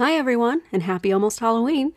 Hi, 0.00 0.14
everyone, 0.14 0.62
and 0.72 0.84
happy 0.84 1.12
almost 1.12 1.40
Halloween. 1.40 1.92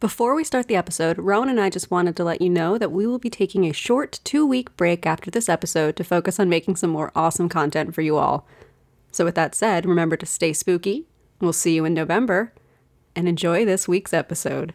Before 0.00 0.34
we 0.34 0.44
start 0.44 0.68
the 0.68 0.76
episode, 0.76 1.16
Rowan 1.16 1.48
and 1.48 1.58
I 1.58 1.70
just 1.70 1.90
wanted 1.90 2.14
to 2.16 2.24
let 2.24 2.42
you 2.42 2.50
know 2.50 2.76
that 2.76 2.92
we 2.92 3.06
will 3.06 3.18
be 3.18 3.30
taking 3.30 3.64
a 3.64 3.72
short 3.72 4.20
two 4.22 4.44
week 4.44 4.76
break 4.76 5.06
after 5.06 5.30
this 5.30 5.48
episode 5.48 5.96
to 5.96 6.04
focus 6.04 6.38
on 6.38 6.50
making 6.50 6.76
some 6.76 6.90
more 6.90 7.10
awesome 7.16 7.48
content 7.48 7.94
for 7.94 8.02
you 8.02 8.18
all. 8.18 8.46
So, 9.12 9.24
with 9.24 9.34
that 9.36 9.54
said, 9.54 9.86
remember 9.86 10.14
to 10.18 10.26
stay 10.26 10.52
spooky. 10.52 11.06
We'll 11.40 11.54
see 11.54 11.74
you 11.74 11.86
in 11.86 11.94
November 11.94 12.52
and 13.16 13.26
enjoy 13.26 13.64
this 13.64 13.88
week's 13.88 14.12
episode. 14.12 14.74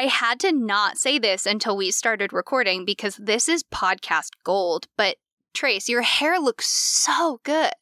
I 0.00 0.06
had 0.06 0.40
to 0.40 0.52
not 0.52 0.96
say 0.96 1.18
this 1.18 1.44
until 1.44 1.76
we 1.76 1.90
started 1.90 2.32
recording 2.32 2.86
because 2.86 3.16
this 3.16 3.50
is 3.50 3.62
podcast 3.62 4.30
gold. 4.44 4.86
But 4.96 5.18
Trace, 5.52 5.90
your 5.90 6.00
hair 6.00 6.40
looks 6.40 6.66
so 6.66 7.38
good. 7.42 7.72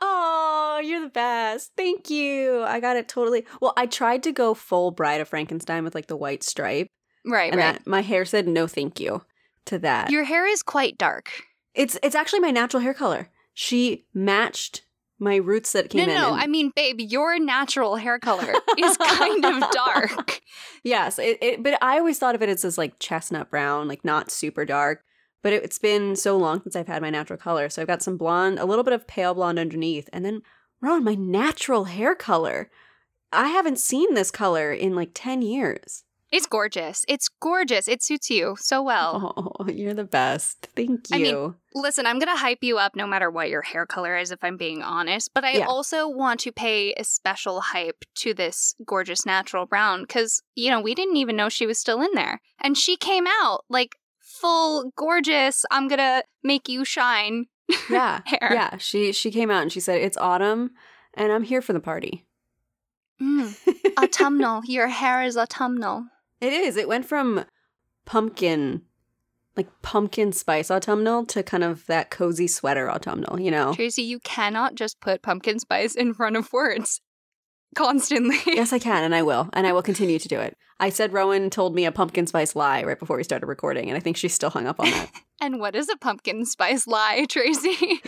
Oh, 0.00 0.80
you're 0.84 1.00
the 1.00 1.08
best. 1.08 1.72
Thank 1.76 2.10
you. 2.10 2.62
I 2.62 2.78
got 2.78 2.96
it 2.96 3.08
totally. 3.08 3.44
Well, 3.60 3.72
I 3.76 3.86
tried 3.86 4.22
to 4.22 4.30
go 4.30 4.54
full 4.54 4.92
Bride 4.92 5.20
of 5.20 5.28
Frankenstein 5.28 5.82
with 5.82 5.96
like 5.96 6.06
the 6.06 6.16
white 6.16 6.44
stripe. 6.44 6.86
Right, 7.26 7.50
and 7.50 7.60
right. 7.60 7.72
that, 7.72 7.88
my 7.88 8.02
hair 8.02 8.24
said 8.24 8.46
no 8.46 8.68
thank 8.68 9.00
you 9.00 9.22
to 9.64 9.80
that. 9.80 10.10
Your 10.12 10.22
hair 10.22 10.46
is 10.46 10.62
quite 10.62 10.96
dark. 10.96 11.28
it's 11.74 11.98
it's 12.04 12.14
actually 12.14 12.38
my 12.38 12.52
natural 12.52 12.84
hair 12.84 12.94
color. 12.94 13.30
She 13.52 14.06
matched 14.14 14.82
my 15.24 15.36
roots 15.36 15.72
that 15.72 15.90
came 15.90 16.06
no, 16.06 16.12
in. 16.12 16.14
no, 16.14 16.28
no. 16.28 16.32
and- 16.34 16.42
I 16.42 16.46
mean, 16.46 16.70
babe, 16.76 17.00
your 17.00 17.38
natural 17.40 17.96
hair 17.96 18.18
color 18.18 18.52
is 18.78 18.96
kind 19.02 19.44
of 19.44 19.70
dark. 19.72 20.40
Yes, 20.84 21.18
it, 21.18 21.38
it, 21.42 21.62
but 21.62 21.82
I 21.82 21.98
always 21.98 22.18
thought 22.18 22.34
of 22.34 22.42
it 22.42 22.48
as 22.48 22.62
this 22.62 22.78
like 22.78 22.98
chestnut 22.98 23.50
brown, 23.50 23.88
like 23.88 24.04
not 24.04 24.30
super 24.30 24.64
dark. 24.64 25.02
But 25.42 25.52
it, 25.52 25.64
it's 25.64 25.78
been 25.78 26.16
so 26.16 26.36
long 26.38 26.62
since 26.62 26.76
I've 26.76 26.86
had 26.86 27.02
my 27.02 27.10
natural 27.10 27.38
color, 27.38 27.68
so 27.68 27.82
I've 27.82 27.88
got 27.88 28.02
some 28.02 28.16
blonde, 28.16 28.58
a 28.58 28.64
little 28.64 28.84
bit 28.84 28.94
of 28.94 29.06
pale 29.06 29.34
blonde 29.34 29.58
underneath, 29.58 30.08
and 30.12 30.24
then 30.24 30.42
Ron, 30.80 31.04
my 31.04 31.14
natural 31.14 31.84
hair 31.84 32.14
color. 32.14 32.70
I 33.32 33.48
haven't 33.48 33.78
seen 33.78 34.14
this 34.14 34.30
color 34.30 34.72
in 34.72 34.94
like 34.94 35.10
ten 35.12 35.42
years. 35.42 36.03
It's 36.34 36.46
gorgeous. 36.46 37.04
It's 37.06 37.28
gorgeous. 37.40 37.86
It 37.86 38.02
suits 38.02 38.28
you 38.28 38.56
so 38.58 38.82
well. 38.82 39.32
Oh, 39.60 39.68
you're 39.68 39.94
the 39.94 40.04
best. 40.04 40.68
Thank 40.74 41.08
you. 41.10 41.16
I 41.16 41.18
mean, 41.18 41.54
Listen, 41.74 42.06
I'm 42.06 42.18
going 42.18 42.28
to 42.34 42.36
hype 42.40 42.62
you 42.62 42.76
up 42.78 42.96
no 42.96 43.06
matter 43.06 43.30
what 43.30 43.50
your 43.50 43.62
hair 43.62 43.86
color 43.86 44.16
is, 44.16 44.30
if 44.32 44.42
I'm 44.42 44.56
being 44.56 44.82
honest. 44.82 45.30
But 45.32 45.44
I 45.44 45.58
Yeah. 45.58 45.66
also 45.66 46.08
want 46.08 46.40
to 46.40 46.52
pay 46.52 46.92
a 46.94 47.04
special 47.04 47.60
hype 47.60 48.04
to 48.16 48.34
this 48.34 48.74
gorgeous 48.84 49.24
natural 49.24 49.64
brown 49.66 50.02
because, 50.02 50.42
you 50.56 50.70
know, 50.70 50.80
we 50.80 50.94
didn't 50.94 51.16
even 51.18 51.36
know 51.36 51.48
she 51.48 51.66
was 51.66 51.78
still 51.78 52.00
in 52.02 52.10
there. 52.14 52.40
And 52.60 52.76
she 52.76 52.96
came 52.96 53.26
out 53.42 53.64
like 53.68 53.96
full 54.18 54.92
gorgeous, 54.96 55.64
I'm 55.70 55.86
going 55.88 55.98
to 56.00 56.24
make 56.42 56.68
you 56.68 56.84
shine. 56.84 57.46
yeah, 57.90 58.20
hair. 58.26 58.50
yeah. 58.52 58.76
She 58.78 59.12
she 59.12 59.30
came 59.30 59.50
out 59.50 59.62
and 59.62 59.72
she 59.72 59.80
said 59.80 60.00
it's 60.00 60.16
autumn, 60.18 60.72
and 61.14 61.32
I'm 61.32 61.44
here 61.44 61.62
for 61.62 61.72
the 61.72 61.80
party. 61.80 62.26
Mm, 63.22 63.56
autumnal. 63.96 64.62
Your 64.66 64.88
hair 64.88 65.22
is 65.22 65.36
autumnal. 65.36 66.06
It 66.44 66.52
is. 66.52 66.76
It 66.76 66.88
went 66.88 67.06
from 67.06 67.44
pumpkin, 68.04 68.82
like 69.56 69.68
pumpkin 69.80 70.32
spice 70.32 70.70
autumnal, 70.70 71.24
to 71.26 71.42
kind 71.42 71.64
of 71.64 71.86
that 71.86 72.10
cozy 72.10 72.46
sweater 72.46 72.90
autumnal. 72.90 73.40
You 73.40 73.50
know. 73.50 73.72
Tracy, 73.74 74.02
you 74.02 74.18
cannot 74.20 74.74
just 74.74 75.00
put 75.00 75.22
pumpkin 75.22 75.58
spice 75.58 75.94
in 75.94 76.12
front 76.12 76.36
of 76.36 76.52
words 76.52 77.00
constantly. 77.74 78.36
yes, 78.46 78.72
I 78.72 78.78
can, 78.78 79.04
and 79.04 79.14
I 79.14 79.22
will, 79.22 79.48
and 79.54 79.66
I 79.66 79.72
will 79.72 79.82
continue 79.82 80.18
to 80.18 80.28
do 80.28 80.38
it. 80.38 80.56
I 80.80 80.90
said 80.90 81.12
Rowan 81.12 81.50
told 81.50 81.74
me 81.74 81.86
a 81.86 81.92
pumpkin 81.92 82.26
spice 82.26 82.54
lie 82.54 82.82
right 82.82 82.98
before 82.98 83.16
we 83.16 83.24
started 83.24 83.46
recording, 83.46 83.88
and 83.88 83.96
I 83.96 84.00
think 84.00 84.16
she's 84.16 84.34
still 84.34 84.50
hung 84.50 84.66
up 84.66 84.80
on 84.80 84.90
that. 84.90 85.10
and 85.40 85.60
what 85.60 85.74
is 85.74 85.88
a 85.88 85.96
pumpkin 85.96 86.44
spice 86.44 86.86
lie, 86.86 87.24
Tracy? 87.30 88.00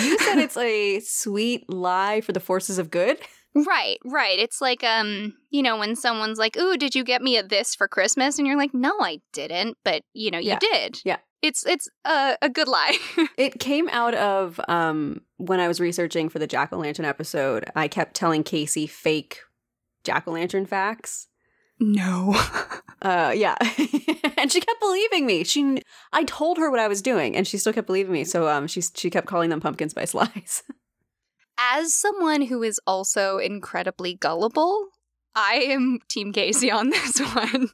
you 0.00 0.18
said 0.18 0.38
it's 0.38 0.56
a 0.56 1.00
sweet 1.00 1.68
lie 1.68 2.22
for 2.22 2.32
the 2.32 2.40
forces 2.40 2.78
of 2.78 2.90
good. 2.90 3.18
Right, 3.54 3.98
right. 4.04 4.38
It's 4.38 4.60
like 4.60 4.84
um, 4.84 5.34
you 5.50 5.62
know, 5.62 5.76
when 5.78 5.96
someone's 5.96 6.38
like, 6.38 6.56
"Ooh, 6.56 6.76
did 6.76 6.94
you 6.94 7.02
get 7.04 7.20
me 7.22 7.36
a 7.36 7.42
this 7.42 7.74
for 7.74 7.88
Christmas?" 7.88 8.38
and 8.38 8.46
you're 8.46 8.56
like, 8.56 8.72
"No, 8.74 8.92
I 9.00 9.20
didn't," 9.32 9.76
but 9.84 10.02
you 10.12 10.30
know, 10.30 10.38
you 10.38 10.50
Yeah. 10.50 10.58
did. 10.60 11.00
Yeah. 11.04 11.16
It's 11.42 11.66
it's 11.66 11.88
a 12.04 12.36
a 12.42 12.48
good 12.48 12.68
lie. 12.68 12.96
It 13.36 13.58
came 13.58 13.88
out 13.88 14.14
of 14.14 14.60
um 14.68 15.22
when 15.38 15.58
I 15.58 15.66
was 15.68 15.80
researching 15.80 16.28
for 16.28 16.38
the 16.38 16.46
Jack 16.46 16.72
o' 16.72 16.78
Lantern 16.78 17.06
episode. 17.06 17.64
I 17.74 17.88
kept 17.88 18.14
telling 18.14 18.44
Casey 18.44 18.86
fake 18.86 19.40
Jack 20.04 20.28
o' 20.28 20.32
Lantern 20.32 20.66
facts. 20.66 21.26
no. 21.78 22.34
Uh, 23.02 23.32
yeah, 23.34 23.54
and 24.36 24.52
she 24.52 24.60
kept 24.60 24.78
believing 24.78 25.24
me. 25.24 25.42
She, 25.42 25.80
I 26.12 26.22
told 26.24 26.58
her 26.58 26.70
what 26.70 26.78
I 26.80 26.86
was 26.86 27.00
doing, 27.00 27.34
and 27.34 27.48
she 27.48 27.56
still 27.56 27.72
kept 27.72 27.86
believing 27.86 28.12
me. 28.12 28.24
So 28.24 28.46
um, 28.46 28.66
she 28.66 28.82
she 28.82 29.08
kept 29.08 29.26
calling 29.26 29.48
them 29.48 29.58
pumpkin 29.58 29.88
spice 29.88 30.12
lies. 30.12 30.62
As 31.62 31.94
someone 31.94 32.40
who 32.42 32.62
is 32.62 32.80
also 32.86 33.36
incredibly 33.36 34.14
gullible, 34.14 34.88
I 35.34 35.56
am 35.56 35.98
Team 36.08 36.32
Casey 36.32 36.70
on 36.70 36.88
this 36.90 37.18
one. 37.18 37.68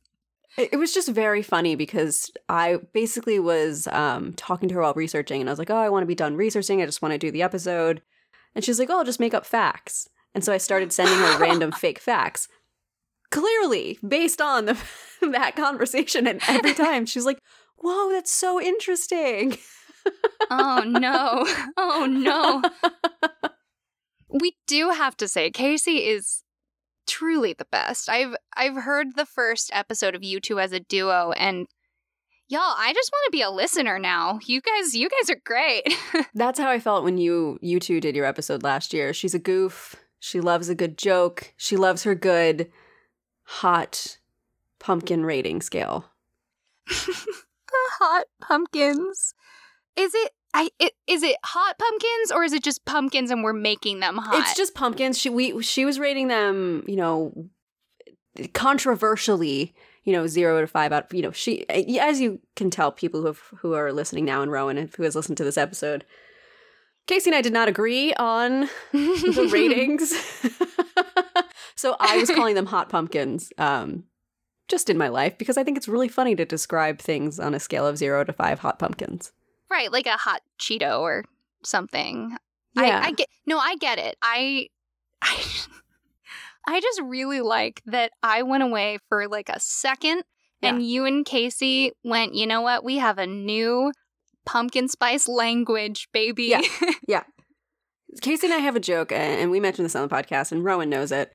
It, 0.58 0.76
was 0.78 0.92
just 0.92 1.08
very 1.08 1.42
funny 1.42 1.76
because 1.76 2.30
I 2.48 2.78
basically 2.92 3.38
was 3.38 3.86
um 3.88 4.32
talking 4.32 4.68
to 4.70 4.74
her 4.74 4.80
while 4.80 4.94
researching, 4.94 5.40
and 5.40 5.48
I 5.48 5.52
was 5.52 5.58
like, 5.58 5.70
"Oh, 5.70 5.76
I 5.76 5.88
want 5.88 6.02
to 6.02 6.06
be 6.06 6.14
done 6.14 6.34
researching. 6.34 6.82
I 6.82 6.86
just 6.86 7.02
want 7.02 7.12
to 7.12 7.18
do 7.18 7.30
the 7.30 7.42
episode." 7.42 8.02
And 8.54 8.64
she's 8.64 8.78
like, 8.78 8.90
"Oh, 8.90 8.98
I'll 8.98 9.04
just 9.04 9.20
make 9.20 9.34
up 9.34 9.46
facts." 9.46 10.08
And 10.34 10.42
so 10.42 10.52
I 10.52 10.58
started 10.58 10.92
sending 10.92 11.18
her 11.18 11.38
random 11.38 11.72
fake 11.84 12.00
facts, 12.00 12.48
clearly 13.30 13.98
based 14.06 14.40
on 14.40 14.64
the, 14.64 14.78
that 15.20 15.54
conversation. 15.54 16.26
And 16.26 16.40
every 16.48 16.74
time 16.74 17.06
she's 17.06 17.26
like, 17.26 17.38
"Whoa, 17.76 18.10
that's 18.10 18.32
so 18.32 18.60
interesting." 18.60 19.58
Oh 20.50 20.82
no. 20.86 21.44
Oh 21.76 22.06
no. 22.06 22.62
We 24.28 24.56
do 24.66 24.90
have 24.90 25.16
to 25.18 25.28
say 25.28 25.50
Casey 25.50 26.06
is 26.06 26.42
truly 27.06 27.52
the 27.52 27.66
best. 27.70 28.08
I've 28.08 28.34
I've 28.56 28.76
heard 28.76 29.16
the 29.16 29.26
first 29.26 29.70
episode 29.72 30.14
of 30.14 30.24
you 30.24 30.40
two 30.40 30.58
as 30.58 30.72
a 30.72 30.80
duo 30.80 31.32
and 31.32 31.66
y'all, 32.48 32.74
I 32.76 32.92
just 32.92 33.10
want 33.12 33.26
to 33.26 33.36
be 33.36 33.42
a 33.42 33.50
listener 33.50 33.98
now. 33.98 34.38
You 34.46 34.60
guys 34.60 34.94
you 34.94 35.08
guys 35.08 35.30
are 35.30 35.40
great. 35.44 35.94
That's 36.34 36.58
how 36.58 36.68
I 36.68 36.78
felt 36.78 37.04
when 37.04 37.18
you 37.18 37.58
you 37.62 37.80
two 37.80 38.00
did 38.00 38.16
your 38.16 38.26
episode 38.26 38.62
last 38.62 38.92
year. 38.92 39.12
She's 39.12 39.34
a 39.34 39.38
goof. 39.38 39.96
She 40.18 40.40
loves 40.40 40.68
a 40.68 40.74
good 40.74 40.98
joke. 40.98 41.54
She 41.56 41.76
loves 41.76 42.02
her 42.02 42.14
good 42.14 42.70
hot 43.44 44.18
pumpkin 44.78 45.24
rating 45.24 45.60
scale. 45.62 46.06
The 47.68 48.04
hot 48.04 48.26
pumpkins. 48.40 49.34
Is 49.96 50.14
it 50.14 50.32
I 50.56 50.70
it, 50.78 50.94
is 51.06 51.22
it 51.22 51.36
hot 51.44 51.78
pumpkins 51.78 52.32
or 52.32 52.42
is 52.42 52.54
it 52.54 52.64
just 52.64 52.86
pumpkins 52.86 53.30
and 53.30 53.44
we're 53.44 53.52
making 53.52 54.00
them 54.00 54.16
hot? 54.16 54.38
It's 54.38 54.56
just 54.56 54.74
pumpkins. 54.74 55.18
She 55.18 55.28
we 55.28 55.62
she 55.62 55.84
was 55.84 55.98
rating 55.98 56.28
them, 56.28 56.82
you 56.88 56.96
know, 56.96 57.50
controversially, 58.54 59.74
you 60.04 60.14
know, 60.14 60.26
zero 60.26 60.62
to 60.62 60.66
five 60.66 60.92
out. 60.92 61.12
You 61.12 61.20
know, 61.20 61.30
she 61.30 61.68
as 61.68 62.22
you 62.22 62.40
can 62.56 62.70
tell, 62.70 62.90
people 62.90 63.20
who 63.20 63.26
have, 63.26 63.40
who 63.58 63.74
are 63.74 63.92
listening 63.92 64.24
now 64.24 64.40
and 64.40 64.50
Rowan 64.50 64.78
and 64.78 64.90
who 64.96 65.02
has 65.02 65.14
listened 65.14 65.36
to 65.36 65.44
this 65.44 65.58
episode, 65.58 66.06
Casey 67.06 67.28
and 67.28 67.36
I 67.36 67.42
did 67.42 67.52
not 67.52 67.68
agree 67.68 68.14
on 68.14 68.70
the 68.92 69.48
ratings. 69.52 70.10
so 71.76 71.96
I 72.00 72.16
was 72.16 72.30
calling 72.30 72.54
them 72.54 72.66
hot 72.66 72.88
pumpkins. 72.88 73.52
Um, 73.58 74.04
just 74.68 74.88
in 74.88 74.96
my 74.98 75.08
life 75.08 75.38
because 75.38 75.56
I 75.56 75.62
think 75.62 75.76
it's 75.76 75.86
really 75.86 76.08
funny 76.08 76.34
to 76.34 76.44
describe 76.44 76.98
things 76.98 77.38
on 77.38 77.54
a 77.54 77.60
scale 77.60 77.86
of 77.86 77.98
zero 77.98 78.24
to 78.24 78.32
five 78.32 78.60
hot 78.60 78.78
pumpkins. 78.78 79.32
Right, 79.70 79.90
like 79.90 80.06
a 80.06 80.16
hot 80.16 80.42
Cheeto 80.58 81.00
or 81.00 81.24
something. 81.64 82.36
Yeah. 82.74 83.00
I, 83.02 83.08
I 83.08 83.12
get 83.12 83.28
no, 83.46 83.58
I 83.58 83.76
get 83.76 83.98
it. 83.98 84.16
I, 84.22 84.68
I 85.22 85.42
I 86.68 86.80
just 86.80 87.00
really 87.02 87.40
like 87.40 87.82
that 87.86 88.12
I 88.22 88.42
went 88.42 88.62
away 88.62 88.98
for 89.08 89.28
like 89.28 89.48
a 89.48 89.60
second 89.60 90.24
and 90.62 90.84
you 90.84 91.04
and 91.04 91.24
Casey 91.24 91.92
went, 92.02 92.34
you 92.34 92.46
know 92.46 92.60
what? 92.60 92.84
We 92.84 92.96
have 92.96 93.18
a 93.18 93.26
new 93.26 93.92
pumpkin 94.44 94.88
spice 94.88 95.28
language, 95.28 96.08
baby. 96.12 96.44
Yeah. 96.44 96.62
Yeah. 97.08 97.22
Casey 98.22 98.46
and 98.46 98.54
I 98.54 98.58
have 98.58 98.76
a 98.76 98.80
joke, 98.80 99.12
and 99.12 99.50
we 99.50 99.60
mentioned 99.60 99.84
this 99.84 99.94
on 99.94 100.08
the 100.08 100.14
podcast, 100.14 100.50
and 100.50 100.64
Rowan 100.64 100.88
knows 100.88 101.12
it. 101.12 101.34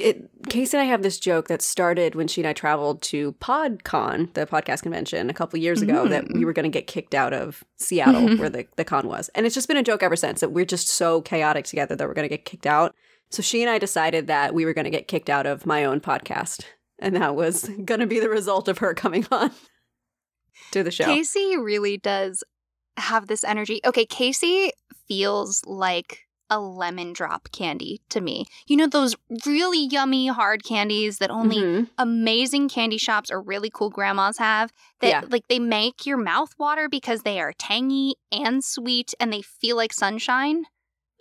It. 0.00 0.28
Casey 0.48 0.76
and 0.76 0.86
I 0.86 0.90
have 0.90 1.02
this 1.02 1.18
joke 1.18 1.48
that 1.48 1.62
started 1.62 2.14
when 2.14 2.28
she 2.28 2.40
and 2.40 2.48
I 2.48 2.52
traveled 2.52 3.02
to 3.02 3.32
PodCon, 3.34 4.32
the 4.34 4.46
podcast 4.46 4.82
convention, 4.82 5.28
a 5.30 5.34
couple 5.34 5.58
years 5.58 5.82
ago, 5.82 6.08
that 6.08 6.32
we 6.32 6.44
were 6.44 6.52
going 6.52 6.64
to 6.64 6.70
get 6.70 6.86
kicked 6.86 7.14
out 7.14 7.32
of 7.32 7.64
Seattle, 7.76 8.22
mm-hmm. 8.22 8.40
where 8.40 8.50
the, 8.50 8.66
the 8.76 8.84
con 8.84 9.08
was. 9.08 9.28
And 9.34 9.46
it's 9.46 9.54
just 9.54 9.68
been 9.68 9.76
a 9.76 9.82
joke 9.82 10.02
ever 10.02 10.16
since 10.16 10.40
that 10.40 10.50
we're 10.50 10.64
just 10.64 10.88
so 10.88 11.20
chaotic 11.20 11.64
together 11.64 11.96
that 11.96 12.06
we're 12.06 12.14
going 12.14 12.28
to 12.28 12.34
get 12.34 12.44
kicked 12.44 12.66
out. 12.66 12.94
So 13.30 13.42
she 13.42 13.62
and 13.62 13.70
I 13.70 13.78
decided 13.78 14.26
that 14.26 14.54
we 14.54 14.64
were 14.64 14.74
going 14.74 14.84
to 14.84 14.90
get 14.90 15.08
kicked 15.08 15.28
out 15.28 15.46
of 15.46 15.66
my 15.66 15.84
own 15.84 16.00
podcast. 16.00 16.64
And 16.98 17.16
that 17.16 17.36
was 17.36 17.68
going 17.84 18.00
to 18.00 18.06
be 18.06 18.20
the 18.20 18.30
result 18.30 18.68
of 18.68 18.78
her 18.78 18.94
coming 18.94 19.26
on. 19.32 19.50
to 20.72 20.82
the 20.82 20.90
show. 20.90 21.04
Casey 21.04 21.56
really 21.56 21.96
does 21.96 22.42
have 22.96 23.26
this 23.26 23.44
energy. 23.44 23.80
Okay, 23.84 24.06
Casey 24.06 24.72
feels 25.06 25.62
like 25.66 26.27
a 26.50 26.58
lemon 26.60 27.12
drop 27.12 27.50
candy 27.52 28.00
to 28.08 28.20
me. 28.20 28.46
You 28.66 28.76
know 28.76 28.86
those 28.86 29.14
really 29.46 29.86
yummy 29.86 30.28
hard 30.28 30.64
candies 30.64 31.18
that 31.18 31.30
only 31.30 31.56
Mhm. 31.58 31.90
amazing 31.98 32.68
candy 32.68 32.98
shops 32.98 33.30
or 33.30 33.40
really 33.40 33.70
cool 33.70 33.90
grandmas 33.90 34.38
have 34.38 34.72
that 35.00 35.08
Yeah. 35.08 35.22
like 35.28 35.48
they 35.48 35.58
make 35.58 36.06
your 36.06 36.16
mouth 36.16 36.54
water 36.58 36.88
because 36.88 37.22
they 37.22 37.38
are 37.40 37.52
tangy 37.52 38.14
and 38.32 38.64
sweet 38.64 39.12
and 39.20 39.32
they 39.32 39.42
feel 39.42 39.76
like 39.76 39.92
sunshine. 39.92 40.64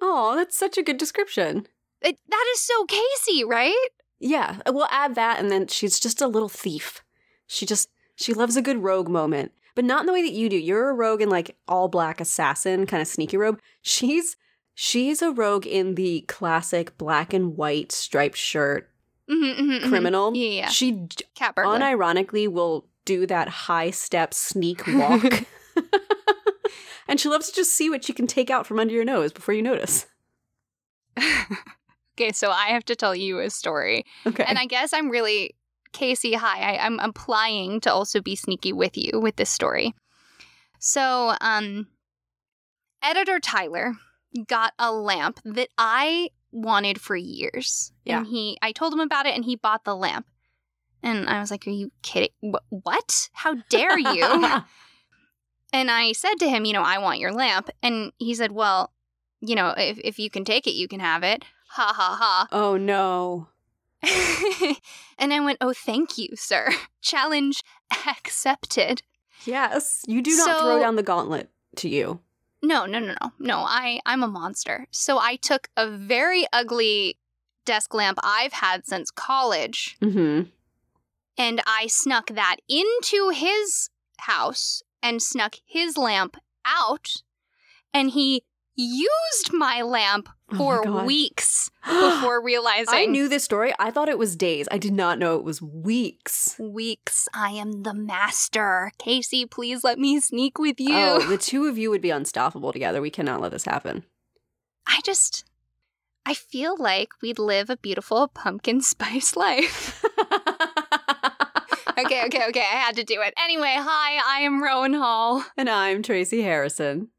Oh, 0.02 0.36
that's 0.36 0.58
such 0.58 0.78
a 0.78 0.84
good 0.84 0.98
description. 0.98 1.68
It, 2.02 2.20
that 2.30 2.46
is 2.54 2.62
so 2.62 2.86
Casey, 2.86 3.44
right? 3.44 3.88
Yeah, 4.20 4.58
we'll 4.68 4.88
add 4.90 5.16
that, 5.16 5.40
and 5.40 5.52
then 5.52 5.68
she's 5.68 6.00
just 6.00 6.22
a 6.22 6.28
little 6.28 6.50
thief. 6.50 7.04
She 7.48 7.66
just 7.66 7.90
she 8.16 8.34
loves 8.34 8.56
a 8.56 8.62
good 8.64 8.82
rogue 8.82 9.10
moment, 9.10 9.52
but 9.76 9.86
not 9.86 10.00
in 10.02 10.06
the 10.08 10.14
way 10.14 10.22
that 10.24 10.32
you 10.34 10.50
do. 10.50 10.58
You're 10.58 10.90
a 10.90 10.94
rogue 10.94 11.22
in 11.22 11.30
like 11.30 11.56
all 11.68 11.88
black 11.88 12.20
assassin 12.20 12.86
kind 12.88 13.02
of 13.02 13.08
sneaky 13.08 13.38
robe. 13.38 13.60
She's 13.82 14.36
she's 14.80 15.24
a 15.24 15.32
rogue 15.32 15.66
in 15.66 15.96
the 15.96 16.22
classic 16.28 16.96
black 17.00 17.34
and 17.34 17.58
white 17.58 17.92
striped 17.92 18.38
shirt 18.38 18.92
Mm-hmm, 19.30 19.62
mm-hmm, 19.62 19.86
mhm. 19.86 19.90
criminal. 19.90 20.34
Yeah, 20.38 20.50
yeah. 20.50 20.70
She 20.70 21.08
Cat 21.36 21.54
burglar. 21.54 21.78
unironically 21.78 22.48
will 22.48 22.86
do 23.04 23.26
that 23.28 23.50
high 23.50 23.92
step 23.92 24.34
sneak 24.34 24.88
walk. 24.88 25.44
and 27.10 27.20
she 27.20 27.28
loves 27.28 27.50
to 27.50 27.56
just 27.56 27.74
see 27.74 27.90
what 27.90 28.06
she 28.06 28.14
can 28.14 28.26
take 28.26 28.50
out 28.50 28.66
from 28.66 28.80
under 28.80 28.94
your 28.94 29.04
nose 29.04 29.34
before 29.34 29.54
you 29.54 29.62
notice. 29.62 30.06
okay, 32.16 32.32
so 32.32 32.52
I 32.52 32.68
have 32.68 32.86
to 32.86 32.96
tell 32.96 33.14
you 33.14 33.40
a 33.40 33.50
story. 33.50 34.06
Okay. 34.26 34.46
And 34.48 34.58
I 34.58 34.66
guess 34.66 34.94
I'm 34.94 35.10
really 35.10 35.56
Casey. 35.92 36.34
Hi, 36.34 36.76
I, 36.76 36.86
I'm 36.86 37.00
applying 37.00 37.82
to 37.82 37.92
also 37.92 38.22
be 38.22 38.38
sneaky 38.38 38.72
with 38.72 38.98
you 38.98 39.20
with 39.20 39.36
this 39.36 39.50
story. 39.50 39.94
So, 40.80 41.36
um, 41.42 41.88
editor 43.04 43.42
Tyler 43.42 43.94
got 44.48 44.74
a 44.80 44.92
lamp 44.92 45.40
that 45.46 45.70
I 45.78 46.30
wanted 46.52 47.00
for 47.02 47.16
years. 47.16 47.92
Yeah. 48.06 48.20
And 48.20 48.28
he, 48.28 48.58
I 48.62 48.72
told 48.72 48.94
him 48.94 49.00
about 49.00 49.26
it, 49.26 49.36
and 49.36 49.46
he 49.46 49.56
bought 49.56 49.84
the 49.84 49.96
lamp. 49.96 50.26
And 51.04 51.30
I 51.30 51.40
was 51.40 51.52
like, 51.52 51.68
"Are 51.68 51.72
you 51.72 51.92
kidding? 52.02 52.30
Wh- 52.42 52.72
What? 52.86 53.30
How 53.34 53.56
dare 53.70 53.98
you?" 54.00 54.24
and 55.74 55.92
I 55.92 56.12
said 56.14 56.36
to 56.40 56.50
him, 56.50 56.66
"You 56.66 56.74
know, 56.74 56.82
I 56.82 56.98
want 56.98 57.20
your 57.20 57.32
lamp." 57.32 57.70
And 57.84 58.12
he 58.18 58.34
said, 58.34 58.52
"Well, 58.52 58.92
you 59.40 59.56
know, 59.56 59.74
if 59.78 60.00
if 60.04 60.18
you 60.20 60.30
can 60.30 60.44
take 60.44 60.66
it, 60.68 60.72
you 60.72 60.88
can 60.88 61.00
have 61.00 61.24
it." 61.24 61.46
Ha 61.72 61.94
ha 61.96 62.18
ha. 62.20 62.48
oh 62.52 62.78
no. 62.78 63.50
and 65.20 65.34
I 65.34 65.40
went, 65.40 65.58
"Oh, 65.62 65.74
thank 65.74 66.18
you, 66.18 66.30
sir. 66.36 66.70
Challenge 67.02 67.62
accepted." 68.08 69.02
Yes, 69.46 70.04
you 70.08 70.22
do 70.24 70.36
not 70.36 70.60
throw 70.62 70.80
down 70.80 70.96
the 70.96 71.04
gauntlet 71.04 71.52
to 71.78 71.90
you. 71.90 72.20
No, 72.62 72.86
no, 72.86 73.00
no, 73.00 73.16
no, 73.22 73.32
no. 73.40 73.58
I 73.60 74.00
I'm 74.06 74.24
a 74.24 74.28
monster. 74.28 74.88
So 74.92 75.20
I 75.20 75.36
took 75.36 75.70
a 75.78 75.90
very 75.90 76.46
ugly 76.52 77.18
desk 77.66 77.94
lamp 77.94 78.18
I've 78.24 78.54
had 78.54 78.86
since 78.86 79.12
college, 79.12 79.98
Mm-hmm. 80.02 80.50
and 81.38 81.62
I 81.68 81.88
snuck 81.88 82.28
that 82.28 82.58
into 82.68 83.30
his 83.34 83.90
house 84.20 84.82
and 85.04 85.22
snuck 85.22 85.56
his 85.66 85.98
lamp 85.98 86.38
out, 86.66 87.22
and 87.94 88.12
he 88.12 88.44
used 88.78 89.52
my 89.52 89.82
lamp 89.82 90.30
Oh 90.50 90.54
my 90.54 90.58
for 90.58 91.06
weeks 91.06 91.70
before 91.86 92.42
realizing 92.42 92.94
I 92.94 93.06
knew 93.06 93.28
this 93.28 93.44
story. 93.44 93.74
I 93.80 93.92
thought 93.92 94.08
it 94.08 94.18
was 94.18 94.36
days. 94.38 94.68
I 94.72 94.78
did 94.78 94.94
not 94.94 95.20
know 95.20 95.36
it 95.36 95.44
was 95.44 95.62
weeks. 95.62 96.56
weeks. 96.58 97.28
I 97.34 97.52
am 97.52 97.84
the 97.84 97.94
master. 97.94 98.92
Casey, 98.98 99.46
please 99.46 99.84
let 99.84 100.00
me 100.00 100.20
sneak 100.22 100.58
with 100.58 100.80
you. 100.80 100.96
Oh, 100.96 101.28
the 101.28 101.38
two 101.50 101.66
of 101.66 101.78
you 101.78 101.90
would 101.90 102.02
be 102.02 102.12
unstoppable 102.12 102.72
together. 102.72 103.02
We 103.02 103.10
cannot 103.10 103.42
let 103.42 103.52
this 103.52 103.66
happen. 103.66 104.06
I 104.88 105.02
just, 105.04 105.44
I 106.26 106.34
feel 106.34 106.78
like 106.78 107.10
we'd 107.22 107.40
live 107.40 107.70
a 107.70 107.76
beautiful 107.78 108.30
pumpkin 108.30 108.80
spice 108.94 109.36
life. 109.36 110.02
okay, 111.98 112.26
okay, 112.26 112.46
okay. 112.48 112.62
I 112.62 112.78
had 112.80 112.96
to 112.96 113.04
do 113.04 113.22
it. 113.22 113.34
Anyway, 113.44 113.76
hi, 113.78 114.22
I 114.26 114.42
am 114.42 114.64
Rowan 114.64 114.94
Hall. 114.94 115.44
and 115.58 115.70
I'm 115.70 116.04
Tracy 116.04 116.42
Harrison. 116.42 117.10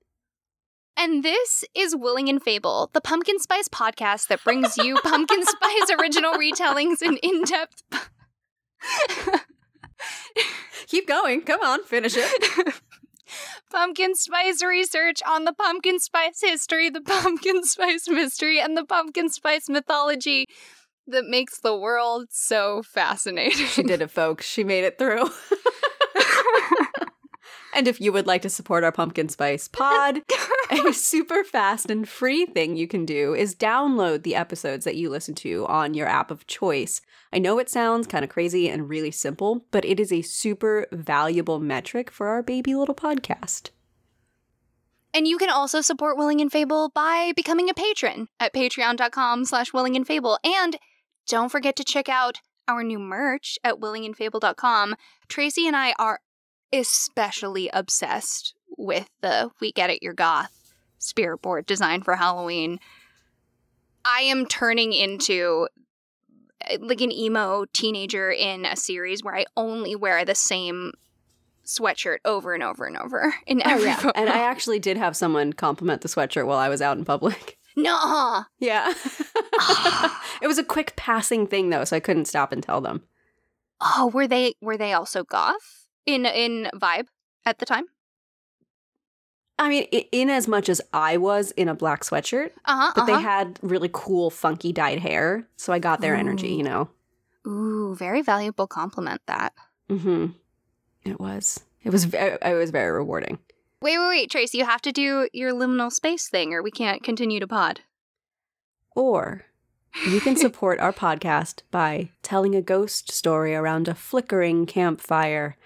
And 1.00 1.22
this 1.22 1.64
is 1.76 1.94
Willing 1.94 2.28
and 2.28 2.42
Fable, 2.42 2.90
the 2.92 3.00
pumpkin 3.00 3.38
spice 3.38 3.68
podcast 3.68 4.26
that 4.26 4.42
brings 4.42 4.76
you 4.76 4.96
pumpkin 5.04 5.44
spice 5.44 5.90
original 5.96 6.32
retellings 6.32 7.02
and 7.02 7.18
in 7.22 7.44
depth. 7.44 7.84
Keep 10.88 11.06
going. 11.06 11.42
Come 11.42 11.60
on, 11.62 11.84
finish 11.84 12.14
it. 12.16 12.74
pumpkin 13.70 14.16
spice 14.16 14.60
research 14.60 15.22
on 15.24 15.44
the 15.44 15.52
pumpkin 15.52 16.00
spice 16.00 16.40
history, 16.42 16.90
the 16.90 17.00
pumpkin 17.00 17.62
spice 17.62 18.08
mystery, 18.08 18.58
and 18.58 18.76
the 18.76 18.84
pumpkin 18.84 19.28
spice 19.28 19.68
mythology 19.68 20.46
that 21.06 21.26
makes 21.26 21.60
the 21.60 21.76
world 21.76 22.26
so 22.30 22.82
fascinating. 22.82 23.66
She 23.66 23.84
did 23.84 24.02
it, 24.02 24.10
folks. 24.10 24.44
She 24.44 24.64
made 24.64 24.82
it 24.82 24.98
through. 24.98 25.30
And 27.78 27.86
if 27.86 28.00
you 28.00 28.12
would 28.12 28.26
like 28.26 28.42
to 28.42 28.50
support 28.50 28.82
our 28.82 28.90
pumpkin 28.90 29.28
spice 29.28 29.68
pod, 29.68 30.20
a 30.70 30.92
super 30.92 31.44
fast 31.44 31.88
and 31.88 32.08
free 32.08 32.44
thing 32.44 32.76
you 32.76 32.88
can 32.88 33.06
do 33.06 33.34
is 33.34 33.54
download 33.54 34.24
the 34.24 34.34
episodes 34.34 34.84
that 34.84 34.96
you 34.96 35.08
listen 35.08 35.32
to 35.36 35.64
on 35.66 35.94
your 35.94 36.08
app 36.08 36.32
of 36.32 36.48
choice. 36.48 37.00
I 37.32 37.38
know 37.38 37.60
it 37.60 37.70
sounds 37.70 38.08
kind 38.08 38.24
of 38.24 38.30
crazy 38.30 38.68
and 38.68 38.88
really 38.88 39.12
simple, 39.12 39.64
but 39.70 39.84
it 39.84 40.00
is 40.00 40.12
a 40.12 40.22
super 40.22 40.88
valuable 40.90 41.60
metric 41.60 42.10
for 42.10 42.26
our 42.26 42.42
baby 42.42 42.74
little 42.74 42.96
podcast. 42.96 43.70
And 45.14 45.28
you 45.28 45.38
can 45.38 45.48
also 45.48 45.80
support 45.80 46.18
Willing 46.18 46.40
and 46.40 46.50
Fable 46.50 46.90
by 46.92 47.32
becoming 47.36 47.70
a 47.70 47.74
patron 47.74 48.26
at 48.40 48.52
patreon.com 48.52 49.44
slash 49.44 49.72
willing 49.72 49.94
and 49.94 50.04
fable. 50.04 50.40
And 50.42 50.78
don't 51.28 51.48
forget 51.48 51.76
to 51.76 51.84
check 51.84 52.08
out 52.08 52.38
our 52.66 52.82
new 52.82 52.98
merch 52.98 53.56
at 53.62 53.76
willingandfable.com. 53.76 54.96
Tracy 55.28 55.66
and 55.68 55.76
I 55.76 55.94
are 55.96 56.20
especially 56.72 57.70
obsessed 57.72 58.54
with 58.76 59.08
the 59.20 59.50
We 59.60 59.72
Get 59.72 59.90
It 59.90 60.02
Your 60.02 60.14
Goth 60.14 60.74
spirit 60.98 61.42
board 61.42 61.66
design 61.66 62.02
for 62.02 62.16
Halloween. 62.16 62.78
I 64.04 64.22
am 64.22 64.46
turning 64.46 64.92
into 64.92 65.68
uh, 66.68 66.78
like 66.80 67.00
an 67.00 67.12
emo 67.12 67.66
teenager 67.72 68.30
in 68.30 68.64
a 68.64 68.76
series 68.76 69.22
where 69.22 69.36
I 69.36 69.46
only 69.56 69.94
wear 69.94 70.24
the 70.24 70.34
same 70.34 70.92
sweatshirt 71.64 72.18
over 72.24 72.54
and 72.54 72.62
over 72.62 72.86
and 72.86 72.96
over 72.96 73.34
in 73.46 73.64
every 73.66 73.92
photo. 73.92 74.12
And 74.14 74.30
I 74.30 74.38
actually 74.38 74.78
did 74.78 74.96
have 74.96 75.16
someone 75.16 75.52
compliment 75.52 76.00
the 76.00 76.08
sweatshirt 76.08 76.46
while 76.46 76.58
I 76.58 76.68
was 76.68 76.82
out 76.82 76.98
in 76.98 77.04
public. 77.04 77.58
no. 77.76 78.44
Yeah. 78.58 78.88
it 80.42 80.46
was 80.46 80.58
a 80.58 80.64
quick 80.64 80.94
passing 80.96 81.46
thing 81.46 81.70
though, 81.70 81.84
so 81.84 81.96
I 81.96 82.00
couldn't 82.00 82.26
stop 82.26 82.52
and 82.52 82.62
tell 82.62 82.80
them. 82.80 83.02
Oh, 83.80 84.10
were 84.12 84.26
they 84.26 84.54
were 84.60 84.76
they 84.76 84.92
also 84.92 85.22
goth 85.22 85.77
in 86.08 86.26
in 86.26 86.70
vibe 86.74 87.06
at 87.44 87.58
the 87.58 87.66
time? 87.66 87.84
I 89.60 89.68
mean, 89.68 89.84
in 90.12 90.30
as 90.30 90.46
much 90.46 90.68
as 90.68 90.80
I 90.92 91.16
was 91.16 91.50
in 91.52 91.68
a 91.68 91.74
black 91.74 92.02
sweatshirt, 92.04 92.50
Uh 92.64 92.76
huh. 92.80 92.92
but 92.94 93.06
they 93.06 93.20
had 93.20 93.58
really 93.60 93.90
cool, 93.92 94.30
funky 94.30 94.72
dyed 94.72 95.00
hair, 95.00 95.48
so 95.56 95.72
I 95.72 95.78
got 95.80 96.00
their 96.00 96.14
energy. 96.14 96.48
You 96.54 96.62
know. 96.62 96.88
Ooh, 97.46 97.94
very 97.96 98.22
valuable 98.22 98.66
compliment. 98.66 99.20
That. 99.26 99.52
Mm-hmm. 99.90 100.26
It 101.04 101.18
was. 101.20 101.60
It 101.82 101.90
was. 101.90 102.04
Very, 102.04 102.38
it 102.40 102.54
was 102.54 102.70
very 102.70 102.90
rewarding. 102.92 103.38
Wait, 103.82 103.98
wait, 103.98 104.08
wait, 104.08 104.30
Tracy. 104.30 104.58
You 104.58 104.64
have 104.64 104.82
to 104.82 104.92
do 104.92 105.28
your 105.32 105.52
liminal 105.52 105.90
space 105.92 106.28
thing, 106.28 106.52
or 106.54 106.62
we 106.62 106.70
can't 106.70 107.02
continue 107.02 107.40
to 107.40 107.46
pod. 107.46 107.80
Or 108.94 109.44
you 110.06 110.20
can 110.20 110.36
support 110.44 110.78
our 110.80 110.92
podcast 110.92 111.62
by 111.70 112.10
telling 112.22 112.54
a 112.54 112.62
ghost 112.62 113.10
story 113.10 113.54
around 113.54 113.88
a 113.88 113.94
flickering 113.94 114.66
campfire 114.66 115.56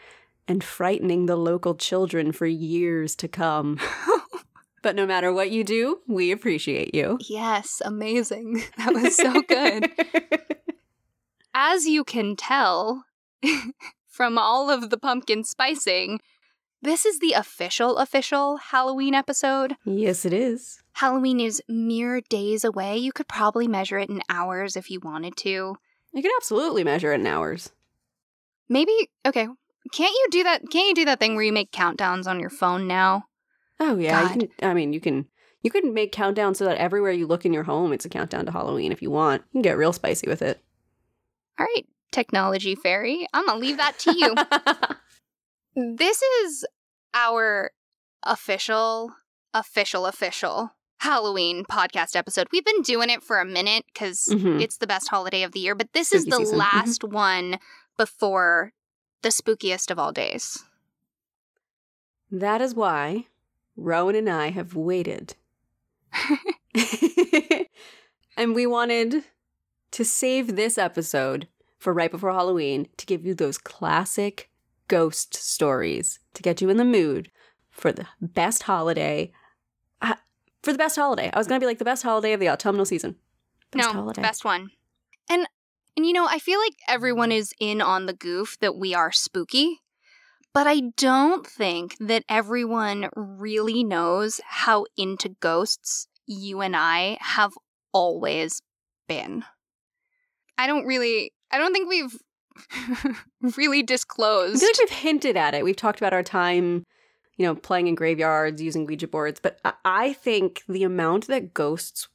and 0.48 0.62
frightening 0.64 1.26
the 1.26 1.36
local 1.36 1.74
children 1.74 2.32
for 2.32 2.46
years 2.46 3.14
to 3.16 3.28
come. 3.28 3.78
But 4.82 4.96
no 4.96 5.06
matter 5.06 5.32
what 5.32 5.52
you 5.52 5.62
do, 5.62 6.00
we 6.08 6.32
appreciate 6.32 6.92
you. 6.92 7.16
yes, 7.28 7.80
amazing. 7.84 8.64
That 8.78 8.92
was 8.92 9.14
so 9.14 9.40
good. 9.42 9.88
As 11.54 11.86
you 11.86 12.02
can 12.02 12.34
tell 12.34 13.04
from 14.08 14.38
all 14.38 14.70
of 14.70 14.90
the 14.90 14.96
pumpkin 14.98 15.44
spicing, 15.44 16.18
this 16.80 17.06
is 17.06 17.20
the 17.20 17.32
official 17.32 17.98
official 17.98 18.56
Halloween 18.56 19.14
episode. 19.14 19.76
yes, 19.84 20.24
it 20.24 20.32
is. 20.32 20.82
Halloween 20.94 21.38
is 21.38 21.62
mere 21.68 22.20
days 22.20 22.64
away. 22.64 22.96
You 22.98 23.12
could 23.12 23.28
probably 23.28 23.68
measure 23.68 23.98
it 24.00 24.10
in 24.10 24.20
hours 24.28 24.76
if 24.76 24.90
you 24.90 24.98
wanted 25.00 25.36
to. 25.38 25.76
You 26.12 26.22
could 26.22 26.32
absolutely 26.36 26.82
measure 26.82 27.12
it 27.12 27.20
in 27.20 27.26
hours. 27.28 27.70
Maybe 28.68 28.92
okay. 29.24 29.46
Can't 29.92 30.12
you 30.14 30.26
do 30.30 30.42
that? 30.44 30.62
Can't 30.70 30.88
you 30.88 30.94
do 30.94 31.04
that 31.06 31.18
thing 31.18 31.34
where 31.34 31.44
you 31.44 31.52
make 31.52 31.72
countdowns 31.72 32.26
on 32.26 32.38
your 32.40 32.50
phone 32.50 32.86
now? 32.86 33.24
Oh 33.80 33.98
yeah, 33.98 34.28
can, 34.28 34.48
I 34.62 34.74
mean 34.74 34.92
you 34.92 35.00
can 35.00 35.26
you 35.62 35.70
can 35.70 35.92
make 35.92 36.12
countdowns 36.12 36.56
so 36.56 36.64
that 36.66 36.78
everywhere 36.78 37.12
you 37.12 37.26
look 37.26 37.44
in 37.44 37.52
your 37.52 37.64
home, 37.64 37.92
it's 37.92 38.04
a 38.04 38.08
countdown 38.08 38.46
to 38.46 38.52
Halloween. 38.52 38.92
If 38.92 39.02
you 39.02 39.10
want, 39.10 39.42
you 39.50 39.52
can 39.58 39.62
get 39.62 39.76
real 39.76 39.92
spicy 39.92 40.28
with 40.28 40.40
it. 40.42 40.60
All 41.58 41.66
right, 41.66 41.86
technology 42.12 42.74
fairy. 42.74 43.26
I'm 43.32 43.46
gonna 43.46 43.58
leave 43.60 43.76
that 43.78 43.98
to 44.00 44.16
you. 44.16 44.34
This 45.74 46.20
is 46.20 46.66
our 47.14 47.70
official, 48.22 49.14
official, 49.54 50.04
official 50.04 50.72
Halloween 51.00 51.64
podcast 51.64 52.14
episode. 52.14 52.46
We've 52.52 52.64
been 52.64 52.82
doing 52.82 53.08
it 53.08 53.22
for 53.22 53.40
a 53.40 53.44
minute 53.46 53.84
because 53.92 54.26
Mhm. 54.30 54.60
it's 54.60 54.76
the 54.76 54.86
best 54.86 55.08
holiday 55.08 55.42
of 55.42 55.52
the 55.52 55.60
year, 55.60 55.74
but 55.74 55.92
this 55.94 56.12
is 56.12 56.26
the 56.26 56.36
season. 56.36 56.56
Mhm. 56.56 56.58
last 56.58 57.04
one 57.04 57.58
before 57.96 58.72
the 59.22 59.28
spookiest 59.30 59.90
of 59.90 59.98
all 59.98 60.12
days. 60.12 60.64
That 62.30 62.60
is 62.60 62.74
why 62.74 63.26
Rowan 63.76 64.16
and 64.16 64.28
I 64.28 64.50
have 64.50 64.74
waited. 64.74 65.34
and 68.36 68.54
we 68.54 68.66
wanted 68.66 69.24
to 69.92 70.04
save 70.04 70.56
this 70.56 70.78
episode 70.78 71.48
for 71.78 71.92
right 71.92 72.10
before 72.10 72.32
Halloween 72.32 72.88
to 72.96 73.06
give 73.06 73.26
you 73.26 73.34
those 73.34 73.58
classic 73.58 74.50
ghost 74.88 75.34
stories 75.34 76.18
to 76.34 76.42
get 76.42 76.60
you 76.60 76.68
in 76.70 76.76
the 76.76 76.84
mood 76.84 77.30
for 77.70 77.92
the 77.92 78.06
best 78.20 78.64
holiday. 78.64 79.32
uh, 80.00 80.14
For 80.62 80.72
the 80.72 80.78
best 80.78 80.96
holiday. 80.96 81.30
I 81.32 81.38
was 81.38 81.46
going 81.46 81.60
to 81.60 81.64
be 81.64 81.68
like 81.68 81.78
the 81.78 81.84
best 81.84 82.02
holiday 82.02 82.32
of 82.32 82.40
the 82.40 82.48
autumnal 82.48 82.84
season. 82.84 83.16
Best 83.70 83.88
no, 83.88 83.92
holiday. 83.92 84.22
best 84.22 84.44
one. 84.44 84.70
And 85.30 85.46
and 85.96 86.06
you 86.06 86.12
know, 86.12 86.26
I 86.26 86.38
feel 86.38 86.58
like 86.58 86.74
everyone 86.88 87.32
is 87.32 87.52
in 87.60 87.80
on 87.80 88.06
the 88.06 88.12
goof 88.12 88.56
that 88.60 88.76
we 88.76 88.94
are 88.94 89.12
spooky, 89.12 89.80
but 90.54 90.66
I 90.66 90.80
don't 90.96 91.46
think 91.46 91.96
that 92.00 92.24
everyone 92.28 93.08
really 93.14 93.84
knows 93.84 94.40
how 94.44 94.86
into 94.96 95.30
ghosts 95.40 96.06
you 96.26 96.60
and 96.60 96.76
I 96.76 97.18
have 97.20 97.52
always 97.92 98.62
been. 99.08 99.44
I 100.56 100.66
don't 100.66 100.86
really 100.86 101.32
I 101.50 101.58
don't 101.58 101.72
think 101.72 101.88
we've 101.88 102.16
really 103.56 103.82
disclosed. 103.82 104.56
I 104.56 104.60
feel 104.60 104.68
like 104.68 104.90
we've 104.90 104.98
hinted 104.98 105.36
at 105.36 105.54
it. 105.54 105.64
We've 105.64 105.76
talked 105.76 105.98
about 105.98 106.12
our 106.14 106.22
time, 106.22 106.84
you 107.36 107.46
know, 107.46 107.54
playing 107.54 107.88
in 107.88 107.94
graveyards, 107.94 108.62
using 108.62 108.86
Ouija 108.86 109.08
boards, 109.08 109.40
but 109.40 109.58
I 109.84 110.12
think 110.14 110.62
the 110.68 110.84
amount 110.84 111.26
that 111.26 111.52
ghosts 111.52 112.08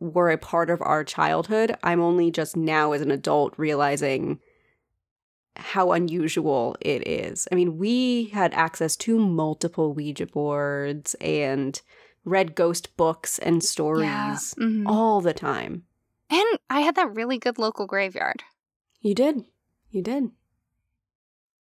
were 0.00 0.30
a 0.30 0.38
part 0.38 0.70
of 0.70 0.80
our 0.82 1.04
childhood, 1.04 1.76
I'm 1.82 2.00
only 2.00 2.30
just 2.30 2.56
now 2.56 2.92
as 2.92 3.02
an 3.02 3.10
adult 3.10 3.54
realizing 3.56 4.40
how 5.56 5.92
unusual 5.92 6.76
it 6.80 7.06
is. 7.06 7.46
I 7.52 7.54
mean, 7.54 7.76
we 7.76 8.26
had 8.26 8.54
access 8.54 8.96
to 8.96 9.18
multiple 9.18 9.92
Ouija 9.92 10.26
boards 10.26 11.14
and 11.20 11.80
read 12.24 12.54
ghost 12.54 12.96
books 12.96 13.38
and 13.38 13.62
stories 13.62 14.06
Yeah. 14.56 14.64
Mhm. 14.64 14.84
all 14.86 15.20
the 15.20 15.34
time. 15.34 15.84
And 16.30 16.58
I 16.70 16.80
had 16.80 16.94
that 16.94 17.14
really 17.14 17.38
good 17.38 17.58
local 17.58 17.86
graveyard. 17.86 18.42
You 19.00 19.14
did. 19.14 19.44
You 19.90 20.02
did. 20.02 20.30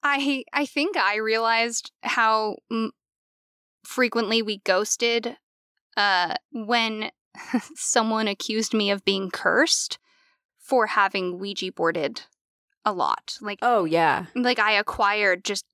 I 0.04 0.44
I 0.52 0.66
think 0.66 0.98
I 0.98 1.18
realized 1.18 1.92
how 2.04 2.58
mm, 2.72 2.90
frequently 3.84 4.42
we 4.42 4.58
ghosted 4.60 5.38
uh, 5.98 6.36
when 6.52 7.12
someone 7.76 8.28
accused 8.28 8.74
me 8.74 8.92
of 8.92 9.06
being 9.06 9.30
cursed 9.32 9.98
for 10.58 10.88
having 10.88 11.40
Ouija 11.40 11.72
boarded 11.72 12.22
a 12.86 12.94
lot. 12.94 13.38
Like 13.42 13.60
Oh, 13.62 13.86
yeah. 13.86 14.26
like 14.36 14.60
I 14.60 14.74
acquired 14.74 15.44
just 15.44 15.66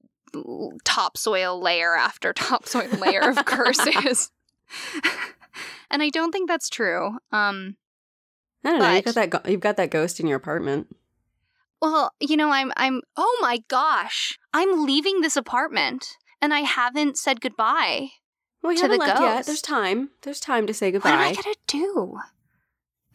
topsoil 0.83 1.59
layer 1.61 1.95
after 1.95 2.33
topsoil 2.33 2.89
layer 2.99 3.21
of 3.29 3.45
curses. 3.45 4.31
and 5.91 6.03
I 6.03 6.09
don't 6.09 6.31
think 6.31 6.47
that's 6.47 6.69
true. 6.69 7.17
Um 7.31 7.77
I 8.63 8.71
don't 8.71 8.79
know. 8.79 8.91
You've 8.91 9.05
got 9.05 9.15
that. 9.15 9.29
Go- 9.29 9.49
you've 9.49 9.61
got 9.61 9.77
that 9.77 9.91
ghost 9.91 10.19
in 10.19 10.27
your 10.27 10.35
apartment. 10.37 10.87
Well, 11.81 12.11
you 12.19 12.35
know, 12.35 12.49
I'm 12.51 12.73
I'm 12.75 13.01
oh 13.15 13.37
my 13.41 13.59
gosh. 13.67 14.37
I'm 14.53 14.85
leaving 14.85 15.21
this 15.21 15.37
apartment 15.37 16.17
and 16.41 16.53
I 16.53 16.61
haven't 16.61 17.17
said 17.17 17.39
goodbye. 17.39 18.09
Well, 18.67 18.73
you 18.73 18.79
To 18.79 18.83
haven't 18.83 18.99
the 18.99 19.05
left 19.05 19.21
yet. 19.21 19.45
There's 19.45 19.61
time. 19.61 20.09
There's 20.23 20.41
time 20.41 20.67
to 20.67 20.73
say 20.73 20.91
goodbye. 20.91 21.11
What 21.11 21.19
am 21.19 21.25
I 21.25 21.33
gonna 21.33 21.55
do? 21.67 22.19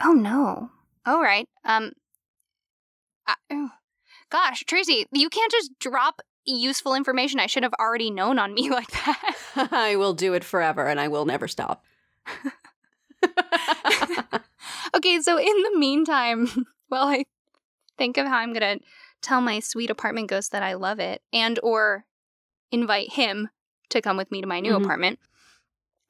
Oh 0.02 0.12
no. 0.12 0.71
All 1.04 1.21
right. 1.21 1.47
Um. 1.62 1.92
I, 3.26 3.35
oh. 3.50 3.68
gosh, 4.30 4.64
Tracy, 4.66 5.04
you 5.12 5.28
can't 5.28 5.52
just 5.52 5.78
drop 5.78 6.23
useful 6.47 6.94
information 6.94 7.38
I 7.38 7.47
should 7.47 7.64
have 7.64 7.75
already 7.78 8.11
known 8.11 8.38
on 8.38 8.54
me 8.54 8.71
like 8.71 8.90
that. 8.92 9.37
I 9.73 9.97
will 9.97 10.14
do 10.14 10.32
it 10.32 10.42
forever, 10.42 10.87
and 10.87 10.99
I 10.99 11.09
will 11.09 11.26
never 11.26 11.47
stop. 11.47 11.85
okay, 14.97 15.21
so 15.21 15.38
in 15.38 15.62
the 15.64 15.73
meantime, 15.78 16.49
while 16.88 17.09
I 17.09 17.25
think 17.99 18.16
of 18.16 18.26
how 18.26 18.38
I'm 18.38 18.54
gonna 18.54 18.78
tell 19.21 19.42
my 19.42 19.61
sweet 19.61 19.90
apartment 19.90 20.30
ghost 20.30 20.52
that 20.52 20.62
I 20.62 20.73
love 20.75 20.99
it, 20.99 21.21
and 21.30 21.61
or 21.62 22.06
invite 22.71 23.12
him 23.12 23.50
to 23.90 24.00
come 24.00 24.16
with 24.16 24.30
me 24.30 24.40
to 24.40 24.47
my 24.47 24.61
new 24.61 24.73
Mhm. 24.73 24.82
apartment, 24.82 25.18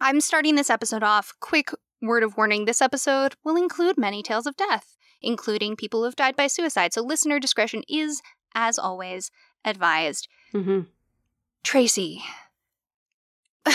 I'm 0.02 0.21
starting 0.21 0.56
this 0.56 0.68
episode 0.68 1.04
off. 1.04 1.32
Quick 1.38 1.71
word 2.00 2.25
of 2.25 2.37
warning: 2.37 2.64
this 2.64 2.82
episode 2.82 3.37
will 3.44 3.56
include 3.56 3.97
many 3.97 4.21
tales 4.21 4.49
of 4.49 4.56
death, 4.56 4.97
including 5.21 5.76
people 5.76 6.00
who 6.00 6.06
have 6.06 6.16
died 6.16 6.35
by 6.35 6.49
suicide. 6.49 6.92
So 6.92 7.02
listener 7.02 7.38
discretion 7.38 7.85
is, 7.88 8.21
as 8.52 8.80
always, 8.80 9.30
advised. 9.64 10.26
hmm 10.50 10.80
Tracy, 11.62 12.25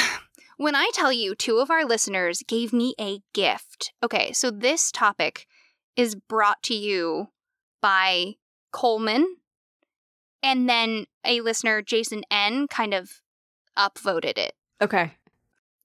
when 0.57 0.75
I 0.75 0.91
tell 0.93 1.13
you 1.13 1.33
two 1.33 1.59
of 1.59 1.71
our 1.71 1.85
listeners 1.85 2.43
gave 2.45 2.73
me 2.73 2.93
a 2.99 3.21
gift, 3.33 3.93
okay, 4.03 4.33
so 4.33 4.51
this 4.51 4.91
topic 4.91 5.47
is 5.95 6.13
brought 6.15 6.61
to 6.63 6.75
you 6.75 7.27
by 7.81 8.33
Coleman, 8.73 9.37
and 10.43 10.67
then 10.67 11.05
a 11.23 11.39
listener, 11.39 11.81
Jason 11.81 12.23
N., 12.29 12.67
kind 12.67 12.93
of 12.93 13.21
upvoted 13.77 14.37
it. 14.37 14.51
Okay. 14.81 15.13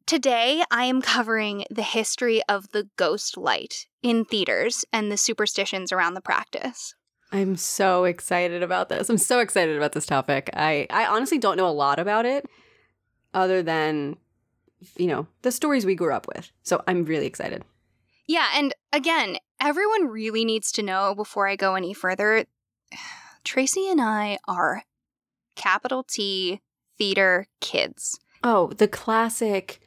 Today, 0.07 0.63
I 0.71 0.85
am 0.85 1.01
covering 1.01 1.65
the 1.71 1.83
history 1.83 2.43
of 2.49 2.71
the 2.71 2.89
ghost 2.97 3.37
light 3.37 3.87
in 4.03 4.25
theaters 4.25 4.85
and 4.93 5.11
the 5.11 5.17
superstitions 5.17 5.93
around 5.93 6.15
the 6.15 6.21
practice. 6.21 6.95
I'm 7.31 7.57
so 7.57 8.05
excited 8.05 8.63
about 8.63 8.89
this. 8.89 9.09
I'm 9.09 9.19
so 9.19 9.39
excited 9.41 9.77
about 9.77 9.93
this 9.93 10.07
topic. 10.07 10.51
I 10.55 10.87
I 10.91 11.07
honestly 11.07 11.39
don't 11.39 11.57
know 11.57 11.69
a 11.69 11.71
lot 11.71 11.99
about 11.99 12.27
it, 12.27 12.47
other 13.33 13.63
than 13.63 14.17
you 14.97 15.07
know 15.07 15.27
the 15.43 15.53
stories 15.53 15.87
we 15.87 15.95
grew 15.95 16.13
up 16.13 16.27
with. 16.29 16.51
So 16.63 16.83
I'm 16.87 17.05
really 17.05 17.27
excited. 17.27 17.65
Yeah, 18.27 18.49
and 18.55 18.75
again, 18.93 19.39
everyone 19.61 20.09
really 20.09 20.45
needs 20.45 20.73
to 20.73 20.83
know 20.83 21.15
before 21.15 21.49
I 21.49 21.57
go 21.57 21.75
any 21.75 21.95
further 21.95 22.45
Tracy 23.45 23.91
and 23.91 24.01
I 24.01 24.39
are 24.47 24.85
capital 25.57 26.05
T 26.05 26.61
theater 26.99 27.47
kids. 27.61 28.21
Oh, 28.45 28.69
the 28.69 28.89
classic 28.89 29.81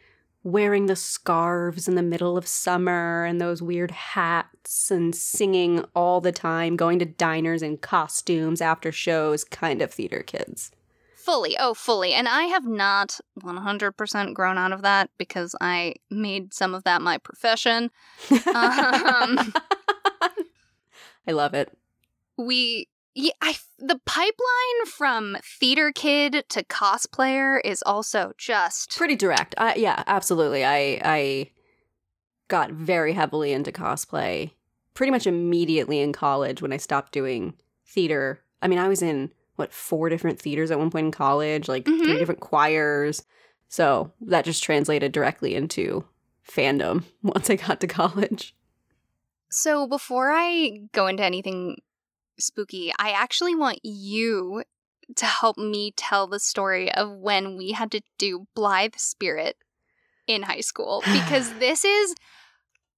wearing 0.45 0.85
the 0.85 0.95
scarves 0.95 1.87
in 1.87 1.95
the 1.95 2.03
middle 2.03 2.37
of 2.37 2.45
summer 2.45 3.25
and 3.25 3.41
those 3.41 3.63
weird 3.63 3.89
hats 3.89 4.91
and 4.91 5.15
singing 5.15 5.83
all 5.95 6.21
the 6.21 6.31
time, 6.31 6.75
going 6.75 6.99
to 6.99 7.05
diners 7.05 7.63
in 7.63 7.75
costumes 7.77 8.61
after 8.61 8.91
shows 8.91 9.43
kind 9.43 9.81
of 9.81 9.91
theater 9.91 10.21
kids. 10.21 10.71
Fully, 11.15 11.57
oh, 11.57 11.73
fully. 11.73 12.13
And 12.13 12.27
I 12.27 12.43
have 12.43 12.67
not 12.67 13.19
100% 13.41 14.33
grown 14.35 14.59
out 14.59 14.71
of 14.71 14.83
that 14.83 15.09
because 15.17 15.55
I 15.59 15.95
made 16.11 16.53
some 16.53 16.75
of 16.75 16.83
that 16.83 17.01
my 17.01 17.17
profession. 17.17 17.89
Um. 18.45 19.51
I 21.27 21.31
love 21.31 21.55
it. 21.55 21.75
We. 22.37 22.87
Yeah, 23.17 23.31
I, 23.41 23.55
the 23.79 23.99
pipeline 24.05 24.85
from 24.87 25.37
theater 25.59 25.91
kid 25.93 26.43
to 26.49 26.63
cosplayer 26.65 27.59
is 27.63 27.81
also 27.85 28.33
just 28.37 28.97
Pretty 28.97 29.15
direct. 29.15 29.55
I, 29.57 29.75
yeah, 29.75 30.03
absolutely. 30.05 30.65
I 30.65 30.99
I 31.03 31.49
got 32.49 32.71
very 32.71 33.13
heavily 33.13 33.53
into 33.53 33.71
cosplay 33.71 34.51
pretty 34.93 35.11
much 35.11 35.25
immediately 35.27 35.99
in 35.99 36.13
college 36.13 36.61
when 36.61 36.71
I 36.73 36.77
stopped 36.77 37.11
doing 37.11 37.53
theater. 37.85 38.41
I 38.61 38.67
mean, 38.67 38.79
I 38.79 38.87
was 38.87 39.01
in 39.01 39.31
what 39.55 39.73
four 39.73 40.09
different 40.09 40.39
theaters 40.39 40.69
at 40.69 40.77
one 40.79 40.91
point 40.91 41.05
in 41.05 41.11
college, 41.11 41.67
like 41.69 41.85
Mhm. 41.85 42.03
three 42.05 42.17
different 42.19 42.41
choirs. 42.41 43.23
So 43.69 44.11
that 44.21 44.45
just 44.45 44.63
translated 44.63 45.11
directly 45.11 45.55
into 45.55 46.05
fandom 46.47 47.03
once 47.23 47.49
I 47.49 47.55
got 47.55 47.79
to 47.81 47.87
college. 47.87 48.55
So 49.49 49.87
before 49.87 50.31
I 50.31 50.81
go 50.91 51.07
into 51.07 51.23
anything 51.23 51.77
spooky, 52.39 52.91
I 52.97 53.11
actually 53.11 53.55
want 53.55 53.79
you 53.83 54.63
to 55.15 55.25
help 55.25 55.57
me 55.57 55.93
tell 55.95 56.27
the 56.27 56.39
story 56.39 56.91
of 56.91 57.11
when 57.11 57.57
we 57.57 57.71
had 57.71 57.91
to 57.91 58.01
do 58.17 58.47
Blithe 58.55 58.95
Spirit 58.95 59.57
in 60.27 60.43
high 60.43 60.61
school 60.61 61.03
because 61.05 61.53
this 61.59 61.85
is 61.85 62.15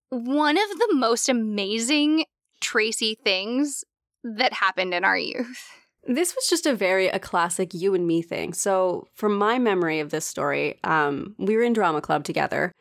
one 0.09 0.57
of 0.57 0.69
the 0.77 0.89
most 0.93 1.29
amazing 1.29 2.25
Tracy 2.59 3.15
things 3.23 3.83
that 4.23 4.51
happened 4.51 4.93
in 4.93 5.03
our 5.03 5.17
youth. 5.17 5.69
This 6.07 6.33
was 6.35 6.49
just 6.49 6.65
a 6.65 6.73
very 6.73 7.07
a 7.07 7.19
classic 7.19 7.73
you 7.73 7.93
and 7.93 8.07
me 8.07 8.21
thing. 8.21 8.53
So, 8.53 9.07
from 9.13 9.37
my 9.37 9.59
memory 9.59 9.99
of 9.99 10.09
this 10.09 10.25
story, 10.25 10.79
um, 10.83 11.35
we 11.37 11.55
were 11.55 11.63
in 11.63 11.73
drama 11.73 12.01
club 12.01 12.23
together, 12.23 12.71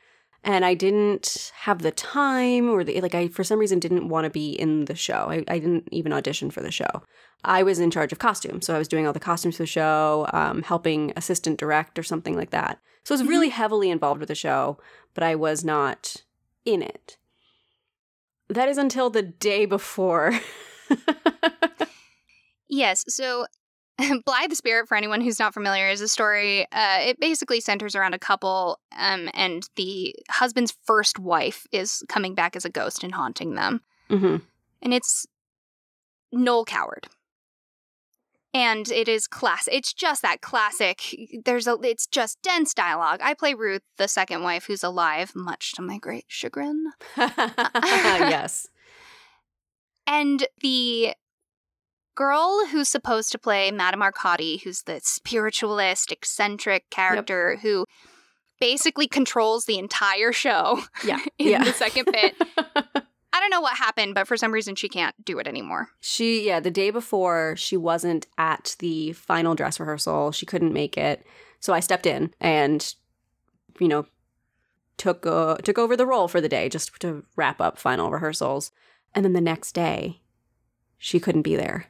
and 0.47 0.65
I 0.65 0.75
didn't 0.75 1.53
have 1.55 1.83
the 1.83 1.91
time 1.91 2.71
or 2.71 2.85
the 2.85 3.01
like. 3.03 3.15
I 3.15 3.29
for 3.29 3.45
some 3.45 3.59
reason 3.59 3.79
didn't 3.79 4.09
want 4.09 4.25
to 4.25 4.31
be 4.31 4.53
in 4.53 4.87
the 4.87 4.95
show. 4.95 5.27
I, 5.29 5.45
I 5.49 5.59
didn't 5.59 5.89
even 5.93 6.13
audition 6.13 6.51
for 6.51 6.63
the 6.63 6.71
show. 6.71 7.03
I 7.45 7.63
was 7.63 7.79
in 7.79 7.91
charge 7.91 8.13
of 8.13 8.19
costume, 8.19 8.63
So 8.63 8.75
I 8.75 8.79
was 8.79 8.89
doing 8.89 9.07
all 9.07 9.13
the 9.13 9.21
costumes 9.21 9.57
for 9.57 9.65
the 9.65 9.69
show, 9.69 10.27
um, 10.33 10.63
helping 10.63 11.13
assistant 11.17 11.59
direct 11.59 11.99
or 11.99 12.03
something 12.03 12.35
like 12.35 12.51
that. 12.51 12.81
So 13.05 13.15
I 13.15 13.19
was 13.19 13.29
really 13.29 13.51
heavily 13.51 13.91
involved 13.91 14.21
with 14.21 14.29
the 14.29 14.35
show, 14.35 14.79
but 15.15 15.23
I 15.23 15.35
was 15.35 15.65
not 15.65 16.25
in 16.65 16.83
it. 16.83 17.19
That 18.49 18.69
is 18.69 18.79
until 18.79 19.11
the 19.11 19.23
day 19.23 19.67
before. 19.67 20.41
Yes. 22.69 23.05
So, 23.09 23.47
Blithe 24.25 24.51
the 24.51 24.57
Spirit, 24.57 24.89
for 24.89 24.97
anyone 24.97 25.21
who's 25.21 25.39
not 25.39 25.55
familiar, 25.55 25.89
is 25.89 26.01
a 26.01 26.09
story. 26.09 26.67
Uh, 26.73 26.99
it 27.01 27.19
basically 27.21 27.61
centers 27.61 27.95
around 27.95 28.15
a 28.15 28.19
couple, 28.19 28.79
um, 28.97 29.31
and 29.35 29.69
the 29.77 30.15
husband's 30.29 30.77
first 30.85 31.19
wife 31.19 31.67
is 31.73 32.05
coming 32.09 32.35
back 32.35 32.57
as 32.57 32.65
a 32.65 32.71
ghost 32.71 33.03
and 33.03 33.15
haunting 33.15 33.55
them. 33.55 33.81
Mhm. 34.11 34.43
And 34.83 34.95
it's 34.95 35.27
Noel 36.33 36.65
Coward. 36.65 37.09
And 38.53 38.89
it 38.91 39.07
is 39.09 39.27
class. 39.27 39.69
It's 39.71 39.93
just 39.93 40.23
that 40.23 40.41
classic. 40.41 41.15
There's 41.45 41.67
a. 41.67 41.77
It's 41.83 42.07
just 42.07 42.41
dense 42.43 42.73
dialogue. 42.73 43.21
I 43.23 43.35
play 43.35 43.53
Ruth, 43.53 43.83
the 43.99 44.09
second 44.09 44.43
wife, 44.43 44.65
who's 44.65 44.83
alive, 44.83 45.33
much 45.35 45.73
to 45.73 45.83
my 45.83 45.99
great 45.99 46.25
chagrin. 46.29 46.93
yes. 47.17 48.69
And 50.09 50.47
the 50.61 51.15
girl 52.17 52.67
who's 52.73 52.89
supposed 52.89 53.31
to 53.33 53.39
play 53.39 53.71
Madame 53.71 54.01
Arcati, 54.01 54.61
who's 54.63 54.83
the 54.83 55.01
spiritualist, 55.05 56.11
eccentric 56.11 56.91
character 56.91 57.59
who 57.63 57.85
basically 58.59 59.07
controls 59.07 59.67
the 59.67 59.79
entire 59.79 60.33
show 60.33 60.81
Yeah. 61.05 61.19
in 61.39 61.49
yeah. 61.49 61.65
the 61.65 61.73
second 61.73 62.07
bit. 62.11 62.35
I 63.33 63.41
don't 63.41 63.51
know 63.51 63.61
what 63.61 63.77
happened, 63.77 64.15
but 64.15 64.27
for 64.27 64.37
some 64.39 64.51
reason 64.51 64.75
she 64.77 64.89
can't 64.89 65.15
do 65.25 65.39
it 65.39 65.47
anymore. 65.47 65.91
She, 66.01 66.47
yeah, 66.47 66.59
the 66.59 66.71
day 66.71 66.91
before, 66.91 67.55
she 67.57 67.77
wasn't 67.77 68.27
at 68.39 68.77
the 68.79 69.13
final 69.13 69.55
dress 69.55 69.79
rehearsal. 69.79 70.33
She 70.33 70.47
couldn't 70.47 70.73
make 70.73 70.97
it. 70.97 71.25
So 71.61 71.75
I 71.75 71.81
stepped 71.81 72.07
in 72.07 72.33
and, 72.41 72.95
you 73.79 73.89
know, 73.89 74.07
took 74.97 75.27
uh, 75.27 75.57
took 75.57 75.79
over 75.79 75.95
the 75.95 76.07
role 76.07 76.29
for 76.29 76.41
the 76.41 76.49
day 76.49 76.71
just 76.71 76.99
to 77.01 77.25
wrap 77.37 77.61
up 77.61 77.77
final 77.79 78.11
rehearsals. 78.11 78.71
And 79.15 79.23
then 79.23 79.35
the 79.35 79.41
next 79.43 79.73
day, 79.73 80.23
she 80.97 81.21
couldn't 81.21 81.43
be 81.43 81.57
there. 81.57 81.87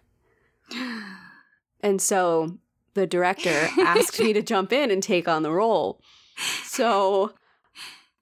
And 1.86 2.02
so 2.02 2.58
the 2.94 3.06
director 3.06 3.68
asked 3.78 4.18
me 4.18 4.32
to 4.32 4.42
jump 4.52 4.72
in 4.72 4.90
and 4.90 5.00
take 5.00 5.28
on 5.28 5.44
the 5.44 5.52
role. 5.52 6.00
So 6.64 7.32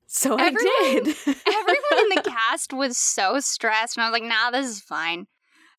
so 0.06 0.36
I 0.38 0.50
did. 0.50 1.08
Everyone 1.08 1.98
in 1.98 2.08
the 2.14 2.22
cast 2.26 2.74
was 2.74 2.98
so 2.98 3.40
stressed, 3.40 3.96
and 3.96 4.04
I 4.04 4.10
was 4.10 4.12
like, 4.12 4.28
nah, 4.28 4.50
this 4.50 4.66
is 4.66 4.80
fine. 4.80 5.26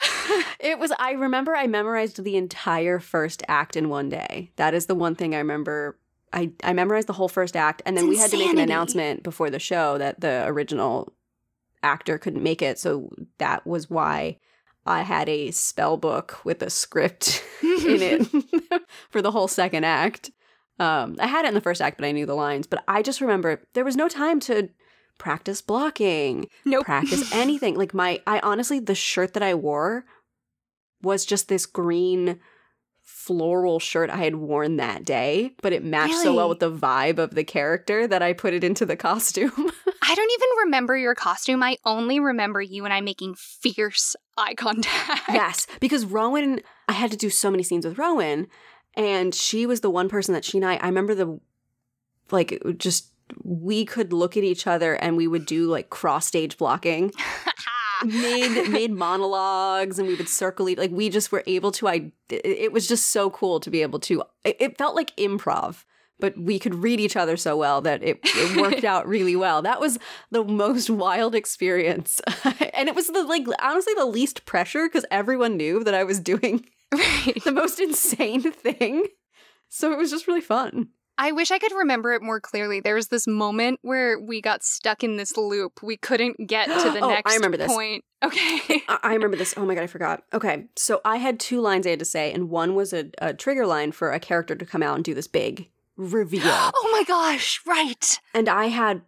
it 0.60 0.80
was 0.80 0.92
I 0.98 1.12
remember 1.12 1.56
I 1.56 1.68
memorized 1.68 2.24
the 2.24 2.38
entire 2.38 3.00
first 3.00 3.44
act 3.48 3.78
in 3.78 3.88
one 3.90 4.10
day. 4.10 4.52
That 4.56 4.74
is 4.74 4.88
the 4.88 4.96
one 4.96 5.14
thing 5.14 5.36
I 5.36 5.38
remember. 5.38 6.00
I, 6.34 6.52
I 6.64 6.74
memorized 6.74 7.08
the 7.08 7.14
whole 7.14 7.30
first 7.30 7.56
act 7.56 7.84
and 7.86 7.96
then 7.96 8.06
It's 8.06 8.10
we 8.10 8.18
had 8.18 8.32
to 8.32 8.38
make 8.38 8.52
an 8.52 8.60
announcement 8.60 9.22
before 9.22 9.52
the 9.52 9.60
show 9.60 10.00
that 10.00 10.20
the 10.20 10.44
original 10.48 11.14
actor 11.84 12.18
couldn't 12.18 12.44
make 12.44 12.64
it. 12.64 12.80
So 12.80 13.10
that 13.38 13.66
was 13.66 13.90
why 13.90 14.40
I 14.86 15.02
had 15.02 15.28
a 15.30 15.52
spell 15.52 15.98
book 15.98 16.40
with 16.44 16.62
a 16.62 16.70
script 16.70 17.44
in 17.64 18.02
it 18.02 18.28
for 19.10 19.22
the 19.22 19.32
whole 19.32 19.48
second 19.48 19.84
act. 19.84 20.32
Um, 20.80 21.16
I 21.20 21.28
had 21.28 21.46
it 21.46 21.50
in 21.50 21.54
the 21.54 21.62
first 21.62 21.82
act, 21.82 21.98
but 21.98 22.06
I 22.06 22.12
knew 22.12 22.26
the 22.26 22.36
lines. 22.36 22.68
But 22.68 22.84
I 22.88 23.02
just 23.02 23.22
remember 23.22 23.62
there 23.74 23.86
was 23.86 23.96
no 23.96 24.08
time 24.10 24.40
to 24.42 24.70
practice 25.18 25.62
blocking, 25.62 26.48
Nope. 26.66 26.86
practice 26.86 27.34
anything. 27.34 27.76
Like 27.76 27.94
my, 27.94 28.22
I 28.28 28.40
honestly, 28.40 28.80
the 28.80 28.96
shirt 28.96 29.34
that 29.34 29.44
I 29.44 29.54
wore 29.56 30.06
was 31.02 31.26
just 31.26 31.48
this 31.48 31.66
green 31.66 32.40
floral 33.26 33.80
shirt 33.80 34.12
I 34.12 34.18
had 34.18 34.36
worn 34.36 34.78
that 34.78 35.04
day, 35.04 35.56
but 35.64 35.74
it 35.74 35.84
matched 35.84 36.22
so 36.22 36.36
well 36.36 36.48
with 36.48 36.60
the 36.60 36.72
vibe 36.72 37.18
of 37.18 37.34
the 37.34 37.44
character 37.44 38.06
that 38.08 38.22
I 38.22 38.34
put 38.34 38.54
it 38.54 38.64
into 38.64 38.86
the 38.86 38.96
costume. 38.96 39.52
I 39.56 40.16
don't 40.16 40.32
even 40.32 40.50
remember 40.66 40.96
your 40.96 41.16
costume. 41.16 41.64
I 41.64 41.78
only 41.86 42.20
remember 42.20 42.62
you 42.62 42.86
and 42.86 42.94
I 42.94 43.02
making 43.02 43.34
fierce 43.36 44.16
eye 44.38 44.54
contact. 44.54 45.24
yes, 45.28 45.66
because 45.80 46.06
Rowan, 46.06 46.62
I 46.88 46.94
had 46.94 47.10
to 47.12 47.18
do 47.18 47.32
so 47.32 47.50
many 47.50 47.64
scenes 47.64 47.86
with 47.86 47.98
Rowan, 47.98 48.46
and 48.96 49.34
she 49.34 49.66
was 49.66 49.82
the 49.82 49.90
one 49.90 50.08
person 50.08 50.36
that 50.36 50.46
she 50.46 50.60
and 50.60 50.66
I, 50.66 50.76
I 50.76 50.86
remember 50.86 51.16
the, 51.16 51.40
like, 52.30 52.62
just, 52.78 53.08
we 53.44 53.86
could 53.86 54.14
look 54.14 54.38
at 54.38 54.44
each 54.44 54.68
other 54.68 54.94
and 54.94 55.18
we 55.18 55.28
would 55.28 55.48
do 55.48 55.68
like 55.68 55.90
cross 55.90 56.28
stage 56.28 56.58
blocking. 56.58 57.12
made 58.04 58.70
made 58.70 58.92
monologues 58.92 60.00
and 60.00 60.08
we 60.08 60.16
would 60.16 60.30
circle 60.30 60.68
each 60.70 60.78
like 60.78 60.92
we 60.92 61.10
just 61.10 61.32
were 61.32 61.44
able 61.48 61.72
to 61.72 61.88
i 61.88 62.12
it, 62.30 62.46
it 62.46 62.72
was 62.72 62.88
just 62.88 63.08
so 63.08 63.30
cool 63.30 63.60
to 63.60 63.70
be 63.70 63.82
able 63.82 64.00
to 64.00 64.24
it, 64.44 64.58
it 64.60 64.78
felt 64.78 64.96
like 64.96 65.16
improv 65.16 65.86
but 66.20 66.38
we 66.38 66.60
could 66.60 66.76
read 66.76 67.00
each 67.00 67.16
other 67.16 67.36
so 67.38 67.58
well 67.58 67.82
that 67.82 68.02
it, 68.04 68.20
it 68.24 68.58
worked 68.58 68.84
out 68.86 69.08
really 69.08 69.36
well. 69.36 69.62
That 69.62 69.82
was 69.82 70.00
the 70.32 70.44
most 70.44 70.90
wild 70.90 71.36
experience. 71.36 72.22
And 72.74 72.90
it 72.90 72.96
was 72.96 73.08
the 73.08 73.24
like 73.24 73.48
honestly 73.62 73.94
the 73.96 74.06
least 74.06 74.46
pressure 74.46 74.88
because 74.88 75.06
everyone 75.10 75.56
knew 75.56 75.82
that 75.84 75.94
i 75.94 76.04
was 76.04 76.20
doing 76.20 76.66
right. 76.92 77.42
the 77.46 77.52
most 77.52 77.80
insane 77.80 78.52
thing. 78.52 79.06
So 79.70 79.92
it 79.94 79.98
was 79.98 80.12
just 80.12 80.28
really 80.28 80.42
fun 80.42 80.90
I 81.18 81.32
wish 81.32 81.52
I 81.52 81.60
could 81.60 81.72
remember 81.74 82.14
it 82.14 82.22
more 82.22 82.40
clearly. 82.42 82.80
There 82.82 82.96
was 82.96 83.08
this 83.08 83.26
moment 83.26 83.80
where 83.82 84.20
we 84.20 84.42
got 84.42 84.64
stuck 84.64 85.04
in 85.04 85.18
this 85.18 85.38
loop. 85.38 85.82
We 85.82 85.98
couldn't 85.98 86.48
get 86.48 86.66
to 86.66 86.92
the 86.92 87.00
Oh, 87.04 87.18
I 87.26 87.36
remember 87.36 87.58
this. 87.58 87.72
point. 87.72 88.04
Okay. 88.24 88.82
I 88.88 88.98
I 89.04 89.14
remember 89.14 89.38
this. 89.38 89.54
Oh 89.56 89.66
my 89.66 89.76
god, 89.76 89.84
I 89.84 89.88
forgot. 89.88 90.24
Okay, 90.34 90.66
so 90.76 91.00
I 91.06 91.18
had 91.18 91.40
two 91.40 91.62
lines 91.62 91.86
I 91.86 91.92
had 91.92 92.00
to 92.00 92.06
say, 92.06 92.32
and 92.34 92.50
one 92.50 92.74
was 92.74 92.92
a, 92.92 93.12
a 93.20 93.36
trigger 93.36 93.68
line 93.68 93.92
for 93.92 94.12
a 94.12 94.20
character 94.20 94.56
to 94.56 94.66
come 94.66 94.82
out 94.82 94.96
and 94.96 95.04
do 95.04 95.14
this 95.14 95.28
big 95.28 95.70
reveal. 95.96 96.42
oh 96.46 96.90
my 96.92 97.04
gosh, 97.04 97.62
right. 97.68 98.20
and 98.34 98.50
I 98.50 98.68
had, 98.68 99.04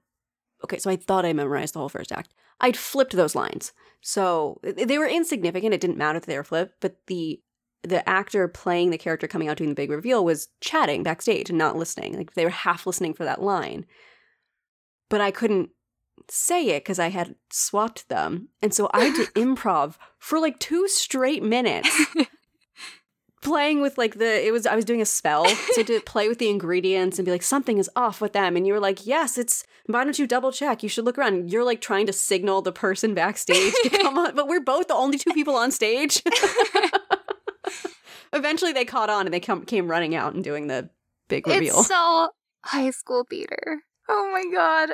okay, 0.63 0.77
so 0.77 0.91
I 0.91 0.97
thought 0.97 1.25
I 1.25 1.33
memorized 1.33 1.73
the 1.73 1.79
whole 1.79 1.89
first 1.89 2.11
act. 2.11 2.31
I'd 2.59 2.77
flipped 2.77 3.13
those 3.13 3.33
lines, 3.33 3.73
so 4.01 4.59
they 4.61 4.99
were 4.99 5.07
insignificant. 5.07 5.73
It 5.73 5.81
didn't 5.81 5.97
matter 5.97 6.19
that 6.19 6.27
they 6.27 6.37
were 6.37 6.43
flipped, 6.43 6.75
but 6.79 6.97
the 7.07 7.41
the 7.83 8.07
actor 8.07 8.47
playing 8.47 8.89
the 8.89 8.97
character 8.97 9.27
coming 9.27 9.47
out 9.47 9.57
doing 9.57 9.69
the 9.69 9.75
big 9.75 9.91
reveal 9.91 10.25
was 10.25 10.49
chatting 10.61 11.03
backstage 11.03 11.49
and 11.49 11.57
not 11.57 11.75
listening. 11.75 12.17
Like 12.17 12.33
they 12.33 12.43
were 12.43 12.49
half 12.49 12.85
listening 12.85 13.13
for 13.13 13.23
that 13.23 13.41
line, 13.41 13.85
but 15.09 15.21
I 15.21 15.31
couldn't 15.31 15.69
say 16.29 16.69
it 16.69 16.83
because 16.83 16.99
I 16.99 17.09
had 17.09 17.35
swapped 17.51 18.09
them. 18.09 18.49
And 18.61 18.73
so 18.73 18.89
I 18.93 19.05
had 19.05 19.15
to 19.15 19.31
improv 19.39 19.95
for 20.19 20.39
like 20.39 20.59
two 20.59 20.87
straight 20.87 21.43
minutes. 21.43 21.89
Playing 23.43 23.81
with 23.81 23.97
like 23.97 24.15
the 24.15 24.45
it 24.45 24.51
was 24.51 24.65
I 24.65 24.75
was 24.75 24.83
doing 24.83 25.01
a 25.01 25.05
spell 25.05 25.45
so 25.45 25.83
to 25.83 26.01
play 26.05 26.27
with 26.27 26.39
the 26.39 26.49
ingredients 26.49 27.17
and 27.17 27.25
be 27.25 27.31
like 27.31 27.43
something 27.43 27.77
is 27.77 27.89
off 27.95 28.19
with 28.19 28.33
them 28.33 28.57
and 28.57 28.67
you 28.67 28.73
were 28.73 28.79
like 28.79 29.05
yes 29.05 29.37
it's 29.37 29.63
why 29.85 30.03
don't 30.03 30.17
you 30.19 30.27
double 30.27 30.51
check 30.51 30.81
you 30.81 30.89
should 30.89 31.05
look 31.05 31.17
around 31.19 31.33
And 31.35 31.51
you're 31.51 31.63
like 31.63 31.79
trying 31.79 32.07
to 32.07 32.13
signal 32.13 32.61
the 32.61 32.73
person 32.73 33.13
backstage 33.13 33.73
to 33.83 33.89
come 33.89 34.17
on 34.17 34.35
but 34.35 34.49
we're 34.49 34.59
both 34.59 34.87
the 34.87 34.95
only 34.95 35.19
two 35.19 35.31
people 35.31 35.55
on 35.55 35.71
stage 35.71 36.23
eventually 38.33 38.73
they 38.73 38.85
caught 38.85 39.09
on 39.09 39.25
and 39.25 39.33
they 39.33 39.39
come, 39.39 39.65
came 39.65 39.89
running 39.89 40.15
out 40.15 40.33
and 40.33 40.43
doing 40.43 40.67
the 40.67 40.89
big 41.27 41.47
reveal 41.47 41.79
It's 41.79 41.87
so 41.87 42.29
high 42.63 42.89
school 42.91 43.25
theater. 43.29 43.81
Oh 44.09 44.29
my 44.31 44.43
god. 44.53 44.91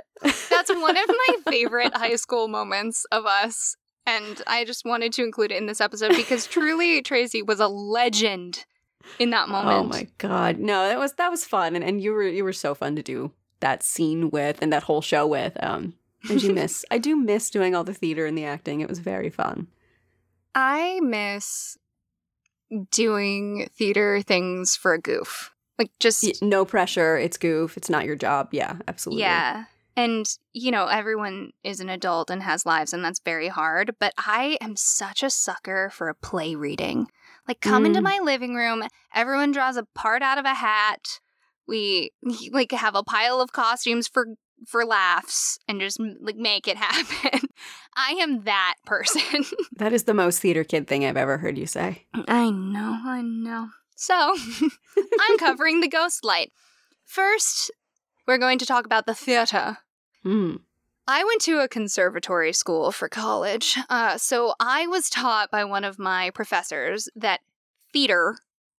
That's 0.49 0.69
one 0.69 0.97
of 0.97 1.07
my 1.07 1.35
favorite 1.51 1.95
high 1.95 2.15
school 2.15 2.47
moments 2.47 3.05
of 3.11 3.25
us. 3.25 3.75
And 4.05 4.41
I 4.47 4.65
just 4.65 4.85
wanted 4.85 5.13
to 5.13 5.23
include 5.23 5.51
it 5.51 5.57
in 5.57 5.65
this 5.65 5.79
episode 5.79 6.15
because 6.15 6.45
truly 6.47 7.01
Tracy 7.01 7.41
was 7.41 7.59
a 7.59 7.67
legend 7.67 8.65
in 9.19 9.29
that 9.29 9.49
moment. 9.49 9.77
Oh 9.77 9.83
my 9.83 10.07
god. 10.17 10.59
No, 10.59 10.87
that 10.87 10.99
was 10.99 11.13
that 11.13 11.29
was 11.29 11.45
fun 11.45 11.75
and, 11.75 11.83
and 11.83 12.01
you 12.01 12.11
were 12.11 12.23
you 12.23 12.43
were 12.43 12.53
so 12.53 12.73
fun 12.73 12.95
to 12.95 13.03
do 13.03 13.31
that 13.59 13.83
scene 13.83 14.29
with 14.29 14.57
and 14.61 14.73
that 14.73 14.83
whole 14.83 15.01
show 15.01 15.25
with. 15.27 15.61
Um 15.63 15.93
I 16.29 16.35
do 16.35 16.53
miss 16.53 16.83
I 16.89 16.97
do 16.97 17.15
miss 17.15 17.49
doing 17.49 17.75
all 17.75 17.83
the 17.83 17.93
theater 17.93 18.25
and 18.25 18.37
the 18.37 18.45
acting. 18.45 18.81
It 18.81 18.89
was 18.89 18.99
very 18.99 19.29
fun. 19.29 19.67
I 20.55 20.99
miss 21.01 21.77
doing 22.91 23.69
theater 23.77 24.21
things 24.21 24.75
for 24.75 24.93
a 24.93 24.99
goof. 25.01 25.51
Like 25.79 25.91
just 25.99 26.41
No 26.41 26.65
pressure, 26.65 27.17
it's 27.17 27.37
goof, 27.37 27.77
it's 27.77 27.89
not 27.89 28.05
your 28.05 28.15
job. 28.15 28.49
Yeah, 28.51 28.77
absolutely. 28.87 29.21
Yeah. 29.23 29.65
And, 29.95 30.25
you 30.53 30.71
know, 30.71 30.87
everyone 30.87 31.51
is 31.63 31.79
an 31.79 31.89
adult 31.89 32.31
and 32.31 32.41
has 32.41 32.65
lives, 32.65 32.93
and 32.93 33.05
that's 33.05 33.19
very 33.19 33.47
hard. 33.47 33.95
But 33.99 34.13
I 34.17 34.57
am 34.59 34.75
such 34.75 35.21
a 35.21 35.29
sucker 35.29 35.91
for 35.91 36.09
a 36.09 36.15
play 36.15 36.55
reading. 36.55 37.07
Like, 37.47 37.61
come 37.61 37.85
into 37.85 37.99
Mm. 37.99 38.03
my 38.03 38.19
living 38.23 38.55
room, 38.55 38.83
everyone 39.13 39.51
draws 39.51 39.77
a 39.77 39.83
part 39.93 40.23
out 40.23 40.39
of 40.39 40.45
a 40.45 40.55
hat. 40.55 41.19
We, 41.67 42.11
like, 42.51 42.71
have 42.71 42.95
a 42.95 43.03
pile 43.03 43.39
of 43.39 43.51
costumes 43.53 44.07
for 44.07 44.27
for 44.67 44.85
laughs 44.85 45.59
and 45.67 45.79
just 45.79 45.99
like 46.21 46.35
make 46.35 46.67
it 46.67 46.77
happen. 46.85 47.47
I 47.95 48.11
am 48.19 48.43
that 48.43 48.75
person. 48.85 49.45
That 49.77 49.93
is 49.93 50.03
the 50.03 50.13
most 50.13 50.39
theater 50.39 50.63
kid 50.63 50.87
thing 50.87 51.03
I've 51.03 51.17
ever 51.17 51.37
heard 51.37 51.57
you 51.57 51.65
say. 51.65 52.05
I 52.27 52.49
know, 52.51 52.99
I 53.05 53.21
know. 53.21 53.69
So, 53.95 54.35
I'm 55.19 55.37
covering 55.37 55.81
the 55.81 55.89
ghost 55.89 56.23
light. 56.23 56.51
First, 57.05 57.71
we're 58.27 58.37
going 58.37 58.59
to 58.59 58.65
talk 58.65 58.85
about 58.85 59.05
the 59.05 59.15
theater. 59.15 59.79
Mm. 60.25 60.59
I 61.07 61.23
went 61.23 61.41
to 61.41 61.59
a 61.59 61.67
conservatory 61.67 62.53
school 62.53 62.91
for 62.91 63.09
college. 63.09 63.77
Uh, 63.89 64.17
so 64.17 64.53
I 64.59 64.87
was 64.87 65.09
taught 65.09 65.51
by 65.51 65.65
one 65.65 65.83
of 65.83 65.99
my 65.99 66.29
professors 66.29 67.09
that 67.15 67.41
theater 67.91 68.37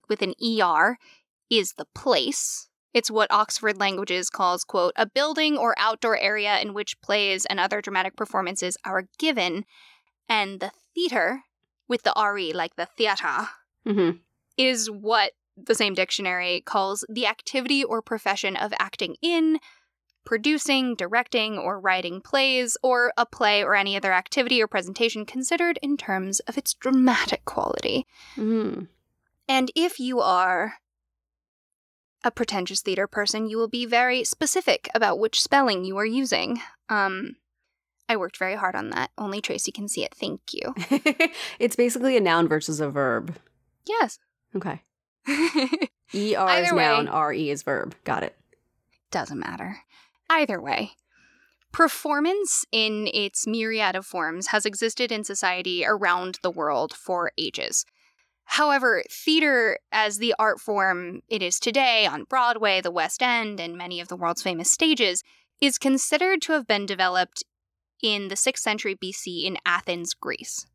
with 0.09 0.23
an 0.23 0.35
ER 0.42 0.97
is 1.51 1.75
the 1.75 1.87
place. 1.94 2.68
It's 2.94 3.11
what 3.11 3.33
Oxford 3.33 3.78
Languages 3.78 4.30
calls, 4.30 4.64
quote, 4.64 4.92
a 4.96 5.04
building 5.04 5.59
or 5.59 5.74
outdoor 5.76 6.16
area 6.16 6.61
in 6.61 6.72
which 6.72 7.00
plays 7.02 7.44
and 7.44 7.61
other 7.61 7.83
dramatic 7.83 8.16
performances 8.16 8.78
are 8.85 9.09
given. 9.18 9.66
And 10.28 10.61
the 10.61 10.70
theater, 10.94 11.42
with 11.88 12.04
the 12.04 12.14
RE, 12.16 12.52
like 12.52 12.76
the 12.76 12.87
theater, 12.87 13.48
Mm-hmm. 13.87 14.16
is 14.57 14.90
what 14.90 15.33
the 15.59 15.74
same 15.74 15.92
dictionary 15.92 16.62
calls 16.64 17.04
the 17.07 17.26
activity 17.26 17.85
or 17.85 18.00
profession 18.00 18.57
of 18.57 18.72
acting 18.78 19.16
in, 19.20 19.59
producing, 20.24 20.94
directing, 20.94 21.59
or 21.59 21.78
writing 21.78 22.22
plays, 22.22 22.78
or 22.83 23.12
a 23.18 23.26
play 23.26 23.62
or 23.62 23.74
any 23.74 23.94
other 23.94 24.14
activity 24.14 24.62
or 24.62 24.66
presentation 24.66 25.26
considered 25.26 25.78
in 25.83 25.98
terms 25.98 26.40
of 26.40 26.57
its 26.57 26.72
dramatic 26.72 27.44
quality. 27.44 28.07
Mm-hmm. 28.37 28.85
And 29.46 29.70
if 29.76 30.00
you 30.00 30.20
are 30.20 30.76
a 32.24 32.30
pretentious 32.30 32.80
theater 32.80 33.06
person, 33.06 33.46
you 33.46 33.58
will 33.58 33.68
be 33.68 33.87
very 33.87 34.24
specific 34.24 34.88
about 34.94 35.18
which 35.18 35.42
spelling 35.42 35.84
you 35.84 35.96
are 35.98 36.06
using. 36.06 36.60
Um, 36.88 37.37
I 38.08 38.16
worked 38.16 38.38
very 38.38 38.56
hard 38.56 38.74
on 38.74 38.90
that. 38.90 39.10
Only 39.16 39.40
Tracy 39.40 39.70
can 39.70 39.88
see 39.88 40.04
it. 40.04 40.14
Thank 40.14 40.40
you. 40.52 40.74
it's 41.58 41.76
basically 41.76 42.16
a 42.16 42.20
noun 42.20 42.48
versus 42.48 42.80
a 42.80 42.88
verb. 42.88 43.37
Yes. 43.87 44.18
Okay. 44.56 44.82
ER 45.28 45.88
is 46.14 46.72
way. 46.72 46.82
noun, 46.82 47.08
RE 47.08 47.50
is 47.50 47.62
verb. 47.62 47.94
Got 48.04 48.22
it. 48.22 48.37
Doesn't 49.10 49.38
matter. 49.38 49.78
Either 50.28 50.60
way, 50.60 50.92
performance 51.72 52.64
in 52.72 53.08
its 53.12 53.46
myriad 53.46 53.94
of 53.94 54.06
forms 54.06 54.48
has 54.48 54.66
existed 54.66 55.12
in 55.12 55.24
society 55.24 55.84
around 55.87 56.38
the 56.42 56.50
world 56.50 56.92
for 56.92 57.32
ages. 57.38 57.84
However, 58.44 59.02
theater 59.11 59.78
as 59.90 60.18
the 60.18 60.35
art 60.38 60.61
form 60.61 61.22
it 61.28 61.42
is 61.42 61.59
today 61.59 62.07
on 62.07 62.24
Broadway, 62.24 62.80
the 62.80 62.90
West 62.90 63.22
End, 63.22 63.59
and 63.59 63.76
many 63.76 64.00
of 64.00 64.09
the 64.09 64.16
world's 64.16 64.42
famous 64.42 64.70
stages 64.70 65.22
is 65.61 65.78
considered 65.78 66.42
to 66.42 66.52
have 66.52 66.66
been 66.66 66.87
developed 66.87 67.42
in 68.02 68.28
the 68.28 68.35
6th 68.35 68.59
century 68.59 68.94
BC 68.94 69.44
in 69.44 69.57
Athens, 69.64 70.14
Greece. 70.14 70.66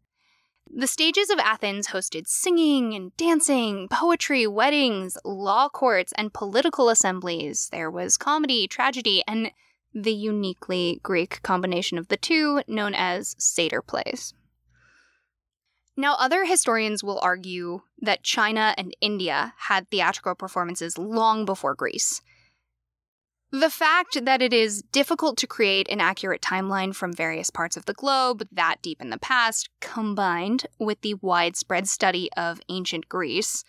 The 0.72 0.88
stages 0.88 1.30
of 1.30 1.40
Athens 1.40 1.88
hosted 1.88 2.28
singing 2.28 2.94
and 2.94 3.16
dancing, 3.18 3.88
poetry, 3.90 4.46
weddings, 4.46 5.18
law 5.26 5.68
courts, 5.68 6.14
and 6.16 6.34
political 6.34 6.90
assemblies. 6.90 7.70
There 7.72 7.90
was 7.90 8.18
comedy, 8.18 8.68
tragedy, 8.68 9.24
and 9.28 9.52
the 9.94 10.14
uniquely 10.14 11.00
Greek 11.02 11.42
combination 11.42 11.98
of 11.98 12.08
the 12.08 12.18
two 12.18 12.62
known 12.68 12.94
as 12.94 13.36
satyr 13.40 13.82
plays. 13.82 14.34
Now, 16.00 16.16
other 16.18 16.46
historians 16.46 17.04
will 17.04 17.20
argue 17.22 17.82
that 18.00 18.24
China 18.24 18.74
and 18.78 18.96
India 19.02 19.54
had 19.58 19.90
theatrical 19.90 20.34
performances 20.34 20.98
long 20.98 21.44
before 21.44 21.76
Greece. 21.76 22.22
The 23.52 23.70
fact 23.70 24.24
that 24.24 24.42
it 24.42 24.54
is 24.54 24.82
difficult 24.94 25.38
to 25.40 25.46
create 25.46 25.90
an 25.90 26.00
accurate 26.00 26.42
timeline 26.42 26.96
from 26.96 27.12
various 27.12 27.50
parts 27.50 27.76
of 27.76 27.84
the 27.84 27.94
globe 27.94 28.48
that 28.50 28.78
deep 28.82 29.02
in 29.02 29.10
the 29.10 29.18
past, 29.18 29.68
combined 29.82 30.68
with 30.80 31.02
the 31.02 31.16
widespread 31.16 31.86
study 31.90 32.30
of 32.38 32.62
ancient 32.70 33.10
Greece 33.10 33.66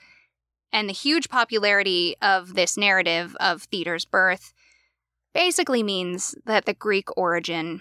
and 0.72 0.88
the 0.88 0.92
huge 0.92 1.30
popularity 1.30 2.14
of 2.22 2.54
this 2.54 2.76
narrative 2.76 3.36
of 3.40 3.64
theater's 3.64 4.04
birth, 4.04 4.52
basically 5.34 5.82
means 5.82 6.36
that 6.46 6.64
the 6.64 6.74
Greek 6.74 7.08
origin 7.16 7.80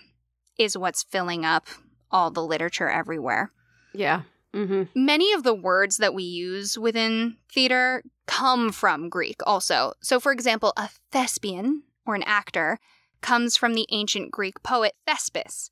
is 0.57 0.75
what's 0.75 1.03
filling 1.03 1.45
up 1.45 1.67
all 2.09 2.31
the 2.31 2.41
literature 2.41 2.89
everywhere. 2.89 3.51
Yeah. 3.93 4.23
Mm-hmm. 4.53 4.83
Many 4.95 5.33
of 5.33 5.43
the 5.43 5.53
words 5.53 5.97
that 5.97 6.13
we 6.13 6.23
use 6.23 6.77
within 6.77 7.37
theater 7.51 8.03
come 8.25 8.71
from 8.71 9.09
Greek 9.09 9.41
also. 9.45 9.93
So, 10.01 10.19
for 10.19 10.31
example, 10.31 10.73
a 10.75 10.89
thespian 11.11 11.83
or 12.05 12.15
an 12.15 12.23
actor 12.23 12.79
comes 13.21 13.57
from 13.57 13.73
the 13.73 13.85
ancient 13.91 14.31
Greek 14.31 14.63
poet 14.63 14.93
Thespis. 15.05 15.69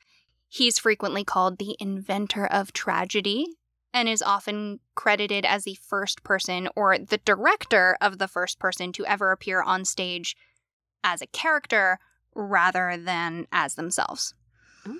He's 0.47 0.79
frequently 0.79 1.23
called 1.23 1.57
the 1.57 1.75
inventor 1.79 2.45
of 2.45 2.73
tragedy 2.73 3.47
and 3.93 4.07
is 4.07 4.21
often 4.21 4.79
credited 4.95 5.45
as 5.45 5.63
the 5.63 5.77
first 5.81 6.23
person 6.23 6.69
or 6.75 6.97
the 6.97 7.17
director 7.19 7.97
of 7.99 8.19
the 8.19 8.27
first 8.27 8.59
person 8.59 8.91
to 8.93 9.05
ever 9.05 9.31
appear 9.31 9.61
on 9.61 9.85
stage 9.85 10.35
as 11.03 11.21
a 11.21 11.27
character 11.27 11.99
rather 12.35 12.95
than 12.97 13.47
as 13.51 13.75
themselves. 13.75 14.35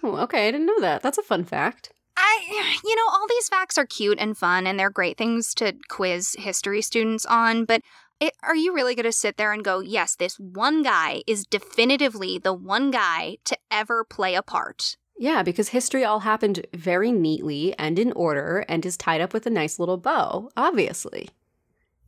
Oh, 0.04 0.18
okay. 0.18 0.48
I 0.48 0.52
didn't 0.52 0.68
know 0.68 0.82
that. 0.82 1.02
That's 1.02 1.18
a 1.18 1.24
fun 1.24 1.44
fact. 1.44 1.94
I, 2.18 2.80
you 2.84 2.96
know, 2.96 3.10
all 3.10 3.28
these 3.30 3.48
facts 3.48 3.78
are 3.78 3.86
cute 3.86 4.18
and 4.20 4.38
fun, 4.38 4.66
and 4.66 4.80
they're 4.80 4.90
great 4.90 5.18
things 5.18 5.54
to 5.56 5.74
quiz 5.88 6.36
history 6.38 6.82
students 6.82 7.26
on, 7.28 7.66
but 7.66 7.82
it, 8.20 8.34
are 8.42 8.56
you 8.56 8.74
really 8.74 8.96
going 8.96 9.06
to 9.06 9.12
sit 9.12 9.38
there 9.38 9.54
and 9.54 9.64
go, 9.64 9.80
yes, 9.80 10.16
this 10.16 10.40
one 10.40 10.82
guy 10.82 11.22
is 11.28 11.46
definitively 11.46 12.40
the 12.40 12.54
one 12.54 12.90
guy 12.90 13.38
to 13.46 13.58
ever 13.70 14.04
play 14.04 14.34
a 14.34 14.42
part? 14.42 14.98
Yeah, 15.20 15.44
because 15.44 15.70
history 15.70 16.04
all 16.04 16.22
happened 16.22 16.66
very 16.74 17.12
neatly 17.12 17.78
and 17.78 17.98
in 18.00 18.12
order 18.14 18.66
and 18.68 18.86
is 18.86 18.98
tied 18.98 19.22
up 19.22 19.34
with 19.34 19.46
a 19.46 19.52
nice 19.52 19.80
little 19.80 19.98
bow, 19.98 20.50
obviously. 20.58 21.30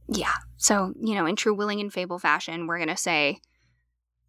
Yeah. 0.08 0.36
So, 0.58 0.93
you 1.00 1.13
know, 1.13 1.26
in 1.26 1.36
true 1.36 1.54
Willing 1.54 1.80
and 1.80 1.93
Fable 1.93 2.19
fashion, 2.19 2.65
we're 2.65 2.78
going 2.78 2.89
to 2.89 2.98
say 2.98 3.39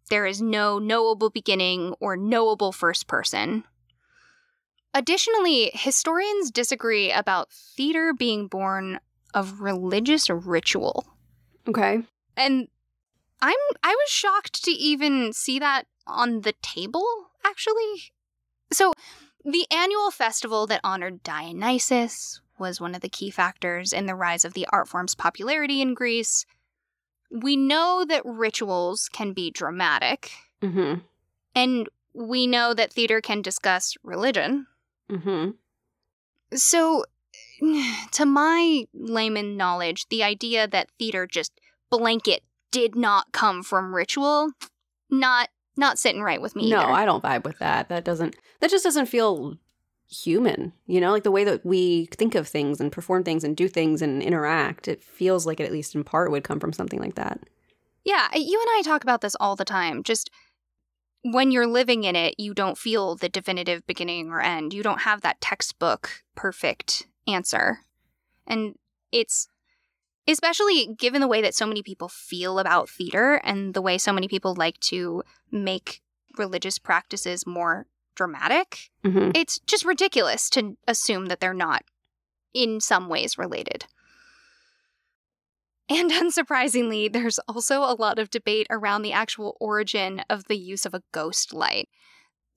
there 0.09 0.25
is 0.25 0.41
no 0.41 0.77
knowable 0.77 1.29
beginning 1.29 1.95
or 1.99 2.17
knowable 2.17 2.71
first 2.71 3.07
person. 3.07 3.63
Additionally, 4.93 5.71
historians 5.73 6.51
disagree 6.51 7.11
about 7.11 7.51
theater 7.51 8.13
being 8.13 8.47
born 8.47 8.99
of 9.33 9.61
religious 9.61 10.29
ritual. 10.29 11.05
Okay. 11.67 12.01
And 12.35 12.67
I'm 13.41 13.57
I 13.83 13.89
was 13.91 14.09
shocked 14.09 14.63
to 14.65 14.71
even 14.71 15.33
see 15.33 15.59
that 15.59 15.85
on 16.05 16.41
the 16.41 16.53
table 16.61 17.05
actually. 17.45 18.11
So, 18.71 18.93
the 19.43 19.65
annual 19.71 20.11
festival 20.11 20.67
that 20.67 20.81
honored 20.83 21.23
Dionysus 21.23 22.41
was 22.59 22.79
one 22.79 22.93
of 22.93 23.01
the 23.01 23.09
key 23.09 23.31
factors 23.31 23.91
in 23.91 24.05
the 24.05 24.15
rise 24.15 24.45
of 24.45 24.53
the 24.53 24.67
art 24.71 24.87
form's 24.87 25.15
popularity 25.15 25.81
in 25.81 25.93
Greece. 25.93 26.45
We 27.31 27.55
know 27.55 28.05
that 28.07 28.21
rituals 28.25 29.09
can 29.11 29.33
be 29.33 29.51
dramatic, 29.51 30.31
Mm-hmm. 30.61 30.99
and 31.55 31.89
we 32.13 32.45
know 32.45 32.73
that 32.73 32.93
theater 32.93 33.19
can 33.21 33.41
discuss 33.41 33.95
religion. 34.03 34.67
Mm-hmm. 35.11 35.51
So, 36.55 37.05
to 38.11 38.25
my 38.25 38.85
layman 38.93 39.57
knowledge, 39.57 40.07
the 40.09 40.23
idea 40.23 40.67
that 40.67 40.89
theater 40.97 41.27
just 41.27 41.51
blanket 41.89 42.43
did 42.71 42.95
not 42.95 43.31
come 43.31 43.63
from 43.63 43.93
ritual, 43.93 44.51
not 45.09 45.49
not 45.77 45.99
sitting 45.99 46.21
right 46.21 46.41
with 46.41 46.55
me. 46.55 46.69
No, 46.69 46.79
either. 46.79 46.91
I 46.91 47.05
don't 47.05 47.23
vibe 47.23 47.43
with 47.43 47.59
that. 47.59 47.89
That 47.89 48.03
doesn't 48.03 48.35
that 48.59 48.69
just 48.69 48.83
doesn't 48.83 49.07
feel 49.07 49.57
human, 50.09 50.73
you 50.87 50.99
know, 50.99 51.11
like 51.11 51.23
the 51.23 51.31
way 51.31 51.43
that 51.43 51.65
we 51.65 52.05
think 52.11 52.35
of 52.35 52.47
things 52.47 52.81
and 52.81 52.91
perform 52.91 53.23
things 53.23 53.43
and 53.43 53.55
do 53.55 53.67
things 53.67 54.01
and 54.01 54.21
interact. 54.21 54.87
It 54.87 55.01
feels 55.01 55.45
like 55.45 55.59
it 55.59 55.65
at 55.65 55.71
least 55.71 55.95
in 55.95 56.03
part 56.03 56.31
would 56.31 56.43
come 56.43 56.59
from 56.59 56.73
something 56.73 56.99
like 56.99 57.15
that. 57.15 57.39
Yeah, 58.03 58.27
you 58.35 58.59
and 58.59 58.69
I 58.77 58.81
talk 58.83 59.03
about 59.03 59.21
this 59.21 59.35
all 59.39 59.55
the 59.55 59.65
time. 59.65 60.03
Just 60.03 60.29
when 61.23 61.51
you're 61.51 61.67
living 61.67 62.03
in 62.03 62.15
it, 62.15 62.35
you 62.37 62.53
don't 62.53 62.77
feel 62.77 63.15
the 63.15 63.29
definitive 63.29 63.85
beginning 63.85 64.29
or 64.29 64.41
end. 64.41 64.73
You 64.73 64.83
don't 64.83 65.01
have 65.01 65.21
that 65.21 65.41
textbook 65.41 66.23
perfect 66.35 67.07
answer. 67.27 67.79
And 68.47 68.75
it's 69.11 69.47
especially 70.27 70.95
given 70.97 71.21
the 71.21 71.27
way 71.27 71.41
that 71.41 71.55
so 71.55 71.65
many 71.65 71.81
people 71.83 72.07
feel 72.07 72.59
about 72.59 72.89
theater 72.89 73.35
and 73.43 73.73
the 73.73 73.81
way 73.81 73.97
so 73.97 74.13
many 74.13 74.27
people 74.27 74.55
like 74.55 74.79
to 74.79 75.23
make 75.51 76.01
religious 76.37 76.77
practices 76.77 77.45
more 77.45 77.87
dramatic, 78.15 78.89
Mm-hmm. 79.03 79.31
it's 79.33 79.59
just 79.65 79.83
ridiculous 79.83 80.47
to 80.51 80.77
assume 80.87 81.25
that 81.27 81.39
they're 81.39 81.53
not 81.55 81.83
in 82.53 82.79
some 82.79 83.09
ways 83.09 83.37
related. 83.37 83.85
And 85.91 86.09
unsurprisingly, 86.11 87.11
there's 87.11 87.37
also 87.49 87.81
a 87.81 87.97
lot 87.99 88.17
of 88.17 88.29
debate 88.29 88.67
around 88.69 89.01
the 89.01 89.11
actual 89.11 89.57
origin 89.59 90.23
of 90.29 90.45
the 90.45 90.57
use 90.57 90.85
of 90.85 90.93
a 90.93 91.03
ghost 91.11 91.53
light. 91.53 91.89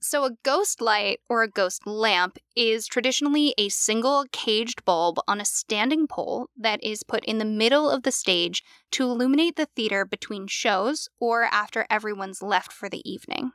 So, 0.01 0.25
a 0.25 0.37
ghost 0.45 0.81
light 0.81 1.19
or 1.29 1.43
a 1.43 1.49
ghost 1.49 1.85
lamp 1.85 2.39
is 2.55 2.87
traditionally 2.87 3.53
a 3.59 3.71
single 3.71 4.27
caged 4.31 4.85
bulb 4.85 5.19
on 5.27 5.41
a 5.41 5.47
standing 5.47 6.07
pole 6.07 6.49
that 6.57 6.85
is 6.85 7.03
put 7.03 7.25
in 7.25 7.39
the 7.39 7.45
middle 7.45 7.91
of 7.91 8.05
the 8.05 8.13
stage 8.13 8.63
to 8.93 9.03
illuminate 9.03 9.57
the 9.57 9.67
theater 9.75 10.05
between 10.05 10.47
shows 10.47 11.09
or 11.19 11.45
after 11.45 11.87
everyone's 11.91 12.43
left 12.43 12.71
for 12.71 12.89
the 12.89 13.03
evening. 13.11 13.51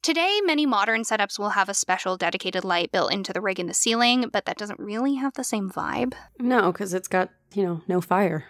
Today, 0.00 0.40
many 0.44 0.64
modern 0.64 1.02
setups 1.02 1.38
will 1.38 1.50
have 1.50 1.68
a 1.68 1.74
special 1.74 2.16
dedicated 2.16 2.64
light 2.64 2.92
built 2.92 3.12
into 3.12 3.32
the 3.32 3.40
rig 3.40 3.58
in 3.60 3.66
the 3.66 3.74
ceiling, 3.74 4.30
but 4.32 4.46
that 4.46 4.56
doesn't 4.56 4.78
really 4.78 5.16
have 5.16 5.34
the 5.34 5.44
same 5.44 5.68
vibe. 5.68 6.14
No, 6.38 6.70
because 6.72 6.94
it's 6.94 7.08
got, 7.08 7.30
you 7.52 7.64
know, 7.64 7.82
no 7.88 8.00
fire. 8.00 8.46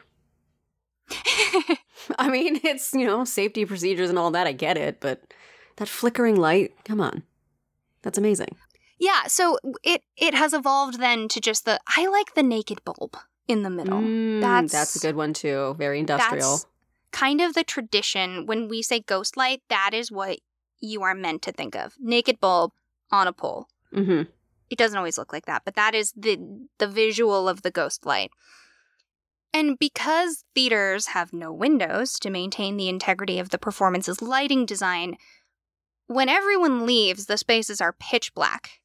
I 2.18 2.28
mean, 2.30 2.60
it's, 2.64 2.92
you 2.92 3.06
know, 3.06 3.24
safety 3.24 3.64
procedures 3.64 4.10
and 4.10 4.18
all 4.18 4.30
that. 4.32 4.46
I 4.46 4.52
get 4.52 4.76
it, 4.76 5.00
but 5.00 5.22
that 5.76 5.88
flickering 5.88 6.36
light, 6.36 6.72
come 6.84 7.00
on. 7.00 7.22
That's 8.02 8.18
amazing. 8.18 8.56
Yeah, 8.98 9.26
so 9.28 9.58
it 9.84 10.02
it 10.16 10.34
has 10.34 10.52
evolved 10.52 10.98
then 11.00 11.28
to 11.28 11.40
just 11.40 11.64
the 11.64 11.78
I 11.96 12.08
like 12.08 12.34
the 12.34 12.42
naked 12.42 12.84
bulb 12.84 13.16
in 13.46 13.62
the 13.62 13.70
middle. 13.70 14.00
Mm, 14.00 14.40
That's- 14.40 14.72
that's 14.72 14.96
a 14.96 14.98
good 14.98 15.14
one 15.16 15.32
too. 15.32 15.74
Very 15.78 16.00
industrial. 16.00 16.50
That's 16.52 16.66
kind 17.12 17.40
of 17.40 17.54
the 17.54 17.64
tradition 17.64 18.44
when 18.46 18.68
we 18.68 18.82
say 18.82 19.00
ghost 19.00 19.36
light, 19.36 19.62
that 19.68 19.90
is 19.94 20.10
what 20.10 20.40
you 20.80 21.02
are 21.02 21.14
meant 21.14 21.42
to 21.42 21.52
think 21.52 21.74
of. 21.76 21.94
Naked 22.00 22.40
bulb 22.40 22.72
on 23.10 23.26
a 23.28 23.32
pole. 23.32 23.68
hmm 23.92 24.22
It 24.68 24.78
doesn't 24.78 24.98
always 24.98 25.16
look 25.16 25.32
like 25.32 25.46
that, 25.46 25.62
but 25.64 25.74
that 25.76 25.94
is 25.94 26.12
the 26.16 26.38
the 26.78 26.88
visual 26.88 27.48
of 27.48 27.62
the 27.62 27.70
ghost 27.70 28.04
light. 28.04 28.30
And 29.58 29.76
because 29.76 30.44
theaters 30.54 31.08
have 31.08 31.32
no 31.32 31.52
windows 31.52 32.20
to 32.20 32.30
maintain 32.30 32.76
the 32.76 32.88
integrity 32.88 33.40
of 33.40 33.48
the 33.48 33.58
performance's 33.58 34.22
lighting 34.22 34.64
design, 34.64 35.16
when 36.06 36.28
everyone 36.28 36.86
leaves, 36.86 37.26
the 37.26 37.36
spaces 37.36 37.80
are 37.80 37.92
pitch 37.98 38.32
black. 38.34 38.80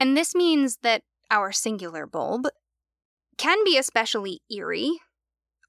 And 0.00 0.16
this 0.16 0.34
means 0.34 0.78
that 0.78 1.02
our 1.30 1.52
singular 1.52 2.06
bulb 2.06 2.46
can 3.36 3.62
be 3.64 3.76
especially 3.76 4.40
eerie 4.50 4.98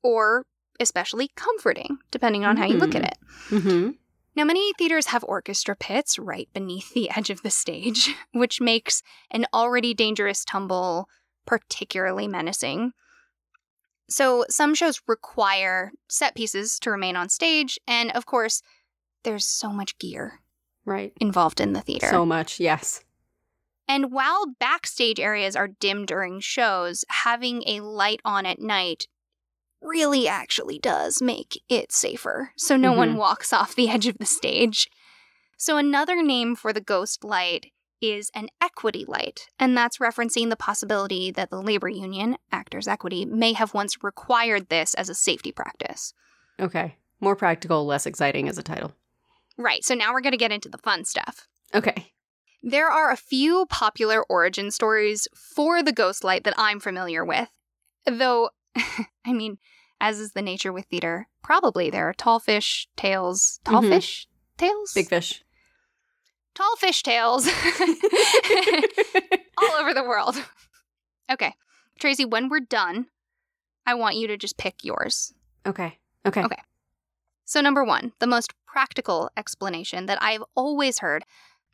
or 0.01 0.45
especially 0.79 1.29
comforting, 1.35 1.97
depending 2.09 2.45
on 2.45 2.55
how 2.55 2.65
you 2.65 2.77
look 2.77 2.95
at 2.95 3.03
it. 3.03 3.17
hmm 3.49 3.89
Now, 4.37 4.45
many 4.45 4.71
theaters 4.77 5.07
have 5.07 5.25
orchestra 5.25 5.75
pits 5.75 6.17
right 6.17 6.47
beneath 6.53 6.93
the 6.93 7.09
edge 7.09 7.29
of 7.29 7.41
the 7.41 7.49
stage, 7.49 8.15
which 8.31 8.61
makes 8.61 9.03
an 9.29 9.47
already 9.53 9.93
dangerous 9.93 10.45
tumble 10.45 11.09
particularly 11.45 12.25
menacing. 12.25 12.93
So, 14.09 14.45
some 14.49 14.75
shows 14.75 15.01
require 15.07 15.91
set 16.09 16.35
pieces 16.35 16.77
to 16.79 16.91
remain 16.91 17.15
on 17.15 17.29
stage, 17.29 17.79
and 17.87 18.11
of 18.11 18.25
course, 18.25 18.61
there's 19.23 19.45
so 19.45 19.69
much 19.69 19.97
gear 19.97 20.41
Right. 20.85 21.13
involved 21.19 21.59
in 21.61 21.73
the 21.73 21.81
theater. 21.81 22.07
So 22.09 22.25
much. 22.25 22.59
Yes. 22.59 23.03
And 23.87 24.11
while 24.11 24.45
backstage 24.59 25.19
areas 25.19 25.55
are 25.55 25.67
dim 25.67 26.05
during 26.05 26.39
shows, 26.39 27.03
having 27.09 27.63
a 27.67 27.81
light 27.81 28.21
on 28.23 28.45
at 28.45 28.59
night 28.59 29.07
really 29.81 30.27
actually 30.27 30.79
does 30.79 31.21
make 31.21 31.61
it 31.67 31.91
safer 31.91 32.53
so 32.55 32.77
no 32.77 32.93
one 32.93 33.13
Mhm. 33.15 33.17
walks 33.17 33.51
off 33.53 33.75
the 33.75 33.89
edge 33.89 34.07
of 34.07 34.17
the 34.17 34.25
stage. 34.25 34.89
So, 35.57 35.77
another 35.77 36.21
name 36.23 36.55
for 36.55 36.71
the 36.73 36.81
ghost 36.81 37.23
light 37.23 37.72
is 38.03 38.29
an 38.35 38.49
equity 38.61 39.05
light, 39.07 39.47
and 39.57 39.77
that's 39.77 39.97
referencing 39.99 40.49
the 40.49 40.55
possibility 40.57 41.31
that 41.31 41.49
the 41.49 41.61
labor 41.61 41.87
union, 41.87 42.37
Actors 42.51 42.87
Equity, 42.87 43.23
may 43.25 43.53
have 43.53 43.73
once 43.73 44.03
required 44.03 44.67
this 44.69 44.93
as 44.95 45.07
a 45.09 45.15
safety 45.15 45.51
practice. 45.51 46.13
Okay. 46.59 46.97
More 47.21 47.35
practical, 47.37 47.85
less 47.85 48.05
exciting 48.05 48.49
as 48.49 48.57
a 48.57 48.63
title. 48.63 48.93
Right, 49.57 49.83
so 49.85 49.95
now 49.95 50.11
we're 50.11 50.21
going 50.21 50.31
to 50.31 50.37
get 50.37 50.51
into 50.51 50.67
the 50.67 50.77
fun 50.77 51.05
stuff. 51.05 51.47
Okay. 51.73 52.11
There 52.61 52.89
are 52.89 53.11
a 53.11 53.17
few 53.17 53.65
popular 53.69 54.23
origin 54.23 54.71
stories 54.71 55.27
for 55.35 55.81
the 55.81 55.91
ghost 55.91 56.23
light 56.23 56.43
that 56.43 56.53
I'm 56.57 56.79
familiar 56.79 57.23
with. 57.23 57.49
Though, 58.05 58.49
I 59.25 59.31
mean, 59.33 59.57
as 60.01 60.19
is 60.19 60.31
the 60.33 60.41
nature 60.41 60.73
with 60.73 60.85
theater, 60.85 61.27
probably 61.43 61.89
there 61.89 62.09
are 62.09 62.13
tall 62.13 62.39
fish 62.39 62.87
tales. 62.97 63.59
Tall 63.63 63.81
Mhm. 63.81 63.89
fish 63.89 64.27
tales? 64.57 64.91
Big 64.93 65.07
fish. 65.07 65.43
Tall 66.55 66.75
fish 66.77 67.01
tales 67.03 67.47
all 69.57 69.71
over 69.79 69.93
the 69.93 70.03
world. 70.07 70.35
Okay. 71.31 71.55
Tracy, 71.99 72.25
when 72.25 72.49
we're 72.49 72.59
done, 72.59 73.07
I 73.85 73.95
want 73.95 74.15
you 74.17 74.27
to 74.27 74.37
just 74.37 74.57
pick 74.57 74.83
yours. 74.83 75.33
okay. 75.65 75.97
Okay. 76.25 76.43
Okay. 76.43 76.61
So, 77.45 77.59
number 77.59 77.83
one, 77.83 78.13
the 78.19 78.27
most 78.27 78.53
practical 78.65 79.29
explanation 79.35 80.05
that 80.05 80.17
I've 80.21 80.43
always 80.55 80.99
heard 80.99 81.25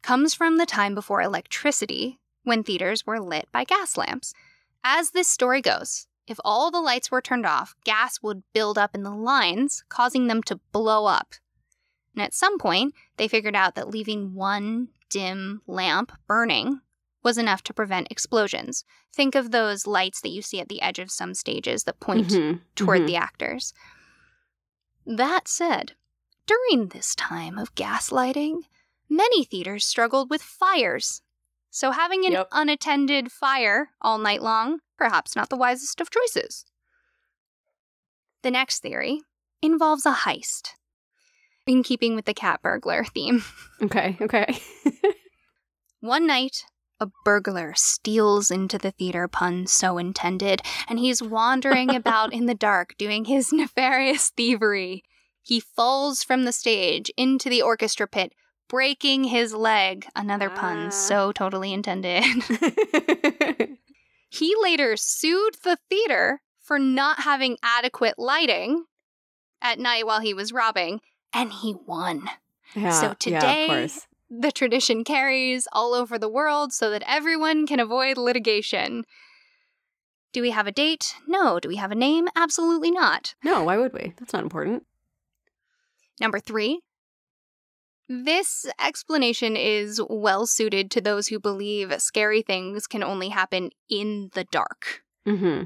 comes 0.02 0.34
from 0.34 0.58
the 0.58 0.66
time 0.66 0.96
before 0.96 1.22
electricity, 1.22 2.20
when 2.44 2.64
theaters 2.64 3.06
were 3.06 3.20
lit 3.20 3.48
by 3.52 3.64
gas 3.64 3.96
lamps. 3.96 4.34
As 4.84 5.12
this 5.12 5.28
story 5.28 5.62
goes, 5.62 6.08
if 6.26 6.40
all 6.44 6.72
the 6.72 6.82
lights 6.82 7.12
were 7.12 7.22
turned 7.22 7.46
off, 7.46 7.76
gas 7.84 8.20
would 8.24 8.44
build 8.54 8.78
up 8.78 8.96
in 8.96 9.04
the 9.04 9.14
lines, 9.14 9.84
causing 9.90 10.28
them 10.28 10.42
to 10.44 10.60
blow 10.72 11.06
up. 11.06 11.36
And 12.20 12.26
at 12.26 12.34
some 12.34 12.58
point, 12.60 12.94
they 13.16 13.30
figured 13.30 13.56
out 13.56 13.76
that 13.76 13.88
leaving 13.88 14.34
one 14.34 14.90
dim 15.10 15.62
lamp 15.68 16.12
burning 16.28 16.82
was 17.24 17.38
enough 17.38 17.64
to 17.64 17.74
prevent 17.74 18.12
explosions. 18.12 18.84
Think 19.14 19.36
of 19.36 19.52
those 19.52 19.88
lights 19.88 20.20
that 20.20 20.32
you 20.32 20.42
see 20.42 20.60
at 20.60 20.68
the 20.68 20.82
edge 20.82 21.00
of 21.00 21.12
some 21.12 21.34
stages 21.34 21.86
that 21.86 22.02
point 22.02 22.28
Mhm. 22.28 22.62
toward 22.76 23.04
Mhm. 23.04 23.08
the 23.08 23.16
actors. 23.16 23.74
That 25.06 25.48
said, 25.48 25.96
during 26.46 26.90
this 26.90 27.16
time 27.16 27.58
of 27.58 27.74
gaslighting, 27.74 28.64
many 29.08 29.46
theaters 29.46 29.86
struggled 29.86 30.30
with 30.30 30.42
fires. 30.44 31.22
So 31.70 31.92
having 31.92 32.26
an 32.26 32.34
Yep. 32.34 32.50
unattended 32.52 33.32
fire 33.32 33.94
all 34.02 34.18
night 34.18 34.42
long, 34.42 34.82
perhaps 34.98 35.38
not 35.38 35.48
the 35.50 35.56
wisest 35.56 36.02
of 36.02 36.10
choices. 36.12 36.66
The 38.42 38.52
next 38.52 38.82
theory 38.82 39.22
involves 39.62 40.06
a 40.06 40.12
heist. 40.14 40.74
In 41.70 41.84
keeping 41.84 42.16
with 42.16 42.26
the 42.26 42.34
cat 42.34 42.62
burglar 42.64 43.06
theme. 43.06 43.44
Okay. 43.84 44.18
Okay. 44.20 44.60
One 46.02 46.26
night, 46.28 46.66
a 47.00 47.08
burglar 47.24 47.74
steals 47.76 48.50
into 48.52 48.78
the 48.78 48.92
theater, 48.92 49.28
pun 49.28 49.68
so 49.68 49.98
intended, 49.98 50.62
and 50.88 50.98
he's 51.00 51.22
wandering 51.22 51.96
about 51.96 52.34
in 52.34 52.46
the 52.48 52.56
dark 52.56 52.96
doing 52.98 53.26
his 53.26 53.54
nefarious 53.54 54.32
thievery. 54.36 55.04
He 55.44 55.60
falls 55.60 56.24
from 56.24 56.44
the 56.44 56.52
stage 56.52 57.12
into 57.16 57.50
the 57.50 57.62
orchestra 57.62 58.08
pit, 58.08 58.34
breaking 58.68 59.26
his 59.26 59.54
leg. 59.54 60.08
Another 60.16 60.50
Ah. 60.52 60.56
pun 60.56 60.92
so 60.92 61.32
totally 61.32 61.72
intended. 61.72 62.24
he 64.30 64.56
later 64.62 64.98
sued 64.98 65.56
the 65.64 65.78
theater 65.90 66.42
for 66.60 66.80
not 66.80 67.22
having 67.22 67.58
adequate 67.64 68.16
lighting 68.18 68.86
at 69.62 69.80
night 69.80 70.06
while 70.06 70.20
he 70.20 70.34
was 70.34 70.52
robbing, 70.54 71.00
and 71.34 71.52
he 71.52 71.76
won. 71.86 72.30
yeah. 72.76 72.92
So 72.92 73.08
yeah, 73.08 73.14
today- 73.40 73.68
course. 73.68 74.06
The 74.32 74.52
tradition 74.52 75.04
carries 75.04 75.68
all 75.72 75.96
over 75.96 76.20
the 76.20 76.30
world 76.30 76.72
so 76.72 76.92
that 76.92 77.02
everyone 77.08 77.66
can 77.66 77.80
avoid 77.80 78.16
litigation. 78.16 79.04
Do 80.34 80.44
we 80.44 80.52
have 80.52 80.68
a 80.68 80.72
date? 80.72 81.16
No. 81.26 81.60
Do 81.60 81.68
we 81.68 81.78
have 81.78 81.92
a 81.92 81.96
name? 81.96 82.28
Absolutely 82.36 82.92
not. 82.92 83.34
No, 83.44 83.64
why 83.64 83.78
would 83.78 83.92
we? 83.92 84.14
That's 84.20 84.32
not 84.32 84.44
important. 84.44 84.86
Number 86.22 86.40
three. 86.40 86.82
This 88.08 88.66
explanation 88.84 89.56
is 89.56 90.00
well 90.10 90.46
suited 90.46 90.90
to 90.92 91.02
those 91.02 91.28
who 91.28 91.40
believe 91.40 91.94
scary 92.00 92.42
things 92.44 92.86
can 92.88 93.04
only 93.04 93.30
happen 93.30 93.72
in 93.90 94.30
the 94.34 94.44
dark. 94.52 95.02
hmm 95.26 95.64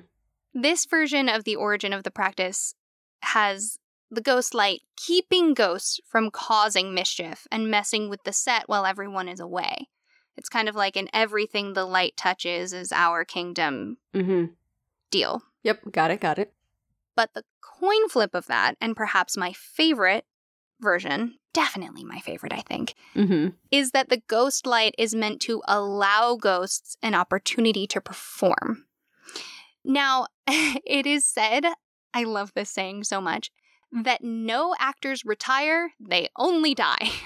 This 0.53 0.85
version 0.85 1.27
of 1.27 1.43
the 1.43 1.55
origin 1.57 1.91
of 1.91 2.03
the 2.03 2.11
practice 2.11 2.75
has 3.21 3.77
the 4.13 4.21
ghost 4.21 4.53
light 4.53 4.81
keeping 4.95 5.53
ghosts 5.53 5.99
from 6.05 6.31
causing 6.31 6.93
mischief 6.93 7.47
and 7.51 7.69
messing 7.69 8.09
with 8.09 8.23
the 8.23 8.33
set 8.33 8.67
while 8.67 8.85
everyone 8.85 9.27
is 9.27 9.39
away. 9.39 9.89
It's 10.37 10.49
kind 10.49 10.67
of 10.67 10.75
like 10.75 10.95
an 10.95 11.09
everything 11.13 11.73
the 11.73 11.85
light 11.85 12.17
touches 12.17 12.73
is 12.73 12.91
our 12.91 13.25
kingdom 13.25 13.97
hmm 14.13 14.45
deal. 15.11 15.43
Yep. 15.63 15.91
Got 15.91 16.11
it. 16.11 16.19
Got 16.19 16.39
it. 16.39 16.53
But 17.15 17.33
the 17.33 17.43
coin 17.61 18.09
flip 18.09 18.33
of 18.33 18.47
that, 18.47 18.75
and 18.81 18.95
perhaps 18.95 19.37
my 19.37 19.53
favorite 19.53 20.25
version, 20.81 21.35
definitely 21.53 22.03
my 22.03 22.19
favorite, 22.19 22.53
I 22.53 22.61
think, 22.61 22.95
hmm 23.13 23.49
is 23.71 23.91
that 23.91 24.09
the 24.09 24.21
ghost 24.27 24.67
light 24.67 24.93
is 24.97 25.15
meant 25.15 25.41
to 25.41 25.61
allow 25.67 26.35
ghosts 26.35 26.95
an 27.01 27.15
opportunity 27.15 27.87
to 27.87 27.99
perform. 27.99 28.85
Now, 29.83 30.27
it 30.47 31.05
is 31.05 31.25
said, 31.25 31.65
I 32.13 32.23
love 32.23 32.51
this 32.53 32.69
saying 32.69 33.05
so 33.05 33.19
much, 33.19 33.51
that 34.03 34.23
no 34.23 34.75
actors 34.79 35.23
retire, 35.23 35.91
they 35.99 36.29
only 36.37 36.73
die. 36.73 37.11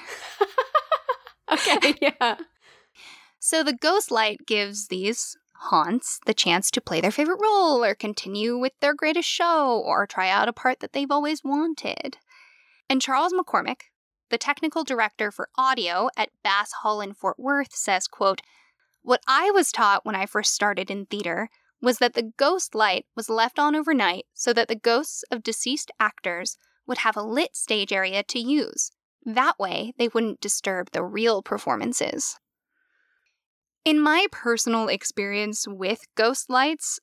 Okay. 1.52 1.96
Yeah. 2.02 2.38
So 3.40 3.64
the 3.64 3.74
ghost 3.74 4.12
light 4.12 4.46
gives 4.46 4.88
these 4.88 5.38
haunts 5.56 6.20
the 6.26 6.34
chance 6.34 6.70
to 6.72 6.82
play 6.82 7.00
their 7.02 7.12
favorite 7.12 7.40
role 7.42 7.84
or 7.84 7.96
continue 7.96 8.58
with 8.58 8.74
their 8.80 8.94
greatest 8.94 9.30
show 9.30 9.80
or 9.80 10.06
try 10.06 10.30
out 10.30 10.50
a 10.50 10.54
part 10.54 10.80
that 10.82 10.94
they've 10.94 11.10
always 11.10 11.44
wanted. 11.44 12.18
And 12.90 13.02
Charles 13.02 13.34
McCormick, 13.34 13.84
the 14.30 14.38
technical 14.38 14.84
director 14.84 15.32
for 15.32 15.50
audio 15.58 16.10
at 16.18 16.30
Bass 16.44 16.72
Hall 16.82 17.00
in 17.00 17.14
Fort 17.14 17.40
Worth 17.40 17.74
says, 17.74 18.08
quote, 18.08 18.42
"What 19.02 19.22
I 19.28 19.52
was 19.52 19.72
taught 19.72 20.06
when 20.06 20.16
I 20.16 20.26
first 20.26 20.54
started 20.54 20.92
in 20.92 21.06
theater 21.06 21.50
was 21.82 22.00
that 22.00 22.14
the 22.14 22.32
ghost 22.38 22.74
light 22.74 23.06
was 23.16 23.30
left 23.30 23.60
on 23.60 23.76
overnight 23.76 24.26
so 24.34 24.54
that 24.54 24.68
the 24.68 24.76
ghosts 24.76 25.24
of 25.32 25.44
deceased 25.44 25.92
actors 26.00 26.58
would 26.86 27.00
have 27.00 27.18
a 27.18 27.22
lit 27.22 27.56
stage 27.56 27.92
area 27.92 28.24
to 28.24 28.40
use. 28.40 28.92
That 29.26 29.60
way, 29.60 29.94
they 29.98 30.08
wouldn't 30.08 30.42
disturb 30.42 30.92
the 30.92 31.04
real 31.04 31.42
performances." 31.42 32.40
In 33.86 34.00
my 34.00 34.28
personal 34.32 34.88
experience 34.90 35.68
with 35.68 36.06
ghost 36.16 36.50
lights, 36.50 37.00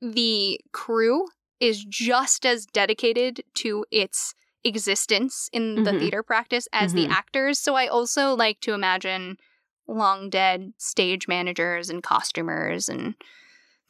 the 0.00 0.60
crew 0.72 1.26
is 1.60 1.84
just 1.84 2.44
as 2.44 2.66
dedicated 2.66 3.42
to 3.54 3.86
its 3.90 4.34
existence 4.64 5.48
in 5.52 5.84
the 5.84 5.92
Mhm. 5.92 5.98
theater 6.00 6.22
practice 6.22 6.68
as 6.72 6.92
Mhm. 6.92 6.96
the 6.96 7.06
actors. 7.06 7.58
So 7.58 7.76
I 7.76 7.86
also 7.86 8.34
like 8.34 8.60
to 8.60 8.74
imagine 8.74 9.38
long 9.86 10.28
dead 10.28 10.74
stage 10.76 11.28
managers 11.28 11.88
and 11.88 12.02
costumers 12.02 12.88
and 12.88 13.14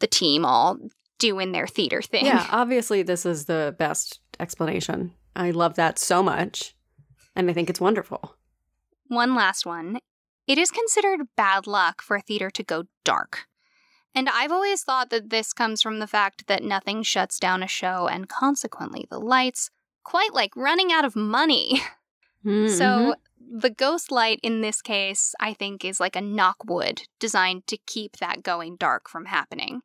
the 0.00 0.06
team 0.06 0.44
all 0.44 0.78
doing 1.18 1.52
their 1.52 1.66
theater 1.66 2.02
thing. 2.02 2.26
Yeah, 2.26 2.46
obviously, 2.52 3.02
this 3.02 3.26
is 3.26 3.46
the 3.46 3.74
best 3.78 4.20
explanation. 4.38 5.12
I 5.34 5.50
love 5.50 5.74
that 5.74 5.98
so 5.98 6.22
much, 6.22 6.74
and 7.34 7.50
I 7.50 7.52
think 7.52 7.70
it's 7.70 7.80
wonderful. 7.80 8.36
One 9.08 9.34
last 9.34 9.66
one. 9.66 9.98
It 10.46 10.58
is 10.58 10.70
considered 10.70 11.28
bad 11.36 11.66
luck 11.66 12.02
for 12.02 12.16
a 12.16 12.22
theater 12.22 12.50
to 12.50 12.62
go 12.62 12.84
dark. 13.04 13.46
And 14.14 14.28
I've 14.30 14.52
always 14.52 14.82
thought 14.82 15.10
that 15.10 15.28
this 15.28 15.52
comes 15.52 15.82
from 15.82 15.98
the 15.98 16.06
fact 16.06 16.46
that 16.46 16.62
nothing 16.62 17.02
shuts 17.02 17.38
down 17.38 17.62
a 17.62 17.68
show 17.68 18.08
and 18.08 18.28
consequently 18.28 19.06
the 19.10 19.18
lights, 19.18 19.70
quite 20.04 20.32
like 20.32 20.56
running 20.56 20.90
out 20.92 21.04
of 21.04 21.16
money. 21.16 21.82
Mm-hmm. 22.44 22.72
So 22.76 23.16
the 23.50 23.70
ghost 23.70 24.10
light 24.10 24.40
in 24.42 24.60
this 24.60 24.82
case, 24.82 25.34
I 25.40 25.54
think, 25.54 25.84
is 25.84 26.00
like 26.00 26.16
a 26.16 26.20
knockwood 26.20 27.02
designed 27.18 27.66
to 27.68 27.78
keep 27.86 28.16
that 28.16 28.42
going 28.42 28.76
dark 28.76 29.08
from 29.08 29.26
happening. 29.26 29.82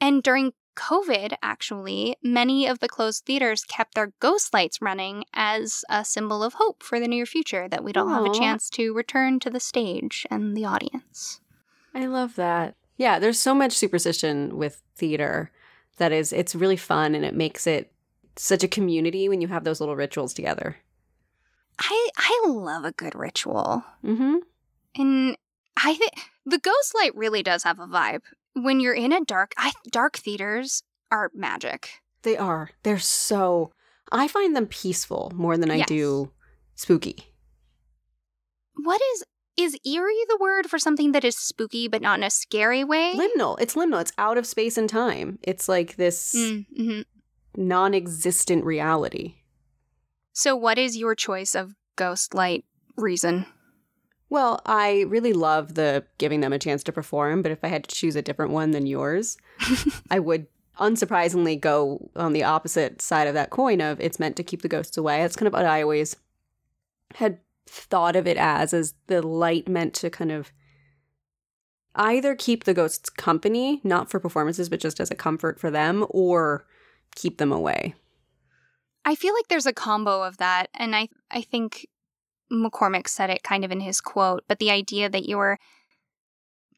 And 0.00 0.22
during 0.22 0.52
COVID, 0.76 1.34
actually, 1.42 2.16
many 2.22 2.66
of 2.66 2.78
the 2.78 2.88
closed 2.88 3.24
theaters 3.24 3.64
kept 3.64 3.94
their 3.94 4.12
ghost 4.20 4.54
lights 4.54 4.80
running 4.80 5.24
as 5.34 5.84
a 5.88 6.04
symbol 6.04 6.42
of 6.42 6.54
hope 6.54 6.82
for 6.82 6.98
the 6.98 7.08
near 7.08 7.26
future 7.26 7.68
that 7.68 7.84
we'd 7.84 7.96
all 7.96 8.08
have 8.08 8.24
a 8.24 8.34
chance 8.34 8.70
to 8.70 8.94
return 8.94 9.38
to 9.40 9.50
the 9.50 9.60
stage 9.60 10.26
and 10.30 10.56
the 10.56 10.64
audience. 10.64 11.40
I 11.94 12.06
love 12.06 12.36
that. 12.36 12.74
Yeah, 12.96 13.18
there's 13.18 13.38
so 13.38 13.54
much 13.54 13.72
superstition 13.72 14.56
with 14.56 14.82
theater 14.96 15.50
that 15.98 16.12
is 16.12 16.32
it's 16.32 16.54
really 16.54 16.76
fun 16.76 17.14
and 17.14 17.24
it 17.24 17.34
makes 17.34 17.66
it 17.66 17.92
such 18.36 18.64
a 18.64 18.68
community 18.68 19.28
when 19.28 19.40
you 19.40 19.48
have 19.48 19.64
those 19.64 19.80
little 19.80 19.96
rituals 19.96 20.32
together. 20.32 20.76
I 21.84 22.08
I 22.16 22.44
love 22.48 22.84
a 22.84 22.92
good 22.92 23.14
ritual. 23.14 23.84
Mm-hmm. 24.04 24.36
And 24.96 25.36
I 25.76 25.94
think 25.94 26.12
the 26.46 26.58
ghost 26.58 26.94
light 26.94 27.14
really 27.16 27.42
does 27.42 27.64
have 27.64 27.78
a 27.80 27.86
vibe. 27.86 28.20
When 28.54 28.78
you're 28.80 28.94
in 28.94 29.12
a 29.12 29.24
dark 29.24 29.52
I 29.56 29.72
dark 29.90 30.16
theaters 30.16 30.82
are 31.10 31.30
magic. 31.34 31.90
They 32.22 32.36
are. 32.36 32.70
They're 32.84 32.98
so 32.98 33.72
I 34.12 34.28
find 34.28 34.54
them 34.54 34.66
peaceful 34.66 35.32
more 35.34 35.56
than 35.56 35.70
I 35.70 35.76
Yes. 35.76 35.88
do 35.88 36.30
spooky. 36.76 37.32
What 38.74 39.00
is 39.14 39.24
is 39.56 39.76
eerie 39.84 40.24
the 40.28 40.38
word 40.40 40.66
for 40.70 40.78
something 40.78 41.12
that 41.12 41.24
is 41.24 41.36
spooky 41.36 41.86
but 41.88 42.00
not 42.00 42.18
in 42.18 42.24
a 42.24 42.30
scary 42.30 42.84
way? 42.84 43.12
Liminal. 43.14 43.58
It's 43.60 43.74
liminal. 43.74 44.00
It's 44.00 44.12
out 44.16 44.38
of 44.38 44.46
space 44.46 44.78
and 44.78 44.88
time. 44.88 45.38
It's 45.42 45.68
like 45.68 45.96
this 45.96 46.34
Mm-hmm. 46.34 47.02
non-existent 47.56 48.64
reality. 48.64 49.34
So, 50.32 50.56
what 50.56 50.78
is 50.78 50.96
your 50.96 51.14
choice 51.14 51.54
of 51.54 51.74
ghost 51.96 52.34
light 52.34 52.64
reason? 52.96 53.46
Well, 54.30 54.62
I 54.64 55.02
really 55.08 55.34
love 55.34 55.74
the 55.74 56.04
giving 56.16 56.40
them 56.40 56.54
a 56.54 56.58
chance 56.58 56.82
to 56.84 56.92
perform, 56.92 57.42
but 57.42 57.52
if 57.52 57.62
I 57.62 57.68
had 57.68 57.84
to 57.84 57.94
choose 57.94 58.16
a 58.16 58.22
different 58.22 58.50
one 58.50 58.70
than 58.70 58.86
yours, 58.86 59.36
I 60.10 60.18
would 60.18 60.46
unsurprisingly 60.78 61.60
go 61.60 62.10
on 62.16 62.32
the 62.32 62.44
opposite 62.44 63.02
side 63.02 63.28
of 63.28 63.34
that 63.34 63.50
coin 63.50 63.82
of 63.82 64.00
it's 64.00 64.18
meant 64.18 64.36
to 64.36 64.42
keep 64.42 64.62
the 64.62 64.68
ghosts 64.68 64.96
away. 64.96 65.20
That's 65.20 65.36
kind 65.36 65.46
of 65.46 65.52
what 65.52 65.66
I 65.66 65.82
always 65.82 66.16
had 67.16 67.40
thought 67.66 68.16
of 68.16 68.26
it 68.26 68.38
as 68.38 68.72
as 68.72 68.94
the 69.06 69.20
light 69.20 69.68
meant 69.68 69.92
to 69.94 70.08
kind 70.08 70.32
of 70.32 70.50
either 71.94 72.34
keep 72.34 72.64
the 72.64 72.72
ghosts 72.72 73.10
company, 73.10 73.82
not 73.84 74.10
for 74.10 74.18
performances, 74.18 74.70
but 74.70 74.80
just 74.80 74.98
as 74.98 75.10
a 75.10 75.14
comfort 75.14 75.60
for 75.60 75.70
them, 75.70 76.06
or 76.08 76.64
keep 77.14 77.36
them 77.36 77.52
away. 77.52 77.94
I 79.04 79.14
feel 79.14 79.34
like 79.34 79.48
there's 79.48 79.66
a 79.66 79.72
combo 79.72 80.22
of 80.22 80.38
that, 80.38 80.68
and 80.74 80.94
I 80.94 81.08
I 81.30 81.42
think 81.42 81.86
McCormick 82.52 83.08
said 83.08 83.30
it 83.30 83.42
kind 83.42 83.64
of 83.64 83.72
in 83.72 83.80
his 83.80 84.00
quote, 84.00 84.44
but 84.46 84.58
the 84.58 84.70
idea 84.70 85.08
that 85.08 85.28
you're 85.28 85.58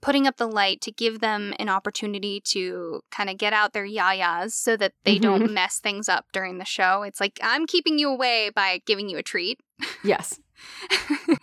putting 0.04 0.26
up 0.26 0.36
the 0.36 0.46
light 0.46 0.82
to 0.82 0.92
give 0.92 1.20
them 1.20 1.54
an 1.58 1.70
opportunity 1.70 2.38
to 2.38 3.00
kind 3.10 3.30
of 3.30 3.38
get 3.38 3.54
out 3.54 3.72
their 3.72 3.86
yayas 3.86 4.52
so 4.52 4.76
that 4.76 4.92
they 5.04 5.18
don't 5.18 5.44
mm-hmm. 5.44 5.54
mess 5.54 5.80
things 5.80 6.10
up 6.10 6.26
during 6.30 6.58
the 6.58 6.64
show. 6.64 7.02
It's 7.02 7.20
like 7.20 7.38
I'm 7.42 7.66
keeping 7.66 7.98
you 7.98 8.10
away 8.10 8.50
by 8.54 8.82
giving 8.86 9.08
you 9.08 9.16
a 9.16 9.22
treat. 9.22 9.60
Yes. 10.04 10.38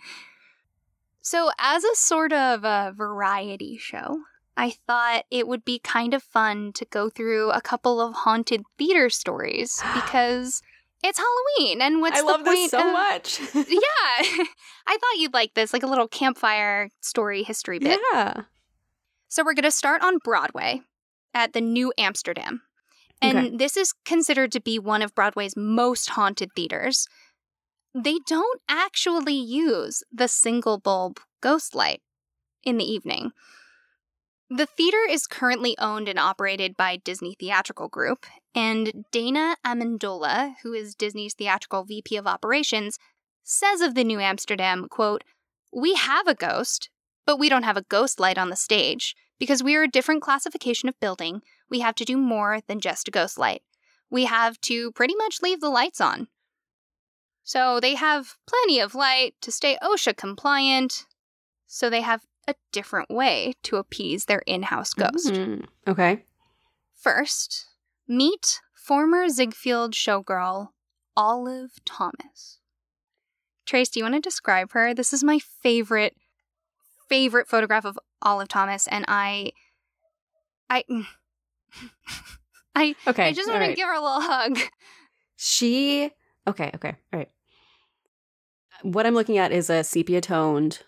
so, 1.20 1.50
as 1.58 1.82
a 1.82 1.94
sort 1.96 2.32
of 2.32 2.64
a 2.64 2.94
variety 2.96 3.76
show, 3.78 4.20
I 4.56 4.74
thought 4.86 5.24
it 5.30 5.48
would 5.48 5.64
be 5.64 5.80
kind 5.80 6.14
of 6.14 6.22
fun 6.22 6.72
to 6.74 6.84
go 6.84 7.10
through 7.10 7.50
a 7.50 7.60
couple 7.60 8.00
of 8.00 8.14
haunted 8.14 8.62
theater 8.78 9.10
stories 9.10 9.82
because 9.94 10.62
it's 11.02 11.18
Halloween, 11.18 11.80
and 11.82 12.00
what's 12.00 12.18
I 12.18 12.22
the 12.22 12.26
love 12.26 12.44
point 12.44 12.56
this 12.56 12.70
so 12.70 12.86
of- 12.86 12.92
much. 12.92 13.40
yeah, 13.54 13.64
I 14.86 14.96
thought 14.98 15.18
you'd 15.18 15.34
like 15.34 15.54
this, 15.54 15.72
like 15.72 15.82
a 15.82 15.86
little 15.88 16.08
campfire 16.08 16.88
story 17.00 17.42
history 17.42 17.78
bit. 17.78 18.00
yeah. 18.12 18.42
So 19.28 19.42
we're 19.44 19.54
going 19.54 19.64
to 19.64 19.70
start 19.70 20.02
on 20.02 20.18
Broadway 20.18 20.82
at 21.32 21.52
the 21.54 21.60
New 21.60 21.92
Amsterdam. 21.96 22.62
And 23.22 23.38
Okay. 23.38 23.56
this 23.56 23.76
is 23.76 23.94
considered 24.04 24.52
to 24.52 24.60
be 24.60 24.78
one 24.78 25.00
of 25.00 25.14
Broadway's 25.14 25.56
most 25.56 26.10
haunted 26.10 26.50
theaters. 26.54 27.06
They 27.94 28.18
don't 28.26 28.60
actually 28.68 29.34
use 29.34 30.02
the 30.12 30.28
single 30.28 30.78
bulb 30.78 31.20
ghost 31.40 31.74
light 31.74 32.02
in 32.64 32.76
the 32.78 32.84
evening. 32.84 33.30
The 34.54 34.66
theater 34.66 34.98
is 35.08 35.26
currently 35.26 35.78
owned 35.78 36.10
and 36.10 36.18
operated 36.18 36.76
by 36.76 36.98
Disney 36.98 37.34
Theatrical 37.40 37.88
Group, 37.88 38.26
and 38.54 39.06
Dana 39.10 39.56
Amendola, 39.64 40.56
who 40.62 40.74
is 40.74 40.94
Disney's 40.94 41.32
theatrical 41.32 41.84
VP 41.84 42.18
of 42.18 42.26
operations, 42.26 42.98
says 43.42 43.80
of 43.80 43.94
the 43.94 44.04
New 44.04 44.20
Amsterdam, 44.20 44.88
quote, 44.90 45.24
"We 45.72 45.94
have 45.94 46.28
a 46.28 46.34
ghost, 46.34 46.90
but 47.24 47.38
we 47.38 47.48
don't 47.48 47.62
have 47.62 47.78
a 47.78 47.84
ghost 47.88 48.20
light 48.20 48.36
on 48.36 48.50
the 48.50 48.56
stage 48.56 49.16
because 49.38 49.62
we 49.62 49.74
are 49.74 49.84
a 49.84 49.88
different 49.88 50.20
classification 50.20 50.86
of 50.86 51.00
building. 51.00 51.40
We 51.70 51.80
have 51.80 51.94
to 51.94 52.04
do 52.04 52.18
more 52.18 52.60
than 52.66 52.78
just 52.78 53.08
a 53.08 53.10
ghost 53.10 53.38
light. 53.38 53.62
We 54.10 54.26
have 54.26 54.60
to 54.62 54.92
pretty 54.92 55.14
much 55.14 55.40
leave 55.40 55.60
the 55.60 55.70
lights 55.70 55.98
on. 55.98 56.28
So 57.42 57.80
they 57.80 57.94
have 57.94 58.36
plenty 58.46 58.80
of 58.80 58.94
light 58.94 59.34
to 59.40 59.50
stay 59.50 59.78
OSHA 59.80 60.18
compliant. 60.18 61.06
So 61.66 61.88
they 61.88 62.02
have 62.02 62.26
a 62.48 62.54
different 62.72 63.10
way 63.10 63.54
to 63.62 63.76
appease 63.76 64.24
their 64.24 64.40
in-house 64.46 64.94
ghost. 64.94 65.32
Mhm. 65.32 65.66
Okay. 65.86 66.24
First, 66.94 67.66
meet 68.08 68.60
former 68.74 69.28
Ziegfeld 69.28 69.92
showgirl 69.92 70.68
Olive 71.16 71.72
Thomas. 71.84 72.58
Trace, 73.66 73.88
do 73.90 74.00
you 74.00 74.04
want 74.04 74.14
to 74.16 74.20
describe 74.20 74.72
her? 74.72 74.92
This 74.92 75.12
is 75.12 75.22
my 75.22 75.38
favorite, 75.38 76.16
favorite 77.08 77.48
photograph 77.48 77.84
of 77.84 77.98
Olive 78.20 78.48
Thomas, 78.48 78.86
and 78.88 79.04
I, 79.08 79.52
I, 80.68 80.84
I, 82.74 82.94
Okay. 83.06 83.28
I 83.28 83.32
just 83.32 83.50
want 83.50 83.64
to 83.64 83.74
give 83.74 83.86
her 83.86 83.94
a 83.94 84.00
little 84.00 84.20
hug. 84.20 84.58
She 85.36 86.10
okay, 86.46 86.70
okay, 86.74 86.96
all 87.12 87.18
right. 87.18 87.30
What 88.82 89.06
I'm 89.06 89.14
looking 89.14 89.38
at 89.38 89.52
is 89.52 89.70
a 89.70 89.82
sepia 89.84 90.20
toned 90.20 90.82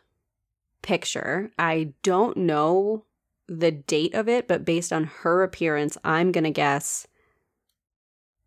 picture. 0.85 1.51
I 1.59 1.95
don't 2.03 2.37
know 2.37 3.05
the 3.49 3.73
date 3.73 4.15
of 4.15 4.29
it, 4.29 4.47
but 4.47 4.65
based 4.65 4.93
on 4.93 5.05
her 5.05 5.43
appearance, 5.43 5.99
I'm 6.05 6.31
gonna 6.31 6.51
guess 6.51 7.07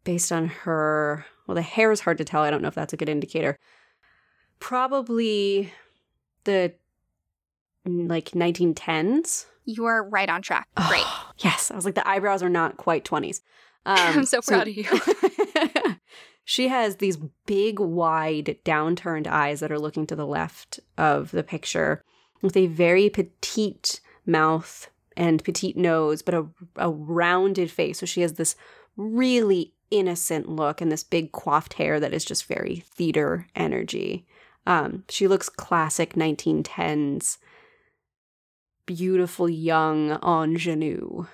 based 0.04 0.32
on 0.32 0.48
her 0.48 1.26
well, 1.48 1.56
the 1.56 1.62
hair 1.62 1.92
is 1.92 2.02
hard 2.02 2.18
to 2.20 2.26
tell. 2.26 2.44
I 2.44 2.52
don't 2.52 2.62
know 2.62 2.68
if 2.68 2.76
that's 2.76 2.94
a 2.94 2.98
good 2.98 3.10
indicator. 3.10 3.58
Probably 4.60 5.74
the 6.44 6.74
like 7.86 8.32
1910s. 8.32 9.46
You 9.66 9.86
are 9.86 10.08
right 10.08 10.30
on 10.30 10.42
track. 10.42 10.68
Great. 10.88 11.06
yes, 11.40 11.72
I 11.72 11.76
was 11.76 11.86
like 11.86 11.96
the 11.96 12.08
eyebrows 12.08 12.44
are 12.44 12.50
not 12.50 12.78
quite 12.78 13.06
20s. 13.06 13.42
Um, 13.86 13.98
I'm 13.98 14.26
so 14.26 14.42
proud 14.42 14.68
of 14.68 14.76
you. 14.76 14.86
she 16.44 16.68
has 16.68 16.98
these 16.98 17.18
big, 17.46 17.80
wide, 17.80 18.58
downturned 18.64 19.28
eyes 19.28 19.62
that 19.62 19.72
are 19.72 19.80
looking 19.80 20.08
to 20.08 20.16
the 20.16 20.26
left 20.26 20.80
of 20.98 21.32
the 21.32 21.44
picture, 21.44 22.04
with 22.42 22.56
a 22.58 22.68
very 22.68 23.10
petite 23.10 24.00
mouth 24.26 24.90
and 25.16 25.44
petite 25.44 25.78
nose, 25.78 26.22
but 26.22 26.34
a, 26.36 26.46
a 26.76 26.90
rounded 26.90 27.72
face. 27.72 28.00
So 28.00 28.06
she 28.06 28.22
has 28.22 28.34
this 28.34 28.56
really 28.96 29.74
innocent 29.90 30.50
look 30.50 30.82
and 30.82 30.92
this 30.92 31.04
big 31.04 31.32
coiffed 31.32 31.74
hair 31.74 32.00
that 32.00 32.14
is 32.14 32.26
just 32.26 32.46
very 32.46 32.84
theater 32.96 33.48
energy. 33.56 34.26
Um, 34.66 35.06
she 35.10 35.28
looks 35.28 35.48
classic 35.50 36.14
1910s, 36.14 37.38
beautiful 38.86 39.50
young 39.50 40.12
ingenue. 40.22 41.26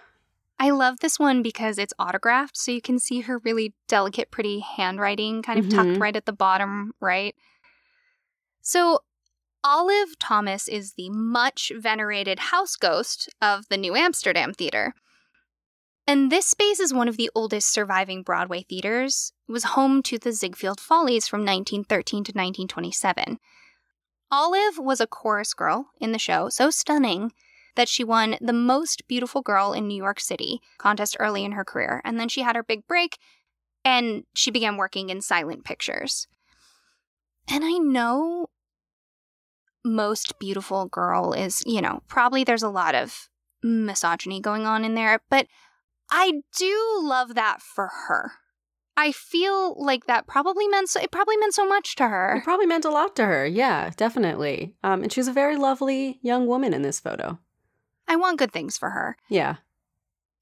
I 0.59 0.69
love 0.69 0.99
this 0.99 1.19
one 1.19 1.41
because 1.41 1.77
it's 1.77 1.93
autographed, 1.99 2.55
so 2.55 2.71
you 2.71 2.81
can 2.81 2.99
see 2.99 3.21
her 3.21 3.39
really 3.39 3.73
delicate, 3.87 4.31
pretty 4.31 4.59
handwriting 4.59 5.41
kind 5.41 5.59
of 5.59 5.67
tucked 5.69 5.89
Mhm. 5.89 5.99
right 5.99 6.15
at 6.15 6.25
the 6.25 6.31
bottom 6.31 6.93
right. 6.99 7.35
So, 8.61 8.99
Olive 9.65 10.19
Thomas 10.19 10.67
is 10.67 10.93
the 10.93 11.09
much 11.09 11.71
venerated 11.75 12.37
house 12.39 12.75
ghost 12.75 13.29
of 13.41 13.69
the 13.69 13.77
New 13.77 13.95
Amsterdam 13.95 14.53
Theater. 14.53 14.93
And 16.05 16.29
this 16.29 16.45
space 16.45 16.81
is 16.81 16.93
one 16.93 17.07
of 17.07 17.15
the 17.15 17.31
oldest 17.33 17.71
surviving 17.71 18.23
Broadway 18.23 18.63
theaters. 18.63 19.31
It 19.47 19.53
was 19.53 19.63
home 19.63 20.03
to 20.03 20.19
the 20.19 20.33
Ziegfeld 20.33 20.81
Follies 20.81 21.29
from 21.29 21.41
1913 21.41 22.25
to 22.25 22.31
1927. 22.31 23.39
Olive 24.29 24.77
was 24.77 24.99
a 24.99 25.07
chorus 25.07 25.53
girl 25.53 25.91
in 26.01 26.11
the 26.11 26.19
show, 26.19 26.49
so 26.49 26.69
stunning 26.69 27.31
that 27.75 27.87
she 27.87 28.03
won 28.03 28.35
the 28.41 28.51
Most 28.51 29.07
Beautiful 29.07 29.41
Girl 29.41 29.71
in 29.71 29.87
New 29.87 29.95
York 29.95 30.19
City 30.19 30.59
contest 30.77 31.15
early 31.19 31.45
in 31.45 31.53
her 31.53 31.63
career. 31.63 32.01
And 32.03 32.19
then 32.19 32.27
she 32.27 32.41
had 32.41 32.57
her 32.57 32.63
big 32.63 32.85
break 32.85 33.17
and 33.85 34.23
she 34.33 34.51
began 34.51 34.75
working 34.75 35.09
in 35.09 35.21
silent 35.21 35.63
pictures. 35.63 36.27
And 37.49 37.63
I 37.63 37.77
know 37.77 38.47
Most 39.83 40.39
Beautiful 40.39 40.85
Girl 40.85 41.33
is, 41.33 41.63
you 41.65 41.81
know, 41.81 42.01
probably 42.07 42.43
there's 42.43 42.63
a 42.63 42.69
lot 42.69 42.95
of 42.95 43.29
misogyny 43.63 44.39
going 44.39 44.65
on 44.65 44.83
in 44.85 44.95
there, 44.95 45.21
but 45.29 45.47
I 46.09 46.41
do 46.57 46.99
love 47.01 47.35
that 47.35 47.61
for 47.61 47.89
her. 48.07 48.33
I 48.95 49.11
feel 49.11 49.75
like 49.83 50.05
that 50.05 50.27
probably 50.27 50.67
meant 50.67 50.89
so, 50.89 51.01
it 51.01 51.11
probably 51.11 51.37
meant 51.37 51.55
so 51.55 51.67
much 51.67 51.95
to 51.95 52.07
her. 52.07 52.35
It 52.37 52.43
probably 52.43 52.67
meant 52.67 52.85
a 52.85 52.91
lot 52.91 53.15
to 53.15 53.25
her. 53.25 53.45
Yeah, 53.45 53.89
definitely. 53.97 54.75
Um, 54.83 55.01
and 55.03 55.11
she's 55.11 55.27
a 55.27 55.33
very 55.33 55.57
lovely 55.57 56.19
young 56.21 56.45
woman 56.45 56.73
in 56.73 56.83
this 56.83 56.99
photo. 56.99 57.39
I 58.07 58.15
want 58.17 58.37
good 58.37 58.51
things 58.51 58.77
for 58.77 58.91
her. 58.91 59.17
Yeah. 59.29 59.57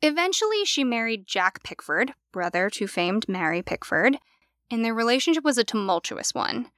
Eventually, 0.02 0.66
she 0.66 0.84
married 0.84 1.28
Jack 1.28 1.64
Pickford, 1.64 2.14
brother 2.32 2.70
to 2.72 2.88
famed 2.88 3.30
Mary 3.30 3.62
Pickford, 3.62 4.18
and 4.70 4.84
their 4.84 4.96
relationship 4.96 5.44
was 5.44 5.58
a 5.58 5.64
tumultuous 5.64 6.34
one. 6.34 6.72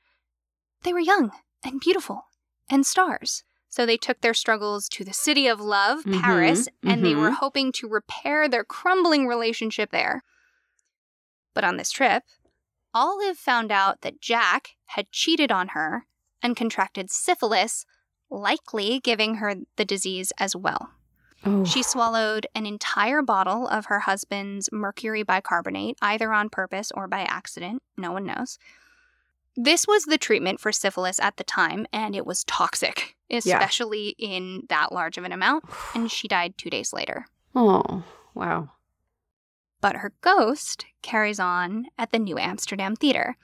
They 0.83 0.93
were 0.93 0.99
young 0.99 1.31
and 1.63 1.79
beautiful 1.79 2.25
and 2.69 2.85
stars. 2.85 3.43
So 3.69 3.85
they 3.85 3.97
took 3.97 4.21
their 4.21 4.35
struggles 4.35 4.87
to 4.89 5.03
the 5.03 5.13
city 5.13 5.47
of 5.47 5.59
love, 5.59 6.03
Mhm, 6.03 6.21
Paris, 6.21 6.67
and 6.83 7.03
they 7.03 7.15
were 7.15 7.31
mhm. 7.31 7.37
hoping 7.37 7.71
to 7.73 7.87
repair 7.87 8.47
their 8.47 8.63
crumbling 8.63 9.27
relationship 9.27 9.89
there. 9.91 10.21
But 11.55 11.63
on 11.63 11.77
this 11.77 11.91
trip, 11.91 12.23
Olive 12.93 13.37
found 13.37 13.71
out 13.71 14.01
that 14.01 14.21
Jack 14.21 14.75
had 14.87 15.11
cheated 15.11 15.51
on 15.51 15.69
her 15.69 16.05
and 16.43 16.55
contracted 16.55 17.09
syphilis, 17.09 17.85
likely 18.29 18.99
giving 18.99 19.35
her 19.35 19.55
the 19.77 19.85
disease 19.85 20.31
as 20.39 20.55
well. 20.55 20.91
Oh. 21.45 21.65
She 21.65 21.83
swallowed 21.83 22.47
an 22.55 22.65
entire 22.65 23.21
bottle 23.21 23.67
of 23.67 23.87
her 23.87 24.01
husband's 24.01 24.69
mercury 24.71 25.23
bicarbonate, 25.23 25.97
either 26.01 26.31
on 26.31 26.49
purpose 26.49 26.91
or 26.95 27.07
by 27.07 27.21
accident. 27.21 27.81
No 27.97 28.11
one 28.11 28.25
knows. 28.25 28.57
This 29.55 29.85
was 29.87 30.05
the 30.05 30.17
treatment 30.17 30.59
for 30.59 30.71
syphilis 30.71 31.19
at 31.19 31.37
the 31.37 31.43
time, 31.43 31.85
and 31.93 32.15
it 32.15 32.25
was 32.25 32.43
toxic, 32.45 33.15
especially 33.29 34.15
in 34.17 34.63
that 34.69 34.91
large 34.91 35.17
of 35.17 35.23
an 35.23 35.31
amount. 35.31 35.65
And 35.93 36.11
she 36.11 36.27
died 36.27 36.57
two 36.57 36.69
days 36.69 36.93
later. 36.93 37.27
oh, 37.55 38.03
wow. 38.33 38.71
But 39.81 39.97
her 39.97 40.13
ghost 40.21 40.85
carries 41.01 41.39
on 41.39 41.87
at 41.97 42.11
the 42.11 42.19
New 42.19 42.37
Amsterdam 42.37 42.95
Theater. 42.95 43.35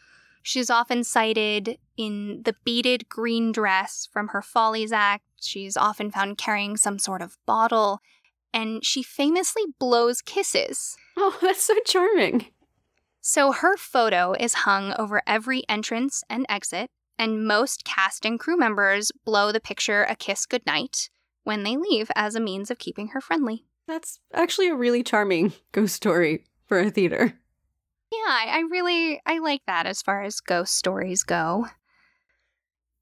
She's 0.42 0.70
often 0.70 1.04
cited 1.04 1.78
in 1.98 2.44
the 2.44 2.56
beaded 2.64 3.10
green 3.10 3.52
dress 3.52 4.08
from 4.12 4.30
her 4.30 4.42
Follies 4.42 4.94
act. 4.94 5.26
She's 5.42 5.76
often 5.76 6.12
found 6.12 6.38
carrying 6.38 6.78
some 6.78 6.98
sort 6.98 7.22
of 7.22 7.38
bottle, 7.46 8.00
and 8.54 8.84
she 8.86 9.04
famously 9.04 9.64
blows 9.80 10.22
kisses. 10.22 10.96
Oh, 11.18 11.38
that's 11.42 11.64
so 11.64 11.76
charming. 11.86 12.48
So 13.22 13.52
her 13.52 13.76
photo 13.78 14.34
is 14.40 14.54
hung 14.54 14.94
over 14.98 15.22
every 15.28 15.64
entrance 15.68 16.24
and 16.30 16.46
exit, 16.50 16.90
and 17.18 17.46
most 17.46 17.84
cast 17.84 18.26
and 18.26 18.40
crew 18.40 18.58
members 18.58 19.12
blow 19.26 19.52
the 19.52 19.60
picture 19.60 20.04
a 20.04 20.16
kiss 20.16 20.46
goodnight 20.46 21.10
when 21.44 21.64
they 21.64 21.76
leave 21.76 22.10
as 22.16 22.36
a 22.36 22.40
means 22.40 22.72
of 22.72 22.80
keeping 22.80 23.10
her 23.10 23.22
friendly. 23.22 23.66
That's 23.88 24.20
actually 24.34 24.70
a 24.70 24.76
really 24.76 25.04
charming 25.04 25.54
ghost 25.72 25.96
story 25.96 26.46
for 26.68 26.80
a 26.80 26.90
theater. 26.92 27.34
Yeah, 28.12 28.28
I 28.28 28.64
really 28.70 29.22
I 29.26 29.40
like 29.40 29.62
that 29.68 29.86
as 29.86 30.02
far 30.02 30.24
as 30.24 30.40
ghost 30.40 30.76
stories 30.76 31.24
go. 31.24 31.68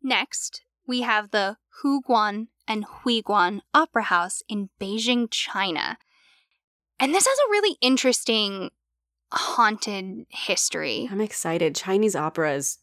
Next, 0.01 0.63
we 0.85 1.01
have 1.01 1.31
the 1.31 1.57
Huguang 1.81 2.47
and 2.67 2.85
Huiguan 2.85 3.61
Opera 3.73 4.03
House 4.03 4.41
in 4.49 4.69
Beijing, 4.79 5.27
China. 5.29 5.97
And 6.99 7.13
this 7.13 7.25
has 7.25 7.37
a 7.37 7.51
really 7.51 7.77
interesting 7.81 8.71
haunted 9.31 10.25
history. 10.29 11.07
I'm 11.11 11.21
excited. 11.21 11.75
Chinese 11.75 12.15
opera 12.15 12.53
is 12.55 12.79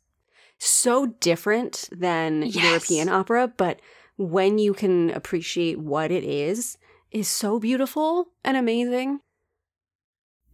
so 0.59 1.07
different 1.07 1.88
than 1.92 2.42
Yes. 2.42 2.55
European 2.57 3.09
opera, 3.09 3.49
but 3.49 3.80
when 4.16 4.59
you 4.59 4.74
can 4.74 5.11
appreciate 5.11 5.78
what 5.78 6.11
it 6.11 6.24
is, 6.24 6.78
is 7.11 7.28
so 7.28 7.59
beautiful 7.59 8.28
and 8.45 8.57
amazing. 8.57 9.20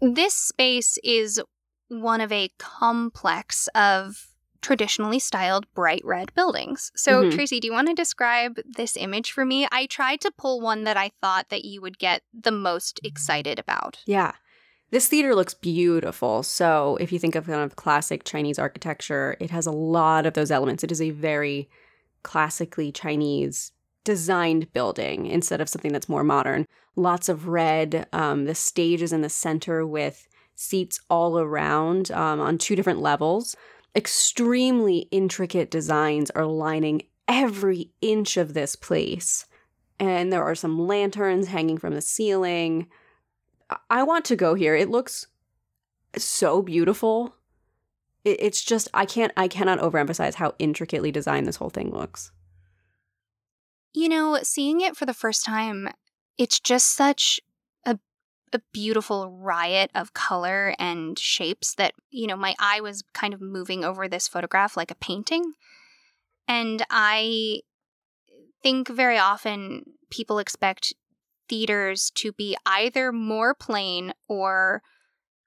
This 0.00 0.34
space 0.34 0.98
is 1.04 1.40
one 1.88 2.20
of 2.20 2.32
a 2.32 2.50
complex 2.58 3.68
of 3.74 4.28
traditionally 4.62 5.18
styled 5.18 5.66
bright 5.74 6.02
red 6.04 6.32
buildings. 6.34 6.92
So, 6.94 7.22
Mhm. 7.24 7.32
Tracy, 7.32 7.60
do 7.60 7.66
you 7.66 7.72
want 7.72 7.88
to 7.88 7.94
describe 7.94 8.58
this 8.64 8.96
image 8.96 9.32
for 9.32 9.44
me? 9.44 9.66
I 9.72 9.86
tried 9.86 10.20
to 10.22 10.30
pull 10.30 10.60
one 10.60 10.84
that 10.84 10.96
I 10.96 11.12
thought 11.20 11.48
that 11.48 11.64
you 11.64 11.80
would 11.80 11.98
get 11.98 12.22
the 12.32 12.50
most 12.52 13.00
excited 13.02 13.58
about. 13.58 13.98
Yeah. 14.06 14.32
This 14.90 15.06
theater 15.06 15.34
looks 15.34 15.54
beautiful. 15.54 16.42
So, 16.42 16.96
if 17.00 17.12
you 17.12 17.18
think 17.18 17.34
of 17.36 17.46
kind 17.46 17.62
of 17.62 17.76
classic 17.76 18.24
Chinese 18.24 18.58
architecture, 18.58 19.36
it 19.38 19.50
has 19.50 19.66
a 19.66 19.72
lot 19.72 20.26
of 20.26 20.34
those 20.34 20.50
elements. 20.50 20.82
It 20.82 20.90
is 20.90 21.00
a 21.00 21.10
very 21.10 21.68
classically 22.22 22.90
Chinese 22.90 23.72
designed 24.04 24.72
building 24.72 25.26
instead 25.26 25.60
of 25.60 25.68
something 25.68 25.92
that's 25.92 26.08
more 26.08 26.24
modern. 26.24 26.66
Lots 26.96 27.28
of 27.28 27.46
red. 27.46 28.06
Um, 28.12 28.46
the 28.46 28.54
stage 28.54 29.02
is 29.02 29.12
in 29.12 29.20
the 29.20 29.28
center 29.28 29.86
with 29.86 30.26
seats 30.54 31.00
all 31.08 31.38
around 31.38 32.10
um, 32.10 32.40
on 32.40 32.58
two 32.58 32.74
different 32.74 33.00
levels. 33.00 33.56
Extremely 33.94 35.08
intricate 35.10 35.70
designs 35.70 36.30
are 36.30 36.46
lining 36.46 37.02
every 37.28 37.90
inch 38.00 38.36
of 38.36 38.54
this 38.54 38.74
place. 38.74 39.46
And 39.98 40.32
there 40.32 40.42
are 40.42 40.54
some 40.54 40.86
lanterns 40.86 41.48
hanging 41.48 41.78
from 41.78 41.94
the 41.94 42.00
ceiling. 42.00 42.88
I- 43.90 44.02
want 44.02 44.24
to 44.26 44.36
go 44.36 44.54
here. 44.54 44.74
It 44.74 44.90
looks 44.90 45.26
so 46.16 46.62
beautiful. 46.62 47.34
It, 48.24 48.38
it's 48.40 48.62
just 48.64 48.88
I 48.92 49.06
can't 49.06 49.32
I 49.36 49.48
cannot 49.48 49.78
overemphasize 49.80 50.34
how 50.34 50.54
intricately 50.58 51.12
designed 51.12 51.46
this 51.46 51.56
whole 51.56 51.70
thing 51.70 51.90
looks. 51.90 52.32
You 53.92 54.08
know, 54.08 54.38
seeing 54.42 54.80
it 54.80 54.96
for 54.96 55.06
the 55.06 55.14
first 55.14 55.44
time, 55.44 55.88
it's 56.38 56.60
just 56.60 56.94
such 56.94 57.40
a 57.84 57.98
a 58.52 58.60
beautiful 58.72 59.30
riot 59.30 59.90
of 59.94 60.14
color 60.14 60.74
and 60.78 61.18
shapes 61.18 61.74
that, 61.76 61.94
you 62.10 62.26
know, 62.26 62.36
my 62.36 62.54
eye 62.58 62.80
was 62.80 63.04
kind 63.14 63.34
of 63.34 63.40
moving 63.40 63.84
over 63.84 64.08
this 64.08 64.28
photograph 64.28 64.76
like 64.76 64.90
a 64.90 64.96
painting. 64.96 65.52
And 66.48 66.84
I 66.90 67.60
think 68.62 68.88
very 68.88 69.18
often 69.18 69.84
people 70.10 70.38
expect 70.38 70.94
theaters 71.50 72.10
to 72.14 72.32
be 72.32 72.56
either 72.64 73.12
more 73.12 73.54
plain 73.54 74.14
or 74.28 74.80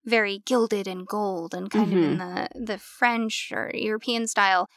very 0.05 0.43
gilded 0.45 0.87
and 0.87 1.07
gold 1.07 1.53
and 1.53 1.71
kind 1.71 1.93
of 1.93 1.97
in 1.97 2.17
mm-hmm. 2.17 2.59
the 2.59 2.73
the 2.73 2.77
French 2.77 3.51
or 3.51 3.71
European 3.73 4.27
style. 4.27 4.69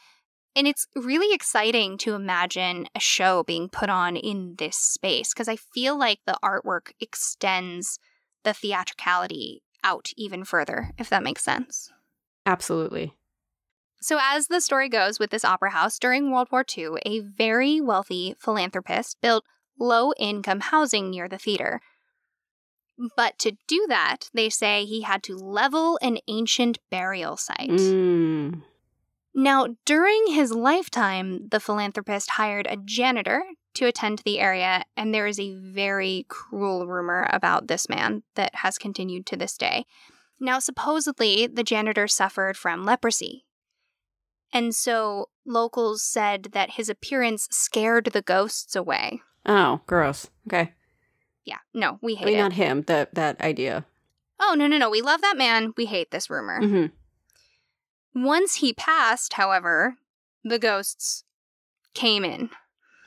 And 0.54 0.66
it's 0.66 0.86
really 0.94 1.34
exciting 1.34 1.98
to 1.98 2.14
imagine 2.14 2.86
a 2.94 3.00
show 3.00 3.42
being 3.42 3.68
put 3.68 3.90
on 3.90 4.16
in 4.16 4.54
this 4.56 4.78
space 4.78 5.34
because 5.34 5.48
I 5.48 5.56
feel 5.56 5.98
like 5.98 6.20
the 6.24 6.38
artwork 6.42 6.92
extends 6.98 7.98
the 8.42 8.54
theatricality 8.54 9.62
out 9.84 10.12
even 10.16 10.44
further, 10.44 10.92
if 10.96 11.10
that 11.10 11.22
makes 11.22 11.44
sense. 11.44 11.92
Absolutely. 12.46 13.14
So, 14.00 14.18
as 14.22 14.46
the 14.46 14.60
story 14.60 14.88
goes 14.88 15.18
with 15.18 15.30
this 15.30 15.44
opera 15.44 15.70
house, 15.70 15.98
during 15.98 16.30
World 16.30 16.48
War 16.50 16.64
II, 16.76 16.90
a 17.04 17.20
very 17.20 17.80
wealthy 17.80 18.34
philanthropist 18.38 19.18
built 19.20 19.44
low 19.78 20.12
income 20.18 20.60
housing 20.60 21.10
near 21.10 21.28
the 21.28 21.38
theater. 21.38 21.80
But 23.16 23.38
to 23.40 23.56
do 23.68 23.86
that, 23.88 24.30
they 24.32 24.48
say 24.48 24.84
he 24.84 25.02
had 25.02 25.22
to 25.24 25.36
level 25.36 25.98
an 26.00 26.18
ancient 26.28 26.78
burial 26.90 27.36
site. 27.36 27.68
Mm. 27.68 28.62
Now, 29.34 29.76
during 29.84 30.28
his 30.28 30.50
lifetime, 30.52 31.48
the 31.50 31.60
philanthropist 31.60 32.30
hired 32.30 32.66
a 32.66 32.78
janitor 32.78 33.42
to 33.74 33.84
attend 33.84 34.18
to 34.18 34.24
the 34.24 34.40
area, 34.40 34.84
and 34.96 35.12
there 35.12 35.26
is 35.26 35.38
a 35.38 35.54
very 35.54 36.24
cruel 36.28 36.86
rumor 36.86 37.28
about 37.30 37.68
this 37.68 37.86
man 37.86 38.22
that 38.34 38.54
has 38.56 38.78
continued 38.78 39.26
to 39.26 39.36
this 39.36 39.58
day. 39.58 39.84
Now, 40.40 40.58
supposedly, 40.58 41.46
the 41.46 41.62
janitor 41.62 42.08
suffered 42.08 42.56
from 42.56 42.86
leprosy. 42.86 43.44
And 44.52 44.74
so 44.74 45.28
locals 45.44 46.02
said 46.02 46.48
that 46.52 46.72
his 46.72 46.88
appearance 46.88 47.46
scared 47.50 48.06
the 48.06 48.22
ghosts 48.22 48.74
away. 48.74 49.20
Oh, 49.46 49.80
gross. 49.86 50.28
Okay. 50.48 50.72
Yeah, 51.44 51.58
no, 51.72 51.98
we 52.02 52.16
I 52.16 52.18
hate 52.18 52.26
mean, 52.26 52.34
it. 52.34 52.38
not 52.38 52.52
him. 52.54 52.82
That 52.82 53.14
that 53.14 53.40
idea. 53.40 53.84
oh, 54.40 54.54
no, 54.58 54.66
no, 54.66 54.76
no, 54.78 54.90
we 54.90 55.00
love 55.00 55.20
that 55.22 55.36
man. 55.36 55.72
We 55.76 55.86
hate 55.86 56.10
this 56.10 56.28
rumor. 56.28 56.60
Mm-hmm. 56.60 58.24
Once 58.24 58.56
he 58.56 58.72
passed, 58.72 59.34
however, 59.34 59.96
the 60.42 60.58
ghosts 60.58 61.24
came 61.94 62.24
in. 62.24 62.50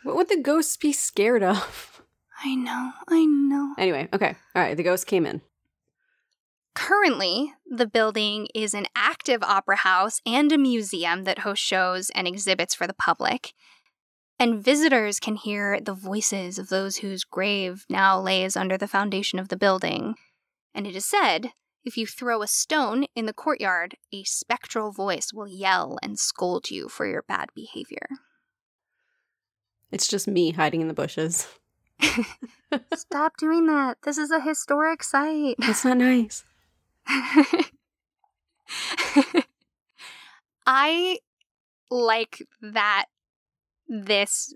What 0.04 0.16
would 0.16 0.30
the 0.30 0.42
ghosts 0.42 0.78
be 0.78 0.94
scared 0.94 1.44
of? 1.44 2.02
I 2.44 2.56
know, 2.56 2.92
I 3.08 3.26
know. 3.26 3.74
Anyway, 3.78 4.08
okay. 4.14 4.36
All 4.56 4.62
right. 4.62 4.78
The 4.78 4.84
ghosts 4.84 5.04
came 5.04 5.26
in. 5.26 5.42
Currently, 6.74 7.54
the 7.70 7.88
building 7.88 8.48
is 8.56 8.74
an 8.74 8.86
active 8.96 9.44
opera 9.44 9.78
house 9.78 10.22
and 10.26 10.50
a 10.52 10.58
museum 10.58 11.26
that 11.26 11.40
hosts 11.40 11.66
shows 11.66 12.10
and 12.12 12.26
exhibits 12.28 12.74
for 12.74 12.88
the 12.88 12.94
public. 12.94 13.54
And 14.40 14.64
visitors 14.64 15.20
can 15.20 15.36
hear 15.36 15.80
the 15.82 15.94
voices 15.94 16.58
of 16.58 16.70
those 16.70 16.98
whose 16.98 17.24
grave 17.24 17.86
now 17.90 18.20
lays 18.20 18.56
under 18.56 18.78
the 18.78 18.88
foundation 18.88 19.38
of 19.38 19.50
the 19.50 19.58
building. 19.58 20.16
And 20.74 20.88
it 20.88 20.96
is 20.96 21.06
said 21.06 21.52
if 21.84 21.98
you 21.98 22.06
throw 22.08 22.42
a 22.42 22.48
stone 22.48 23.06
in 23.16 23.26
the 23.26 23.34
courtyard, 23.34 23.96
a 24.14 24.24
spectral 24.24 24.92
voice 24.92 25.34
will 25.34 25.48
yell 25.48 25.98
and 26.02 26.20
scold 26.20 26.72
you 26.72 26.88
for 26.90 27.06
your 27.08 27.24
bad 27.24 27.50
behavior. 27.56 28.08
It's 29.92 30.08
just 30.08 30.28
me 30.28 30.52
hiding 30.52 30.82
in 30.82 30.88
the 30.88 30.94
bushes. 30.94 31.48
Stop 32.96 33.38
doing 33.38 33.66
that. 33.68 33.98
This 34.04 34.18
is 34.18 34.32
a 34.32 34.40
historic 34.40 35.04
site. 35.04 35.56
That's 35.60 35.84
not 35.84 35.98
nice. 35.98 36.44
I 40.66 41.20
like 41.90 42.46
that 42.62 43.06
this 43.90 44.54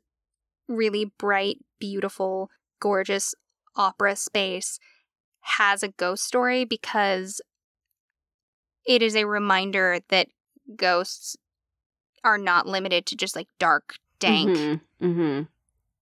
really 0.67 1.11
bright, 1.17 1.57
beautiful, 1.79 2.49
gorgeous 2.79 3.35
opera 3.75 4.15
space 4.15 4.79
has 5.41 5.83
a 5.83 5.89
ghost 5.89 6.23
story 6.23 6.63
because 6.63 7.41
it 8.85 9.01
is 9.01 9.15
a 9.15 9.25
reminder 9.25 9.99
that 10.09 10.27
ghosts 10.75 11.35
are 12.23 12.37
not 12.37 12.67
limited 12.67 13.05
to 13.07 13.15
just 13.15 13.35
like 13.35 13.47
dark, 13.59 13.95
dank. 14.19 14.49
Mm-hmm. 14.49 15.05
Mm-hmm. 15.05 15.41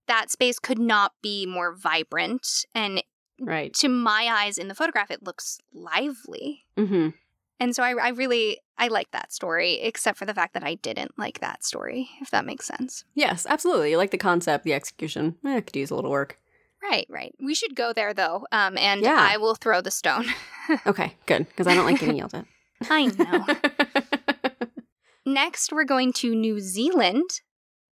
That 0.06 0.30
space 0.30 0.58
could 0.58 0.78
not 0.78 1.12
be 1.22 1.46
more 1.46 1.74
vibrant. 1.74 2.64
And 2.74 3.02
Right. 3.40 3.72
to 3.74 3.88
my 3.88 4.28
eyes 4.30 4.58
in 4.58 4.68
the 4.68 4.74
photograph, 4.74 5.10
it 5.10 5.22
looks 5.24 5.58
lively. 5.72 6.64
Mm-hmm. 6.76 7.08
And 7.62 7.76
so 7.76 7.82
I, 7.84 7.90
I 7.92 8.08
really 8.08 8.58
I 8.76 8.88
like 8.88 9.12
that 9.12 9.32
story, 9.32 9.74
except 9.80 10.18
for 10.18 10.24
the 10.26 10.34
fact 10.34 10.54
that 10.54 10.64
I 10.64 10.74
didn't 10.74 11.16
like 11.16 11.38
that 11.38 11.62
story, 11.64 12.08
if 12.20 12.30
that 12.30 12.44
makes 12.44 12.66
sense. 12.66 13.04
Yes, 13.14 13.46
absolutely. 13.48 13.94
I 13.94 13.96
like 13.96 14.10
the 14.10 14.18
concept, 14.18 14.64
the 14.64 14.74
execution. 14.74 15.36
Eh, 15.46 15.60
could 15.60 15.76
use 15.76 15.90
a 15.92 15.94
little 15.94 16.10
work. 16.10 16.38
Right, 16.82 17.06
right. 17.08 17.32
We 17.40 17.54
should 17.54 17.76
go 17.76 17.92
there 17.92 18.12
though, 18.12 18.46
um, 18.50 18.76
and 18.76 19.02
Yeah. 19.02 19.16
I 19.16 19.36
will 19.36 19.54
throw 19.54 19.80
the 19.80 19.90
stone. 19.92 20.26
Okay, 20.86 21.14
good. 21.26 21.48
Because 21.48 21.66
I 21.66 21.74
don't 21.74 21.86
like 21.86 21.98
getting 22.00 22.16
yelled 22.16 22.34
at. 22.34 22.46
I 22.90 23.06
know. 23.06 23.46
Next, 25.26 25.72
we're 25.72 25.84
going 25.84 26.12
to 26.14 26.34
New 26.34 26.60
Zealand 26.60 27.40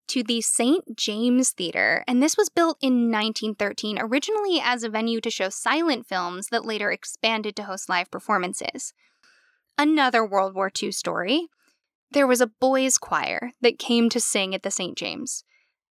to 0.09 0.23
the 0.23 0.41
St. 0.41 0.97
James 0.97 1.51
Theatre, 1.51 2.05
and 2.07 2.23
this 2.23 2.37
was 2.37 2.49
built 2.49 2.79
in 2.81 3.11
1913, 3.11 3.99
originally 3.99 4.61
as 4.63 4.83
a 4.83 4.89
venue 4.89 5.21
to 5.21 5.31
show 5.31 5.49
silent 5.51 6.07
films 6.07 6.49
that 6.49 6.65
later 6.65 6.91
expanded 6.91 7.55
to 7.57 7.65
host 7.65 7.89
live 7.89 8.11
performances. 8.11 8.93
Another 9.79 10.27
World 10.27 10.57
War 10.57 10.73
II 10.83 10.91
story. 10.91 11.47
There 12.11 12.27
was 12.27 12.41
a 12.41 12.49
boys' 12.49 12.99
choir 12.99 13.53
that 13.61 13.79
came 13.79 14.09
to 14.09 14.19
sing 14.19 14.53
at 14.53 14.65
the 14.65 14.73
St. 14.73 14.99
James. 14.99 15.45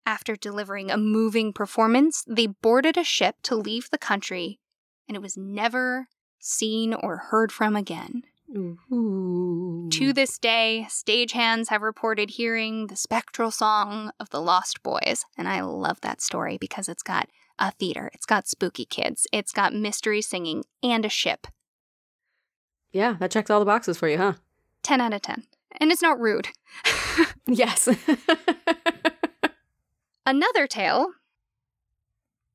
After 0.07 0.37
delivering 0.37 0.91
a 0.91 0.97
moving 0.97 1.53
performance, 1.53 2.25
they 2.27 2.47
boarded 2.47 2.97
a 2.97 3.05
ship 3.05 3.37
to 3.43 3.55
leave 3.55 3.91
the 3.91 3.99
country, 3.99 4.59
and 5.07 5.17
it 5.17 5.23
was 5.23 5.37
never 5.37 6.09
seen 6.39 6.95
or 6.95 7.17
heard 7.31 7.53
from 7.53 7.77
again. 7.77 8.23
Ooh. 8.57 9.89
To 9.93 10.13
this 10.13 10.39
day, 10.39 10.87
stagehands 10.89 11.69
have 11.69 11.83
reported 11.83 12.31
hearing 12.31 12.87
the 12.87 12.97
spectral 12.97 13.51
song 13.51 14.13
of 14.19 14.31
the 14.31 14.41
Lost 14.41 14.83
Boys, 14.83 15.27
and 15.37 15.47
I 15.49 15.61
love 15.61 16.01
that 16.01 16.23
story 16.23 16.57
because 16.59 16.89
it's 16.89 17.03
got 17.03 17.29
a 17.59 17.71
theater, 17.73 18.11
it's 18.15 18.27
got 18.27 18.49
spooky 18.49 18.85
kids, 18.85 19.27
it's 19.33 19.53
got 19.53 19.75
mystery 19.75 20.23
singing, 20.23 20.65
and 20.83 21.05
a 21.05 21.11
ship. 21.11 21.47
Yeah, 22.95 23.17
that 23.21 23.31
checks 23.31 23.51
all 23.51 23.61
the 23.61 23.67
boxes 23.67 23.99
for 23.99 24.09
you, 24.09 24.17
huh? 24.17 24.35
10 24.85 25.03
out 25.03 25.13
of 25.13 25.21
10. 25.21 25.43
And 25.81 25.93
it's 25.93 26.03
not 26.03 26.19
rude. 26.19 26.49
Yes. 27.47 27.89
Another 30.27 30.67
tale. 30.67 31.09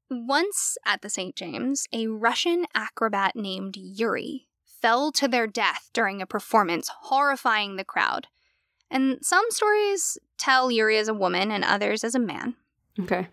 Once 0.09 0.77
at 0.85 1.01
the 1.03 1.09
St. 1.09 1.35
James, 1.35 1.85
a 1.93 2.07
Russian 2.07 2.65
acrobat 2.73 3.35
named 3.35 3.77
Yuri 3.77 4.47
fell 4.81 5.11
to 5.11 5.27
their 5.27 5.45
death 5.45 5.91
during 5.93 6.19
a 6.21 6.25
performance, 6.25 6.89
horrifying 7.01 7.75
the 7.75 7.85
crowd. 7.85 8.25
And 8.89 9.19
some 9.21 9.45
stories 9.49 10.17
tell 10.39 10.71
Yuri 10.71 10.97
as 10.97 11.07
a 11.07 11.13
woman 11.13 11.51
and 11.51 11.63
others 11.63 12.03
as 12.03 12.15
a 12.15 12.19
man. 12.19 12.55
okay. 12.99 13.27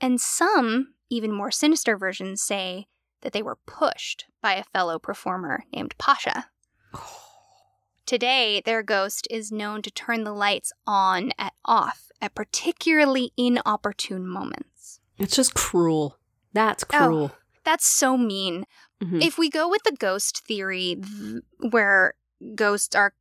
And 0.00 0.20
some, 0.20 0.88
even 1.08 1.32
more 1.32 1.50
sinister 1.50 1.96
versions, 1.96 2.42
say 2.42 2.88
that 3.24 3.32
they 3.32 3.42
were 3.42 3.58
pushed 3.66 4.26
by 4.40 4.54
a 4.54 4.62
fellow 4.64 4.98
performer 5.00 5.64
named 5.72 5.94
Pasha. 5.98 6.46
Today, 8.06 8.62
their 8.64 8.82
ghost 8.82 9.26
is 9.30 9.50
known 9.50 9.80
to 9.82 9.90
turn 9.90 10.24
the 10.24 10.32
lights 10.32 10.72
on 10.86 11.32
and 11.38 11.50
off 11.64 12.10
at 12.20 12.34
particularly 12.34 13.32
inopportune 13.36 14.26
moments. 14.28 15.00
It's 15.18 15.34
just 15.36 15.54
cruel. 15.54 16.18
That's 16.52 16.84
Oh. 16.92 16.98
cruel. 17.06 17.32
That's 17.64 17.86
so 17.86 18.18
mean. 18.18 18.66
Mhm. 19.02 19.22
If 19.22 19.38
we 19.38 19.48
go 19.48 19.68
with 19.68 19.82
the 19.84 19.96
ghost 19.98 20.44
theory, 20.46 20.96
th- 20.96 21.42
where 21.70 22.14
ghosts 22.54 22.94
are 22.94 23.14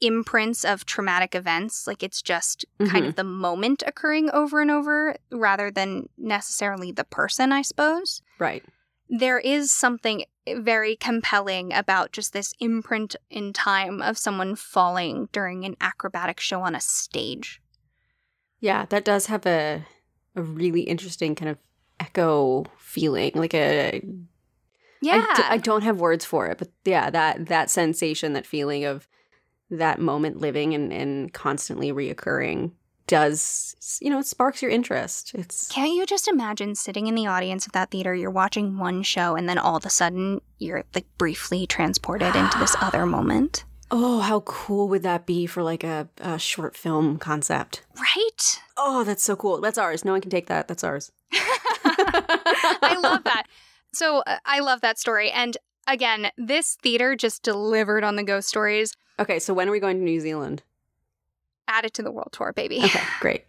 imprints 0.00 0.66
of 0.66 0.84
traumatic 0.84 1.34
events, 1.34 1.86
like 1.86 2.02
it's 2.02 2.20
just 2.20 2.66
kind 2.86 3.06
of 3.06 3.14
the 3.16 3.24
moment 3.24 3.82
occurring 3.86 4.28
over 4.30 4.60
and 4.60 4.70
over 4.70 5.16
rather 5.30 5.70
than 5.70 6.10
necessarily 6.18 6.92
the 6.92 7.04
person, 7.04 7.52
I 7.52 7.62
suppose. 7.62 8.20
Right. 8.38 8.62
There 9.08 9.38
is 9.38 9.72
something 9.72 10.24
very 10.46 10.96
compelling 10.96 11.72
about 11.72 12.12
just 12.12 12.32
this 12.32 12.52
imprint 12.60 13.16
in 13.30 13.52
time 13.52 14.02
of 14.02 14.18
someone 14.18 14.56
falling 14.56 15.28
during 15.32 15.64
an 15.64 15.76
acrobatic 15.80 16.40
show 16.40 16.62
on 16.62 16.74
a 16.74 16.80
stage. 16.80 17.60
Yeah, 18.60 18.86
that 18.86 19.04
does 19.04 19.26
have 19.26 19.46
a 19.46 19.86
a 20.36 20.42
really 20.42 20.82
interesting 20.82 21.34
kind 21.34 21.50
of 21.50 21.58
echo 22.00 22.64
feeling. 22.78 23.32
Like 23.34 23.54
a 23.54 24.02
Yeah. 25.00 25.26
I, 25.30 25.34
d- 25.36 25.42
I 25.50 25.56
don't 25.58 25.82
have 25.82 26.00
words 26.00 26.24
for 26.24 26.46
it, 26.48 26.58
but 26.58 26.70
yeah, 26.84 27.10
that 27.10 27.46
that 27.46 27.70
sensation, 27.70 28.32
that 28.32 28.46
feeling 28.46 28.84
of 28.84 29.08
that 29.70 30.00
moment 30.00 30.38
living 30.38 30.74
and, 30.74 30.92
and 30.92 31.32
constantly 31.32 31.92
reoccurring 31.92 32.72
does 33.06 33.98
you 34.00 34.10
know 34.10 34.18
it 34.18 34.26
sparks 34.26 34.62
your 34.62 34.70
interest. 34.70 35.32
It's 35.34 35.68
Can't 35.68 35.92
you 35.92 36.06
just 36.06 36.28
imagine 36.28 36.74
sitting 36.74 37.06
in 37.06 37.14
the 37.14 37.26
audience 37.26 37.66
of 37.66 37.72
that 37.72 37.90
theater, 37.90 38.14
you're 38.14 38.30
watching 38.30 38.78
one 38.78 39.02
show, 39.02 39.36
and 39.36 39.48
then 39.48 39.58
all 39.58 39.76
of 39.76 39.84
a 39.84 39.90
sudden 39.90 40.40
you're 40.58 40.84
like 40.94 41.06
briefly 41.18 41.66
transported 41.66 42.34
into 42.34 42.58
this 42.58 42.76
other 42.80 43.06
moment? 43.18 43.64
oh, 43.90 44.20
how 44.20 44.40
cool 44.40 44.88
would 44.88 45.02
that 45.04 45.24
be 45.24 45.46
for 45.46 45.62
like 45.62 45.84
a, 45.84 46.08
a 46.18 46.36
short 46.38 46.76
film 46.76 47.16
concept? 47.16 47.82
Right? 47.96 48.60
Oh, 48.76 49.04
that's 49.04 49.22
so 49.22 49.36
cool. 49.36 49.60
That's 49.60 49.78
ours. 49.78 50.04
No 50.04 50.12
one 50.12 50.20
can 50.20 50.30
take 50.32 50.46
that. 50.46 50.66
That's 50.66 50.82
ours. 50.82 51.12
I 51.32 52.96
love 53.00 53.22
that. 53.24 53.44
So 53.92 54.18
uh, 54.26 54.38
I 54.44 54.58
love 54.60 54.80
that 54.80 54.98
story. 54.98 55.30
And 55.30 55.56
again, 55.86 56.30
this 56.36 56.76
theater 56.82 57.14
just 57.14 57.44
delivered 57.44 58.02
on 58.02 58.16
the 58.16 58.24
ghost 58.24 58.48
stories. 58.48 58.92
Okay, 59.20 59.38
so 59.38 59.54
when 59.54 59.68
are 59.68 59.72
we 59.72 59.78
going 59.78 59.98
to 59.98 60.04
New 60.04 60.18
Zealand? 60.18 60.62
Add 61.68 61.84
it 61.84 61.94
to 61.94 62.02
the 62.02 62.12
world 62.12 62.30
tour, 62.32 62.52
baby. 62.52 62.80
Okay, 62.82 63.02
great. 63.20 63.44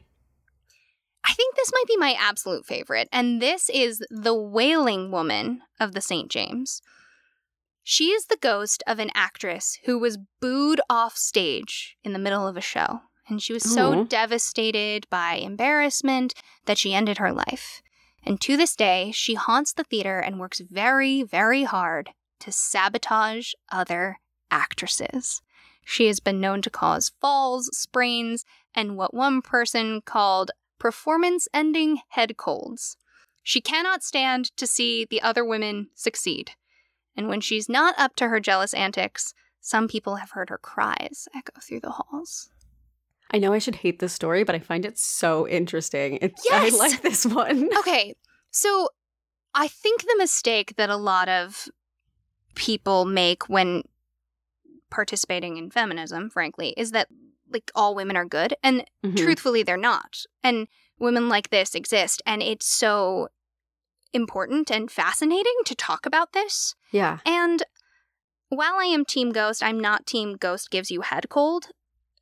I 1.27 1.33
think 1.33 1.55
this 1.55 1.71
might 1.73 1.87
be 1.87 1.97
my 1.97 2.15
absolute 2.19 2.65
favorite, 2.65 3.09
and 3.11 3.41
this 3.41 3.69
is 3.73 4.03
the 4.11 4.35
Wailing 4.35 5.11
Woman 5.11 5.61
of 5.79 5.93
the 5.93 6.01
St. 6.01 6.29
James. 6.29 6.81
She 7.83 8.09
is 8.09 8.25
the 8.25 8.37
ghost 8.37 8.83
of 8.87 8.99
an 8.99 9.11
actress 9.15 9.79
who 9.85 9.97
was 9.97 10.17
booed 10.39 10.81
off 10.89 11.17
stage 11.17 11.97
in 12.03 12.13
the 12.13 12.19
middle 12.19 12.47
of 12.47 12.57
a 12.57 12.61
show, 12.61 13.01
and 13.27 13.41
she 13.41 13.53
was 13.53 13.63
so 13.63 14.03
devastated 14.03 15.07
by 15.09 15.35
embarrassment 15.35 16.33
that 16.65 16.77
she 16.77 16.93
ended 16.93 17.17
her 17.17 17.31
life. 17.31 17.81
And 18.23 18.41
to 18.41 18.57
this 18.57 18.75
day, 18.75 19.11
she 19.13 19.35
haunts 19.35 19.73
the 19.73 19.83
theater 19.83 20.19
and 20.19 20.39
works 20.39 20.59
very, 20.59 21.21
very 21.23 21.63
hard 21.63 22.09
to 22.39 22.51
sabotage 22.51 23.53
other 23.71 24.19
actresses. 24.49 25.41
She 25.85 26.07
has 26.07 26.19
been 26.19 26.41
known 26.41 26.61
to 26.63 26.69
cause 26.69 27.11
falls, 27.21 27.69
sprains, 27.77 28.43
and 28.73 28.97
what 28.97 29.13
one 29.13 29.41
person 29.41 30.01
called 30.01 30.51
performance 30.79 31.47
ending 31.53 31.99
head 32.09 32.35
colds. 32.35 32.97
She 33.43 33.61
cannot 33.61 34.03
stand 34.03 34.45
to 34.57 34.65
see 34.65 35.05
the 35.05 35.21
other 35.21 35.45
women 35.45 35.89
succeed. 35.93 36.51
And 37.15 37.29
when 37.29 37.39
she's 37.39 37.69
not 37.69 37.95
up 37.97 38.15
to 38.17 38.27
her 38.27 38.39
jealous 38.39 38.73
antics, 38.73 39.33
some 39.61 39.87
people 39.87 40.15
have 40.15 40.31
heard 40.31 40.49
her 40.49 40.57
cries 40.57 41.27
echo 41.33 41.53
through 41.61 41.81
the 41.81 41.91
halls. 41.91 42.49
I 43.31 43.37
know 43.37 43.53
I 43.53 43.59
should 43.59 43.75
hate 43.75 43.99
this 43.99 44.13
story, 44.13 44.43
but 44.43 44.55
I 44.55 44.59
find 44.59 44.85
it 44.85 44.97
so 44.97 45.47
interesting. 45.47 46.17
It's, 46.21 46.43
Yes! 46.49 46.73
I 46.73 46.77
like 46.77 47.01
this 47.03 47.25
one. 47.25 47.69
Okay, 47.79 48.15
so 48.49 48.89
I 49.53 49.67
think 49.67 50.01
the 50.01 50.15
mistake 50.17 50.75
that 50.77 50.89
a 50.89 50.97
lot 50.97 51.29
of 51.29 51.69
people 52.55 53.05
make 53.05 53.47
when 53.49 53.83
participating 54.89 55.57
in 55.57 55.69
feminism, 55.71 56.29
frankly, 56.29 56.73
is 56.77 56.91
that 56.91 57.07
like 57.51 57.71
all 57.75 57.95
women 57.95 58.15
are 58.17 58.25
good. 58.25 58.55
And 58.63 58.85
Mhm. 59.03 59.17
truthfully 59.17 59.63
they're 59.63 59.77
not 59.77 60.23
and 60.43 60.67
women 60.99 61.29
like 61.29 61.49
this 61.49 61.75
exist 61.75 62.21
and 62.25 62.41
it's 62.41 62.65
so 62.65 63.27
important 64.13 64.71
and 64.71 64.89
fascinating 64.89 65.53
to 65.65 65.75
talk 65.75 66.05
about 66.05 66.31
this 66.33 66.73
Yeah. 66.91 67.19
and 67.25 67.63
while 68.49 68.75
i 68.79 68.85
am 68.85 69.03
team 69.05 69.31
ghost 69.31 69.61
i'm 69.61 69.79
not 69.79 70.05
team 70.05 70.37
ghost 70.37 70.69
gives 70.71 70.89
you 70.89 71.01
head 71.01 71.27
cold 71.29 71.67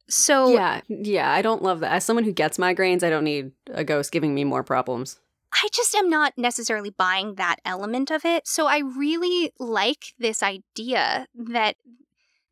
So 0.09 0.49
yeah, 0.53 0.82
yeah, 0.89 1.32
I 1.32 1.41
don't 1.41 1.64
love 1.64 1.80
that. 1.80 1.93
As 1.93 2.03
someone 2.03 2.26
who 2.26 2.34
gets 2.34 2.57
migraines, 2.57 3.03
I 3.03 3.09
don't 3.09 3.24
need 3.24 3.51
a 3.72 3.86
ghost 3.86 4.11
giving 4.11 4.36
me 4.36 4.43
more 4.43 4.61
problems. 4.64 5.18
I 5.53 5.70
just 5.72 5.95
am 5.95 6.09
not 6.09 6.34
necessarily 6.38 6.89
buying 6.89 7.36
that 7.36 7.57
element 7.64 8.11
of 8.11 8.26
it. 8.26 8.45
So 8.45 8.68
I 8.68 8.80
really 8.80 9.53
like 9.59 10.14
this 10.20 10.43
idea 10.43 11.26
that 11.36 11.78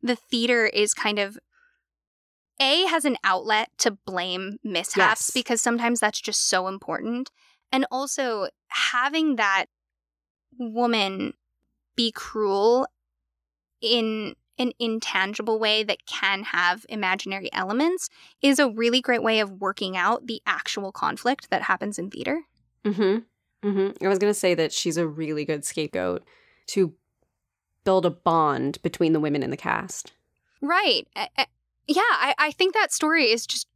the 0.02 0.16
theater 0.16 0.66
is 0.66 0.94
kind 0.94 1.18
of 1.18 1.38
a 2.60 2.84
has 2.86 3.04
an 3.04 3.16
outlet 3.24 3.70
to 3.78 3.90
blame 3.90 4.58
mishaps 4.62 4.96
Yes. 4.96 5.30
because 5.30 5.60
sometimes 5.60 6.00
that's 6.00 6.20
just 6.20 6.48
so 6.48 6.68
important. 6.68 7.30
And 7.70 7.86
also 7.90 8.48
having 8.68 9.36
that 9.36 9.66
woman 10.58 11.32
be 11.96 12.12
cruel 12.12 12.86
in 13.80 14.34
an 14.58 14.72
intangible 14.78 15.58
way 15.58 15.82
that 15.82 16.06
can 16.06 16.44
have 16.44 16.84
imaginary 16.88 17.50
elements 17.52 18.10
is 18.42 18.58
a 18.58 18.70
really 18.70 19.00
great 19.00 19.22
way 19.22 19.40
of 19.40 19.50
working 19.60 19.96
out 19.96 20.26
the 20.26 20.42
actual 20.46 20.92
conflict 20.92 21.48
that 21.50 21.62
happens 21.62 21.98
in 21.98 22.10
theater. 22.10 22.42
Mm-hmm. 22.84 23.68
Mm-hmm. 23.68 24.04
I 24.04 24.08
was 24.08 24.18
gonna 24.18 24.34
say 24.34 24.54
that 24.54 24.72
she's 24.72 24.96
a 24.96 25.06
really 25.06 25.44
good 25.44 25.64
scapegoat 25.64 26.22
to 26.68 26.94
build 27.84 28.06
a 28.06 28.10
bond 28.10 28.80
between 28.82 29.12
the 29.12 29.20
women 29.20 29.42
in 29.42 29.50
the 29.50 29.56
cast. 29.56 30.12
Right. 30.60 31.06
I- 31.16 31.28
I- 31.36 31.46
yeah, 31.86 32.00
I, 32.02 32.34
I 32.38 32.50
think 32.52 32.74
that 32.74 32.92
story 32.92 33.30
is 33.30 33.46
just 33.46 33.66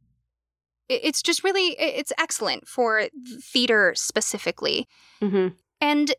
it's 0.89 1.21
just 1.21 1.43
really 1.43 1.75
it's 1.77 2.13
excellent 2.17 2.65
for 2.67 3.07
theater 3.41 3.93
specifically. 3.95 4.87
Mm-hmm. 5.21 5.49
And 5.81 6.15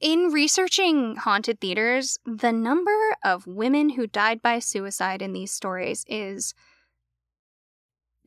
in 0.00 0.30
researching 0.32 1.16
haunted 1.16 1.60
theaters, 1.60 2.18
the 2.24 2.50
number 2.52 2.96
of 3.22 3.46
women 3.46 3.90
who 3.90 4.06
died 4.06 4.40
by 4.40 4.58
suicide 4.60 5.20
in 5.20 5.34
these 5.34 5.52
stories 5.52 6.06
is 6.08 6.54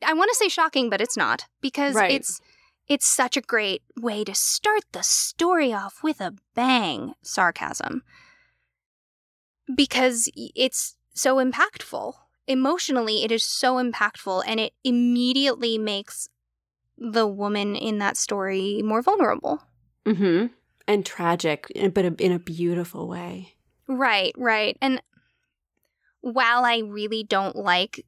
I 0.06 0.12
want 0.14 0.30
to 0.30 0.36
say 0.36 0.48
shocking, 0.48 0.90
but 0.90 1.00
it's 1.00 1.16
not 1.16 1.46
because 1.60 1.94
Right. 1.96 2.12
it's 2.12 2.40
it's 2.86 3.06
such 3.06 3.36
a 3.36 3.40
great 3.40 3.82
way 3.98 4.22
to 4.24 4.34
start 4.34 4.82
the 4.92 5.02
story 5.02 5.72
off 5.72 6.02
with 6.04 6.20
a 6.20 6.34
bang, 6.54 7.14
sarcasm. 7.22 8.02
Because 9.72 10.28
it's 10.34 10.96
so 11.14 11.36
impactful. 11.36 12.14
Emotionally, 12.46 13.24
it 13.24 13.30
is 13.32 13.44
so 13.44 13.76
impactful 13.76 14.42
and 14.46 14.60
it 14.60 14.72
immediately 14.84 15.78
makes 15.78 16.28
the 16.98 17.26
woman 17.26 17.74
in 17.74 17.98
that 17.98 18.16
story 18.16 18.82
more 18.84 19.00
vulnerable. 19.02 19.62
Mm-hmm. 20.04 20.46
And 20.86 21.06
tragic, 21.06 21.66
eh, 21.74 21.88
but 21.88 22.04
in 22.20 22.32
a 22.32 22.38
beautiful 22.38 23.08
way. 23.08 23.54
Right, 23.88 24.34
right. 24.36 24.76
And 24.82 25.00
while 26.20 26.64
I 26.64 26.78
really 26.78 27.22
don't 27.22 27.56
like 27.56 28.04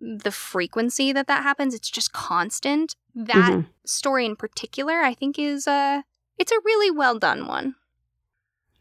the 0.00 0.30
frequency 0.30 1.12
that 1.12 1.26
that 1.26 1.42
happens, 1.42 1.74
it's 1.74 1.90
just 1.90 2.12
constant. 2.12 2.94
That 3.14 3.52
Mhm. 3.52 3.66
story 3.84 4.24
in 4.26 4.36
particular, 4.36 5.00
I 5.00 5.14
think 5.14 5.38
is 5.38 5.66
uh 5.66 6.02
it's 6.38 6.52
a 6.52 6.60
really 6.64 6.90
well 6.90 7.18
done 7.18 7.46
one, 7.46 7.74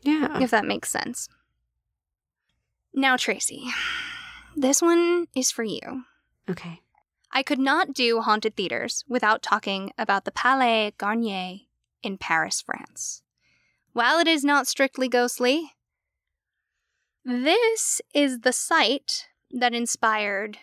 Yeah. 0.02 0.40
if 0.40 0.50
that 0.52 0.64
makes 0.66 0.90
sense. 0.90 1.28
Now, 3.00 3.16
Tracy, 3.16 3.64
this 4.58 4.82
one 4.82 5.28
is 5.34 5.52
for 5.52 5.64
you. 5.64 6.04
Okay. 6.50 6.82
I 7.32 7.44
could 7.44 7.58
not 7.58 7.94
do 7.94 8.20
haunted 8.20 8.58
theaters 8.58 9.06
without 9.08 9.42
talking 9.42 9.94
about 9.98 10.26
the 10.26 10.34
Palais 10.34 10.92
Garnier 10.98 11.60
in 12.04 12.18
Paris, 12.18 12.62
France. 12.62 13.22
While 13.94 14.20
it 14.20 14.28
is 14.28 14.44
not 14.44 14.68
strictly 14.68 15.08
ghostly, 15.08 15.72
this 17.24 18.02
is 18.14 18.42
the 18.42 18.52
site 18.52 19.30
that 19.50 19.74
inspired 19.74 20.58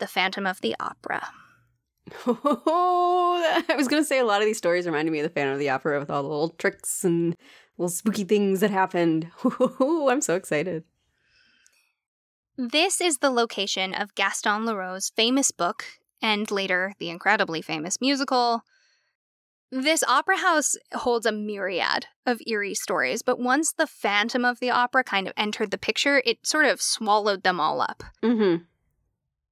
the 0.00 0.08
Phantom 0.08 0.48
of 0.48 0.60
the 0.60 0.74
Opera. 0.80 1.28
Oh, 2.26 3.62
I 3.68 3.76
was 3.76 3.86
gonna 3.86 4.02
say 4.02 4.18
a 4.18 4.24
lot 4.24 4.40
of 4.42 4.46
these 4.46 4.58
stories 4.58 4.84
reminded 4.84 5.12
me 5.12 5.20
of 5.20 5.24
the 5.24 5.30
Phantom 5.30 5.52
of 5.52 5.60
the 5.60 5.70
Opera 5.70 6.00
with 6.00 6.10
all 6.10 6.24
the 6.24 6.28
little 6.28 6.48
tricks 6.48 7.04
and 7.04 7.36
little 7.76 7.88
spooky 7.88 8.24
things 8.24 8.58
that 8.58 8.72
happened. 8.72 9.30
I'm 9.70 10.20
so 10.20 10.34
excited. 10.34 10.82
This 12.60 13.00
is 13.00 13.18
the 13.18 13.30
location 13.30 13.94
of 13.94 14.16
Gaston 14.16 14.66
Leroux's 14.66 15.12
famous 15.14 15.52
book 15.52 15.84
and 16.20 16.50
later 16.50 16.92
the 16.98 17.08
incredibly 17.08 17.62
famous 17.62 18.00
musical. 18.00 18.64
This 19.70 20.02
opera 20.02 20.38
house 20.38 20.74
holds 20.92 21.24
a 21.24 21.30
myriad 21.30 22.06
of 22.26 22.40
eerie 22.48 22.74
stories, 22.74 23.22
but 23.22 23.38
once 23.38 23.72
the 23.72 23.86
Phantom 23.86 24.44
of 24.44 24.58
the 24.58 24.70
Opera 24.70 25.04
kind 25.04 25.28
of 25.28 25.34
entered 25.36 25.70
the 25.70 25.78
picture, 25.78 26.20
it 26.26 26.44
sort 26.44 26.64
of 26.64 26.82
swallowed 26.82 27.44
them 27.44 27.60
all 27.60 27.80
up. 27.80 28.02
Mm-hmm. 28.24 28.64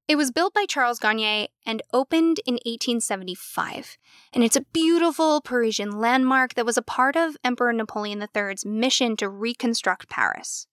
It 0.08 0.16
was 0.16 0.32
built 0.32 0.52
by 0.52 0.64
Charles 0.68 0.98
Garnier 0.98 1.46
and 1.64 1.82
opened 1.92 2.40
in 2.44 2.54
1875. 2.54 3.98
And 4.32 4.42
it's 4.42 4.56
a 4.56 4.64
beautiful 4.72 5.40
Parisian 5.40 6.00
landmark 6.00 6.54
that 6.54 6.66
was 6.66 6.76
a 6.76 6.82
part 6.82 7.14
of 7.14 7.36
Emperor 7.44 7.72
Napoleon 7.72 8.26
III's 8.34 8.66
mission 8.66 9.16
to 9.18 9.28
reconstruct 9.28 10.08
Paris. 10.08 10.66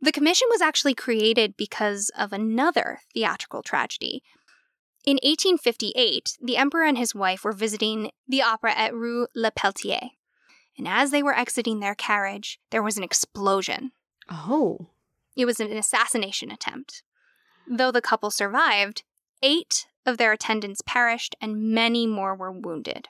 The 0.00 0.12
commission 0.12 0.46
was 0.50 0.60
actually 0.60 0.94
created 0.94 1.56
because 1.56 2.10
of 2.16 2.32
another 2.32 3.00
theatrical 3.12 3.62
tragedy. 3.62 4.22
In 5.04 5.16
1858, 5.16 6.38
the 6.40 6.56
emperor 6.56 6.84
and 6.84 6.96
his 6.96 7.14
wife 7.14 7.44
were 7.44 7.52
visiting 7.52 8.10
the 8.28 8.42
opera 8.42 8.74
at 8.76 8.94
Rue 8.94 9.26
Le 9.34 9.50
Peletier. 9.50 10.10
And 10.76 10.86
as 10.86 11.10
they 11.10 11.22
were 11.22 11.36
exiting 11.36 11.80
their 11.80 11.94
carriage, 11.94 12.60
there 12.70 12.82
was 12.82 12.96
an 12.96 13.02
explosion. 13.02 13.92
Oh. 14.30 14.86
It 15.34 15.44
was 15.44 15.58
an 15.60 15.72
assassination 15.72 16.50
attempt. 16.50 17.02
Though 17.66 17.90
the 17.90 18.00
couple 18.00 18.30
survived, 18.30 19.02
eight 19.42 19.86
of 20.06 20.16
their 20.16 20.32
attendants 20.32 20.82
perished 20.84 21.34
and 21.40 21.72
many 21.72 22.06
more 22.06 22.34
were 22.34 22.52
wounded. 22.52 23.08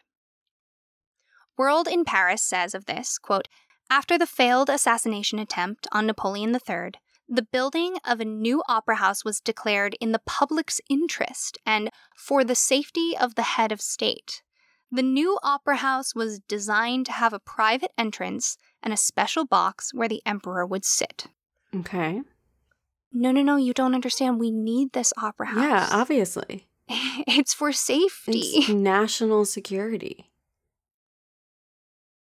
World 1.56 1.88
in 1.88 2.04
Paris 2.04 2.42
says 2.42 2.74
of 2.74 2.86
this, 2.86 3.18
quote, 3.18 3.48
after 3.90 4.18
the 4.18 4.26
failed 4.26 4.68
assassination 4.68 5.38
attempt 5.38 5.86
on 5.92 6.06
Napoleon 6.06 6.54
III, 6.54 6.92
the 7.28 7.46
building 7.52 7.96
of 8.06 8.20
a 8.20 8.24
new 8.24 8.62
opera 8.68 8.96
house 8.96 9.24
was 9.24 9.40
declared 9.40 9.96
in 10.00 10.12
the 10.12 10.20
public's 10.24 10.80
interest 10.88 11.58
and 11.66 11.90
for 12.16 12.42
the 12.42 12.54
safety 12.54 13.14
of 13.18 13.34
the 13.34 13.42
head 13.42 13.70
of 13.70 13.80
state. 13.80 14.42
The 14.90 15.02
new 15.02 15.38
opera 15.42 15.76
house 15.76 16.14
was 16.14 16.40
designed 16.40 17.06
to 17.06 17.12
have 17.12 17.34
a 17.34 17.38
private 17.38 17.92
entrance 17.98 18.56
and 18.82 18.92
a 18.92 18.96
special 18.96 19.44
box 19.44 19.92
where 19.92 20.08
the 20.08 20.22
emperor 20.24 20.64
would 20.64 20.84
sit. 20.86 21.26
Okay. 21.74 22.22
No, 23.12 23.30
no, 23.30 23.42
no, 23.42 23.56
you 23.56 23.74
don't 23.74 23.94
understand. 23.94 24.40
We 24.40 24.50
need 24.50 24.92
this 24.92 25.12
opera 25.22 25.48
house. 25.48 25.62
Yeah, 25.62 25.88
obviously. 25.90 26.66
it's 26.88 27.52
for 27.52 27.72
safety. 27.72 28.38
It's 28.38 28.68
national 28.70 29.44
security. 29.44 30.30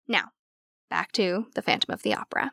Now, 0.07 0.33
back 0.93 1.11
to 1.13 1.47
The 1.55 1.63
Phantom 1.63 1.91
of 1.95 2.03
the 2.03 2.13
Opera. 2.15 2.53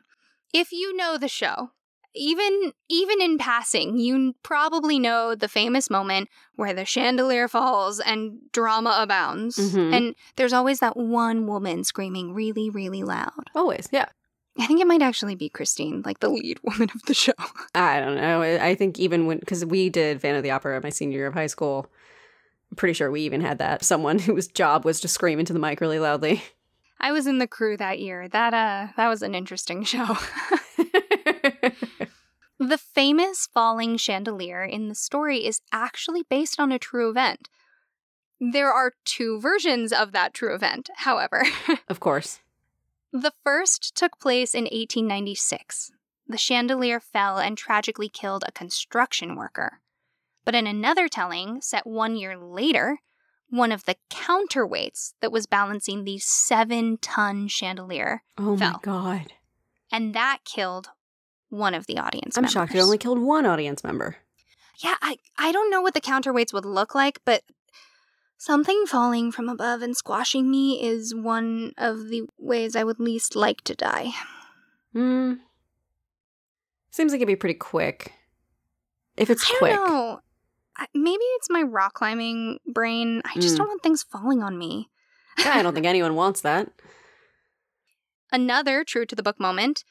If 0.54 0.72
you 0.72 0.96
know 0.96 1.18
the 1.18 1.28
show, 1.28 1.72
even 2.14 2.72
even 2.88 3.20
in 3.20 3.36
passing, 3.36 3.98
you 3.98 4.34
probably 4.42 4.98
know 4.98 5.34
the 5.34 5.46
famous 5.46 5.90
moment 5.90 6.30
where 6.56 6.72
the 6.72 6.86
chandelier 6.86 7.48
falls 7.48 8.00
and 8.00 8.38
drama 8.52 8.96
abounds. 8.98 9.58
Mhm. 9.58 9.94
And 9.94 10.14
there's 10.36 10.54
always 10.54 10.78
that 10.80 10.96
one 10.96 11.46
woman 11.46 11.84
screaming 11.84 12.32
really, 12.32 12.70
really 12.70 13.02
loud. 13.02 13.50
Always. 13.54 13.88
Yeah. 13.92 14.06
I 14.58 14.66
think 14.66 14.80
it 14.80 14.86
might 14.86 15.02
actually 15.02 15.34
be 15.34 15.50
Christine, 15.50 16.02
like 16.06 16.20
the 16.20 16.30
lead 16.30 16.58
woman 16.64 16.88
of 16.94 17.02
the 17.02 17.14
show. 17.14 17.32
I 17.74 18.00
don't 18.00 18.16
know. 18.16 18.40
I 18.40 18.68
I 18.70 18.74
think 18.74 18.98
even 18.98 19.26
when, 19.26 19.38
because 19.38 19.66
we 19.66 19.90
did 19.90 20.22
Fan 20.22 20.34
of 20.34 20.42
the 20.42 20.50
Opera 20.50 20.80
my 20.82 20.88
senior 20.88 21.18
year 21.18 21.26
of 21.26 21.34
high 21.34 21.46
school, 21.46 21.86
I'm 22.70 22.76
pretty 22.76 22.94
sure 22.94 23.10
we 23.10 23.20
even 23.20 23.42
had 23.42 23.58
that. 23.58 23.84
Someone 23.84 24.18
whose 24.28 24.48
job 24.48 24.86
was 24.86 24.98
to 25.02 25.08
scream 25.08 25.38
into 25.38 25.52
the 25.52 25.58
mic 25.58 25.80
really 25.82 25.98
loudly. 26.00 26.42
I 27.00 27.12
was 27.12 27.26
in 27.26 27.38
the 27.38 27.46
crew 27.46 27.76
that 27.78 27.98
year. 27.98 28.28
That 28.28 28.54
uh 28.54 28.88
that 28.96 29.08
was 29.08 29.22
an 29.22 29.34
interesting 29.34 29.84
show. 29.92 30.16
The 32.62 32.76
famous 32.76 33.48
falling 33.54 33.96
chandelier 33.96 34.62
in 34.62 34.88
the 34.88 34.94
story 34.94 35.46
is 35.46 35.62
actually 35.72 36.24
based 36.28 36.60
on 36.60 36.70
a 36.70 36.78
true 36.78 37.08
event. 37.08 37.48
There 38.38 38.70
are 38.70 38.92
two 39.06 39.40
versions 39.40 39.94
of 39.94 40.12
that 40.12 40.34
true 40.34 40.54
event, 40.54 40.90
however. 40.96 41.44
of 41.88 42.00
course. 42.00 42.40
the 43.14 43.32
first 43.42 43.96
took 43.96 44.18
place 44.20 44.54
in 44.54 44.64
1896. 44.64 45.92
The 46.28 46.36
chandelier 46.36 47.00
fell 47.00 47.38
and 47.38 47.56
tragically 47.56 48.10
killed 48.10 48.44
a 48.46 48.52
construction 48.52 49.36
worker. 49.36 49.80
But 50.44 50.54
in 50.54 50.66
another 50.66 51.08
telling, 51.08 51.62
set 51.62 51.86
one 51.86 52.14
year 52.14 52.36
later, 52.36 52.98
one 53.50 53.72
of 53.72 53.84
the 53.84 53.96
counterweights 54.10 55.12
that 55.20 55.30
was 55.32 55.46
balancing 55.46 56.04
the 56.04 56.18
seven 56.18 56.96
ton 56.98 57.48
chandelier, 57.48 58.22
Oh 58.38 58.56
my 58.56 58.70
Fell. 58.70 58.80
god. 58.82 59.32
and 59.92 60.14
that 60.14 60.38
killed 60.44 60.88
one 61.48 61.74
of 61.74 61.86
the 61.86 61.98
audience 61.98 62.36
members. 62.36 62.36
I'm 62.36 62.42
members. 62.42 62.52
shocked 62.52 62.74
it 62.74 62.82
only 62.82 62.98
killed 62.98 63.18
one 63.18 63.44
audience 63.46 63.82
member. 63.84 64.16
Yeah, 64.82 64.94
I, 65.02 65.16
I 65.36 65.52
don't 65.52 65.68
know 65.70 65.82
what 65.82 65.94
the 65.94 66.00
counterweights 66.00 66.52
would 66.54 66.64
look 66.64 66.94
like, 66.94 67.18
but 67.24 67.42
something 68.38 68.84
falling 68.86 69.30
from 69.32 69.48
above 69.48 69.82
and 69.82 69.94
squashing 69.96 70.50
me 70.50 70.82
is 70.82 71.14
one 71.14 71.72
of 71.76 72.08
the 72.08 72.22
ways 72.38 72.74
I 72.76 72.84
would 72.84 72.98
least 73.00 73.36
like 73.36 73.60
to 73.62 73.74
die. 73.74 74.12
Hmm. 74.94 75.34
Seems 76.90 77.12
like 77.12 77.18
it'd 77.18 77.26
be 77.28 77.36
pretty 77.36 77.58
quick. 77.58 78.12
If 79.16 79.28
it's 79.28 79.44
I 79.50 79.54
quick. 79.58 79.74
know. 79.74 80.20
Maybe 80.94 81.22
it's 81.36 81.50
my 81.50 81.62
rock 81.62 81.94
climbing 81.94 82.58
brain. 82.66 83.22
I 83.24 83.34
just 83.38 83.54
Mm. 83.54 83.58
don't 83.58 83.68
want 83.68 83.82
things 83.82 84.02
falling 84.02 84.42
on 84.42 84.58
me. 84.58 84.88
Yeah, 85.38 85.54
I 85.56 85.62
don't 85.62 85.74
think 85.74 85.86
anyone 85.86 86.14
wants 86.14 86.40
that. 86.42 86.70
Another 88.32 88.84
true 88.84 89.06
to 89.06 89.16
the 89.16 89.22
book 89.22 89.40
moment. 89.40 89.84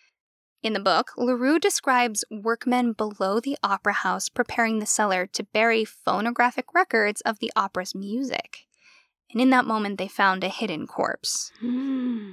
In 0.62 0.74
the 0.74 0.80
book, 0.80 1.12
Leroux 1.18 1.58
describes 1.60 2.26
workmen 2.30 2.92
below 2.94 3.40
the 3.40 3.58
opera 3.64 3.94
house 3.94 4.28
preparing 4.28 4.80
the 4.80 4.86
cellar 4.86 5.26
to 5.28 5.44
bury 5.44 5.86
phonographic 5.86 6.74
records 6.74 7.22
of 7.22 7.40
the 7.40 7.52
opera's 7.56 7.96
music. 7.96 8.66
And 9.32 9.40
in 9.42 9.52
that 9.52 9.66
moment, 9.66 9.98
they 9.98 10.08
found 10.08 10.44
a 10.44 10.50
hidden 10.50 10.86
corpse. 10.88 11.52
Hmm. 11.60 12.32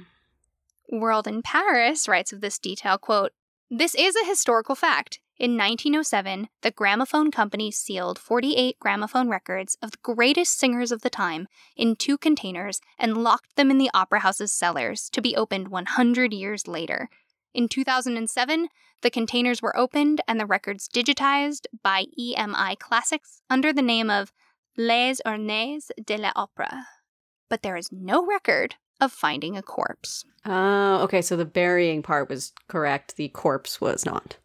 World 0.91 1.27
in 1.27 1.41
Paris 1.41 2.07
writes 2.07 2.33
of 2.33 2.41
this 2.41 2.57
detail, 2.59 2.97
quote, 2.97 3.31
This 3.69 3.95
is 3.95 4.15
a 4.15 4.25
historical 4.25 4.75
fact. 4.75 5.19
In 5.39 5.51
1907, 5.51 6.49
the 6.63 6.71
gramophone 6.71 7.29
company 7.29 7.69
sealed 7.69 8.17
48 8.17 8.79
gramophone 8.79 9.29
records 9.29 9.77
of 9.83 9.91
the 9.91 9.97
greatest 10.01 10.57
singers 10.57 10.91
of 10.91 11.03
the 11.03 11.11
time 11.11 11.47
in 11.75 11.95
two 11.95 12.17
containers 12.17 12.81
and 12.97 13.23
locked 13.23 13.55
them 13.55 13.69
in 13.69 13.77
the 13.77 13.91
opera 13.93 14.21
house's 14.21 14.51
cellars 14.51 15.11
to 15.11 15.21
be 15.21 15.35
opened 15.35 15.67
100 15.67 16.33
years 16.33 16.67
later. 16.67 17.07
In 17.53 17.67
2007, 17.67 18.69
the 19.03 19.11
containers 19.11 19.61
were 19.61 19.77
opened 19.77 20.21
and 20.27 20.39
the 20.39 20.47
records 20.47 20.89
digitized 20.89 21.67
by 21.83 22.05
EMI 22.19 22.79
Classics 22.79 23.41
under 23.47 23.71
the 23.71 23.83
name 23.83 24.09
of 24.09 24.33
Les 24.75 25.21
Urnes 25.23 25.91
de 26.03 26.17
l'Opéra. 26.17 26.85
But 27.47 27.61
there 27.61 27.77
is 27.77 27.91
no 27.91 28.25
record 28.25 28.75
of 28.99 29.11
finding 29.11 29.55
a 29.55 29.61
corpse. 29.61 30.25
Oh, 30.47 31.03
okay. 31.03 31.21
So 31.21 31.35
the 31.35 31.45
burying 31.45 32.01
part 32.01 32.27
was 32.27 32.53
correct. 32.67 33.17
The 33.17 33.29
corpse 33.29 33.79
was 33.79 34.03
not. 34.03 34.37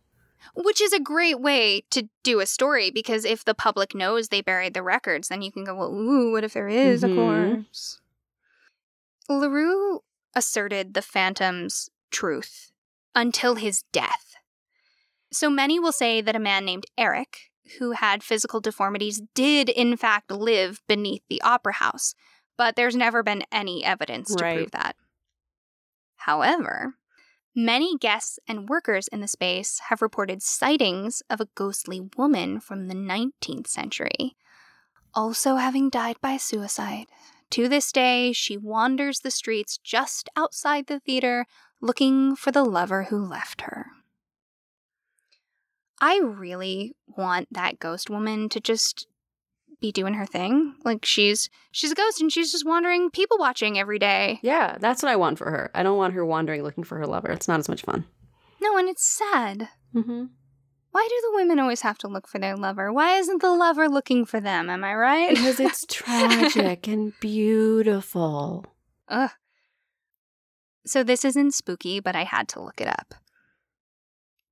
Which 0.55 0.80
is 0.80 0.93
a 0.93 1.01
great 1.01 1.40
way 1.40 1.84
to 1.90 2.09
do 2.22 2.40
a 2.40 2.47
story 2.47 2.90
because 2.90 3.24
if 3.24 3.45
the 3.45 3.55
public 3.55 3.95
knows 3.95 4.28
they 4.28 4.40
buried 4.43 4.74
the 4.74 4.82
records, 4.82 5.28
then 5.28 5.43
you 5.43 5.51
can 5.53 5.64
go, 5.64 5.74
well, 5.74 5.93
ooh, 5.95 6.32
what 6.32 6.45
if 6.45 6.53
there 6.53 6.68
is 6.68 7.03
Mhm. 7.03 7.11
a 7.12 7.14
corpse? 7.14 8.01
Leroux 9.28 10.01
asserted 10.34 10.95
the 10.95 11.03
phantom's 11.03 11.90
truth 12.11 12.72
until 13.14 13.55
his 13.55 13.84
death. 13.93 14.34
So 15.32 15.49
many 15.49 15.78
will 15.78 15.93
say 15.93 16.20
that 16.20 16.36
a 16.36 16.40
man 16.40 16.64
named 16.64 16.84
Eric, 16.99 17.51
who 17.78 17.93
had 17.93 18.22
physical 18.22 18.61
deformities, 18.61 19.22
did 19.34 19.68
in 19.68 19.97
fact 19.97 20.30
live 20.30 20.82
beneath 20.86 21.22
the 21.28 21.40
opera 21.43 21.74
house, 21.74 22.14
but 22.59 22.76
there's 22.76 22.97
never 22.97 23.22
been 23.22 23.45
any 23.51 23.84
evidence 23.84 24.34
to 24.34 24.45
Right. 24.45 24.57
prove 24.57 24.70
that. 24.72 24.97
However, 26.16 26.95
many 27.55 27.96
guests 27.98 28.38
and 28.46 28.68
workers 28.68 29.09
in 29.09 29.20
the 29.20 29.28
space 29.28 29.80
have 29.88 30.03
reported 30.03 30.42
sightings 30.42 31.22
of 31.28 31.40
a 31.40 31.48
ghostly 31.55 32.00
woman 32.16 32.61
from 32.61 32.88
the 32.88 32.94
19th 32.94 33.66
century, 33.66 34.36
also 35.14 35.57
having 35.57 35.90
died 35.90 36.16
by 36.20 36.36
suicide. 36.36 37.07
To 37.50 37.68
this 37.68 37.92
day, 37.92 38.32
she 38.32 38.57
wanders 38.57 39.20
the 39.20 39.30
streets 39.30 39.78
just 39.78 40.28
outside 40.36 40.86
the 40.86 41.00
theater 41.00 41.46
looking 41.80 42.34
for 42.34 42.50
the 42.50 42.64
lover 42.64 43.05
who 43.05 43.18
left 43.18 43.62
her. 43.62 43.86
I 46.00 46.18
really 46.18 46.96
want 47.07 47.48
that 47.53 47.78
ghost 47.78 48.09
woman 48.09 48.48
to 48.48 48.61
just 48.61 49.07
be 49.83 49.93
doing 49.93 50.14
her 50.14 50.24
thing. 50.24 50.74
Like 50.85 51.05
she's 51.05 51.51
she's 51.72 51.93
a 51.93 51.95
ghost 51.95 52.22
and 52.22 52.33
she's 52.33 52.51
just 52.51 52.64
wandering 52.64 53.11
people 53.11 53.37
watching 53.39 53.78
every 53.78 53.99
day. 53.99 54.39
Yeah, 54.43 54.78
that's 54.80 55.03
what 55.03 55.12
I 55.12 55.16
want 55.16 55.37
for 55.37 55.51
her. 55.51 55.70
I 55.74 55.83
don't 55.83 55.99
want 55.99 56.14
her 56.14 56.24
wandering 56.24 56.62
looking 56.62 56.85
for 56.85 56.97
her 56.97 57.07
lover. 57.07 57.30
It's 57.30 57.49
not 57.49 57.61
as 57.61 57.68
much 57.68 57.83
fun. 57.83 58.07
No, 58.62 58.78
and 58.78 58.89
it's 58.89 59.05
sad. 59.07 59.68
Mm-hmm. 59.95 60.24
Why 60.93 61.09
do 61.09 61.20
the 61.22 61.37
women 61.37 61.59
always 61.59 61.83
have 61.83 61.99
to 61.99 62.09
look 62.09 62.28
for 62.28 62.39
their 62.39 62.57
lover? 62.57 62.93
Why 62.93 63.16
isn't 63.16 63.43
the 63.43 63.51
lover 63.51 63.89
looking 63.89 64.24
for 64.24 64.41
them? 64.41 64.70
Am 64.70 64.85
I 64.85 64.95
right? 64.95 65.30
Because 65.30 65.59
it's 65.59 65.85
tragic 65.91 66.87
and 66.87 67.12
beautiful. 67.18 68.66
Ugh. 69.09 69.30
So 70.87 71.03
this 71.03 71.24
isn't 71.24 71.55
spooky, 71.55 72.01
but 72.01 72.14
I 72.14 72.24
had 72.24 72.49
to 72.49 72.62
look 72.62 72.80
it 72.80 72.89
up. 72.89 73.14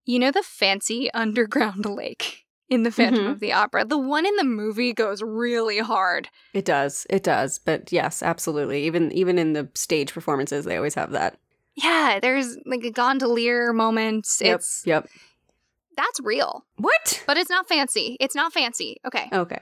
You 0.05 0.18
know 0.18 0.31
the 0.31 0.43
fancy 0.43 1.11
underground 1.14 1.87
lake 1.87 2.47
in 2.71 2.85
the 2.85 2.91
Phantom 2.91 3.25
Mhm. 3.27 3.31
of 3.33 3.41
the 3.41 3.53
Opera? 3.53 3.85
The 3.85 3.99
one 3.99 4.25
in 4.25 4.35
the 4.37 4.45
movie 4.45 4.93
goes 4.95 5.23
really 5.23 5.79
hard. 5.81 6.29
It 6.55 6.64
does. 6.64 7.07
It 7.11 7.23
does. 7.23 7.59
But 7.59 7.93
yes, 7.93 8.23
absolutely. 8.23 8.85
Even 8.85 9.12
even 9.12 9.39
in 9.39 9.53
the 9.53 9.68
stage 9.75 10.14
performances, 10.14 10.64
they 10.64 10.77
always 10.77 10.95
have 10.95 11.11
that. 11.11 11.39
Yeah, 11.75 12.18
there's 12.23 12.57
like 12.66 12.85
a 12.85 12.91
gondolier 12.91 13.73
moment. 13.73 14.27
It's 14.41 14.83
Yep. 14.87 15.09
that's 15.97 16.21
real. 16.21 16.64
What? 16.77 17.23
But 17.27 17.37
it's 17.37 17.51
not 17.51 17.68
fancy. 17.68 18.16
It's 18.21 18.35
not 18.35 18.53
fancy. 18.53 18.97
Okay. 19.05 19.29
Okay. 19.33 19.59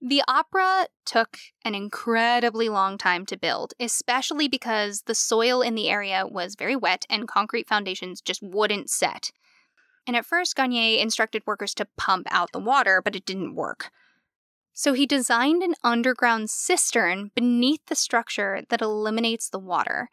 The 0.00 0.22
opera 0.28 0.86
took 1.04 1.38
an 1.64 1.74
incredibly 1.74 2.68
long 2.68 2.98
time 2.98 3.26
to 3.26 3.36
build, 3.36 3.74
especially 3.80 4.46
because 4.46 5.02
the 5.06 5.14
soil 5.14 5.60
in 5.60 5.74
the 5.74 5.88
area 5.88 6.24
was 6.24 6.54
very 6.54 6.76
wet 6.76 7.04
and 7.10 7.26
concrete 7.26 7.66
foundations 7.68 8.20
just 8.20 8.40
wouldn't 8.40 8.90
set. 8.90 9.32
And 10.08 10.16
at 10.16 10.24
first, 10.24 10.56
Garnier 10.56 11.00
instructed 11.00 11.42
workers 11.46 11.74
to 11.74 11.86
pump 11.98 12.26
out 12.30 12.50
the 12.52 12.58
water, 12.58 13.02
but 13.04 13.14
it 13.14 13.26
didn't 13.26 13.54
work. 13.54 13.90
So 14.72 14.94
he 14.94 15.04
designed 15.04 15.62
an 15.62 15.74
underground 15.84 16.48
cistern 16.48 17.30
beneath 17.34 17.84
the 17.86 17.94
structure 17.94 18.62
that 18.70 18.80
eliminates 18.80 19.50
the 19.50 19.58
water. 19.58 20.08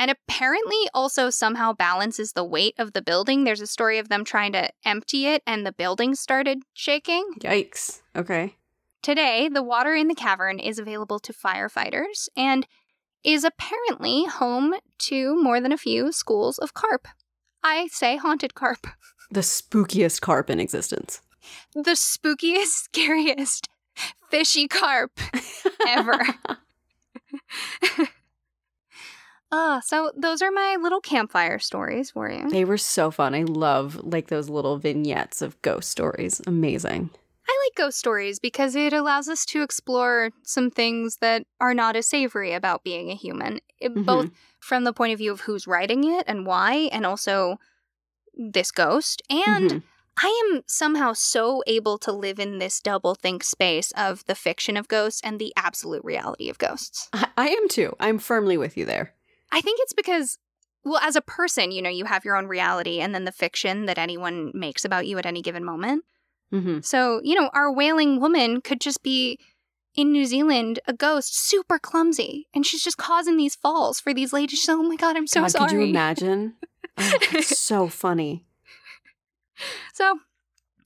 And 0.00 0.10
apparently 0.10 0.88
also 0.92 1.30
somehow 1.30 1.72
balances 1.72 2.32
the 2.32 2.42
weight 2.42 2.74
of 2.76 2.92
the 2.92 3.02
building. 3.02 3.44
There's 3.44 3.60
a 3.60 3.68
story 3.68 3.98
of 3.98 4.08
them 4.08 4.24
trying 4.24 4.50
to 4.52 4.70
empty 4.84 5.26
it 5.26 5.44
and 5.46 5.64
the 5.64 5.70
building 5.70 6.16
started 6.16 6.62
shaking. 6.72 7.34
Yikes. 7.38 8.02
Okay. 8.16 8.56
Today, 9.00 9.48
the 9.48 9.62
water 9.62 9.94
in 9.94 10.08
the 10.08 10.16
cavern 10.16 10.58
is 10.58 10.80
available 10.80 11.20
to 11.20 11.32
firefighters 11.32 12.28
and 12.36 12.66
is 13.22 13.44
apparently 13.44 14.24
home 14.24 14.74
to 14.98 15.40
more 15.40 15.60
than 15.60 15.70
a 15.70 15.78
few 15.78 16.10
schools 16.10 16.58
of 16.58 16.74
carp. 16.74 17.06
I 17.64 17.88
say 17.90 18.16
haunted 18.16 18.54
carp. 18.54 18.86
The 19.30 19.40
spookiest 19.40 20.20
carp 20.20 20.50
in 20.50 20.60
existence. 20.60 21.22
The 21.74 21.96
spookiest, 21.96 22.66
scariest 22.84 23.68
fishy 24.30 24.68
carp 24.68 25.18
ever. 25.88 26.20
uh, 29.50 29.80
so 29.84 30.12
those 30.14 30.42
are 30.42 30.50
my 30.50 30.76
little 30.80 31.00
campfire 31.00 31.58
stories 31.58 32.10
for 32.10 32.30
you. 32.30 32.50
They 32.50 32.66
were 32.66 32.78
so 32.78 33.10
fun. 33.10 33.34
I 33.34 33.42
love 33.42 33.98
like 34.04 34.28
those 34.28 34.50
little 34.50 34.76
vignettes 34.76 35.40
of 35.40 35.60
ghost 35.62 35.90
stories. 35.90 36.42
Amazing. 36.46 37.10
I 37.54 37.66
like 37.66 37.76
ghost 37.76 37.98
stories 37.98 38.38
because 38.38 38.74
it 38.74 38.92
allows 38.92 39.28
us 39.28 39.44
to 39.46 39.62
explore 39.62 40.30
some 40.42 40.70
things 40.70 41.18
that 41.20 41.46
are 41.60 41.74
not 41.74 41.96
as 41.96 42.06
savory 42.06 42.52
about 42.52 42.82
being 42.84 43.10
a 43.10 43.14
human, 43.14 43.60
It- 43.78 43.94
both 43.94 44.30
from 44.60 44.84
the 44.84 44.92
point 44.92 45.12
of 45.12 45.18
view 45.18 45.30
of 45.32 45.42
who's 45.42 45.66
writing 45.66 46.04
it 46.04 46.24
and 46.26 46.46
why, 46.46 46.88
and 46.92 47.06
also 47.06 47.58
this 48.34 48.72
ghost. 48.72 49.22
And 49.30 49.70
Mhm. 49.70 49.82
I 50.16 50.50
am 50.52 50.62
somehow 50.66 51.12
so 51.12 51.62
able 51.66 51.98
to 51.98 52.12
live 52.12 52.38
in 52.38 52.58
this 52.58 52.80
double 52.80 53.14
think 53.14 53.44
space 53.44 53.92
of 53.92 54.24
the 54.26 54.34
fiction 54.34 54.76
of 54.76 54.88
ghosts 54.88 55.20
and 55.22 55.38
the 55.38 55.52
absolute 55.56 56.04
reality 56.04 56.48
of 56.48 56.58
ghosts. 56.58 57.08
I-, 57.12 57.28
I 57.36 57.48
am 57.50 57.68
too. 57.68 57.94
I'm 58.00 58.18
firmly 58.18 58.56
with 58.56 58.76
you 58.76 58.84
there. 58.84 59.14
I 59.52 59.60
think 59.60 59.78
it's 59.82 59.92
because, 59.92 60.38
well, 60.84 60.98
as 61.02 61.14
a 61.16 61.20
person, 61.20 61.70
you 61.70 61.82
know, 61.82 61.90
you 61.90 62.04
have 62.06 62.24
your 62.24 62.36
own 62.36 62.46
reality 62.46 63.00
and 63.00 63.14
then 63.14 63.24
the 63.24 63.32
fiction 63.32 63.86
that 63.86 63.98
anyone 63.98 64.50
makes 64.54 64.84
about 64.84 65.06
you 65.06 65.18
at 65.18 65.26
any 65.26 65.42
given 65.42 65.64
moment. 65.64 66.04
Mm-hmm. 66.52 66.80
So, 66.80 67.20
you 67.24 67.34
know, 67.34 67.50
our 67.52 67.72
wailing 67.72 68.20
woman 68.20 68.60
could 68.60 68.80
just 68.80 69.02
be 69.02 69.38
in 69.94 70.10
New 70.12 70.24
Zealand, 70.24 70.80
a 70.86 70.92
ghost, 70.92 71.38
super 71.38 71.78
clumsy, 71.78 72.48
and 72.54 72.66
she's 72.66 72.82
just 72.82 72.96
causing 72.96 73.36
these 73.36 73.54
falls 73.54 74.00
for 74.00 74.12
these 74.12 74.32
ladies. 74.32 74.58
She's, 74.58 74.68
oh 74.68 74.82
my 74.82 74.96
god, 74.96 75.16
I'm 75.16 75.26
so 75.26 75.42
God, 75.42 75.50
sorry. 75.50 75.68
could 75.68 75.74
you 75.76 75.82
imagine? 75.82 76.54
Oh, 76.96 77.18
it's 77.32 77.58
so 77.58 77.88
funny. 77.88 78.44
So, 79.94 80.20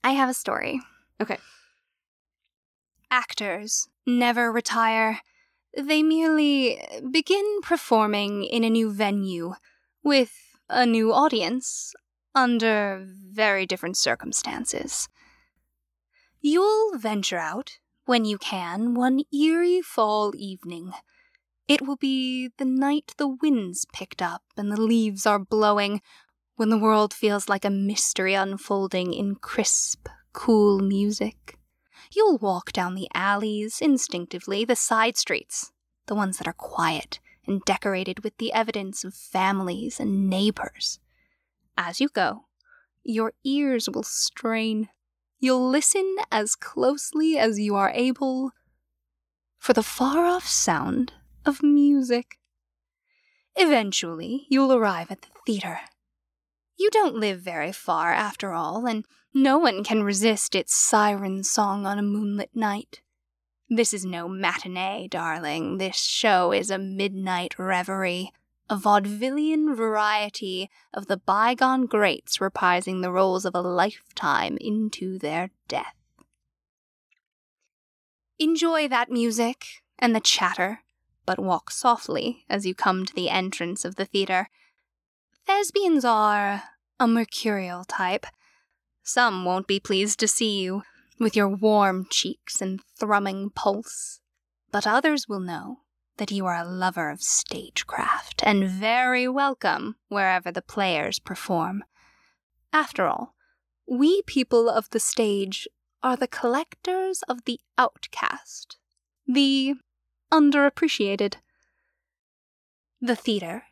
I 0.03 0.13
have 0.13 0.31
a 0.31 0.35
story. 0.35 0.81
Okay. 1.21 1.37
Actors 3.11 3.89
never 4.07 4.51
retire. 4.51 5.21
They 5.77 6.03
merely 6.03 6.83
begin 7.11 7.61
performing 7.63 8.45
in 8.45 8.65
a 8.65 8.71
new 8.71 8.91
venue 8.91 9.53
with 10.03 10.33
a 10.71 10.87
new 10.87 11.13
audience 11.13 11.93
under 12.35 13.05
very 13.07 13.67
different 13.67 13.99
circumstances. 13.99 15.11
You'll 16.41 16.99
venture 16.99 17.39
out, 17.39 17.79
when 18.05 18.25
you 18.25 18.39
can, 18.39 18.95
one 18.95 19.21
eerie 19.33 19.83
fall 19.83 20.33
evening. 20.37 20.93
It 21.67 21.83
will 21.83 21.97
be 21.97 22.51
the 22.57 22.65
night 22.65 23.15
the 23.19 23.29
wind's 23.29 23.85
picked 23.93 24.23
up 24.23 24.43
and 24.57 24.73
the 24.73 24.81
leaves 24.81 25.27
are 25.27 25.39
blowing, 25.39 26.01
when 26.57 26.71
the 26.71 26.79
world 26.79 27.15
feels 27.15 27.49
like 27.49 27.65
a 27.65 27.71
mystery 27.71 28.35
unfolding 28.35 29.13
in 29.13 29.37
crisp, 29.37 30.09
cool 30.33 30.81
music. 30.81 31.59
You'll 32.15 32.39
walk 32.39 32.73
down 32.73 32.95
the 32.95 33.09
alleys 33.15 33.81
instinctively, 33.81 34.65
the 34.65 34.77
side 34.77 35.17
streets, 35.17 35.73
the 36.07 36.15
ones 36.15 36.39
that 36.39 36.49
are 36.49 36.55
quiet 36.55 37.21
and 37.47 37.63
decorated 37.65 38.25
with 38.25 38.37
the 38.39 38.53
evidence 38.53 39.05
of 39.05 39.15
families 39.15 40.01
and 40.01 40.29
neighbors. 40.29 40.99
As 41.77 42.01
you 42.01 42.09
go, 42.09 42.47
your 43.05 43.33
ears 43.45 43.89
will 43.89 44.03
strain. 44.03 44.89
You'll 45.39 45.69
listen 45.69 46.17
as 46.31 46.55
closely 46.55 47.39
as 47.39 47.59
you 47.59 47.75
are 47.75 47.93
able 47.95 48.51
for 49.59 49.73
the 49.73 49.83
far 49.83 50.25
off 50.25 50.47
sound 50.47 51.13
of 51.45 51.63
music. 51.63 52.39
Eventually, 53.57 54.47
you'll 54.49 54.73
arrive 54.73 55.11
at 55.11 55.23
the 55.23 55.29
theater. 55.47 55.81
You 56.77 56.91
don't 56.91 57.17
live 57.17 57.41
very 57.41 57.73
far, 57.73 58.13
after 58.13 58.53
all, 58.53 58.87
and 58.87 59.05
no 59.35 59.59
one 59.59 59.83
can 59.83 60.05
resist 60.05 60.55
its 60.55 60.75
siren 60.75 61.43
song 61.43 61.87
on 61.87 61.99
a 61.99 62.03
moonlit 62.03 62.51
night. 62.55 63.03
This 63.69 63.93
is 63.93 64.05
no 64.05 64.29
matinee, 64.29 65.09
darling. 65.11 65.79
This 65.79 65.97
show 65.97 66.53
is 66.53 66.71
a 66.71 66.79
midnight 66.79 67.59
reverie, 67.59 68.33
a 68.71 68.77
vaudevillian 68.77 69.75
variety 69.75 70.71
of 70.93 71.07
the 71.07 71.17
bygone 71.17 71.87
greats 71.87 72.39
reprising 72.39 73.01
the 73.01 73.11
roles 73.11 73.45
of 73.45 73.55
a 73.55 73.61
lifetime 73.61 74.59
into 74.61 75.19
their 75.19 75.51
death. 75.69 75.95
Enjoy 78.39 78.87
that 78.87 79.11
music 79.11 79.65
and 79.99 80.15
the 80.15 80.21
chatter, 80.21 80.81
but 81.25 81.39
walk 81.39 81.71
softly 81.71 82.45
as 82.49 82.67
you 82.67 82.75
come 82.75 83.05
to 83.05 83.15
the 83.15 83.31
entrance 83.31 83.85
of 83.85 83.97
the 83.97 84.05
theater. 84.05 84.49
Thespians 85.47 86.05
are 86.05 86.63
a 87.01 87.09
mercurial 87.09 87.85
type. 87.85 88.27
Some 89.03 89.45
won't 89.45 89.67
be 89.67 89.81
pleased 89.81 90.21
to 90.21 90.29
see 90.29 90.61
you, 90.61 90.83
with 91.19 91.35
your 91.35 91.49
warm 91.49 92.07
cheeks 92.11 92.61
and 92.61 92.81
thrumming 92.99 93.51
pulse, 93.51 94.21
but 94.71 94.87
others 94.87 95.27
will 95.29 95.41
know 95.41 95.81
that 96.19 96.31
you 96.31 96.47
are 96.47 96.57
a 96.57 96.69
lover 96.69 97.11
of 97.11 97.23
stagecraft 97.23 98.43
and 98.45 98.69
very 98.69 99.27
welcome 99.27 99.97
wherever 100.09 100.53
the 100.53 100.63
players 100.63 101.19
perform. 101.19 101.83
After 102.73 103.07
all, 103.07 103.35
we 103.87 104.23
people 104.23 104.69
of 104.69 104.91
the 104.91 105.01
stage 105.01 105.67
are 106.03 106.17
the 106.17 106.29
collectors 106.29 107.23
of 107.29 107.45
the 107.45 107.59
outcast, 107.77 108.77
the 109.27 109.75
underappreciated. 110.31 111.37
The 113.01 113.17
theater, 113.17 113.65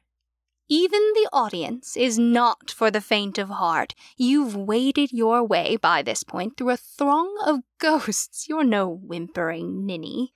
even 0.69 1.01
the 1.15 1.29
audience, 1.33 1.97
is 1.97 2.19
not 2.19 2.71
for 2.71 2.91
the 2.91 3.01
faint 3.01 3.39
of 3.39 3.49
heart. 3.49 3.95
You've 4.17 4.57
waded 4.57 5.13
your 5.13 5.45
way 5.45 5.77
by 5.77 6.03
this 6.03 6.25
point 6.25 6.57
through 6.57 6.71
a 6.71 6.77
throng 6.77 7.37
of 7.45 7.61
ghosts. 7.79 8.49
You're 8.49 8.65
no 8.65 8.89
whimpering 8.89 9.85
ninny. 9.85 10.35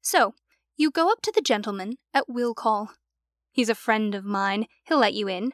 So, 0.00 0.34
you 0.78 0.90
go 0.90 1.10
up 1.10 1.20
to 1.22 1.32
the 1.34 1.42
gentleman 1.42 1.98
at 2.14 2.28
will 2.28 2.54
call. 2.54 2.92
He's 3.50 3.68
a 3.68 3.74
friend 3.74 4.14
of 4.14 4.24
mine. 4.24 4.66
He'll 4.84 5.00
let 5.00 5.12
you 5.12 5.28
in, 5.28 5.52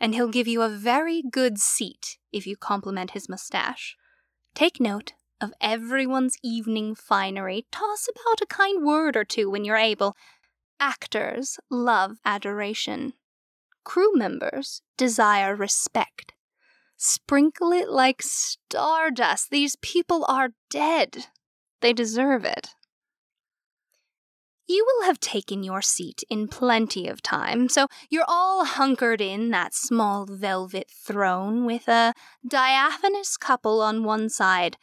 and 0.00 0.14
he'll 0.14 0.28
give 0.28 0.48
you 0.48 0.62
a 0.62 0.68
very 0.68 1.22
good 1.22 1.58
seat 1.58 2.18
if 2.32 2.46
you 2.46 2.56
compliment 2.56 3.12
his 3.12 3.28
mustache. 3.28 3.96
Take 4.54 4.80
note 4.80 5.12
of 5.40 5.52
everyone's 5.60 6.36
evening 6.42 6.96
finery. 6.96 7.66
Toss 7.70 8.08
about 8.08 8.42
a 8.42 8.46
kind 8.46 8.84
word 8.84 9.16
or 9.16 9.24
two 9.24 9.48
when 9.48 9.64
you're 9.64 9.76
able. 9.76 10.16
Actors 10.80 11.58
love 11.70 12.16
adoration. 12.24 13.12
Crew 13.84 14.12
members 14.14 14.82
desire 14.96 15.54
respect. 15.54 16.32
Sprinkle 16.96 17.70
it 17.70 17.88
like 17.88 18.22
stardust. 18.22 19.50
These 19.50 19.76
people 19.76 20.24
are 20.28 20.50
dead. 20.68 21.26
They 21.80 21.92
deserve 21.92 22.44
it. 22.44 22.70
You 24.66 24.86
will 24.86 25.06
have 25.06 25.20
taken 25.20 25.62
your 25.62 25.82
seat 25.82 26.24
in 26.30 26.48
plenty 26.48 27.06
of 27.06 27.20
time, 27.20 27.68
so 27.68 27.86
you're 28.08 28.24
all 28.26 28.64
hunkered 28.64 29.20
in 29.20 29.50
that 29.50 29.74
small 29.74 30.24
velvet 30.24 30.90
throne 30.90 31.66
with 31.66 31.86
a 31.86 32.14
diaphanous 32.46 33.36
couple 33.36 33.82
on 33.82 34.04
one 34.04 34.30
side, 34.30 34.78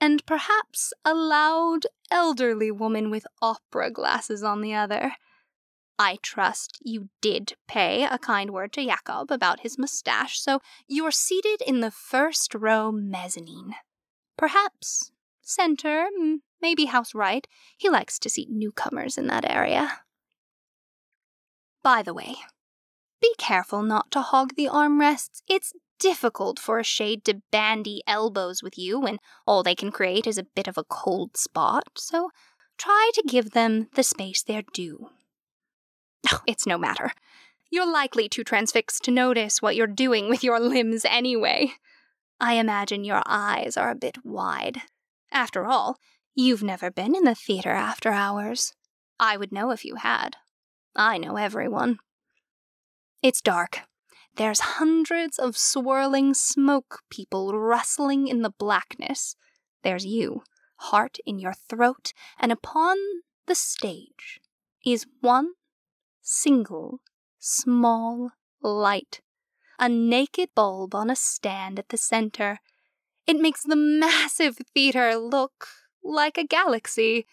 and 0.00 0.24
perhaps 0.24 0.94
a 1.04 1.12
loud 1.12 1.86
elderly 2.10 2.70
woman 2.70 3.10
with 3.10 3.26
opera 3.42 3.90
glasses 3.90 4.42
on 4.42 4.62
the 4.62 4.74
other. 4.74 5.16
I 5.98 6.16
trust 6.22 6.78
you 6.82 7.10
did 7.20 7.52
pay 7.68 8.04
a 8.04 8.16
kind 8.16 8.52
word 8.52 8.72
to 8.72 8.84
Jacob 8.86 9.30
about 9.30 9.60
his 9.60 9.76
mustache, 9.76 10.40
so 10.40 10.60
you're 10.88 11.10
seated 11.10 11.60
in 11.66 11.80
the 11.80 11.90
first 11.90 12.54
row 12.54 12.90
mezzanine. 12.90 13.74
Perhaps 14.38 15.12
center, 15.50 16.08
mm, 16.18 16.36
maybe 16.62 16.86
house 16.86 17.14
right. 17.14 17.46
He 17.76 17.88
likes 17.88 18.18
to 18.20 18.30
see 18.30 18.46
newcomers 18.48 19.18
in 19.18 19.26
that 19.26 19.48
area. 19.48 20.00
By 21.82 22.02
the 22.02 22.14
way, 22.14 22.36
be 23.20 23.34
careful 23.38 23.82
not 23.82 24.10
to 24.12 24.20
hog 24.20 24.54
the 24.56 24.68
armrests. 24.68 25.42
It's 25.48 25.72
difficult 25.98 26.58
for 26.58 26.78
a 26.78 26.84
shade 26.84 27.24
to 27.26 27.42
bandy 27.52 28.02
elbows 28.06 28.62
with 28.62 28.78
you 28.78 28.98
when 28.98 29.18
all 29.46 29.62
they 29.62 29.74
can 29.74 29.92
create 29.92 30.26
is 30.26 30.38
a 30.38 30.46
bit 30.56 30.66
of 30.66 30.78
a 30.78 30.84
cold 30.84 31.36
spot, 31.36 31.84
so 31.96 32.30
try 32.78 33.10
to 33.14 33.22
give 33.26 33.50
them 33.50 33.88
the 33.94 34.02
space 34.02 34.42
they're 34.42 34.64
due. 34.72 35.10
Oh, 36.32 36.40
it's 36.46 36.66
no 36.66 36.78
matter. 36.78 37.12
You're 37.70 37.90
likely 37.90 38.28
too 38.28 38.42
transfixed 38.42 39.04
to 39.04 39.10
notice 39.10 39.62
what 39.62 39.76
you're 39.76 39.86
doing 39.86 40.28
with 40.28 40.42
your 40.42 40.58
limbs 40.58 41.04
anyway. 41.04 41.74
I 42.40 42.54
imagine 42.54 43.04
your 43.04 43.22
eyes 43.26 43.76
are 43.76 43.90
a 43.90 43.94
bit 43.94 44.24
wide. 44.24 44.82
After 45.32 45.66
all, 45.66 45.98
You've 46.34 46.62
never 46.62 46.90
been 46.90 47.14
in 47.14 47.24
the 47.24 47.34
theater 47.34 47.70
after 47.70 48.10
hours. 48.10 48.72
I 49.18 49.36
would 49.36 49.52
know 49.52 49.72
if 49.72 49.84
you 49.84 49.96
had. 49.96 50.36
I 50.94 51.18
know 51.18 51.36
everyone. 51.36 51.98
It's 53.22 53.40
dark. 53.40 53.80
There's 54.36 54.60
hundreds 54.60 55.38
of 55.38 55.56
swirling 55.56 56.34
smoke 56.34 57.00
people 57.10 57.58
rustling 57.58 58.28
in 58.28 58.42
the 58.42 58.54
blackness. 58.58 59.34
There's 59.82 60.06
you, 60.06 60.42
heart 60.76 61.18
in 61.26 61.38
your 61.38 61.52
throat, 61.52 62.12
and 62.38 62.52
upon 62.52 62.96
the 63.46 63.54
stage 63.54 64.40
is 64.86 65.06
one 65.20 65.52
single 66.22 67.00
small 67.38 68.30
light. 68.62 69.20
A 69.78 69.88
naked 69.88 70.50
bulb 70.54 70.94
on 70.94 71.10
a 71.10 71.16
stand 71.16 71.78
at 71.78 71.88
the 71.88 71.96
center. 71.96 72.60
It 73.30 73.38
makes 73.38 73.62
the 73.62 73.76
massive 73.76 74.56
theater 74.74 75.14
look 75.14 75.68
like 76.02 76.36
a 76.36 76.42
galaxy. 76.42 77.28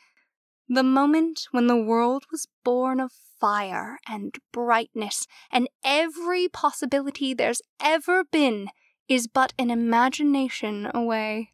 The 0.69 0.83
moment 0.83 1.47
when 1.49 1.65
the 1.65 1.81
world 1.81 2.25
was 2.31 2.47
born 2.63 2.99
of 2.99 3.11
fire 3.41 3.97
and 4.07 4.35
brightness, 4.51 5.25
and 5.51 5.67
every 5.83 6.49
possibility 6.49 7.33
there's 7.33 7.63
ever 7.81 8.23
been 8.23 8.67
is 9.07 9.25
but 9.25 9.53
an 9.57 9.71
imagination 9.71 10.91
away. 10.93 11.53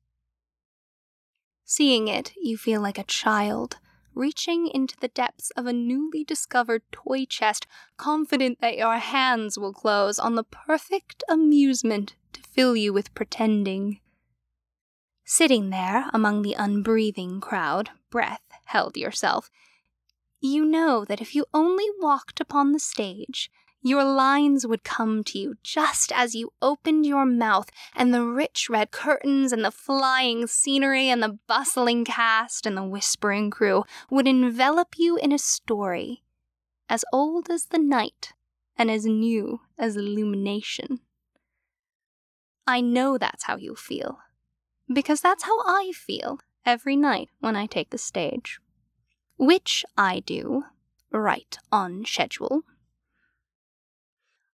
Seeing 1.64 2.10
it, 2.10 2.34
you 2.36 2.58
feel 2.58 2.82
like 2.82 2.98
a 2.98 3.06
child, 3.06 3.78
reaching 4.14 4.68
into 4.68 4.98
the 5.00 5.08
depths 5.08 5.52
of 5.52 5.68
a 5.68 5.72
newly 5.72 6.26
discovered 6.26 6.82
toy 6.92 7.24
chest, 7.24 7.66
confident 7.96 8.60
that 8.60 8.76
your 8.76 8.98
hands 8.98 9.58
will 9.58 9.72
close 9.72 10.20
on 10.20 10.36
the 10.36 10.44
perfect 10.44 11.24
amusement 11.30 12.16
to 12.34 12.42
fill 12.42 12.76
you 12.76 12.92
with 12.92 13.16
pretending. 13.16 14.02
Sitting 15.26 15.70
there 15.70 16.10
among 16.14 16.42
the 16.42 16.56
unbreathing 16.58 17.40
crowd, 17.40 17.92
breath 18.10 18.44
held 18.66 18.98
yourself. 18.98 19.50
You 20.42 20.66
know 20.66 21.06
that 21.06 21.22
if 21.22 21.34
you 21.34 21.46
only 21.54 21.86
walked 22.00 22.42
upon 22.42 22.74
the 22.74 22.80
stage, 22.80 23.50
your 23.82 24.04
lines 24.04 24.68
would 24.68 24.84
come 24.84 25.24
to 25.26 25.40
you 25.40 25.56
just 25.64 26.12
as 26.14 26.36
you 26.36 26.52
opened 26.62 27.06
your 27.06 27.26
mouth, 27.26 27.70
and 27.96 28.14
the 28.14 28.26
rich 28.26 28.70
red 28.70 28.92
curtains, 28.92 29.52
and 29.52 29.64
the 29.64 29.72
flying 29.72 30.48
scenery, 30.48 31.10
and 31.10 31.24
the 31.24 31.40
bustling 31.48 32.04
cast, 32.04 32.66
and 32.66 32.76
the 32.76 32.84
whispering 32.84 33.50
crew 33.50 33.84
would 34.10 34.28
envelop 34.28 34.96
you 34.98 35.18
in 35.18 35.32
a 35.32 35.38
story 35.38 36.24
as 36.90 37.06
old 37.14 37.50
as 37.50 37.66
the 37.68 37.80
night 37.80 38.34
and 38.78 38.92
as 38.92 39.06
new 39.06 39.62
as 39.78 39.96
illumination. 39.96 41.00
I 42.68 42.82
know 42.82 43.18
that's 43.18 43.46
how 43.46 43.58
you 43.58 43.76
feel 43.76 44.20
because 44.92 45.22
that's 45.22 45.44
how 45.44 45.60
I 45.60 45.92
feel 45.96 46.40
every 46.66 46.96
night 46.96 47.30
when 47.40 47.56
I 47.56 47.66
take 47.66 47.90
the 47.90 47.98
stage. 47.98 48.60
Which 49.38 49.84
I 49.98 50.20
do, 50.20 50.64
right 51.12 51.58
on 51.72 52.06
schedule. 52.06 52.64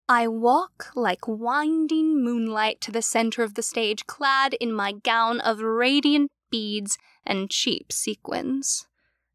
I 0.09 0.27
walk 0.27 0.91
like 0.95 1.29
winding 1.29 2.23
moonlight 2.23 2.81
to 2.83 2.91
the 2.91 3.03
center 3.03 3.43
of 3.43 3.55
the 3.55 3.63
stage, 3.63 4.07
clad 4.07 4.55
in 4.55 4.73
my 4.73 4.93
gown 4.93 5.41
of 5.41 5.61
radiant 5.61 6.31
beads 6.51 6.97
and 7.27 7.51
cheap 7.51 7.93
sequins. 7.93 8.87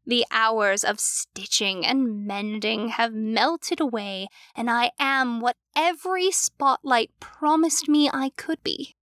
The 0.06 0.26
hours 0.30 0.84
of 0.84 1.00
stitching 1.00 1.86
and 1.86 2.26
mending 2.26 2.88
have 2.88 3.14
melted 3.14 3.80
away, 3.80 4.26
and 4.56 4.68
I 4.68 4.90
am 4.98 5.40
what 5.40 5.56
every 5.76 6.30
spotlight 6.30 7.10
promised 7.20 7.88
me 7.88 8.10
I 8.12 8.30
could 8.36 8.62
be 8.62 8.96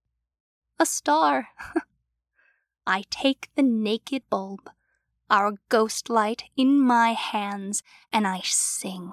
a 0.78 0.86
star. 0.86 1.48
I 2.86 3.04
take 3.10 3.48
the 3.54 3.62
naked 3.62 4.22
bulb, 4.28 4.70
our 5.30 5.54
ghost 5.68 6.10
light, 6.10 6.44
in 6.56 6.80
my 6.80 7.12
hands, 7.12 7.82
and 8.12 8.26
I 8.26 8.40
sing. 8.44 9.12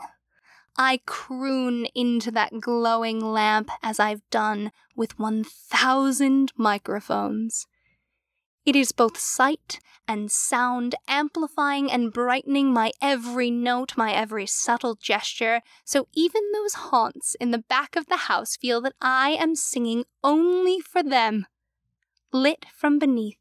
I 0.77 1.01
croon 1.05 1.85
into 1.93 2.31
that 2.31 2.61
glowing 2.61 3.19
lamp 3.19 3.69
as 3.83 3.99
I've 3.99 4.27
done 4.29 4.71
with 4.95 5.19
1,000 5.19 6.53
microphones. 6.55 7.67
It 8.69 8.75
is 8.75 8.91
both 8.91 9.17
sight 9.17 9.79
and 10.07 10.31
sound, 10.31 10.93
amplifying 11.07 11.91
and 11.91 12.13
brightening 12.13 12.71
my 12.71 12.91
every 13.01 13.49
note, 13.49 13.97
my 13.97 14.13
every 14.13 14.45
subtle 14.45 14.93
gesture, 14.93 15.61
so 15.83 16.07
even 16.13 16.43
those 16.53 16.75
haunts 16.75 17.33
in 17.39 17.49
the 17.49 17.63
back 17.67 17.95
of 17.95 18.05
the 18.05 18.29
house 18.29 18.57
feel 18.57 18.79
that 18.81 18.93
I 19.01 19.31
am 19.31 19.55
singing 19.55 20.05
only 20.23 20.81
for 20.81 21.01
them, 21.01 21.47
lit 22.31 22.67
from 22.71 22.99
beneath, 22.99 23.39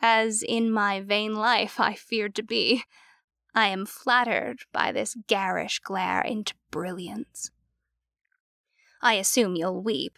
as 0.00 0.42
in 0.42 0.72
my 0.72 1.02
vain 1.02 1.34
life 1.34 1.78
I 1.78 1.92
feared 1.92 2.34
to 2.36 2.42
be. 2.42 2.84
I 3.54 3.66
am 3.66 3.84
flattered 3.84 4.60
by 4.72 4.92
this 4.92 5.14
garish 5.26 5.80
glare 5.80 6.22
into 6.22 6.54
brilliance. 6.70 7.50
I 9.02 9.16
assume 9.16 9.56
you'll 9.56 9.82
weep, 9.82 10.16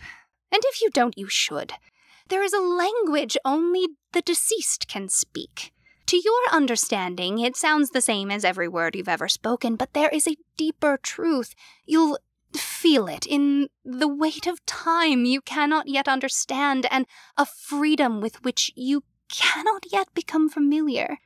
and 0.53 0.63
if 0.67 0.81
you 0.81 0.91
don't, 0.91 1.19
you 1.19 1.29
should. 1.29 1.73
There 2.31 2.45
is 2.45 2.53
a 2.53 2.61
language 2.61 3.37
only 3.45 3.89
the 4.13 4.23
deceased 4.23 4.87
can 4.87 5.09
speak. 5.09 5.73
To 6.07 6.17
your 6.17 6.41
understanding, 6.53 7.41
it 7.41 7.57
sounds 7.57 7.91
the 7.91 8.01
same 8.01 8.31
as 8.31 8.45
every 8.45 8.69
word 8.69 8.95
you've 8.95 9.09
ever 9.09 9.29
spoken, 9.29 9.75
but 9.75 9.95
there 9.95 10.09
is 10.09 10.29
a 10.29 10.37
deeper 10.57 10.97
truth. 10.97 11.57
You'll 11.85 12.19
feel 12.55 13.09
it 13.09 13.27
in 13.27 13.69
the 13.85 14.09
weight 14.09 14.47
of 14.47 14.65
time 14.65 15.25
you 15.25 15.41
cannot 15.41 15.89
yet 15.89 16.07
understand, 16.07 16.87
and 16.89 17.07
a 17.37 17.45
freedom 17.45 18.21
with 18.21 18.45
which 18.45 18.73
you 18.77 19.03
cannot 19.29 19.87
yet 19.93 20.15
become 20.15 20.49
familiar. 20.49 21.19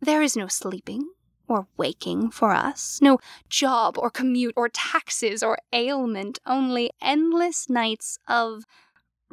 There 0.00 0.22
is 0.22 0.36
no 0.36 0.48
sleeping 0.48 1.08
or 1.46 1.68
waking 1.76 2.30
for 2.30 2.52
us, 2.52 2.98
no 3.00 3.18
job 3.48 3.96
or 3.98 4.10
commute 4.10 4.54
or 4.56 4.68
taxes 4.68 5.44
or 5.44 5.58
ailment, 5.72 6.40
only 6.44 6.90
endless 7.00 7.70
nights 7.70 8.18
of 8.26 8.64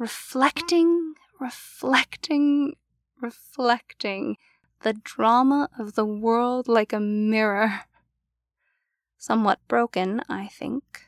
reflecting, 0.00 1.12
reflecting, 1.38 2.72
reflecting 3.20 4.38
the 4.82 4.94
drama 4.94 5.68
of 5.78 5.94
the 5.94 6.06
world 6.06 6.66
like 6.66 6.94
a 6.94 6.98
mirror. 6.98 7.82
Somewhat 9.18 9.58
broken, 9.68 10.22
I 10.26 10.46
think, 10.46 11.02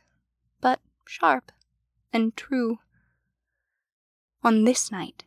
but 0.61 0.79
sharp 1.07 1.51
and 2.13 2.37
true. 2.37 2.81
On 4.45 4.65
this 4.65 4.93
night, 4.93 5.25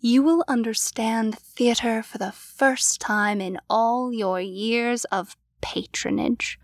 you 0.00 0.22
will 0.22 0.42
understand 0.48 1.38
theater 1.38 2.02
for 2.02 2.16
the 2.16 2.32
first 2.32 2.98
time 2.98 3.42
in 3.42 3.60
all 3.68 4.10
your 4.10 4.40
years 4.40 5.04
of 5.06 5.36
patronage. 5.60 6.58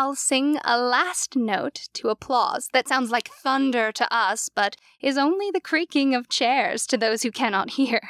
I'll 0.00 0.14
sing 0.14 0.56
a 0.64 0.80
last 0.80 1.36
note 1.36 1.90
to 1.92 2.08
applause 2.08 2.70
that 2.72 2.88
sounds 2.88 3.10
like 3.10 3.28
thunder 3.28 3.92
to 3.92 4.10
us, 4.10 4.48
but 4.48 4.76
is 5.02 5.18
only 5.18 5.50
the 5.50 5.60
creaking 5.60 6.14
of 6.14 6.30
chairs 6.30 6.86
to 6.86 6.96
those 6.96 7.22
who 7.22 7.30
cannot 7.30 7.70
hear. 7.78 8.00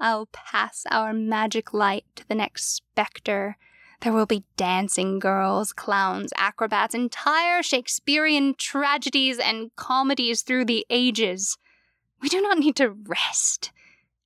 I'll 0.00 0.26
pass 0.32 0.84
our 0.90 1.12
magic 1.12 1.72
light 1.72 2.06
to 2.16 2.26
the 2.26 2.34
next 2.34 2.74
spectre. 2.74 3.56
There 4.00 4.12
will 4.12 4.26
be 4.26 4.42
dancing 4.56 5.20
girls, 5.20 5.72
clowns, 5.72 6.32
acrobats, 6.36 6.92
entire 6.92 7.62
Shakespearean 7.62 8.56
tragedies 8.58 9.38
and 9.38 9.70
comedies 9.76 10.42
through 10.42 10.64
the 10.64 10.84
ages. 10.90 11.56
We 12.20 12.28
do 12.28 12.40
not 12.40 12.58
need 12.58 12.74
to 12.76 12.90
rest, 12.90 13.70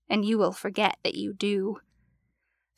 and 0.08 0.24
you 0.24 0.38
will 0.38 0.52
forget 0.52 0.96
that 1.04 1.14
you 1.14 1.34
do. 1.34 1.80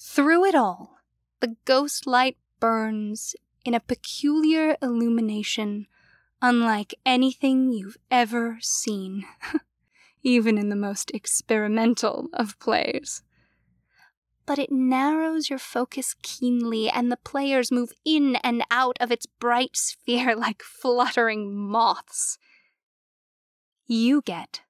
Through 0.00 0.46
it 0.46 0.56
all, 0.56 0.96
the 1.38 1.54
ghost 1.64 2.04
light 2.04 2.36
burns 2.58 3.36
in 3.64 3.74
a 3.74 3.80
peculiar 3.80 4.76
illumination 4.82 5.86
unlike 6.42 6.94
anything 7.06 7.72
you've 7.72 7.96
ever 8.10 8.58
seen, 8.60 9.24
even 10.22 10.58
in 10.58 10.68
the 10.68 10.76
most 10.76 11.10
experimental 11.14 12.28
of 12.34 12.58
plays. 12.58 13.22
But 14.44 14.58
it 14.58 14.72
narrows 14.72 15.48
your 15.48 15.60
focus 15.60 16.16
keenly, 16.20 16.90
and 16.90 17.12
the 17.12 17.16
players 17.16 17.70
move 17.70 17.92
in 18.04 18.36
and 18.42 18.64
out 18.72 18.96
of 19.00 19.12
its 19.12 19.24
bright 19.24 19.76
sphere 19.76 20.34
like 20.36 20.62
fluttering 20.62 21.54
moths. 21.54 22.38
You 23.86 24.20
get 24.20 24.62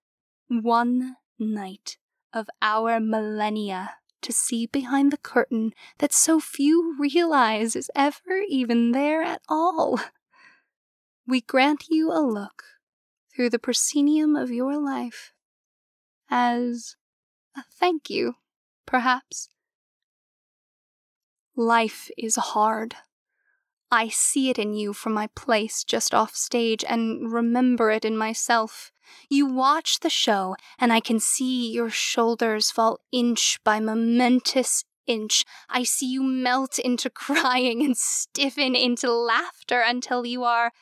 one 0.49 1.17
night 1.39 1.97
of 2.35 2.49
our 2.61 3.01
millennia 3.01 3.95
to 4.23 4.33
see 4.33 4.67
behind 4.67 5.13
the 5.13 5.17
curtain 5.19 5.73
that 5.99 6.13
so 6.13 6.41
few 6.41 6.97
realize 6.99 7.77
is 7.77 7.91
ever 7.95 8.43
even 8.49 8.93
there 8.93 9.23
at 9.23 9.43
all. 9.49 10.01
We 11.27 11.41
grant 11.41 11.87
you 11.89 12.11
a 12.11 12.21
look 12.21 12.65
through 13.35 13.51
the 13.51 13.59
proscenium 13.59 14.37
of 14.37 14.51
your 14.51 14.77
life 14.77 15.33
as 16.31 16.97
a 17.57 17.63
thank 17.63 18.11
you, 18.11 18.35
perhaps. 18.87 19.49
Life 21.55 22.11
is 22.17 22.37
hard. 22.37 22.97
I 23.93 24.09
see 24.09 24.49
it 24.49 24.59
in 24.59 24.73
you 24.73 24.95
from 24.95 25.13
my 25.13 25.27
place 25.37 25.85
just 25.85 26.15
off 26.15 26.35
stage 26.35 26.83
and 26.89 27.31
remember 27.31 27.91
it 27.91 28.07
in 28.07 28.17
myself. 28.17 28.91
You 29.29 29.45
watch 29.45 30.01
the 30.01 30.09
show, 30.09 30.57
and 30.79 30.95
I 30.95 31.01
can 31.01 31.21
see 31.21 31.71
your 31.71 31.91
shoulders 31.91 32.71
fall 32.71 33.01
inch 33.13 33.61
by 33.65 33.81
momentous 33.81 34.85
inch. 35.07 35.45
I 35.69 35.83
see 35.83 36.07
you 36.11 36.23
melt 36.23 36.79
into 36.79 37.11
crying 37.25 37.85
and 37.85 37.95
stiffen 37.95 38.75
into 38.75 39.13
laughter 39.13 39.83
until 39.87 40.25
you 40.25 40.43
are 40.43 40.73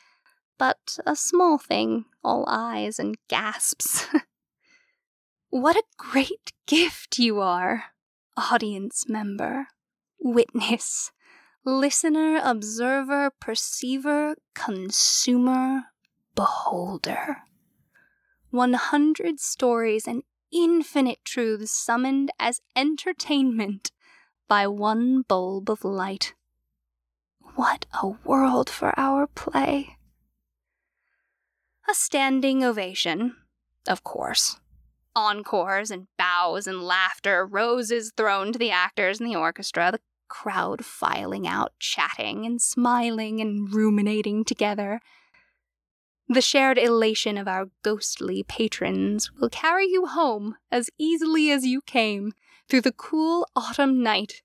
but 0.57 0.99
a 1.05 1.15
small 1.15 1.57
thing, 1.57 2.05
all 2.23 2.45
eyes 2.47 2.97
and 2.97 3.17
gasps. 3.27 4.05
what 5.49 5.75
a 5.75 5.83
great 5.97 6.53
gift 6.65 7.19
you 7.19 7.41
are, 7.41 7.85
audience 8.37 9.09
member, 9.09 9.67
witness, 10.19 11.11
listener, 11.63 12.39
observer, 12.43 13.31
perceiver, 13.39 14.35
consumer, 14.53 15.83
beholder. 16.35 17.37
100 18.49 19.39
stories 19.39 20.07
and 20.07 20.23
infinite 20.51 21.19
truths 21.23 21.71
summoned 21.71 22.31
as 22.39 22.61
entertainment 22.75 23.91
by 24.47 24.67
one 24.67 25.21
bulb 25.21 25.69
of 25.69 25.85
light. 25.85 26.33
What 27.55 27.85
a 28.01 28.07
world 28.07 28.69
for 28.69 28.97
our 28.97 29.27
play! 29.27 29.97
A 31.89 31.93
standing 31.93 32.63
ovation, 32.63 33.35
of 33.87 34.03
course. 34.03 34.59
Encores 35.15 35.91
and 35.91 36.07
bows 36.17 36.67
and 36.67 36.81
laughter, 36.81 37.45
roses 37.45 38.13
thrown 38.15 38.53
to 38.53 38.59
the 38.59 38.71
actors 38.71 39.19
and 39.19 39.29
the 39.29 39.35
orchestra, 39.35 39.91
the 39.91 39.99
crowd 40.31 40.85
filing 40.85 41.47
out, 41.47 41.73
chatting 41.79 42.45
and 42.45 42.61
smiling 42.61 43.41
and 43.41 43.73
ruminating 43.73 44.43
together 44.45 45.01
the 46.33 46.41
shared 46.41 46.77
elation 46.77 47.37
of 47.37 47.45
our 47.45 47.67
ghostly 47.83 48.41
patrons 48.41 49.29
will 49.33 49.49
carry 49.49 49.85
you 49.87 50.05
home 50.05 50.55
as 50.71 50.89
easily 50.97 51.51
as 51.51 51.65
you 51.65 51.81
came 51.81 52.31
through 52.69 52.79
the 52.79 52.93
cool 52.93 53.45
autumn 53.53 54.01
night. 54.01 54.41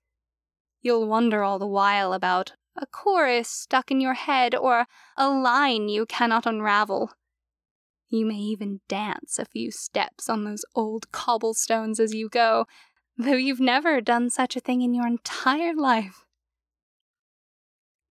You'll 0.82 1.06
wonder 1.06 1.44
all 1.44 1.60
the 1.60 1.66
while 1.66 2.12
about 2.12 2.54
a 2.76 2.86
chorus 2.86 3.48
stuck 3.48 3.92
in 3.92 4.00
your 4.00 4.14
head 4.14 4.52
or 4.52 4.86
a 5.16 5.28
line 5.28 5.88
you 5.88 6.06
cannot 6.06 6.44
unravel. 6.44 7.12
You 8.08 8.26
may 8.26 8.34
even 8.34 8.80
dance 8.88 9.38
a 9.38 9.44
few 9.44 9.70
steps 9.70 10.28
on 10.28 10.42
those 10.42 10.64
old 10.74 11.12
cobblestones 11.12 12.00
as 12.00 12.12
you 12.12 12.28
go, 12.28 12.66
though 13.18 13.32
you've 13.32 13.60
never 13.60 14.00
done 14.00 14.28
such 14.28 14.56
a 14.56 14.60
thing 14.60 14.82
in 14.82 14.92
your 14.92 15.06
entire 15.06 15.74
life. 15.74 16.26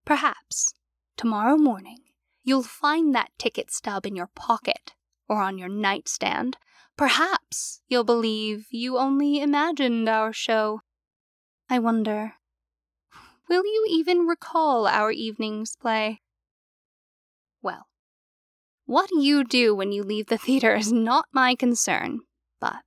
Perhaps, 0.03 0.73
tomorrow 1.15 1.57
morning, 1.57 1.99
you'll 2.43 2.63
find 2.63 3.13
that 3.13 3.31
ticket 3.37 3.71
stub 3.71 4.05
in 4.05 4.15
your 4.15 4.29
pocket 4.35 4.93
or 5.29 5.41
on 5.41 5.57
your 5.57 5.69
nightstand. 5.69 6.57
Perhaps 6.97 7.81
you'll 7.87 8.03
believe 8.03 8.67
you 8.71 8.97
only 8.97 9.39
imagined 9.39 10.09
our 10.09 10.33
show. 10.33 10.81
I 11.69 11.79
wonder, 11.79 12.33
will 13.49 13.65
you 13.65 13.85
even 13.89 14.27
recall 14.27 14.87
our 14.87 15.11
evening's 15.11 15.75
play? 15.75 16.21
Well, 17.61 17.87
what 18.85 19.09
you 19.11 19.43
do 19.43 19.75
when 19.75 19.91
you 19.91 20.03
leave 20.03 20.27
the 20.27 20.37
theater 20.37 20.75
is 20.75 20.91
not 20.91 21.25
my 21.31 21.55
concern, 21.55 22.19
but 22.59 22.83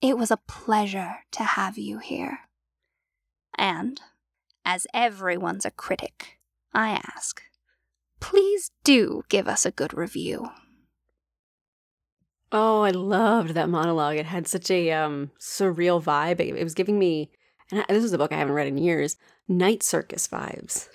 it 0.00 0.18
was 0.18 0.30
a 0.30 0.36
pleasure 0.36 1.18
to 1.32 1.42
have 1.42 1.78
you 1.78 1.98
here. 1.98 2.40
And, 3.58 4.00
as 4.64 4.86
everyone's 4.92 5.64
a 5.64 5.70
critic, 5.70 6.38
I 6.74 6.90
ask, 6.90 7.42
please 8.20 8.70
do 8.84 9.22
give 9.28 9.48
us 9.48 9.64
a 9.64 9.70
good 9.70 9.94
review. 9.94 10.50
Oh, 12.52 12.82
I 12.82 12.90
loved 12.90 13.50
that 13.50 13.68
monologue. 13.68 14.16
It 14.16 14.26
had 14.26 14.46
such 14.46 14.70
a 14.70 14.92
um, 14.92 15.30
surreal 15.40 16.02
vibe. 16.02 16.40
It, 16.40 16.54
it 16.54 16.64
was 16.64 16.74
giving 16.74 16.98
me, 16.98 17.30
and 17.70 17.84
this 17.88 18.04
is 18.04 18.12
a 18.12 18.18
book 18.18 18.32
I 18.32 18.38
haven't 18.38 18.54
read 18.54 18.68
in 18.68 18.78
years, 18.78 19.16
Night 19.48 19.82
Circus 19.82 20.28
vibes. 20.28 20.88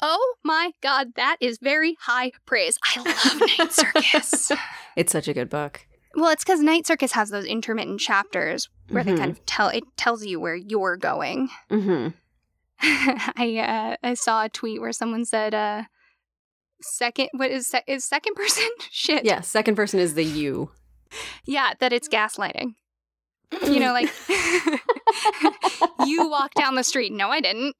Oh 0.00 0.34
my 0.44 0.72
God, 0.82 1.14
that 1.16 1.36
is 1.40 1.58
very 1.58 1.96
high 2.00 2.32
praise. 2.46 2.78
I 2.84 3.00
love 3.00 3.58
Night 3.58 3.72
Circus. 3.72 4.52
it's 4.96 5.12
such 5.12 5.28
a 5.28 5.34
good 5.34 5.50
book. 5.50 5.86
Well, 6.20 6.30
it's 6.30 6.42
because 6.44 6.60
Night 6.60 6.86
Circus 6.86 7.12
has 7.12 7.30
those 7.30 7.44
intermittent 7.44 8.00
chapters 8.00 8.68
where 8.88 9.04
they 9.04 9.12
Mhm. 9.12 9.18
kind 9.18 9.30
of 9.30 9.46
tell 9.46 9.68
it 9.68 9.84
tells 9.96 10.24
you 10.24 10.40
where 10.40 10.56
you're 10.56 10.96
going. 10.96 11.48
Mm-hmm. 11.70 12.08
I 13.36 13.58
uh, 13.58 13.96
I 14.06 14.14
saw 14.14 14.44
a 14.44 14.48
tweet 14.48 14.80
where 14.80 14.92
someone 14.92 15.24
said, 15.24 15.54
uh, 15.54 15.82
second 16.80 17.28
what 17.34 17.50
is 17.50 17.66
se- 17.68 17.84
is 17.86 18.04
second 18.04 18.34
person 18.36 18.68
shit 18.90 19.24
Yeah, 19.24 19.40
second 19.42 19.74
person 19.76 20.00
is 20.00 20.14
the 20.14 20.24
you. 20.24 20.70
yeah 21.46 21.72
that 21.80 21.92
it's 21.92 22.08
gaslighting 22.08 22.74
you 23.64 23.80
know 23.80 23.92
like 23.94 24.10
you 26.06 26.28
walk 26.28 26.52
down 26.54 26.74
the 26.74 26.84
street 26.84 27.12
no 27.12 27.30
I 27.30 27.40
didn't 27.40 27.74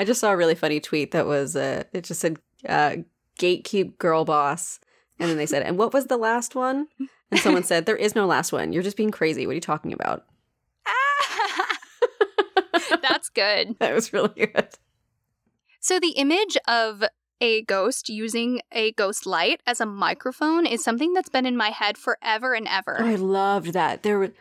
I 0.00 0.04
just 0.04 0.20
saw 0.20 0.30
a 0.32 0.36
really 0.36 0.54
funny 0.54 0.80
tweet 0.80 1.10
that 1.10 1.26
was 1.26 1.56
uh 1.56 1.84
it 1.92 2.04
just 2.04 2.20
said 2.20 2.38
uh 2.68 2.96
gatekeep 3.38 3.98
girl 3.98 4.24
boss. 4.24 4.80
And 5.18 5.30
then 5.30 5.36
they 5.36 5.46
said 5.46 5.62
and 5.62 5.78
what 5.78 5.92
was 5.92 6.06
the 6.06 6.16
last 6.16 6.54
one? 6.54 6.88
And 7.30 7.40
someone 7.40 7.64
said 7.64 7.86
there 7.86 7.96
is 7.96 8.14
no 8.14 8.26
last 8.26 8.52
one. 8.52 8.72
You're 8.72 8.82
just 8.82 8.96
being 8.96 9.10
crazy. 9.10 9.46
What 9.46 9.52
are 9.52 9.56
you 9.56 9.60
talking 9.60 9.92
about? 9.92 10.24
That's 13.02 13.28
good. 13.28 13.76
That 13.80 13.94
was 13.94 14.12
really 14.12 14.46
good. 14.46 14.68
So 15.80 16.00
the 16.00 16.10
image 16.10 16.56
of 16.66 17.04
a 17.40 17.62
ghost 17.62 18.08
using 18.08 18.60
a 18.72 18.92
ghost 18.92 19.26
light 19.26 19.60
as 19.66 19.80
a 19.80 19.86
microphone 19.86 20.66
is 20.66 20.82
something 20.82 21.14
that's 21.14 21.28
been 21.28 21.46
in 21.46 21.56
my 21.56 21.70
head 21.70 21.96
forever 21.96 22.52
and 22.52 22.66
ever. 22.68 22.96
oh, 22.98 23.06
I 23.06 23.14
loved 23.14 23.72
that. 23.74 24.02
There 24.02 24.18
were 24.18 24.32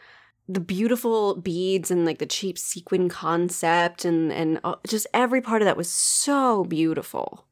the 0.49 0.59
beautiful 0.59 1.35
beads 1.35 1.91
and 1.91 2.05
like 2.05 2.19
the 2.19 2.25
cheap 2.25 2.57
sequin 2.57 3.09
concept 3.09 4.05
and 4.05 4.31
and 4.31 4.59
uh, 4.63 4.75
just 4.87 5.05
every 5.13 5.41
part 5.41 5.61
of 5.61 5.65
that 5.65 5.77
was 5.77 5.91
so 5.91 6.63
beautiful 6.63 7.45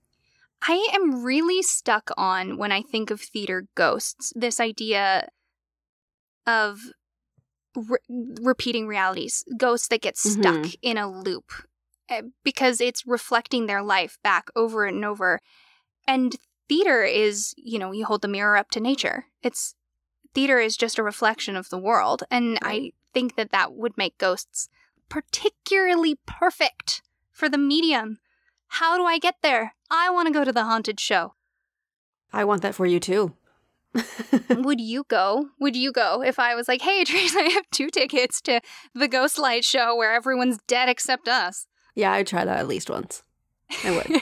I 0.68 0.88
am 0.94 1.24
really 1.24 1.62
stuck 1.62 2.10
on 2.18 2.58
when 2.58 2.72
I 2.72 2.82
think 2.82 3.12
of 3.12 3.22
theater 3.22 3.68
ghosts 3.76 4.34
this 4.36 4.60
idea 4.60 5.30
of 6.48 6.80
re- 7.76 7.98
repeating 8.42 8.88
realities, 8.88 9.44
ghosts 9.58 9.88
that 9.90 10.02
get 10.02 10.18
stuck 10.18 10.56
Mhm. 10.56 10.76
in 10.82 10.98
a 10.98 11.10
loop 11.12 11.52
eh, 12.08 12.22
because 12.44 12.82
it's 12.82 13.06
reflecting 13.06 13.66
their 13.66 13.82
life 13.82 14.18
back 14.24 14.50
over 14.56 14.86
and 14.86 15.04
over. 15.04 15.40
And 16.08 16.36
theater 16.70 17.04
is, 17.04 17.54
you 17.58 17.80
know, 17.80 17.92
you 17.92 18.06
hold 18.06 18.22
the 18.22 18.28
mirror 18.28 18.58
up 18.58 18.70
to 18.72 18.80
nature. 18.80 19.28
It's 19.42 19.76
theater 20.34 20.60
is 20.60 20.78
just 20.78 20.98
a 20.98 21.04
reflection 21.04 21.56
of 21.56 21.70
the 21.70 21.78
world. 21.80 22.24
And 22.30 22.60
I 22.62 22.92
think 23.14 23.36
that 23.36 23.52
that 23.52 23.74
would 23.74 23.98
make 23.98 24.18
ghosts 24.18 24.70
particularly 25.10 26.16
perfect 26.26 27.02
for 27.32 27.50
the 27.50 27.58
medium. 27.58 28.20
How 28.68 28.98
do 28.98 29.06
I 29.06 29.18
get 29.20 29.36
there? 29.42 29.75
I 29.90 30.10
want 30.10 30.28
to 30.28 30.34
go 30.34 30.44
to 30.44 30.52
the 30.52 30.64
haunted 30.64 31.00
show. 31.00 31.34
I 32.34 32.44
want 32.44 32.62
that 32.64 32.76
for 32.76 32.86
you 32.86 33.00
too 33.00 33.34
Would 34.50 34.82
you 34.82 35.06
go? 35.08 35.50
Would 35.60 35.76
you 35.76 35.92
go 35.92 36.22
if 36.22 36.38
I 36.38 36.56
was 36.56 36.68
like, 36.68 36.82
hey, 36.82 37.04
Trace, 37.06 37.36
I 37.36 37.50
have 37.50 37.70
two 37.72 37.90
tickets 37.90 38.42
to 38.42 38.60
the 38.94 39.08
Ghost 39.08 39.38
Light 39.40 39.64
show 39.64 39.96
where 39.96 40.14
everyone's 40.14 40.60
dead 40.68 40.90
except 40.90 41.28
us? 41.28 41.68
yeah 41.96 42.12
I'd 42.12 42.28
try 42.28 42.44
that 42.44 42.58
at 42.60 42.68
least 42.68 42.90
once 42.90 43.24
I 43.84 43.92
would 43.92 44.22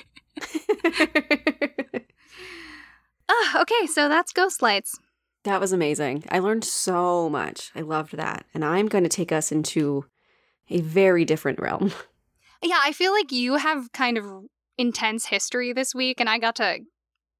Ah, 3.29 3.61
okay, 3.61 3.87
so 3.87 4.09
that's 4.09 4.33
Ghost 4.33 4.61
Lights. 4.61 4.99
That 5.43 5.59
was 5.59 5.71
amazing. 5.71 6.25
I 6.29 6.39
learned 6.39 6.63
so 6.65 7.29
much. 7.29 7.71
I 7.73 7.81
loved 7.81 8.15
that. 8.17 8.45
And 8.53 8.63
I'm 8.63 8.87
going 8.87 9.03
to 9.05 9.09
take 9.09 9.31
us 9.31 9.51
into 9.51 10.05
a 10.69 10.81
very 10.81 11.25
different 11.25 11.59
realm. 11.59 11.91
Yeah, 12.61 12.79
I 12.81 12.91
feel 12.91 13.11
like 13.11 13.31
you 13.31 13.55
have 13.55 13.91
kind 13.91 14.17
of 14.17 14.25
intense 14.77 15.25
history 15.25 15.73
this 15.73 15.93
week, 15.93 16.19
and 16.19 16.29
I 16.29 16.39
got 16.39 16.55
to 16.57 16.79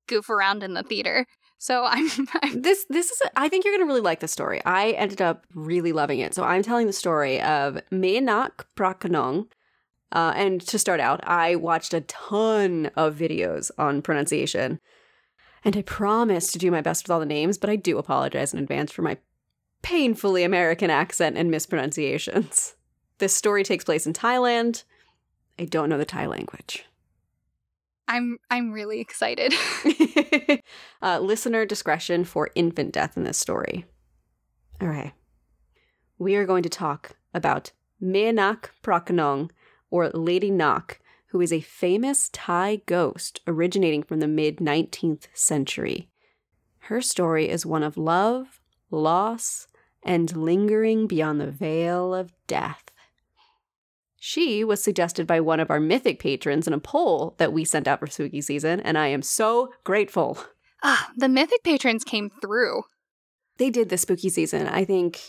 goof 0.08 0.30
around 0.30 0.64
in 0.64 0.74
the 0.74 0.84
theater. 0.84 1.26
So 1.58 1.86
I'm, 1.90 2.10
I'm 2.42 2.62
This 2.62 2.86
this 2.90 3.10
is 3.10 3.22
I 3.36 3.50
think 3.50 3.64
you're 3.64 3.74
going 3.74 3.88
to 3.88 3.88
really 3.88 4.02
like 4.02 4.20
the 4.20 4.28
story. 4.28 4.62
I 4.66 4.92
ended 4.92 5.22
up 5.22 5.46
really 5.54 5.94
loving 5.94 6.20
it. 6.20 6.34
So 6.34 6.44
I'm 6.44 6.64
telling 6.64 6.88
the 6.88 6.94
story 6.94 7.42
of 7.42 7.80
Meenak 7.92 8.66
Prakanong. 8.76 9.48
Uh, 10.12 10.32
and 10.36 10.62
to 10.62 10.78
start 10.78 11.00
out, 11.00 11.28
I 11.28 11.56
watched 11.56 11.94
a 11.94 12.02
ton 12.02 12.92
of 12.96 13.16
videos 13.16 13.72
on 13.80 14.04
pronunciation. 14.04 14.80
And 15.66 15.76
I 15.76 15.82
promise 15.82 16.52
to 16.52 16.60
do 16.60 16.70
my 16.70 16.82
best 16.82 17.06
with 17.06 17.12
all 17.12 17.20
the 17.20 17.26
names, 17.26 17.58
but 17.58 17.70
I 17.70 17.78
do 17.78 17.98
apologize 17.98 18.54
in 18.54 18.60
advance 18.60 18.92
for 18.92 19.02
my 19.02 19.18
painfully 19.82 20.44
American 20.44 20.90
accent 20.90 21.38
and 21.38 21.50
mispronunciations. 21.50 22.76
This 23.18 23.34
story 23.34 23.64
takes 23.64 23.86
place 23.86 24.06
in 24.06 24.14
Thailand. 24.14 24.84
I 25.58 25.66
don't 25.66 25.90
know 25.90 25.98
the 25.98 26.06
Thai 26.06 26.26
language. 26.26 26.86
I'm 28.08 28.38
I'm 28.50 28.72
really 28.72 29.00
excited. 29.00 29.54
uh, 31.02 31.20
listener 31.20 31.66
discretion 31.66 32.26
for 32.26 32.50
infant 32.56 32.94
death 32.94 33.18
in 33.18 33.24
this 33.24 33.38
story. 33.38 33.86
All 34.82 34.88
right. 34.88 35.14
We 36.18 36.36
are 36.36 36.46
going 36.46 36.64
to 36.64 36.70
talk 36.70 37.12
about 37.34 37.72
Meanak 38.02 38.70
Prakanong, 38.84 39.50
or 39.90 40.10
Lady 40.10 40.52
Nak, 40.52 41.00
who 41.28 41.42
is 41.42 41.54
a 41.54 41.62
famous 41.62 42.30
Thai 42.34 42.82
ghost 42.86 43.42
originating 43.48 44.04
from 44.04 44.20
the 44.20 44.28
mid 44.28 44.58
19th 44.58 45.28
century. 45.34 46.10
Her 46.80 47.02
story 47.02 47.50
is 47.50 47.66
one 47.66 47.84
of 47.84 47.98
love, 47.98 48.60
loss, 48.92 49.68
and 50.04 50.36
lingering 50.36 51.08
beyond 51.08 51.40
the 51.40 51.50
veil 51.50 52.14
of 52.14 52.34
death. 52.46 52.84
She 54.26 54.64
was 54.64 54.82
suggested 54.82 55.28
by 55.28 55.42
one 55.42 55.60
of 55.60 55.70
our 55.70 55.82
mythic 55.82 56.18
patrons 56.18 56.66
in 56.66 56.72
a 56.72 56.80
poll 56.80 57.36
that 57.40 57.52
we 57.52 57.66
sent 57.66 57.90
out 57.90 58.00
for 58.00 58.08
spooky 58.08 58.40
season, 58.40 58.80
and 58.80 58.98
I 58.98 59.08
am 59.08 59.22
so 59.22 59.74
grateful. 59.84 60.38
ah, 60.82 61.12
the 61.18 61.28
mythic 61.28 61.62
patrons 61.62 62.06
came 62.06 62.30
through. 62.30 62.84
They 63.58 63.70
did 63.70 63.90
the 63.90 63.98
spooky 63.98 64.30
season. 64.30 64.66
I 64.70 64.86
think 64.86 65.20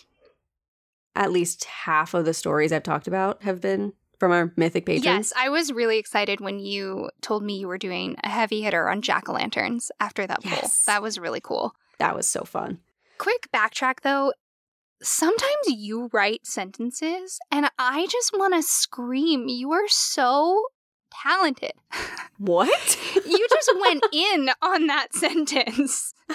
at 1.17 1.33
least 1.33 1.65
half 1.65 2.15
of 2.15 2.25
the 2.25 2.33
stories 2.33 2.71
I've 2.71 2.85
talked 2.85 3.09
about 3.09 3.43
have 3.43 3.61
been 3.61 3.95
from 4.21 4.31
our 4.31 4.53
mythic 4.57 4.87
patrons. 4.87 5.05
Yes, 5.05 5.33
I 5.37 5.49
was 5.49 5.73
really 5.73 5.99
excited 5.99 6.41
when 6.41 6.61
you 6.61 7.11
told 7.21 7.43
me 7.43 7.59
you 7.59 7.67
were 7.67 7.79
doing 7.79 8.15
a 8.23 8.29
heavy 8.29 8.63
hitter 8.63 8.89
on 8.89 9.03
jack 9.03 9.29
o' 9.29 9.33
lanterns 9.33 9.91
after 9.99 10.25
that 10.25 10.45
poll. 10.45 10.71
That 10.87 11.03
was 11.03 11.19
really 11.19 11.41
cool. 11.41 11.75
That 11.99 12.15
was 12.15 12.29
so 12.29 12.45
fun. 12.45 12.79
Quick 13.19 13.49
backtrack 13.53 14.03
though. 14.03 14.33
Sometimes 15.03 15.67
you 15.69 16.09
write 16.13 16.47
sentences 16.47 17.39
and 17.51 17.69
I 17.79 18.07
just 18.11 18.33
want 18.33 18.55
to 18.55 18.63
scream. 18.63 19.49
You 19.49 19.73
are 19.73 19.89
so 19.89 20.67
talented. 21.23 21.73
What? 22.39 22.99
You 23.25 23.47
just 23.49 23.71
went 23.81 24.05
in 24.13 24.51
on 24.61 24.89
that 24.89 25.15
sentence. 25.15 26.13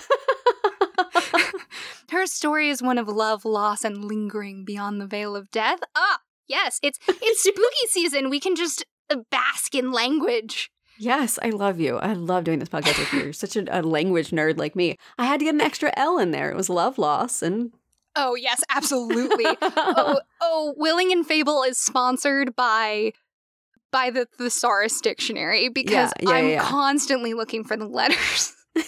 Her 2.10 2.26
story 2.26 2.70
is 2.70 2.82
one 2.82 2.98
of 2.98 3.10
love, 3.10 3.44
loss, 3.44 3.84
and 3.84 4.06
lingering 4.06 4.64
beyond 4.64 5.02
the 5.02 5.06
veil 5.06 5.36
of 5.36 5.52
death. 5.52 5.80
Ah, 5.96 6.20
yes, 6.48 6.80
it's 6.82 6.98
it's 7.08 7.44
spooky 7.44 7.88
season. 7.88 8.30
We 8.30 8.40
can 8.40 8.56
just 8.56 8.86
uh, 9.10 9.18
bask 9.30 9.76
in 9.76 9.92
language. 9.92 10.72
yes, 10.98 11.38
I 11.44 11.50
love 11.50 11.82
you. 11.82 11.98
I 11.98 12.14
love 12.14 12.46
doing 12.46 12.60
this 12.60 12.70
podcast 12.70 12.98
with 12.98 13.12
you. 13.14 13.20
You're 13.26 13.34
such 13.34 13.58
a, 13.58 13.78
a 13.78 13.82
language 13.82 14.30
nerd 14.32 14.58
like 14.58 14.74
me. 14.76 14.96
I 15.18 15.26
had 15.26 15.40
to 15.40 15.46
get 15.46 15.54
an 15.56 15.62
extra 15.62 15.92
L 15.98 16.18
in 16.18 16.32
there. 16.32 16.50
It 16.50 16.56
was 16.56 16.70
love, 16.70 16.98
loss, 16.98 17.42
and 17.42 17.74
Oh 18.16 18.36
yes, 18.36 18.64
absolutely. 18.70 19.46
oh, 19.62 20.20
oh, 20.42 20.74
Willing 20.78 21.12
and 21.12 21.26
Fable 21.26 21.64
is 21.64 21.78
sponsored 21.78 22.56
by 22.56 23.14
by 23.92 24.10
the 24.10 24.28
thesaurus 24.38 25.02
dictionary 25.02 25.70
because 25.70 26.14
Yeah, 26.20 26.30
yeah, 26.30 26.36
I'm 26.36 26.50
yeah. 26.50 26.64
constantly 26.64 27.34
looking 27.34 27.64
for 27.64 27.76
the 27.78 27.88
letters. 27.88 28.56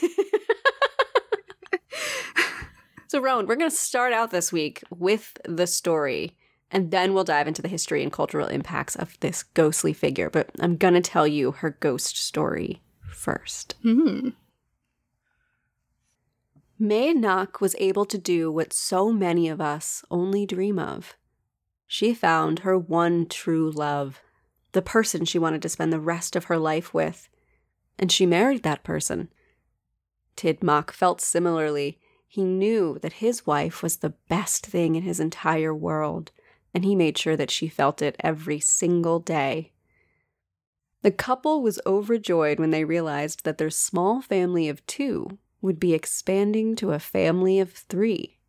So, 3.11 3.19
Rowan, 3.19 3.45
we're 3.45 3.57
going 3.57 3.69
to 3.69 3.75
start 3.75 4.13
out 4.13 4.31
this 4.31 4.53
week 4.53 4.81
with 4.89 5.37
the 5.43 5.67
story, 5.67 6.37
and 6.71 6.91
then 6.91 7.13
we'll 7.13 7.25
dive 7.25 7.45
into 7.45 7.61
the 7.61 7.67
history 7.67 8.03
and 8.03 8.09
cultural 8.09 8.47
impacts 8.47 8.95
of 8.95 9.19
this 9.19 9.43
ghostly 9.43 9.91
figure. 9.91 10.29
But 10.29 10.49
I'm 10.61 10.77
going 10.77 10.93
to 10.93 11.01
tell 11.01 11.27
you 11.27 11.51
her 11.51 11.71
ghost 11.81 12.15
story 12.15 12.81
first. 13.09 13.75
Hmm. 13.83 14.29
May 16.83 17.13
Nak 17.13 17.61
was 17.61 17.75
able 17.77 18.05
to 18.05 18.17
do 18.17 18.51
what 18.51 18.73
so 18.73 19.11
many 19.11 19.47
of 19.47 19.61
us 19.61 20.03
only 20.09 20.47
dream 20.47 20.79
of. 20.79 21.15
She 21.85 22.11
found 22.11 22.59
her 22.59 22.75
one 22.75 23.27
true 23.27 23.69
love, 23.69 24.19
the 24.71 24.81
person 24.81 25.23
she 25.23 25.37
wanted 25.37 25.61
to 25.61 25.69
spend 25.69 25.93
the 25.93 25.99
rest 25.99 26.35
of 26.35 26.45
her 26.45 26.57
life 26.57 26.91
with, 26.91 27.29
and 27.99 28.11
she 28.11 28.25
married 28.25 28.63
that 28.63 28.83
person. 28.83 29.29
Tidmak 30.35 30.89
felt 30.89 31.21
similarly. 31.21 31.99
He 32.27 32.43
knew 32.43 32.97
that 33.03 33.13
his 33.21 33.45
wife 33.45 33.83
was 33.83 33.97
the 33.97 34.15
best 34.27 34.65
thing 34.65 34.95
in 34.95 35.03
his 35.03 35.19
entire 35.19 35.75
world, 35.75 36.31
and 36.73 36.83
he 36.83 36.95
made 36.95 37.15
sure 37.15 37.37
that 37.37 37.51
she 37.51 37.67
felt 37.67 38.01
it 38.01 38.15
every 38.21 38.59
single 38.59 39.19
day. 39.19 39.71
The 41.03 41.11
couple 41.11 41.61
was 41.61 41.79
overjoyed 41.85 42.59
when 42.59 42.71
they 42.71 42.85
realized 42.85 43.43
that 43.43 43.59
their 43.59 43.69
small 43.69 44.19
family 44.23 44.67
of 44.67 44.83
two 44.87 45.37
would 45.61 45.79
be 45.79 45.93
expanding 45.93 46.75
to 46.75 46.91
a 46.91 46.99
family 46.99 47.59
of 47.59 47.71
three. 47.71 48.39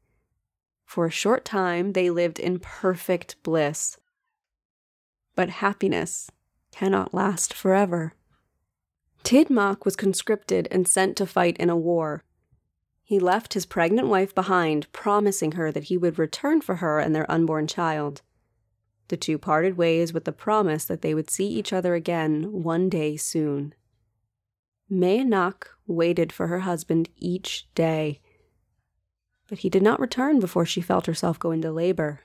For 0.84 1.06
a 1.06 1.10
short 1.10 1.44
time, 1.44 1.93
they 1.93 2.10
lived 2.10 2.39
in 2.39 2.59
perfect 2.59 3.36
bliss. 3.43 3.98
But 5.34 5.48
happiness 5.48 6.30
cannot 6.70 7.14
last 7.14 7.55
forever. 7.55 8.14
Tidmak 9.24 9.84
was 9.84 9.97
conscripted 9.97 10.68
and 10.70 10.89
sent 10.89 11.16
to 11.16 11.26
fight 11.26 11.56
in 11.59 11.70
a 11.70 11.76
war. 11.76 12.24
He 13.02 13.18
left 13.18 13.55
his 13.55 13.66
pregnant 13.66 14.09
wife 14.09 14.34
behind, 14.34 14.90
promising 14.93 15.52
her 15.52 15.70
that 15.70 15.84
he 15.84 15.97
would 15.97 16.18
return 16.18 16.60
for 16.60 16.76
her 16.76 16.98
and 16.98 17.14
their 17.14 17.30
unborn 17.30 17.66
child. 17.66 18.22
The 19.09 19.16
two 19.16 19.39
parted 19.39 19.76
ways 19.76 20.12
with 20.12 20.24
the 20.24 20.32
promise 20.32 20.84
that 20.86 21.02
they 21.02 21.14
would 21.14 21.30
see 21.30 21.47
each 21.47 21.72
other 21.72 21.94
again 21.94 22.62
one 22.62 22.89
day 22.89 23.16
soon. 23.16 23.74
Mayanach 24.93 25.69
waited 25.86 26.32
for 26.32 26.48
her 26.48 26.60
husband 26.60 27.09
each 27.16 27.66
day, 27.74 28.20
but 29.48 29.60
he 29.60 29.70
did 29.70 29.82
not 29.82 29.98
return 29.98 30.39
before 30.39 30.66
she 30.66 30.82
felt 30.82 31.06
herself 31.06 31.39
go 31.39 31.51
into 31.51 31.73
labor. 31.73 32.20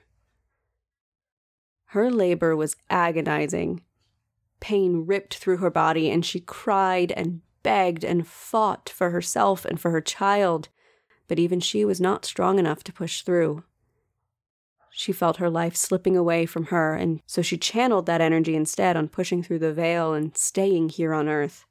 Her 1.92 2.10
labor 2.10 2.54
was 2.54 2.76
agonizing. 2.90 3.82
Pain 4.60 5.06
ripped 5.06 5.38
through 5.38 5.56
her 5.56 5.70
body, 5.70 6.10
and 6.10 6.26
she 6.26 6.40
cried 6.40 7.10
and 7.12 7.40
begged 7.62 8.04
and 8.04 8.26
fought 8.26 8.90
for 8.90 9.10
herself 9.10 9.64
and 9.64 9.80
for 9.80 9.90
her 9.90 10.02
child, 10.02 10.68
but 11.26 11.38
even 11.38 11.60
she 11.60 11.86
was 11.86 12.02
not 12.02 12.26
strong 12.26 12.58
enough 12.58 12.84
to 12.84 12.92
push 12.92 13.22
through. 13.22 13.64
She 14.90 15.12
felt 15.12 15.36
her 15.38 15.48
life 15.48 15.76
slipping 15.76 16.16
away 16.18 16.44
from 16.44 16.66
her, 16.66 16.94
and 16.94 17.22
so 17.24 17.40
she 17.40 17.56
channeled 17.56 18.04
that 18.06 18.20
energy 18.20 18.54
instead 18.54 18.94
on 18.96 19.08
pushing 19.08 19.42
through 19.42 19.60
the 19.60 19.72
veil 19.72 20.12
and 20.12 20.36
staying 20.36 20.90
here 20.90 21.14
on 21.14 21.28
earth. 21.28 21.64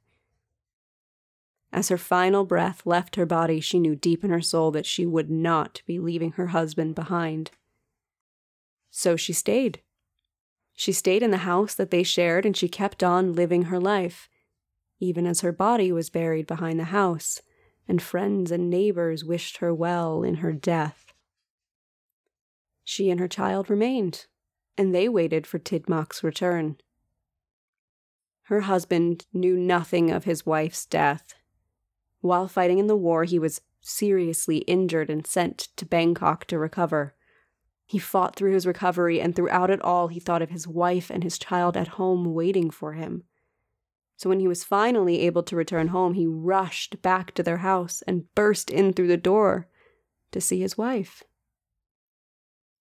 As 1.72 1.88
her 1.88 1.98
final 1.98 2.44
breath 2.44 2.82
left 2.86 3.16
her 3.16 3.26
body, 3.26 3.60
she 3.60 3.78
knew 3.78 3.94
deep 3.94 4.24
in 4.24 4.30
her 4.30 4.40
soul 4.40 4.70
that 4.70 4.86
she 4.86 5.04
would 5.04 5.30
not 5.30 5.82
be 5.86 5.98
leaving 5.98 6.32
her 6.32 6.48
husband 6.48 6.94
behind. 6.94 7.50
So 8.90 9.16
she 9.16 9.32
stayed. 9.32 9.82
She 10.74 10.92
stayed 10.92 11.22
in 11.22 11.30
the 11.30 11.38
house 11.38 11.74
that 11.74 11.90
they 11.90 12.02
shared 12.02 12.46
and 12.46 12.56
she 12.56 12.68
kept 12.68 13.02
on 13.02 13.34
living 13.34 13.64
her 13.64 13.80
life, 13.80 14.28
even 15.00 15.26
as 15.26 15.42
her 15.42 15.52
body 15.52 15.92
was 15.92 16.10
buried 16.10 16.46
behind 16.46 16.80
the 16.80 16.84
house, 16.84 17.42
and 17.86 18.00
friends 18.00 18.50
and 18.50 18.70
neighbors 18.70 19.24
wished 19.24 19.58
her 19.58 19.74
well 19.74 20.22
in 20.22 20.36
her 20.36 20.52
death. 20.52 21.12
She 22.84 23.10
and 23.10 23.20
her 23.20 23.28
child 23.28 23.68
remained, 23.68 24.26
and 24.76 24.94
they 24.94 25.08
waited 25.08 25.46
for 25.46 25.58
Tidmak's 25.58 26.24
return. 26.24 26.78
Her 28.44 28.62
husband 28.62 29.26
knew 29.32 29.58
nothing 29.58 30.10
of 30.10 30.24
his 30.24 30.46
wife's 30.46 30.86
death. 30.86 31.34
While 32.20 32.48
fighting 32.48 32.78
in 32.78 32.86
the 32.86 32.96
war, 32.96 33.24
he 33.24 33.38
was 33.38 33.60
seriously 33.80 34.58
injured 34.58 35.10
and 35.10 35.26
sent 35.26 35.68
to 35.76 35.86
Bangkok 35.86 36.46
to 36.46 36.58
recover. 36.58 37.14
He 37.86 37.98
fought 37.98 38.36
through 38.36 38.52
his 38.52 38.66
recovery, 38.66 39.20
and 39.20 39.34
throughout 39.34 39.70
it 39.70 39.80
all, 39.82 40.08
he 40.08 40.20
thought 40.20 40.42
of 40.42 40.50
his 40.50 40.66
wife 40.66 41.10
and 41.10 41.22
his 41.22 41.38
child 41.38 41.76
at 41.76 41.88
home 41.88 42.34
waiting 42.34 42.70
for 42.70 42.92
him. 42.92 43.24
So 44.16 44.28
when 44.28 44.40
he 44.40 44.48
was 44.48 44.64
finally 44.64 45.20
able 45.20 45.44
to 45.44 45.56
return 45.56 45.88
home, 45.88 46.14
he 46.14 46.26
rushed 46.26 47.00
back 47.02 47.32
to 47.34 47.42
their 47.42 47.58
house 47.58 48.02
and 48.06 48.32
burst 48.34 48.68
in 48.68 48.92
through 48.92 49.06
the 49.06 49.16
door 49.16 49.68
to 50.32 50.40
see 50.40 50.60
his 50.60 50.76
wife. 50.76 51.22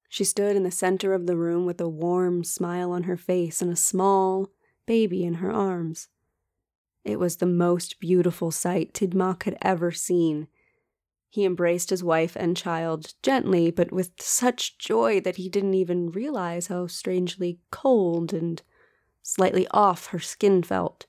She 0.09 0.23
stood 0.23 0.55
in 0.55 0.64
the 0.64 0.72
center 0.72 1.14
of 1.14 1.27
the 1.27 1.38
room 1.38 1.65
with 1.65 1.80
a 1.80 1.88
warm 1.88 2.43
smile 2.43 2.91
on 2.91 3.03
her 3.03 3.18
face 3.18 3.61
and 3.61 3.72
a 3.72 3.76
small 3.76 4.49
baby 4.85 5.23
in 5.23 5.35
her 5.35 5.51
arms. 5.51 6.07
It 7.08 7.20
was 7.20 7.38
the 7.38 7.46
most 7.46 8.00
beautiful 8.00 8.52
sight 8.52 8.94
Tidmak 8.94 9.44
had 9.44 9.58
ever 9.62 9.92
seen, 9.92 10.48
he 11.30 11.46
embraced 11.46 11.90
his 11.90 12.04
wife 12.04 12.36
and 12.36 12.56
child 12.56 13.14
gently, 13.22 13.70
but 13.70 13.92
with 13.92 14.12
such 14.20 14.78
joy 14.78 15.20
that 15.22 15.36
he 15.36 15.50
didn't 15.50 15.74
even 15.74 16.10
realize 16.12 16.68
how 16.68 16.88
strangely 16.88 17.60
cold 17.70 18.34
and 18.34 18.62
slightly 19.22 19.68
off 19.72 20.08
her 20.08 20.20
skin 20.20 20.64
felt. 20.64 21.06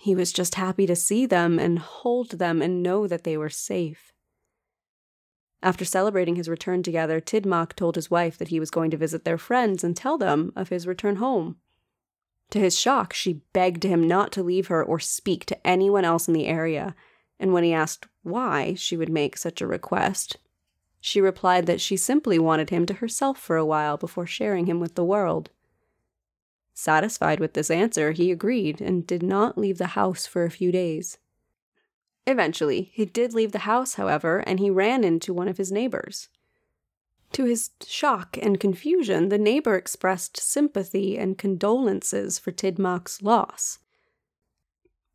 He 0.00 0.14
was 0.14 0.32
just 0.32 0.54
happy 0.54 0.86
to 0.86 0.96
see 0.96 1.26
them 1.26 1.58
and 1.58 1.78
hold 1.78 2.38
them 2.38 2.62
and 2.62 2.82
know 2.82 3.06
that 3.06 3.24
they 3.24 3.36
were 3.36 3.50
safe. 3.50 4.12
After 5.62 5.84
celebrating 5.84 6.36
his 6.36 6.48
return 6.48 6.82
together, 6.82 7.20
Tidmak 7.20 7.74
told 7.74 7.96
his 7.96 8.10
wife 8.10 8.38
that 8.38 8.48
he 8.48 8.60
was 8.60 8.70
going 8.70 8.90
to 8.90 8.96
visit 8.96 9.24
their 9.24 9.38
friends 9.38 9.82
and 9.82 9.96
tell 9.96 10.18
them 10.18 10.52
of 10.54 10.68
his 10.68 10.86
return 10.86 11.16
home. 11.16 11.56
To 12.50 12.58
his 12.58 12.78
shock, 12.78 13.12
she 13.12 13.42
begged 13.52 13.84
him 13.84 14.06
not 14.06 14.32
to 14.32 14.42
leave 14.42 14.68
her 14.68 14.82
or 14.84 15.00
speak 15.00 15.44
to 15.46 15.66
anyone 15.66 16.04
else 16.04 16.28
in 16.28 16.34
the 16.34 16.46
area 16.46 16.94
and 17.38 17.52
when 17.52 17.64
he 17.64 17.72
asked 17.72 18.06
why 18.22 18.74
she 18.74 18.96
would 18.96 19.10
make 19.10 19.36
such 19.36 19.60
a 19.60 19.66
request, 19.66 20.36
she 21.00 21.20
replied 21.20 21.66
that 21.66 21.80
she 21.80 21.96
simply 21.96 22.38
wanted 22.38 22.70
him 22.70 22.86
to 22.86 22.94
herself 22.94 23.38
for 23.38 23.56
a 23.56 23.64
while 23.66 23.96
before 23.96 24.26
sharing 24.26 24.66
him 24.66 24.80
with 24.80 24.94
the 24.94 25.04
world. 25.04 25.50
Satisfied 26.72 27.40
with 27.40 27.52
this 27.52 27.70
answer, 27.70 28.12
he 28.12 28.30
agreed 28.30 28.80
and 28.80 29.06
did 29.06 29.22
not 29.22 29.58
leave 29.58 29.78
the 29.78 29.88
house 29.88 30.26
for 30.26 30.44
a 30.44 30.50
few 30.50 30.72
days. 30.72 31.18
Eventually, 32.26 32.90
he 32.94 33.04
did 33.04 33.34
leave 33.34 33.52
the 33.52 33.58
house, 33.60 33.94
however, 33.94 34.38
and 34.38 34.58
he 34.58 34.70
ran 34.70 35.04
into 35.04 35.34
one 35.34 35.46
of 35.46 35.58
his 35.58 35.70
neighbors. 35.70 36.28
To 37.34 37.44
his 37.44 37.70
shock 37.84 38.38
and 38.40 38.60
confusion, 38.60 39.28
the 39.28 39.38
neighbor 39.38 39.74
expressed 39.74 40.38
sympathy 40.38 41.18
and 41.18 41.36
condolences 41.36 42.38
for 42.38 42.52
Tidmak's 42.52 43.22
loss. 43.22 43.80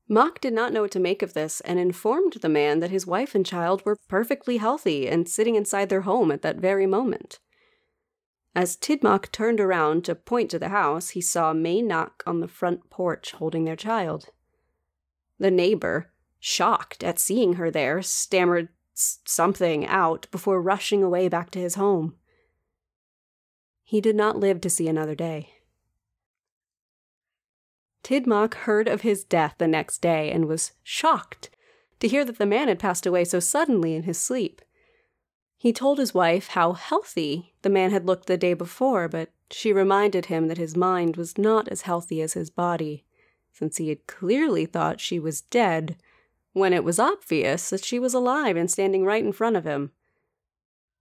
Mak 0.09 0.41
did 0.41 0.53
not 0.53 0.73
know 0.73 0.81
what 0.81 0.91
to 0.91 0.99
make 0.99 1.21
of 1.21 1.33
this 1.33 1.61
and 1.61 1.79
informed 1.79 2.33
the 2.33 2.49
man 2.49 2.81
that 2.81 2.89
his 2.89 3.07
wife 3.07 3.35
and 3.35 3.45
child 3.45 3.85
were 3.85 3.95
perfectly 4.09 4.57
healthy 4.57 5.07
and 5.07 5.29
sitting 5.29 5.55
inside 5.55 5.87
their 5.87 6.01
home 6.01 6.29
at 6.29 6.41
that 6.41 6.57
very 6.57 6.85
moment. 6.85 7.39
As 8.53 8.75
Tidmark 8.75 9.31
turned 9.31 9.61
around 9.61 10.03
to 10.03 10.15
point 10.15 10.51
to 10.51 10.59
the 10.59 10.69
house, 10.69 11.09
he 11.09 11.21
saw 11.21 11.53
Mae 11.53 11.81
Nak 11.81 12.21
on 12.25 12.41
the 12.41 12.49
front 12.49 12.89
porch 12.89 13.31
holding 13.31 13.63
their 13.63 13.77
child. 13.77 14.25
The 15.37 15.51
neighbor, 15.51 16.11
shocked 16.37 17.01
at 17.01 17.17
seeing 17.17 17.53
her 17.53 17.71
there, 17.71 18.01
stammered 18.01 18.67
something 18.99 19.85
out 19.85 20.27
before 20.31 20.61
rushing 20.61 21.03
away 21.03 21.27
back 21.29 21.51
to 21.51 21.59
his 21.59 21.75
home. 21.75 22.15
He 23.83 24.01
did 24.01 24.15
not 24.15 24.37
live 24.37 24.61
to 24.61 24.69
see 24.69 24.87
another 24.87 25.15
day. 25.15 25.49
Tidmak 28.03 28.53
heard 28.55 28.87
of 28.87 29.01
his 29.01 29.23
death 29.23 29.55
the 29.57 29.67
next 29.67 30.01
day 30.01 30.31
and 30.31 30.45
was 30.45 30.73
shocked 30.83 31.49
to 31.99 32.07
hear 32.07 32.23
that 32.25 32.37
the 32.37 32.45
man 32.45 32.67
had 32.67 32.79
passed 32.79 33.05
away 33.05 33.25
so 33.25 33.39
suddenly 33.39 33.95
in 33.95 34.03
his 34.03 34.17
sleep. 34.19 34.61
He 35.57 35.73
told 35.73 35.97
his 35.97 36.13
wife 36.13 36.49
how 36.49 36.73
healthy 36.73 37.53
the 37.61 37.69
man 37.69 37.91
had 37.91 38.05
looked 38.05 38.27
the 38.27 38.37
day 38.37 38.53
before, 38.53 39.07
but 39.07 39.31
she 39.51 39.73
reminded 39.73 40.27
him 40.27 40.47
that 40.47 40.57
his 40.57 40.77
mind 40.77 41.17
was 41.17 41.37
not 41.37 41.67
as 41.67 41.81
healthy 41.81 42.21
as 42.21 42.33
his 42.33 42.49
body, 42.49 43.03
since 43.51 43.77
he 43.77 43.89
had 43.89 44.07
clearly 44.07 44.65
thought 44.65 45.01
she 45.01 45.19
was 45.19 45.41
dead 45.41 45.97
when 46.53 46.73
it 46.73 46.83
was 46.83 46.99
obvious 46.99 47.69
that 47.69 47.85
she 47.85 47.99
was 47.99 48.13
alive 48.13 48.57
and 48.57 48.69
standing 48.69 49.05
right 49.05 49.23
in 49.23 49.31
front 49.31 49.55
of 49.55 49.65
him. 49.65 49.91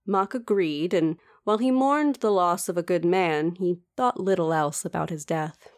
Mak 0.07 0.35
agreed, 0.35 0.95
and 0.95 1.17
while 1.45 1.59
he 1.59 1.71
mourned 1.71 2.17
the 2.17 2.31
loss 2.31 2.69
of 2.69 2.77
a 2.77 2.83
good 2.83 3.05
man, 3.05 3.55
he 3.57 3.81
thought 3.97 4.21
little 4.21 4.53
else 4.53 4.85
about 4.85 5.11
his 5.11 5.25
death. 5.25 5.69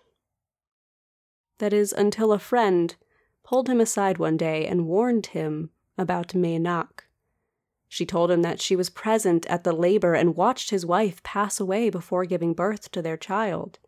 That 1.58 1.72
is, 1.72 1.92
until 1.92 2.32
a 2.32 2.38
friend 2.38 2.94
pulled 3.42 3.68
him 3.68 3.80
aside 3.80 4.18
one 4.18 4.36
day 4.36 4.66
and 4.66 4.86
warned 4.86 5.26
him 5.26 5.70
about 5.98 6.28
Mayanach. 6.34 7.04
She 7.88 8.06
told 8.06 8.30
him 8.30 8.42
that 8.42 8.60
she 8.60 8.76
was 8.76 8.88
present 8.88 9.44
at 9.46 9.64
the 9.64 9.72
labor 9.72 10.14
and 10.14 10.36
watched 10.36 10.70
his 10.70 10.86
wife 10.86 11.22
pass 11.24 11.58
away 11.58 11.90
before 11.90 12.24
giving 12.24 12.54
birth 12.54 12.90
to 12.92 13.02
their 13.02 13.16
child. 13.16 13.80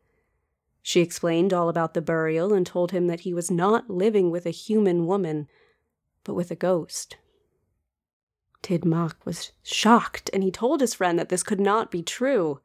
She 0.82 1.00
explained 1.00 1.52
all 1.52 1.68
about 1.68 1.94
the 1.94 2.02
burial 2.02 2.52
and 2.52 2.66
told 2.66 2.90
him 2.90 3.06
that 3.06 3.20
he 3.20 3.32
was 3.32 3.50
not 3.50 3.88
living 3.88 4.32
with 4.32 4.44
a 4.44 4.50
human 4.50 5.06
woman, 5.06 5.48
but 6.24 6.34
with 6.34 6.50
a 6.50 6.56
ghost. 6.56 7.16
Tidmak 8.62 9.14
was 9.24 9.52
shocked, 9.62 10.30
and 10.32 10.42
he 10.42 10.50
told 10.50 10.80
his 10.80 10.94
friend 10.94 11.18
that 11.18 11.28
this 11.28 11.42
could 11.42 11.60
not 11.60 11.90
be 11.90 12.02
true. 12.02 12.60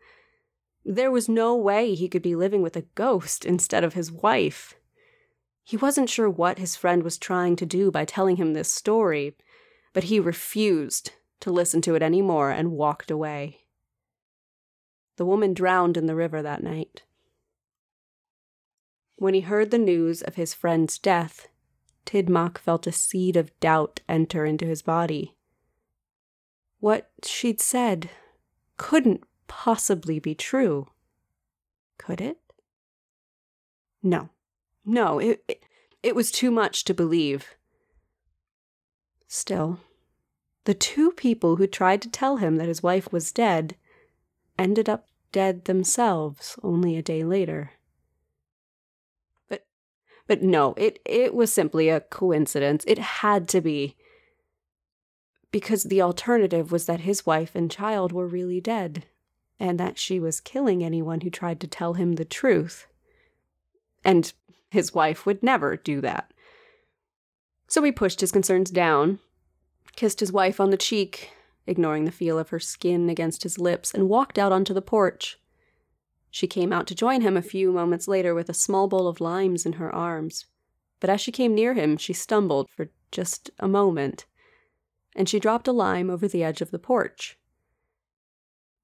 There 0.86 1.12
was 1.12 1.28
no 1.28 1.56
way 1.56 1.96
he 1.96 2.08
could 2.08 2.22
be 2.22 2.36
living 2.36 2.62
with 2.62 2.76
a 2.76 2.86
ghost 2.96 3.46
instead 3.46 3.84
of 3.84 3.94
his 3.94 4.12
wife. 4.12 4.76
He 5.64 5.76
wasn't 5.76 6.10
sure 6.10 6.30
what 6.30 6.60
his 6.60 6.76
friend 6.76 7.04
was 7.04 7.18
trying 7.18 7.56
to 7.58 7.66
do 7.66 7.92
by 7.92 8.06
telling 8.06 8.38
him 8.38 8.54
this 8.54 8.72
story, 8.72 9.36
but 9.92 10.06
he 10.06 10.20
refused 10.20 11.12
to 11.42 11.52
listen 11.52 11.82
to 11.82 11.96
it 11.96 12.02
any 12.02 12.22
more 12.22 12.52
and 12.52 12.72
walked 12.72 13.12
away. 13.12 13.62
The 15.18 15.26
woman 15.26 15.54
drowned 15.54 15.98
in 15.98 16.06
the 16.06 16.16
river 16.16 16.42
that 16.42 16.64
night. 16.64 17.04
When 19.16 19.34
he 19.34 19.42
heard 19.42 19.72
the 19.72 19.80
news 19.80 20.22
of 20.22 20.36
his 20.36 20.54
friend's 20.54 21.00
death, 21.00 21.48
Tidmak 22.08 22.58
felt 22.58 22.88
a 22.88 22.92
seed 22.92 23.36
of 23.36 23.58
doubt 23.60 24.00
enter 24.08 24.46
into 24.46 24.66
his 24.66 24.82
body. 24.82 25.36
What 26.80 27.12
she'd 27.24 27.60
said 27.60 28.10
couldn't 28.78 29.24
possibly 29.48 30.18
be 30.18 30.34
true. 30.34 30.88
Could 31.98 32.22
it? 32.22 32.40
No. 34.02 34.30
No, 34.86 35.20
it, 35.20 35.44
it, 35.50 35.64
it 36.02 36.16
was 36.16 36.32
too 36.32 36.50
much 36.50 36.86
to 36.86 36.94
believe. 36.94 37.56
Still, 39.28 39.82
the 40.64 40.74
two 40.74 41.12
people 41.12 41.58
who 41.58 41.68
tried 41.68 42.02
to 42.04 42.10
tell 42.10 42.38
him 42.38 42.56
that 42.56 42.70
his 42.70 42.82
wife 42.82 43.12
was 43.12 43.34
dead 43.34 43.76
ended 44.58 44.88
up 44.88 45.08
dead 45.34 45.66
themselves 45.66 46.58
only 46.64 46.96
a 46.96 47.02
day 47.02 47.26
later. 47.26 47.72
But 50.28 50.44
no, 50.44 50.74
it, 50.78 51.00
it 51.06 51.34
was 51.34 51.52
simply 51.52 51.90
a 51.90 52.02
coincidence. 52.02 52.84
It 52.86 53.00
had 53.00 53.48
to 53.50 53.62
be. 53.62 53.96
Because 55.52 55.84
the 55.84 56.02
alternative 56.02 56.72
was 56.72 56.86
that 56.86 57.02
his 57.02 57.26
wife 57.26 57.56
and 57.56 57.72
child 57.72 58.12
were 58.12 58.28
really 58.28 58.60
dead, 58.60 59.06
and 59.60 59.80
that 59.80 59.98
she 59.98 60.20
was 60.20 60.42
killing 60.42 60.84
anyone 60.84 61.22
who 61.22 61.30
tried 61.30 61.62
to 61.62 61.68
tell 61.68 61.94
him 61.94 62.14
the 62.14 62.26
truth. 62.26 62.88
And 64.04 64.32
his 64.70 64.94
wife 64.94 65.26
would 65.26 65.42
never 65.42 65.78
do 65.78 66.02
that. 66.02 66.32
So 67.68 67.82
he 67.84 67.92
pushed 67.92 68.22
his 68.22 68.32
concerns 68.32 68.70
down, 68.70 69.20
kissed 69.96 70.20
his 70.20 70.32
wife 70.32 70.60
on 70.60 70.70
the 70.70 70.78
cheek, 70.78 71.32
ignoring 71.66 72.06
the 72.06 72.12
feel 72.12 72.38
of 72.38 72.50
her 72.50 72.60
skin 72.60 73.10
against 73.10 73.44
his 73.44 73.58
lips, 73.58 73.94
and 73.94 74.10
walked 74.10 74.38
out 74.38 74.52
onto 74.52 74.74
the 74.74 74.82
porch. 74.82 75.40
She 76.30 76.48
came 76.48 76.74
out 76.74 76.88
to 76.88 76.96
join 76.96 77.22
him 77.22 77.38
a 77.38 77.42
few 77.42 77.72
moments 77.72 78.08
later 78.08 78.36
with 78.36 78.50
a 78.50 78.54
small 78.54 78.88
bowl 78.88 79.08
of 79.08 79.22
limes 79.22 79.66
in 79.66 79.74
her 79.74 79.94
arms. 79.94 80.46
But 81.00 81.10
as 81.10 81.22
she 81.22 81.32
came 81.32 81.56
near 81.56 81.74
him, 81.74 81.98
she 81.98 82.14
stumbled 82.14 82.70
for 82.70 82.90
just 83.12 83.50
a 83.60 83.68
moment, 83.68 84.26
and 85.16 85.30
she 85.30 85.40
dropped 85.40 85.68
a 85.68 85.72
lime 85.72 86.10
over 86.10 86.28
the 86.28 86.44
edge 86.44 86.62
of 86.62 86.72
the 86.72 86.80
porch. 86.80 87.38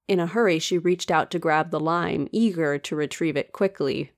In 0.07 0.19
a 0.19 0.27
hurry, 0.27 0.59
she 0.59 0.77
reached 0.77 1.11
out 1.11 1.31
to 1.31 1.39
grab 1.39 1.71
the 1.71 1.79
lime, 1.79 2.27
eager 2.31 2.77
to 2.77 2.95
retrieve 2.95 3.37
it 3.37 3.51
quickly. 3.51 4.11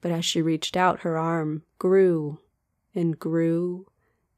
But 0.00 0.12
as 0.12 0.24
she 0.24 0.40
reached 0.40 0.76
out, 0.76 1.00
her 1.00 1.18
arm 1.18 1.64
grew 1.78 2.38
and 2.94 3.18
grew 3.18 3.86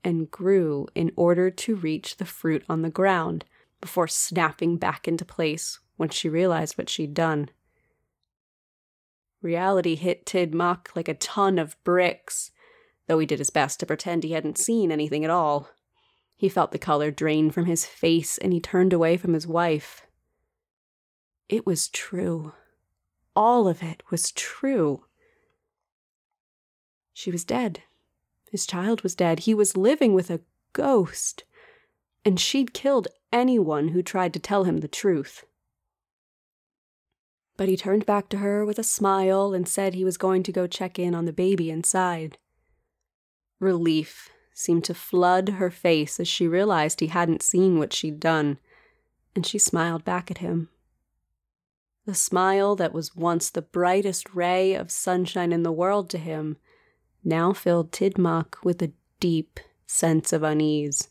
and 0.05 0.31
grew 0.31 0.89
in 0.95 1.13
order 1.17 1.51
to 1.51 1.77
reach 1.77 2.17
the 2.17 2.25
fruit 2.25 2.65
on 2.69 2.83
the 2.83 2.91
ground 2.91 3.45
before 3.81 4.09
snapping 4.09 4.77
back 4.77 5.07
into 5.07 5.25
place 5.25 5.79
when 5.97 6.09
she 6.09 6.29
realized 6.29 6.77
what 6.77 6.89
she'd 6.89 7.15
done. 7.15 7.51
Reality 9.43 9.97
hit 9.97 10.25
Tidmok 10.25 10.95
like 10.95 11.09
a 11.09 11.15
ton 11.15 11.59
of 11.59 11.77
bricks, 11.83 12.53
though 13.09 13.19
he 13.19 13.27
did 13.27 13.41
his 13.41 13.51
best 13.51 13.81
to 13.81 13.87
pretend 13.87 14.23
he 14.23 14.33
hadn't 14.33 14.57
seen 14.57 14.93
anything 14.93 15.25
at 15.25 15.31
all. 15.31 15.69
He 16.37 16.49
felt 16.49 16.73
the 16.73 16.79
color 16.79 17.11
drain 17.11 17.51
from 17.51 17.67
his 17.67 17.85
face 17.85 18.39
and 18.39 18.53
he 18.53 18.61
turned 18.61 18.93
away 18.93 19.17
from 19.17 19.35
his 19.35 19.47
wife. 19.47 20.07
It 21.49 21.67
was 21.67 21.89
true. 21.89 22.53
All 23.35 23.69
of 23.69 23.83
it 23.83 24.03
was 24.11 24.31
true. 24.33 25.05
She 27.13 27.31
was 27.31 27.45
dead. 27.45 27.83
His 28.51 28.67
child 28.67 29.03
was 29.03 29.15
dead. 29.15 29.41
He 29.41 29.55
was 29.55 29.77
living 29.77 30.15
with 30.15 30.31
a 30.31 30.41
ghost. 30.73 31.45
And 32.25 32.39
she'd 32.39 32.75
killed 32.75 33.09
anyone 33.33 33.89
who 33.89 34.03
tried 34.03 34.33
to 34.35 34.41
tell 34.41 34.65
him 34.65 34.79
the 34.79 34.89
truth. 34.89 35.45
But 37.57 37.69
he 37.69 37.77
turned 37.77 38.07
back 38.07 38.29
to 38.31 38.39
her 38.39 38.65
with 38.65 38.79
a 38.79 38.85
smile 38.85 39.53
and 39.53 39.69
said 39.69 39.95
he 39.95 40.05
was 40.05 40.17
going 40.17 40.43
to 40.45 40.53
go 40.53 40.67
check 40.67 40.99
in 40.99 41.15
on 41.15 41.27
the 41.27 41.33
baby 41.33 41.71
inside. 41.71 42.39
Relief 43.61 44.31
seemed 44.55 44.85
to 44.85 44.95
flood 44.95 45.51
her 45.51 45.71
face 45.71 46.19
as 46.19 46.29
she 46.29 46.49
realized 46.49 47.01
he 47.01 47.07
hadn't 47.09 47.43
seen 47.43 47.79
what 47.79 47.93
she'd 47.93 48.21
done, 48.21 48.59
and 49.35 49.47
she 49.47 49.59
smiled 49.59 50.05
back 50.05 50.31
at 50.31 50.39
him. 50.39 50.69
The 52.05 52.15
smile 52.15 52.75
that 52.77 52.93
was 52.93 53.15
once 53.15 53.49
the 53.51 53.63
brightest 53.63 54.35
ray 54.35 54.75
of 54.75 54.91
sunshine 54.91 55.53
in 55.53 55.63
the 55.63 55.73
world 55.73 56.11
to 56.11 56.19
him 56.19 56.57
now 57.25 57.53
filled 57.53 57.93
Tidmok 57.93 58.65
with 58.65 58.83
a 58.83 58.93
deep 59.21 59.61
sense 59.87 60.33
of 60.33 60.43
unease. 60.43 61.09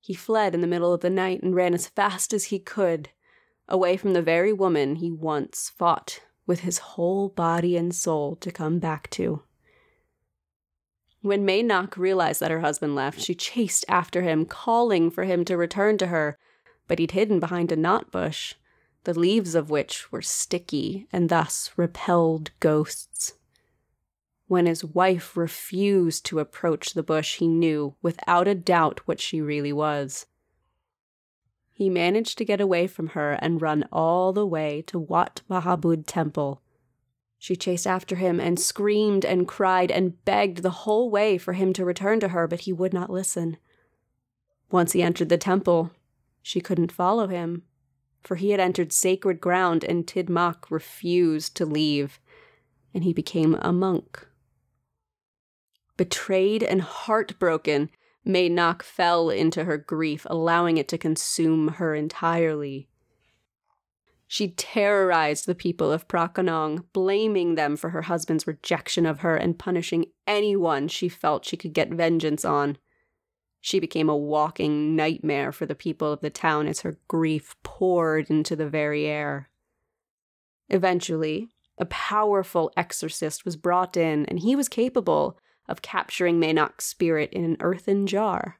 He 0.00 0.14
fled 0.14 0.54
in 0.54 0.60
the 0.60 0.66
middle 0.66 0.92
of 0.92 1.00
the 1.00 1.10
night 1.10 1.42
and 1.42 1.54
ran 1.54 1.74
as 1.74 1.88
fast 1.88 2.32
as 2.32 2.46
he 2.46 2.58
could, 2.58 3.08
away 3.68 3.96
from 3.96 4.12
the 4.12 4.22
very 4.22 4.52
woman 4.52 4.96
he 4.96 5.10
once 5.10 5.70
fought 5.76 6.20
with 6.46 6.60
his 6.60 6.78
whole 6.78 7.28
body 7.28 7.76
and 7.76 7.94
soul 7.94 8.36
to 8.36 8.50
come 8.50 8.78
back 8.78 9.08
to. 9.10 9.42
When 11.22 11.46
Maynok 11.46 11.96
realized 11.96 12.40
that 12.40 12.50
her 12.50 12.60
husband 12.60 12.94
left, 12.94 13.18
she 13.18 13.34
chased 13.34 13.84
after 13.88 14.20
him, 14.20 14.44
calling 14.44 15.10
for 15.10 15.24
him 15.24 15.44
to 15.46 15.56
return 15.56 15.96
to 15.98 16.08
her, 16.08 16.38
but 16.86 16.98
he'd 16.98 17.12
hidden 17.12 17.40
behind 17.40 17.72
a 17.72 17.76
knot 17.76 18.10
bush, 18.10 18.54
the 19.04 19.18
leaves 19.18 19.54
of 19.54 19.70
which 19.70 20.12
were 20.12 20.20
sticky 20.20 21.06
and 21.10 21.30
thus 21.30 21.70
repelled 21.76 22.50
ghosts. 22.60 23.34
When 24.48 24.66
his 24.66 24.84
wife 24.84 25.34
refused 25.34 26.26
to 26.26 26.40
approach 26.40 26.92
the 26.92 27.02
bush, 27.02 27.38
he 27.38 27.48
knew 27.48 27.94
without 28.02 28.46
a 28.46 28.54
doubt 28.54 29.00
what 29.06 29.18
she 29.18 29.40
really 29.40 29.72
was. 29.72 30.26
He 31.76 31.90
managed 31.90 32.38
to 32.38 32.44
get 32.44 32.60
away 32.60 32.86
from 32.86 33.08
her 33.08 33.32
and 33.32 33.60
run 33.60 33.84
all 33.90 34.32
the 34.32 34.46
way 34.46 34.82
to 34.86 34.98
Wat 34.98 35.42
Mahabud 35.50 36.06
Temple. 36.06 36.62
She 37.36 37.56
chased 37.56 37.86
after 37.86 38.14
him 38.14 38.38
and 38.38 38.60
screamed 38.60 39.24
and 39.24 39.46
cried 39.46 39.90
and 39.90 40.24
begged 40.24 40.62
the 40.62 40.70
whole 40.70 41.10
way 41.10 41.36
for 41.36 41.52
him 41.52 41.72
to 41.72 41.84
return 41.84 42.20
to 42.20 42.28
her, 42.28 42.46
but 42.46 42.60
he 42.60 42.72
would 42.72 42.94
not 42.94 43.10
listen. 43.10 43.56
Once 44.70 44.92
he 44.92 45.02
entered 45.02 45.28
the 45.28 45.36
temple, 45.36 45.90
she 46.42 46.60
couldn't 46.60 46.92
follow 46.92 47.26
him, 47.26 47.64
for 48.22 48.36
he 48.36 48.50
had 48.50 48.60
entered 48.60 48.92
sacred 48.92 49.40
ground 49.40 49.82
and 49.82 50.06
Tidmok 50.06 50.70
refused 50.70 51.56
to 51.56 51.66
leave, 51.66 52.20
and 52.94 53.02
he 53.02 53.12
became 53.12 53.56
a 53.56 53.72
monk. 53.72 54.26
Betrayed 55.96 56.62
and 56.62 56.82
heartbroken, 56.82 57.90
Maynok 58.26 58.82
fell 58.82 59.28
into 59.30 59.64
her 59.64 59.76
grief, 59.76 60.26
allowing 60.30 60.78
it 60.78 60.88
to 60.88 60.98
consume 60.98 61.68
her 61.68 61.94
entirely. 61.94 62.88
She 64.26 64.48
terrorized 64.48 65.46
the 65.46 65.54
people 65.54 65.92
of 65.92 66.08
Prakanong, 66.08 66.86
blaming 66.92 67.54
them 67.54 67.76
for 67.76 67.90
her 67.90 68.02
husband's 68.02 68.46
rejection 68.46 69.04
of 69.06 69.20
her 69.20 69.36
and 69.36 69.58
punishing 69.58 70.06
anyone 70.26 70.88
she 70.88 71.08
felt 71.08 71.44
she 71.44 71.56
could 71.56 71.74
get 71.74 71.90
vengeance 71.90 72.44
on. 72.44 72.78
She 73.60 73.78
became 73.78 74.08
a 74.08 74.16
walking 74.16 74.96
nightmare 74.96 75.52
for 75.52 75.66
the 75.66 75.74
people 75.74 76.12
of 76.12 76.20
the 76.20 76.30
town 76.30 76.66
as 76.66 76.80
her 76.80 76.98
grief 77.06 77.54
poured 77.62 78.30
into 78.30 78.56
the 78.56 78.68
very 78.68 79.06
air. 79.06 79.50
Eventually, 80.68 81.48
a 81.78 81.84
powerful 81.86 82.72
exorcist 82.76 83.44
was 83.44 83.56
brought 83.56 83.96
in, 83.96 84.24
and 84.26 84.40
he 84.40 84.56
was 84.56 84.68
capable 84.68 85.38
of 85.68 85.82
capturing 85.82 86.40
Maynok's 86.40 86.84
spirit 86.84 87.32
in 87.32 87.44
an 87.44 87.56
earthen 87.60 88.06
jar. 88.06 88.58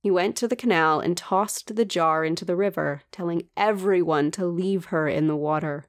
He 0.00 0.10
went 0.10 0.36
to 0.36 0.46
the 0.46 0.56
canal 0.56 1.00
and 1.00 1.16
tossed 1.16 1.74
the 1.74 1.84
jar 1.84 2.24
into 2.24 2.44
the 2.44 2.56
river, 2.56 3.02
telling 3.10 3.48
everyone 3.56 4.30
to 4.32 4.46
leave 4.46 4.86
her 4.86 5.08
in 5.08 5.26
the 5.26 5.36
water. 5.36 5.86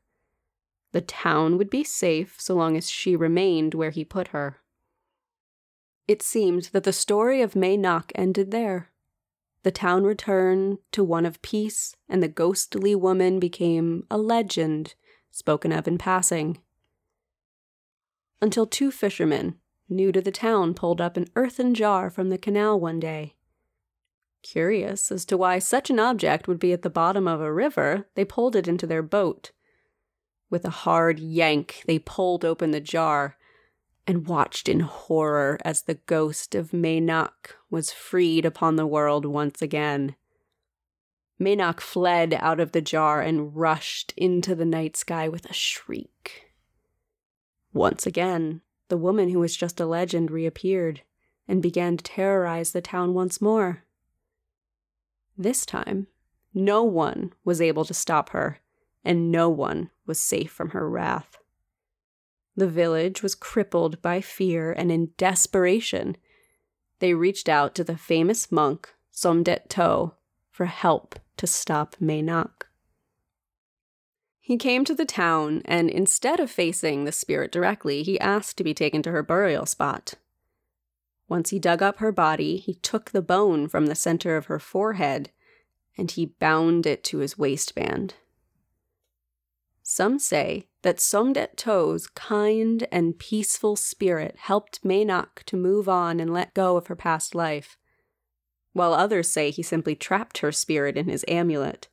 The 0.91 1.01
town 1.01 1.57
would 1.57 1.69
be 1.69 1.83
safe 1.83 2.35
so 2.39 2.55
long 2.55 2.75
as 2.75 2.89
she 2.89 3.15
remained 3.15 3.73
where 3.75 3.91
he 3.91 4.03
put 4.03 4.29
her. 4.29 4.57
It 6.07 6.21
seemed 6.21 6.69
that 6.71 6.83
the 6.83 6.93
story 6.93 7.41
of 7.41 7.53
Maynok 7.53 8.11
ended 8.15 8.51
there. 8.51 8.89
The 9.63 9.71
town 9.71 10.03
returned 10.03 10.79
to 10.93 11.03
one 11.03 11.25
of 11.25 11.41
peace, 11.41 11.95
and 12.07 12.23
the 12.23 12.27
ghostly 12.27 12.95
woman 12.95 13.39
became 13.39 14.07
a 14.09 14.17
legend 14.17 14.95
spoken 15.29 15.71
of 15.71 15.87
in 15.87 15.97
passing. 15.97 16.59
Until 18.41 18.65
two 18.65 18.91
fishermen, 18.91 19.59
new 19.89 20.11
to 20.11 20.21
the 20.21 20.31
town, 20.31 20.73
pulled 20.73 21.01
up 21.01 21.17
an 21.17 21.27
earthen 21.35 21.73
jar 21.73 22.09
from 22.09 22.29
the 22.29 22.37
canal 22.37 22.79
one 22.79 22.99
day. 22.99 23.35
Curious 24.43 25.11
as 25.11 25.25
to 25.25 25.37
why 25.37 25.59
such 25.59 25.89
an 25.89 25.99
object 25.99 26.47
would 26.47 26.59
be 26.59 26.73
at 26.73 26.81
the 26.81 26.89
bottom 26.89 27.27
of 27.27 27.41
a 27.41 27.51
river, 27.51 28.07
they 28.15 28.25
pulled 28.25 28.55
it 28.55 28.67
into 28.67 28.87
their 28.87 29.03
boat. 29.03 29.51
With 30.49 30.63
a 30.63 30.69
hard 30.69 31.19
yank, 31.19 31.83
they 31.85 31.99
pulled 31.99 32.45
open 32.45 32.71
the 32.71 32.79
jar 32.79 33.37
and 34.05 34.27
watched 34.27 34.69
in 34.69 34.79
horror 34.79 35.59
as 35.65 35.81
the 35.81 35.95
ghost 35.95 36.55
of 36.55 36.71
Maynok 36.71 37.55
was 37.69 37.91
freed 37.91 38.45
upon 38.45 38.77
the 38.77 38.87
world 38.87 39.25
once 39.25 39.61
again. 39.61 40.15
Maynok 41.39 41.81
fled 41.81 42.33
out 42.39 42.59
of 42.59 42.71
the 42.71 42.81
jar 42.81 43.21
and 43.21 43.55
rushed 43.55 44.13
into 44.15 44.55
the 44.55 44.65
night 44.65 44.95
sky 44.95 45.27
with 45.27 45.45
a 45.49 45.53
shriek. 45.53 46.53
Once 47.73 48.07
again, 48.07 48.61
the 48.89 48.97
woman 48.97 49.29
who 49.29 49.39
was 49.39 49.55
just 49.55 49.79
a 49.79 49.85
legend 49.85 50.31
reappeared 50.31 51.01
and 51.47 51.61
began 51.61 51.97
to 51.97 52.03
terrorize 52.03 52.71
the 52.71 52.81
town 52.81 53.13
once 53.13 53.41
more. 53.41 53.83
This 55.37 55.65
time, 55.65 56.07
no 56.53 56.83
one 56.83 57.33
was 57.45 57.61
able 57.61 57.85
to 57.85 57.93
stop 57.93 58.29
her, 58.29 58.59
and 59.03 59.31
no 59.31 59.49
one 59.49 59.89
was 60.05 60.19
safe 60.19 60.51
from 60.51 60.71
her 60.71 60.89
wrath. 60.89 61.37
The 62.55 62.67
village 62.67 63.21
was 63.21 63.35
crippled 63.35 64.01
by 64.01 64.19
fear, 64.19 64.71
and 64.71 64.91
in 64.91 65.11
desperation, 65.17 66.17
they 66.99 67.13
reached 67.13 67.47
out 67.47 67.75
to 67.75 67.83
the 67.83 67.97
famous 67.97 68.51
monk 68.51 68.89
Somdet 69.13 69.69
To 69.69 70.13
for 70.49 70.65
help 70.65 71.19
to 71.37 71.45
stop 71.45 71.95
Maynok. 72.01 72.66
He 74.47 74.55
came 74.55 74.85
to 74.85 74.95
the 74.95 75.03
town, 75.03 75.61
and 75.65 75.89
instead 75.89 76.39
of 76.39 76.49
facing 76.49 77.03
the 77.03 77.11
spirit 77.11 77.51
directly, 77.51 78.01
he 78.01 78.17
asked 78.21 78.55
to 78.55 78.63
be 78.63 78.73
taken 78.73 79.01
to 79.01 79.11
her 79.11 79.21
burial 79.21 79.65
spot. 79.65 80.13
Once 81.27 81.49
he 81.49 81.59
dug 81.59 81.83
up 81.83 81.97
her 81.97 82.13
body, 82.13 82.55
he 82.55 82.75
took 82.75 83.11
the 83.11 83.21
bone 83.21 83.67
from 83.67 83.87
the 83.87 83.93
center 83.93 84.37
of 84.37 84.45
her 84.45 84.57
forehead 84.57 85.31
and 85.97 86.11
he 86.11 86.27
bound 86.39 86.85
it 86.85 87.03
to 87.03 87.17
his 87.17 87.37
waistband. 87.37 88.13
Some 89.83 90.17
say 90.17 90.69
that 90.81 91.01
Somdet 91.01 91.57
To's 91.57 92.07
kind 92.07 92.87
and 92.89 93.19
peaceful 93.19 93.75
spirit 93.75 94.37
helped 94.37 94.81
Maynok 94.81 95.43
to 95.47 95.57
move 95.57 95.89
on 95.89 96.21
and 96.21 96.31
let 96.33 96.53
go 96.53 96.77
of 96.77 96.87
her 96.87 96.95
past 96.95 97.35
life, 97.35 97.77
while 98.71 98.93
others 98.93 99.29
say 99.29 99.51
he 99.51 99.61
simply 99.61 99.93
trapped 99.93 100.37
her 100.37 100.53
spirit 100.53 100.95
in 100.95 101.09
his 101.09 101.25
amulet. 101.27 101.89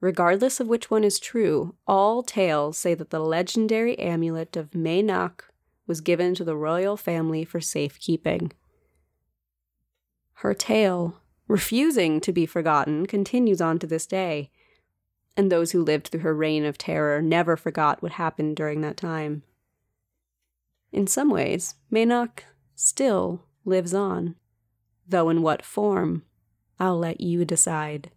Regardless 0.00 0.60
of 0.60 0.68
which 0.68 0.90
one 0.90 1.04
is 1.04 1.20
true, 1.20 1.74
all 1.86 2.22
tales 2.22 2.78
say 2.78 2.94
that 2.94 3.10
the 3.10 3.20
legendary 3.20 3.98
amulet 3.98 4.56
of 4.56 4.70
Maynok 4.70 5.42
was 5.86 6.00
given 6.00 6.34
to 6.34 6.44
the 6.44 6.56
royal 6.56 6.96
family 6.96 7.44
for 7.44 7.60
safekeeping. 7.60 8.52
Her 10.34 10.54
tale, 10.54 11.20
refusing 11.48 12.20
to 12.22 12.32
be 12.32 12.46
forgotten, 12.46 13.04
continues 13.04 13.60
on 13.60 13.78
to 13.80 13.86
this 13.86 14.06
day, 14.06 14.50
and 15.36 15.52
those 15.52 15.72
who 15.72 15.82
lived 15.82 16.08
through 16.08 16.20
her 16.20 16.34
reign 16.34 16.64
of 16.64 16.78
terror 16.78 17.20
never 17.20 17.56
forgot 17.56 18.02
what 18.02 18.12
happened 18.12 18.56
during 18.56 18.80
that 18.80 18.96
time. 18.96 19.42
In 20.92 21.06
some 21.06 21.28
ways, 21.28 21.74
Maynok 21.92 22.40
still 22.74 23.44
lives 23.66 23.92
on, 23.92 24.36
though 25.06 25.28
in 25.28 25.42
what 25.42 25.64
form, 25.64 26.24
I'll 26.78 26.98
let 26.98 27.20
you 27.20 27.44
decide 27.44 28.10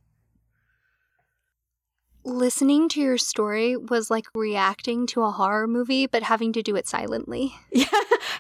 listening 2.25 2.89
to 2.89 3.01
your 3.01 3.17
story 3.17 3.75
was 3.75 4.09
like 4.09 4.25
reacting 4.35 5.07
to 5.07 5.23
a 5.23 5.31
horror 5.31 5.67
movie, 5.67 6.07
but 6.07 6.23
having 6.23 6.53
to 6.53 6.63
do 6.63 6.75
it 6.75 6.87
silently. 6.87 7.53
Yeah. 7.71 7.87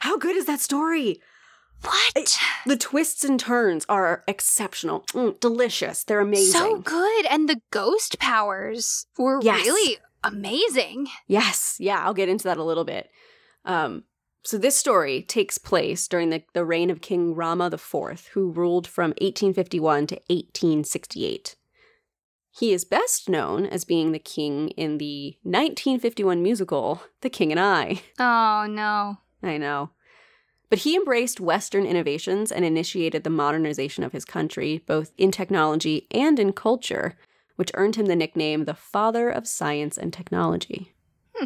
How 0.01 0.17
good 0.17 0.35
is 0.35 0.45
that 0.45 0.59
story? 0.59 1.19
What? 1.81 2.13
It, 2.15 2.37
the 2.65 2.77
twists 2.77 3.23
and 3.23 3.39
turns 3.39 3.85
are 3.89 4.23
exceptional. 4.27 5.05
Mm, 5.13 5.39
delicious. 5.39 6.03
They're 6.03 6.21
amazing. 6.21 6.51
So 6.51 6.77
good. 6.77 7.25
And 7.25 7.49
the 7.49 7.61
ghost 7.71 8.19
powers 8.19 9.07
were 9.17 9.39
yes. 9.41 9.65
really 9.65 9.97
amazing. 10.23 11.07
Yes. 11.27 11.77
Yeah, 11.79 11.99
I'll 12.03 12.13
get 12.13 12.29
into 12.29 12.45
that 12.45 12.57
a 12.57 12.63
little 12.63 12.85
bit. 12.85 13.09
Um, 13.65 14.03
so 14.43 14.57
this 14.57 14.75
story 14.75 15.21
takes 15.21 15.57
place 15.57 16.07
during 16.07 16.29
the, 16.29 16.43
the 16.53 16.65
reign 16.65 16.89
of 16.89 17.01
King 17.01 17.33
Rama 17.33 17.67
IV, 17.67 18.27
who 18.33 18.51
ruled 18.51 18.87
from 18.87 19.11
1851 19.11 20.07
to 20.07 20.15
1868. 20.27 21.55
He 22.55 22.71
is 22.71 22.85
best 22.85 23.29
known 23.29 23.65
as 23.65 23.83
being 23.83 24.11
the 24.11 24.19
king 24.19 24.69
in 24.69 24.99
the 24.99 25.35
1951 25.41 26.43
musical, 26.43 27.01
The 27.21 27.29
King 27.31 27.51
and 27.51 27.59
I. 27.59 28.03
Oh, 28.19 28.67
no. 28.69 29.17
I 29.41 29.57
know. 29.57 29.89
But 30.69 30.79
he 30.79 30.95
embraced 30.95 31.39
Western 31.39 31.87
innovations 31.87 32.51
and 32.51 32.63
initiated 32.63 33.23
the 33.23 33.31
modernization 33.31 34.03
of 34.03 34.11
his 34.11 34.23
country, 34.23 34.83
both 34.85 35.13
in 35.17 35.31
technology 35.31 36.05
and 36.11 36.37
in 36.37 36.53
culture, 36.53 37.17
which 37.55 37.71
earned 37.73 37.95
him 37.95 38.05
the 38.05 38.15
nickname 38.15 38.65
the 38.65 38.75
Father 38.75 39.31
of 39.31 39.47
Science 39.47 39.97
and 39.97 40.13
Technology. 40.13 40.93
Hmm. 41.33 41.45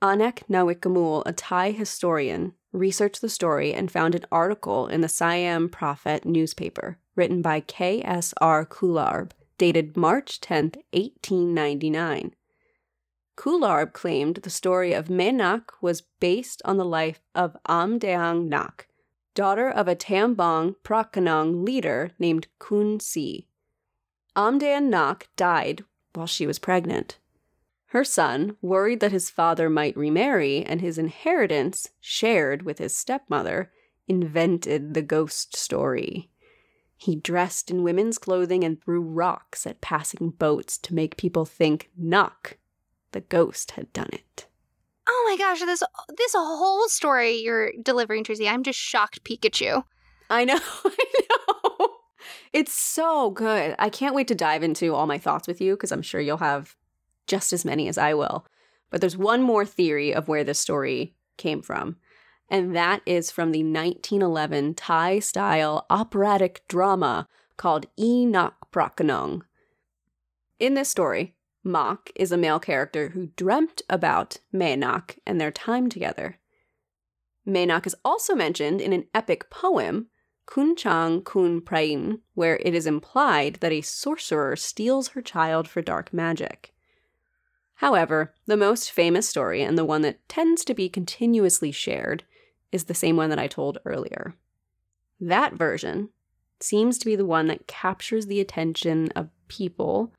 Anake 0.00 0.44
Nawigamune, 0.48 1.24
a 1.26 1.32
Thai 1.32 1.72
historian, 1.72 2.54
researched 2.70 3.20
the 3.20 3.28
story 3.28 3.74
and 3.74 3.90
found 3.90 4.14
an 4.14 4.24
article 4.30 4.86
in 4.86 5.00
the 5.00 5.08
Siam 5.08 5.68
Praphet 5.68 6.24
newspaper 6.24 6.98
written 7.16 7.42
by 7.42 7.58
K.S.R. 7.58 8.66
Kularb 8.66 9.32
dated 9.58 9.96
March 9.96 10.40
10, 10.40 10.72
1899. 10.92 12.34
Kularb 13.36 13.92
claimed 13.92 14.36
the 14.36 14.50
story 14.50 14.92
of 14.92 15.08
Menak 15.08 15.70
was 15.80 16.02
based 16.20 16.62
on 16.64 16.76
the 16.76 16.84
life 16.84 17.22
of 17.34 17.56
Amdeang 17.68 18.48
Nak, 18.48 18.86
daughter 19.34 19.68
of 19.68 19.88
a 19.88 19.96
Tambong 19.96 20.76
Prakanong 20.84 21.64
leader 21.64 22.10
named 22.18 22.46
Kun 22.58 23.00
Si. 23.00 23.48
Amdeang 24.36 24.88
Nak 24.88 25.28
died 25.36 25.84
while 26.12 26.26
she 26.26 26.46
was 26.46 26.58
pregnant. 26.58 27.18
Her 27.86 28.04
son, 28.04 28.56
worried 28.60 29.00
that 29.00 29.12
his 29.12 29.30
father 29.30 29.70
might 29.70 29.96
remarry 29.96 30.64
and 30.64 30.80
his 30.80 30.98
inheritance 30.98 31.90
shared 32.00 32.62
with 32.62 32.78
his 32.78 32.96
stepmother, 32.96 33.70
invented 34.08 34.94
the 34.94 35.02
ghost 35.02 35.56
story. 35.56 36.30
He 37.04 37.16
dressed 37.16 37.70
in 37.70 37.82
women's 37.82 38.16
clothing 38.16 38.64
and 38.64 38.82
threw 38.82 39.02
rocks 39.02 39.66
at 39.66 39.82
passing 39.82 40.30
boats 40.30 40.78
to 40.78 40.94
make 40.94 41.18
people 41.18 41.44
think 41.44 41.90
Nuck, 42.00 42.54
the 43.12 43.20
ghost, 43.20 43.72
had 43.72 43.92
done 43.92 44.08
it. 44.10 44.46
Oh 45.06 45.26
my 45.28 45.36
gosh, 45.36 45.60
this 45.60 45.82
this 46.16 46.32
whole 46.34 46.88
story 46.88 47.32
you're 47.32 47.72
delivering, 47.82 48.24
Tracy. 48.24 48.48
I'm 48.48 48.62
just 48.62 48.78
shocked 48.78 49.22
Pikachu. 49.22 49.84
I 50.30 50.46
know, 50.46 50.58
I 50.86 51.26
know. 51.28 51.88
It's 52.54 52.72
so 52.72 53.28
good. 53.32 53.74
I 53.78 53.90
can't 53.90 54.14
wait 54.14 54.28
to 54.28 54.34
dive 54.34 54.62
into 54.62 54.94
all 54.94 55.06
my 55.06 55.18
thoughts 55.18 55.46
with 55.46 55.60
you 55.60 55.74
because 55.74 55.92
I'm 55.92 56.00
sure 56.00 56.22
you'll 56.22 56.38
have 56.38 56.74
just 57.26 57.52
as 57.52 57.66
many 57.66 57.86
as 57.86 57.98
I 57.98 58.14
will. 58.14 58.46
But 58.88 59.02
there's 59.02 59.14
one 59.14 59.42
more 59.42 59.66
theory 59.66 60.14
of 60.14 60.26
where 60.26 60.42
this 60.42 60.58
story 60.58 61.14
came 61.36 61.60
from 61.60 61.96
and 62.48 62.74
that 62.76 63.02
is 63.06 63.30
from 63.30 63.52
the 63.52 63.62
1911 63.62 64.74
Thai 64.74 65.18
style 65.18 65.86
operatic 65.90 66.62
drama 66.68 67.28
called 67.56 67.86
Enoch 67.98 68.54
Prakanong. 68.72 69.42
In 70.58 70.74
this 70.74 70.88
story, 70.88 71.34
Mak 71.62 72.12
is 72.14 72.30
a 72.30 72.36
male 72.36 72.60
character 72.60 73.10
who 73.10 73.28
dreamt 73.36 73.82
about 73.88 74.38
Maenak 74.52 75.18
and 75.26 75.40
their 75.40 75.50
time 75.50 75.88
together. 75.88 76.38
Maenak 77.46 77.86
is 77.86 77.96
also 78.04 78.34
mentioned 78.34 78.80
in 78.80 78.92
an 78.92 79.06
epic 79.14 79.50
poem, 79.50 80.08
Khun 80.46 80.76
Chang 80.76 81.22
Khun 81.22 81.62
Phaen, 81.62 82.20
where 82.34 82.56
it 82.58 82.74
is 82.74 82.86
implied 82.86 83.56
that 83.56 83.72
a 83.72 83.80
sorcerer 83.80 84.56
steals 84.56 85.08
her 85.08 85.22
child 85.22 85.66
for 85.66 85.80
dark 85.80 86.12
magic. 86.12 86.74
However, 87.76 88.34
the 88.46 88.56
most 88.56 88.92
famous 88.92 89.28
story, 89.28 89.62
and 89.62 89.76
the 89.76 89.84
one 89.84 90.02
that 90.02 90.26
tends 90.28 90.64
to 90.66 90.74
be 90.74 90.88
continuously 90.88 91.72
shared, 91.72 92.24
is 92.74 92.84
the 92.84 92.94
same 92.94 93.16
one 93.16 93.30
that 93.30 93.38
I 93.38 93.46
told 93.46 93.78
earlier. 93.84 94.34
That 95.20 95.54
version 95.54 96.10
seems 96.60 96.98
to 96.98 97.06
be 97.06 97.14
the 97.14 97.24
one 97.24 97.46
that 97.46 97.68
captures 97.68 98.26
the 98.26 98.40
attention 98.40 99.10
of 99.14 99.30
people 99.48 100.12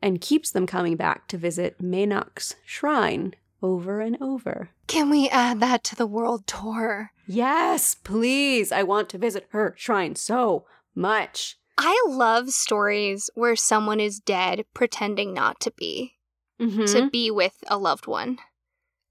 and 0.00 0.20
keeps 0.20 0.52
them 0.52 0.66
coming 0.66 0.96
back 0.96 1.26
to 1.28 1.36
visit 1.36 1.82
Maynok's 1.82 2.54
shrine 2.64 3.34
over 3.60 4.00
and 4.00 4.16
over. 4.22 4.70
Can 4.86 5.10
we 5.10 5.28
add 5.28 5.58
that 5.60 5.82
to 5.84 5.96
the 5.96 6.06
world 6.06 6.46
tour? 6.46 7.10
Yes, 7.26 7.96
please. 7.96 8.70
I 8.70 8.84
want 8.84 9.08
to 9.10 9.18
visit 9.18 9.48
her 9.50 9.74
shrine 9.76 10.14
so 10.14 10.64
much. 10.94 11.58
I 11.76 12.00
love 12.08 12.50
stories 12.50 13.30
where 13.34 13.56
someone 13.56 13.98
is 13.98 14.20
dead 14.20 14.64
pretending 14.74 15.34
not 15.34 15.58
to 15.60 15.72
be, 15.72 16.14
mm-hmm. 16.60 16.84
to 16.84 17.10
be 17.10 17.32
with 17.32 17.64
a 17.66 17.76
loved 17.76 18.06
one. 18.06 18.38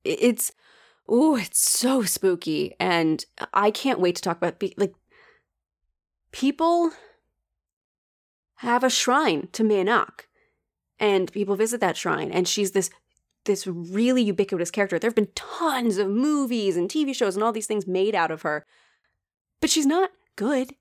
It's 0.05 0.51
Oh, 1.07 1.35
it's 1.35 1.59
so 1.59 2.03
spooky. 2.03 2.75
And 2.79 3.23
I 3.53 3.71
can't 3.71 3.99
wait 3.99 4.15
to 4.15 4.21
talk 4.21 4.37
about 4.37 4.59
be- 4.59 4.73
like 4.77 4.93
people 6.31 6.91
have 8.55 8.83
a 8.83 8.89
shrine 8.89 9.49
to 9.53 9.63
Mayanak. 9.63 10.21
And 10.99 11.31
people 11.31 11.55
visit 11.55 11.81
that 11.81 11.97
shrine 11.97 12.31
and 12.31 12.47
she's 12.47 12.71
this 12.71 12.89
this 13.43 13.67
really 13.67 14.23
ubiquitous 14.23 14.71
character. 14.71 14.97
There 14.97 15.09
have 15.09 15.15
been 15.15 15.27
tons 15.35 15.97
of 15.97 16.09
movies 16.09 16.77
and 16.77 16.89
TV 16.89 17.15
shows 17.15 17.35
and 17.35 17.43
all 17.43 17.51
these 17.51 17.67
things 17.67 17.85
made 17.85 18.15
out 18.15 18.31
of 18.31 18.41
her. 18.41 18.65
But 19.61 19.69
she's 19.69 19.85
not 19.85 20.11
good. 20.35 20.75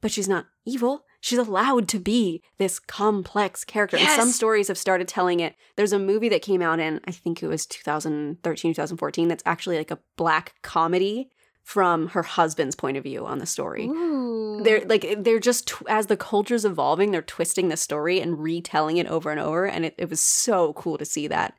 But 0.00 0.10
she's 0.10 0.28
not 0.28 0.46
evil 0.64 1.04
she's 1.24 1.38
allowed 1.38 1.88
to 1.88 1.98
be 1.98 2.42
this 2.58 2.78
complex 2.78 3.64
character. 3.64 3.96
Yes. 3.96 4.10
And 4.10 4.20
some 4.20 4.30
stories 4.30 4.68
have 4.68 4.76
started 4.76 5.08
telling 5.08 5.40
it. 5.40 5.54
There's 5.74 5.94
a 5.94 5.98
movie 5.98 6.28
that 6.28 6.42
came 6.42 6.60
out 6.60 6.80
in, 6.80 7.00
I 7.06 7.12
think 7.12 7.42
it 7.42 7.46
was 7.46 7.64
2013, 7.64 8.74
2014, 8.74 9.28
that's 9.28 9.42
actually 9.46 9.78
like 9.78 9.90
a 9.90 10.00
black 10.16 10.52
comedy 10.60 11.30
from 11.62 12.08
her 12.08 12.22
husband's 12.22 12.74
point 12.74 12.98
of 12.98 13.04
view 13.04 13.24
on 13.24 13.38
the 13.38 13.46
story. 13.46 13.86
Ooh. 13.86 14.60
They're 14.62 14.84
like 14.84 15.24
they're 15.24 15.40
just 15.40 15.72
as 15.88 16.08
the 16.08 16.16
culture's 16.16 16.66
evolving, 16.66 17.10
they're 17.10 17.22
twisting 17.22 17.70
the 17.70 17.78
story 17.78 18.20
and 18.20 18.38
retelling 18.38 18.98
it 18.98 19.06
over 19.06 19.30
and 19.30 19.40
over, 19.40 19.64
and 19.66 19.86
it, 19.86 19.94
it 19.96 20.10
was 20.10 20.20
so 20.20 20.74
cool 20.74 20.98
to 20.98 21.06
see 21.06 21.26
that 21.28 21.54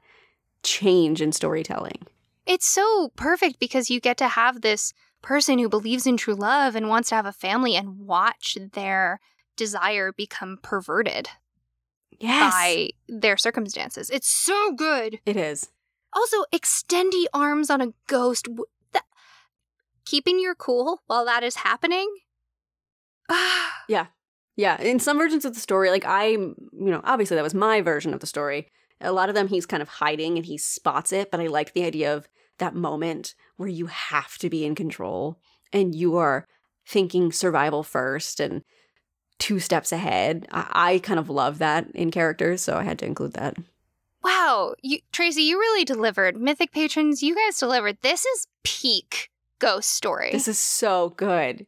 change 0.62 1.24
in 1.24 1.32
storytelling. 1.32 2.04
It's 2.46 2.68
so 2.68 3.12
perfect 3.16 3.60
because 3.60 3.90
you 3.90 4.00
get 4.00 4.18
to 4.18 4.28
have 4.28 4.62
this 4.62 4.94
person 5.24 5.58
who 5.58 5.70
believes 5.70 6.06
in 6.06 6.18
true 6.18 6.36
love 6.36 6.76
and 6.76 6.88
wants 6.88 7.10
to 7.10 7.16
have 7.16 7.26
a 7.26 7.34
family 7.34 7.76
and 7.76 7.98
watch 7.98 8.60
their 8.74 9.20
desire 9.56 10.12
become 10.12 10.60
perverted 10.62 11.30
yes. 12.20 12.54
by 12.54 12.90
their 13.08 13.38
circumstances. 13.38 14.10
It's 14.10 14.28
so 14.28 14.72
good. 14.74 15.20
It 15.26 15.38
is. 15.38 15.70
Also, 16.14 16.38
extendy 16.54 17.26
arms 17.34 17.70
on 17.70 17.82
a 17.82 17.94
ghost. 18.08 18.48
That, 18.94 19.04
keeping 20.06 20.40
your 20.40 20.56
cool 20.56 21.02
while 21.08 21.26
that 21.26 21.44
is 21.44 21.58
happening. 21.58 22.10
yeah. 23.88 24.08
Yeah. 24.56 24.82
In 24.82 25.00
some 25.00 25.18
versions 25.18 25.44
of 25.46 25.54
the 25.54 25.60
story, 25.60 25.90
like 25.90 26.06
I, 26.06 26.28
you 26.28 26.62
know, 26.72 27.02
obviously 27.04 27.36
that 27.36 27.44
was 27.44 27.54
my 27.54 27.82
version 27.82 28.14
of 28.14 28.22
the 28.22 28.28
story. 28.28 28.68
A 29.02 29.12
lot 29.12 29.28
of 29.28 29.36
them 29.36 29.50
he's 29.50 29.66
kind 29.66 29.84
of 29.84 29.90
hiding 29.90 30.38
and 30.38 30.46
he 30.46 30.58
spots 30.58 31.12
it, 31.12 31.30
but 31.30 31.42
I 31.42 31.48
like 31.48 31.74
the 31.74 31.84
idea 31.84 32.16
of 32.16 32.30
that 32.60 32.74
moment 32.74 33.36
where 33.58 33.68
you 33.68 33.88
have 33.88 34.38
to 34.38 34.50
be 34.50 34.66
in 34.66 34.76
control 34.76 35.38
and 35.74 35.94
you 35.94 36.16
are 36.16 36.48
thinking 36.88 37.32
survival 37.32 37.84
first 37.84 38.40
and 38.40 38.64
two 39.40 39.60
steps 39.60 39.92
ahead. 39.92 40.48
I, 40.52 40.68
I 40.74 41.00
kind 41.00 41.20
of 41.20 41.30
love 41.30 41.60
that 41.60 41.90
in 41.94 42.12
characters, 42.12 42.62
so 42.62 42.78
I 42.78 42.84
had 42.84 43.00
to 43.00 43.06
include 43.06 43.34
that. 43.34 43.58
Wow, 44.24 44.74
you, 44.82 45.00
Tracy, 45.12 45.44
you 45.44 45.60
really 45.60 45.86
delivered. 45.86 46.38
Mythic 46.38 46.72
patrons, 46.72 47.22
you 47.22 47.36
guys 47.36 47.60
delivered. 47.60 47.98
This 48.02 48.26
is 48.26 48.48
peak 48.64 49.30
ghost 49.60 49.92
story. 49.92 50.32
This 50.32 50.48
is 50.48 50.60
so 50.60 51.10
good. 51.10 51.68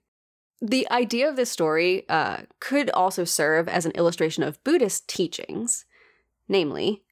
The 0.60 0.89
idea 0.89 1.30
of 1.30 1.35
this 1.35 1.52
story 1.52 2.10
uh, 2.10 2.41
could 2.60 2.89
also 2.89 3.26
serve 3.26 3.69
as 3.69 3.85
an 3.85 3.91
illustration 3.91 4.41
of 4.41 4.64
Buddhist 4.64 5.07
teachings, 5.07 5.85
namely, 6.48 7.03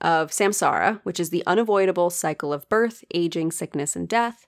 of 0.00 0.30
samsara, 0.30 1.00
which 1.02 1.20
is 1.20 1.28
the 1.30 1.44
unavoidable 1.46 2.08
cycle 2.08 2.52
of 2.52 2.68
birth, 2.68 3.04
aging, 3.12 3.52
sickness, 3.52 3.94
and 3.94 4.08
death, 4.08 4.46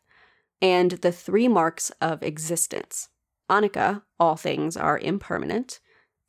and 0.63 0.93
the 0.93 1.13
three 1.13 1.49
marks 1.49 1.91
of 2.01 2.23
existence. 2.23 3.11
Anicca, 3.51 4.03
all 4.19 4.37
things 4.37 4.77
are 4.77 4.99
impermanent. 4.99 5.81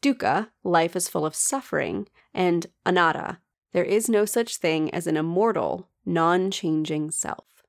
Dukkha, 0.02 0.50
life 0.64 0.96
is 0.96 1.08
full 1.08 1.26
of 1.26 1.36
suffering. 1.36 2.08
And 2.34 2.66
anatta, 2.86 3.38
there 3.72 3.84
is 3.84 4.10
no 4.10 4.26
such 4.26 4.58
thing 4.58 4.94
as 4.94 5.08
an 5.08 5.16
immortal, 5.16 5.88
non 6.06 6.50
changing 6.50 7.12
self. 7.12 7.64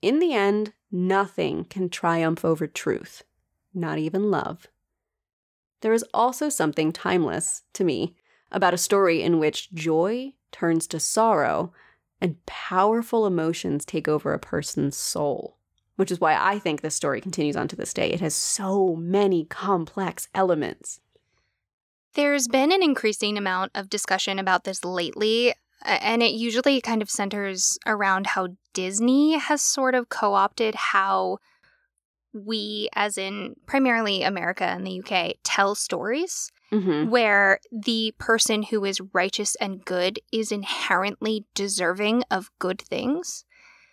In 0.00 0.20
the 0.20 0.32
end, 0.32 0.72
nothing 0.90 1.64
can 1.64 1.88
triumph 1.90 2.44
over 2.44 2.66
truth, 2.66 3.24
not 3.74 3.98
even 3.98 4.30
love. 4.30 4.68
There 5.80 5.92
is 5.92 6.04
also 6.14 6.48
something 6.48 6.92
timeless, 6.92 7.62
to 7.74 7.84
me, 7.84 8.16
about 8.52 8.74
a 8.74 8.78
story 8.78 9.22
in 9.22 9.38
which 9.38 9.72
joy 9.72 10.34
turns 10.52 10.86
to 10.88 11.00
sorrow 11.00 11.72
and 12.20 12.44
powerful 12.46 13.26
emotions 13.26 13.84
take 13.84 14.08
over 14.08 14.32
a 14.32 14.38
person's 14.38 14.96
soul, 14.96 15.58
which 16.00 16.10
is 16.10 16.18
why 16.18 16.34
I 16.34 16.58
think 16.58 16.80
this 16.80 16.94
story 16.94 17.20
continues 17.20 17.56
on 17.56 17.68
to 17.68 17.76
this 17.76 17.92
day. 17.92 18.10
It 18.10 18.22
has 18.22 18.34
so 18.34 18.96
many 18.96 19.44
complex 19.44 20.28
elements. 20.34 20.98
There's 22.14 22.48
been 22.48 22.72
an 22.72 22.82
increasing 22.82 23.36
amount 23.36 23.72
of 23.74 23.90
discussion 23.90 24.38
about 24.38 24.64
this 24.64 24.82
lately, 24.82 25.52
and 25.84 26.22
it 26.22 26.32
usually 26.32 26.80
kind 26.80 27.02
of 27.02 27.10
centers 27.10 27.78
around 27.86 28.28
how 28.28 28.48
Disney 28.72 29.36
has 29.36 29.60
sort 29.60 29.94
of 29.94 30.08
co 30.08 30.32
opted 30.32 30.74
how 30.74 31.36
we, 32.32 32.88
as 32.94 33.18
in 33.18 33.56
primarily 33.66 34.22
America 34.22 34.64
and 34.64 34.86
the 34.86 35.02
UK, 35.04 35.34
tell 35.44 35.74
stories. 35.74 36.50
Mm-hmm. 36.72 37.10
Where 37.10 37.58
the 37.70 38.14
person 38.16 38.62
who 38.62 38.86
is 38.86 39.02
righteous 39.12 39.54
and 39.56 39.84
good 39.84 40.18
is 40.32 40.50
inherently 40.50 41.44
deserving 41.54 42.22
of 42.30 42.48
good 42.58 42.80
things. 42.80 43.44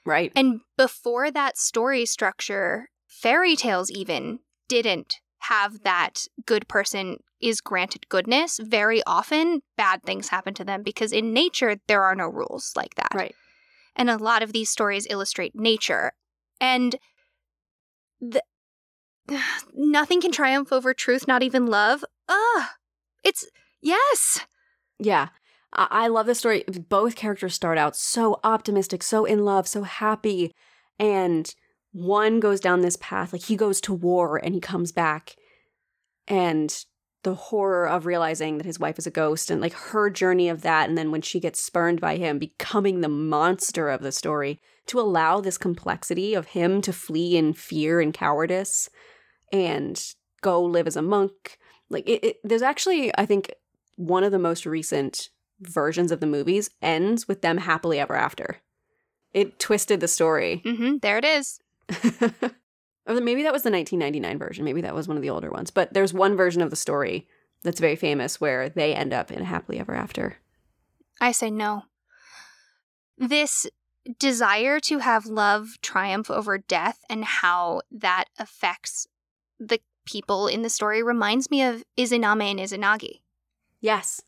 Right. 0.07 0.31
And 0.38 0.61
before 0.77 1.29
that 1.31 1.57
story 1.57 2.05
structure, 2.05 2.89
fairy 3.07 3.57
tales 3.57 3.91
even 3.91 4.39
didn't 4.69 5.17
have 5.39 5.84
that 5.84 6.27
good 6.45 6.67
person 6.69 7.17
is 7.41 7.59
granted 7.59 8.07
goodness, 8.07 8.57
very 8.57 9.03
often 9.05 9.61
bad 9.75 10.01
things 10.03 10.29
happen 10.29 10.53
to 10.53 10.63
them 10.63 10.81
because 10.81 11.11
in 11.11 11.34
nature 11.34 11.75
there 11.88 12.03
are 12.03 12.15
no 12.15 12.27
rules 12.27 12.71
like 12.77 12.95
that. 12.95 13.11
Right. 13.13 13.35
And 13.97 14.09
a 14.09 14.17
lot 14.17 14.43
of 14.43 14.53
these 14.53 14.69
stories 14.69 15.07
illustrate 15.09 15.53
nature. 15.53 16.13
And 16.61 16.95
the, 18.21 18.41
nothing 19.73 20.21
can 20.21 20.31
triumph 20.31 20.71
over 20.71 20.93
truth, 20.93 21.27
not 21.27 21.43
even 21.43 21.65
love. 21.65 22.05
Ah, 22.29 22.75
it's 23.25 23.45
yes. 23.81 24.45
Yeah. 24.99 25.29
I-, 25.73 25.88
I 25.89 26.07
love 26.07 26.26
this 26.26 26.39
story. 26.39 26.64
Both 26.89 27.15
characters 27.15 27.53
start 27.53 27.77
out 27.77 27.95
so 27.95 28.39
optimistic, 28.44 29.03
so 29.03 29.26
in 29.26 29.45
love, 29.45 29.68
so 29.68 29.84
happy. 29.84 30.53
And 30.99 31.53
one 31.91 32.39
goes 32.39 32.60
down 32.60 32.81
this 32.81 32.98
path, 32.98 33.34
like 33.34 33.44
he 33.44 33.56
goes 33.56 33.81
to 33.81 33.94
war 33.94 34.38
and 34.38 34.53
he 34.53 34.61
comes 34.61 34.91
back 34.91 35.35
and 36.27 36.85
the 37.23 37.34
horror 37.35 37.88
of 37.88 38.06
realizing 38.06 38.57
that 38.57 38.65
his 38.65 38.80
wife 38.80 38.99
is 38.99 39.07
a 39.07 39.11
ghost 39.11 39.49
and 39.49 39.60
like 39.60 39.73
her 39.73 40.10
journey 40.10 40.49
of 40.49 40.61
that 40.61 40.88
and 40.88 40.98
then 40.98 41.11
when 41.11 41.22
she 41.22 41.39
gets 41.39 41.61
spurned 41.61 41.99
by 41.99 42.18
him 42.18 42.38
becoming 42.38 43.02
the 43.02 43.10
monster 43.10 43.89
of 43.89 44.02
the 44.02 44.11
story 44.11 44.60
to 44.85 44.99
allow 44.99 45.41
this 45.41 45.57
complexity 45.57 46.34
of 46.34 46.48
him 46.48 46.81
to 46.81 46.94
flee 46.94 47.35
in 47.35 47.53
fear 47.53 47.99
and 47.99 48.14
cowardice 48.14 48.89
and 49.52 50.14
go 50.41 50.64
live 50.64 50.88
as 50.88 50.95
a 50.95 51.02
monk 51.02 51.57
like 51.89 52.07
it, 52.07 52.23
it, 52.23 52.38
there's 52.44 52.61
actually 52.61 53.11
i 53.18 53.26
think 53.26 53.52
one 53.95 54.23
of 54.23 54.31
the 54.31 54.39
most 54.39 54.65
recent 54.65 55.30
versions 55.61 56.11
of 56.11 56.19
the 56.19 56.27
movies 56.27 56.69
ends 56.81 57.27
with 57.27 57.41
them 57.41 57.57
happily 57.57 57.99
ever 57.99 58.15
after 58.15 58.57
it 59.34 59.59
twisted 59.59 59.99
the 59.99 60.07
story 60.07 60.61
Mm-hmm, 60.65 60.97
there 61.01 61.17
it 61.17 61.25
is. 61.25 61.59
or 63.07 63.13
maybe 63.21 63.43
that 63.43 63.53
was 63.53 63.63
the 63.63 63.71
1999 63.71 64.38
version. 64.39 64.65
Maybe 64.65 64.81
that 64.81 64.95
was 64.95 65.07
one 65.07 65.17
of 65.17 65.23
the 65.23 65.29
older 65.29 65.49
ones. 65.51 65.71
But 65.71 65.93
there's 65.93 66.13
one 66.13 66.35
version 66.35 66.61
of 66.61 66.69
the 66.69 66.75
story 66.75 67.27
that's 67.63 67.79
very 67.79 67.95
famous 67.95 68.41
where 68.41 68.69
they 68.69 68.93
end 68.93 69.13
up 69.13 69.31
in 69.31 69.41
a 69.41 69.45
happily 69.45 69.79
ever 69.79 69.93
after. 69.95 70.38
I 71.21 71.31
say 71.31 71.49
no. 71.49 71.84
This 73.17 73.67
desire 74.19 74.79
to 74.81 74.99
have 74.99 75.25
love 75.25 75.77
triumph 75.81 76.29
over 76.29 76.57
death 76.57 76.99
and 77.09 77.23
how 77.25 77.81
that 77.91 78.25
affects 78.38 79.07
the 79.59 79.79
people 80.05 80.47
in 80.47 80.61
the 80.61 80.69
story 80.69 81.03
reminds 81.03 81.49
me 81.49 81.63
of 81.63 81.84
Izanami 81.97 82.51
and 82.51 82.59
Izanagi. 82.59 83.21
Yes. 83.81 84.21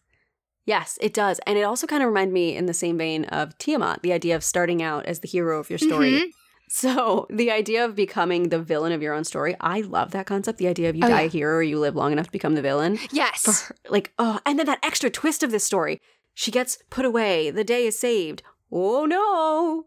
Yes, 0.69 0.99
it 1.01 1.15
does. 1.15 1.39
And 1.47 1.57
it 1.57 1.63
also 1.63 1.87
kind 1.87 2.03
of 2.03 2.07
reminded 2.07 2.31
me 2.33 2.55
in 2.55 2.67
the 2.67 2.75
same 2.75 2.95
vein 2.99 3.25
of 3.25 3.57
Tiamat, 3.57 4.03
the 4.03 4.13
idea 4.13 4.35
of 4.35 4.43
starting 4.43 4.83
out 4.83 5.07
as 5.07 5.19
the 5.21 5.27
hero 5.27 5.59
of 5.59 5.67
your 5.69 5.79
story. 5.79 6.11
Mhm. 6.11 6.29
So, 6.71 7.25
the 7.31 7.49
idea 7.49 7.83
of 7.83 7.95
becoming 7.95 8.49
the 8.49 8.59
villain 8.61 8.91
of 8.91 9.01
your 9.01 9.15
own 9.15 9.23
story, 9.23 9.55
I 9.59 9.81
love 9.81 10.11
that 10.11 10.27
concept. 10.27 10.59
The 10.59 10.67
idea 10.67 10.87
of 10.87 10.95
you 10.95 11.01
Oh, 11.03 11.07
die 11.09 11.21
yeah. 11.21 11.25
a 11.25 11.29
hero 11.29 11.55
or 11.57 11.63
you 11.63 11.79
live 11.79 11.95
long 11.95 12.11
enough 12.11 12.27
to 12.27 12.31
become 12.31 12.53
the 12.53 12.61
villain. 12.61 12.99
Yes. 13.11 13.63
her, 13.69 13.75
like, 13.89 14.13
oh, 14.19 14.39
and 14.45 14.59
then 14.59 14.67
that 14.67 14.77
extra 14.83 15.09
twist 15.09 15.41
of 15.41 15.49
this 15.49 15.63
story. 15.63 15.99
She 16.35 16.51
gets 16.51 16.77
put 16.91 17.03
away. 17.05 17.49
The 17.49 17.63
day 17.63 17.87
is 17.87 17.97
saved. 17.97 18.43
Oh 18.71 19.05
no. 19.05 19.85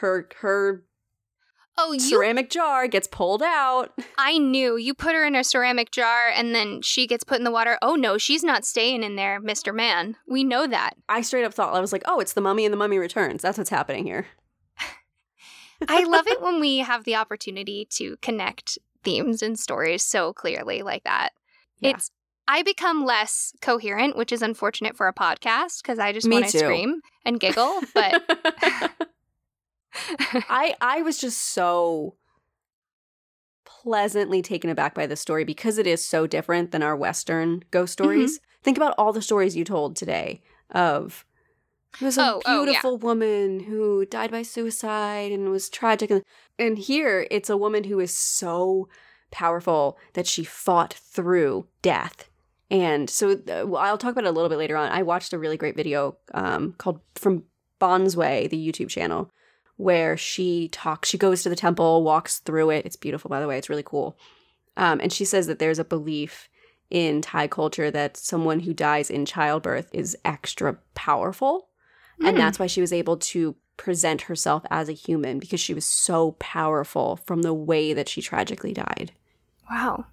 Her 0.00 0.30
her 0.40 0.84
Oh, 1.80 1.92
you 1.92 2.00
ceramic 2.00 2.50
jar 2.50 2.88
gets 2.88 3.06
pulled 3.06 3.42
out. 3.42 3.92
I 4.18 4.36
knew. 4.36 4.76
You 4.76 4.94
put 4.94 5.14
her 5.14 5.24
in 5.24 5.36
a 5.36 5.44
ceramic 5.44 5.92
jar 5.92 6.28
and 6.34 6.52
then 6.52 6.82
she 6.82 7.06
gets 7.06 7.22
put 7.22 7.38
in 7.38 7.44
the 7.44 7.52
water. 7.52 7.78
Oh 7.80 7.94
no, 7.94 8.18
she's 8.18 8.42
not 8.42 8.64
staying 8.64 9.04
in 9.04 9.14
there, 9.14 9.40
Mr. 9.40 9.72
Man. 9.72 10.16
We 10.26 10.42
know 10.42 10.66
that. 10.66 10.94
I 11.08 11.22
straight 11.22 11.44
up 11.44 11.54
thought 11.54 11.74
I 11.74 11.80
was 11.80 11.92
like, 11.92 12.02
"Oh, 12.04 12.18
it's 12.18 12.32
the 12.32 12.40
mummy 12.40 12.66
and 12.66 12.72
the 12.72 12.76
mummy 12.76 12.98
returns." 12.98 13.42
That's 13.42 13.58
what's 13.58 13.70
happening 13.70 14.04
here. 14.04 14.26
I 15.88 16.02
love 16.02 16.26
it 16.26 16.42
when 16.42 16.58
we 16.60 16.78
have 16.78 17.04
the 17.04 17.14
opportunity 17.14 17.86
to 17.92 18.16
connect 18.22 18.78
themes 19.04 19.40
and 19.40 19.56
stories 19.56 20.02
so 20.02 20.32
clearly 20.32 20.82
like 20.82 21.04
that. 21.04 21.30
Yeah. 21.78 21.90
It's 21.90 22.10
I 22.48 22.62
become 22.62 23.04
less 23.04 23.52
coherent, 23.60 24.16
which 24.16 24.32
is 24.32 24.42
unfortunate 24.42 24.96
for 24.96 25.06
a 25.06 25.14
podcast 25.14 25.82
because 25.82 25.98
I 25.98 26.12
just 26.12 26.28
want 26.28 26.48
to 26.48 26.58
scream 26.58 27.02
and 27.24 27.38
giggle. 27.38 27.80
But 27.94 28.22
I 30.48 30.74
I 30.80 31.02
was 31.02 31.18
just 31.18 31.38
so 31.52 32.16
pleasantly 33.64 34.42
taken 34.42 34.70
aback 34.70 34.94
by 34.94 35.06
this 35.06 35.20
story 35.20 35.44
because 35.44 35.78
it 35.78 35.86
is 35.86 36.04
so 36.04 36.26
different 36.26 36.70
than 36.72 36.82
our 36.82 36.96
western 36.96 37.62
ghost 37.70 37.92
stories. 37.92 38.40
Think 38.62 38.76
about 38.76 38.94
all 38.98 39.12
the 39.12 39.22
stories 39.22 39.56
you 39.56 39.64
told 39.64 39.96
today 39.96 40.42
of 40.70 41.24
there's 42.00 42.18
a 42.18 42.22
Oh, 42.22 42.42
oh, 42.44 42.58
yeah. 42.60 42.64
beautiful 42.64 42.98
woman 42.98 43.60
who 43.60 44.04
died 44.06 44.30
by 44.30 44.42
suicide 44.42 45.32
and 45.32 45.50
was 45.50 45.68
tragic 45.68 46.10
and, 46.10 46.22
and 46.58 46.76
here 46.78 47.26
it's 47.30 47.48
a 47.50 47.56
woman 47.56 47.84
who 47.84 47.98
is 48.00 48.16
so 48.16 48.88
powerful 49.30 49.98
that 50.14 50.26
she 50.26 50.44
fought 50.44 50.94
through 50.94 51.66
death. 51.82 52.28
And 52.70 53.08
so 53.08 53.40
uh, 53.48 53.72
I'll 53.76 53.96
talk 53.98 54.12
about 54.12 54.24
it 54.24 54.28
a 54.28 54.32
little 54.32 54.50
bit 54.50 54.58
later 54.58 54.76
on. 54.76 54.90
I 54.90 55.02
watched 55.02 55.32
a 55.32 55.38
really 55.38 55.56
great 55.56 55.76
video 55.76 56.18
um, 56.34 56.74
called 56.76 57.00
from 57.14 57.44
Bonsway, 57.80 58.50
the 58.50 58.58
YouTube 58.72 58.88
channel, 58.90 59.30
where 59.78 60.16
she 60.16 60.68
talks. 60.68 61.08
She 61.08 61.16
goes 61.18 61.42
to 61.42 61.48
the 61.48 61.56
temple, 61.56 62.04
walks 62.04 62.38
through 62.38 62.70
it. 62.70 62.84
It's 62.84 62.96
beautiful, 62.96 63.28
by 63.30 63.40
the 63.40 63.48
way. 63.48 63.56
It's 63.58 63.70
really 63.70 63.82
cool. 63.82 64.16
Um, 64.76 65.00
and 65.00 65.12
she 65.12 65.24
says 65.24 65.46
that 65.48 65.58
there's 65.58 65.78
a 65.78 65.84
belief 65.84 66.48
in 66.90 67.20
Thai 67.22 67.48
culture 67.48 67.90
that 67.90 68.16
someone 68.16 68.60
who 68.60 68.72
dies 68.74 69.10
in 69.10 69.24
childbirth 69.26 69.88
is 69.92 70.16
extra 70.24 70.78
powerful, 70.94 71.68
and 72.20 72.36
Mm. 72.36 72.38
that's 72.38 72.58
why 72.58 72.66
she 72.66 72.80
was 72.80 72.92
able 72.92 73.16
to 73.18 73.56
present 73.76 74.22
herself 74.22 74.64
as 74.70 74.88
a 74.88 74.92
human 74.92 75.38
because 75.38 75.60
she 75.60 75.74
was 75.74 75.84
so 75.84 76.32
powerful 76.40 77.16
from 77.24 77.42
the 77.42 77.54
way 77.54 77.92
that 77.94 78.08
she 78.08 78.20
tragically 78.22 78.72
died. 78.72 79.12
wow. 79.70 80.06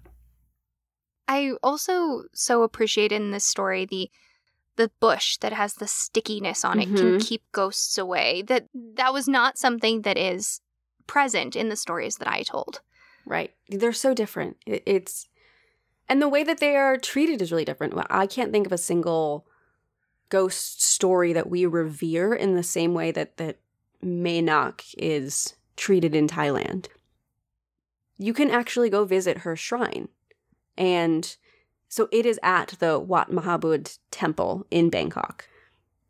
I 1.28 1.52
also 1.62 2.24
so 2.32 2.62
appreciate 2.62 3.10
in 3.10 3.30
this 3.32 3.44
story 3.44 3.84
the 3.84 4.10
the 4.76 4.90
bush 5.00 5.38
that 5.38 5.52
has 5.52 5.74
the 5.74 5.86
stickiness 5.86 6.64
on 6.64 6.78
it 6.80 6.86
can 6.86 7.16
Mhm. 7.18 7.26
keep 7.26 7.42
ghosts 7.52 7.98
away. 7.98 8.42
That 8.42 8.68
that 8.74 9.12
was 9.12 9.26
not 9.26 9.58
something 9.58 10.02
that 10.02 10.18
is 10.18 10.60
present 11.06 11.56
in 11.56 11.68
the 11.68 11.76
stories 11.76 12.16
that 12.18 12.28
I 12.28 12.42
told. 12.42 12.80
Right. 13.24 13.52
They're 13.68 13.92
so 13.92 14.14
different. 14.14 14.56
It's 14.66 15.28
and 16.08 16.22
the 16.22 16.28
way 16.28 16.44
that 16.44 16.58
they 16.58 16.76
are 16.76 16.96
treated 16.96 17.42
is 17.42 17.50
really 17.50 17.64
different. 17.64 17.94
I 18.10 18.26
can't 18.26 18.52
think 18.52 18.66
of 18.66 18.72
a 18.72 18.78
single 18.78 19.46
ghost 20.28 20.82
story 20.82 21.32
that 21.32 21.50
we 21.50 21.66
revere 21.66 22.32
in 22.34 22.54
the 22.54 22.62
same 22.62 22.94
way 22.94 23.10
that 23.12 23.36
that 23.38 23.58
Maynak 24.04 24.94
is 24.98 25.54
treated 25.76 26.14
in 26.14 26.28
Thailand. 26.28 26.86
You 28.18 28.32
can 28.32 28.50
actually 28.50 28.90
go 28.90 29.04
visit 29.04 29.38
her 29.38 29.56
shrine. 29.56 30.08
And 30.78 31.36
so 31.88 32.08
it 32.12 32.26
is 32.26 32.38
at 32.42 32.74
the 32.78 32.98
Wat 32.98 33.30
Mahabud 33.30 33.98
temple 34.10 34.66
in 34.70 34.90
Bangkok. 34.90 35.48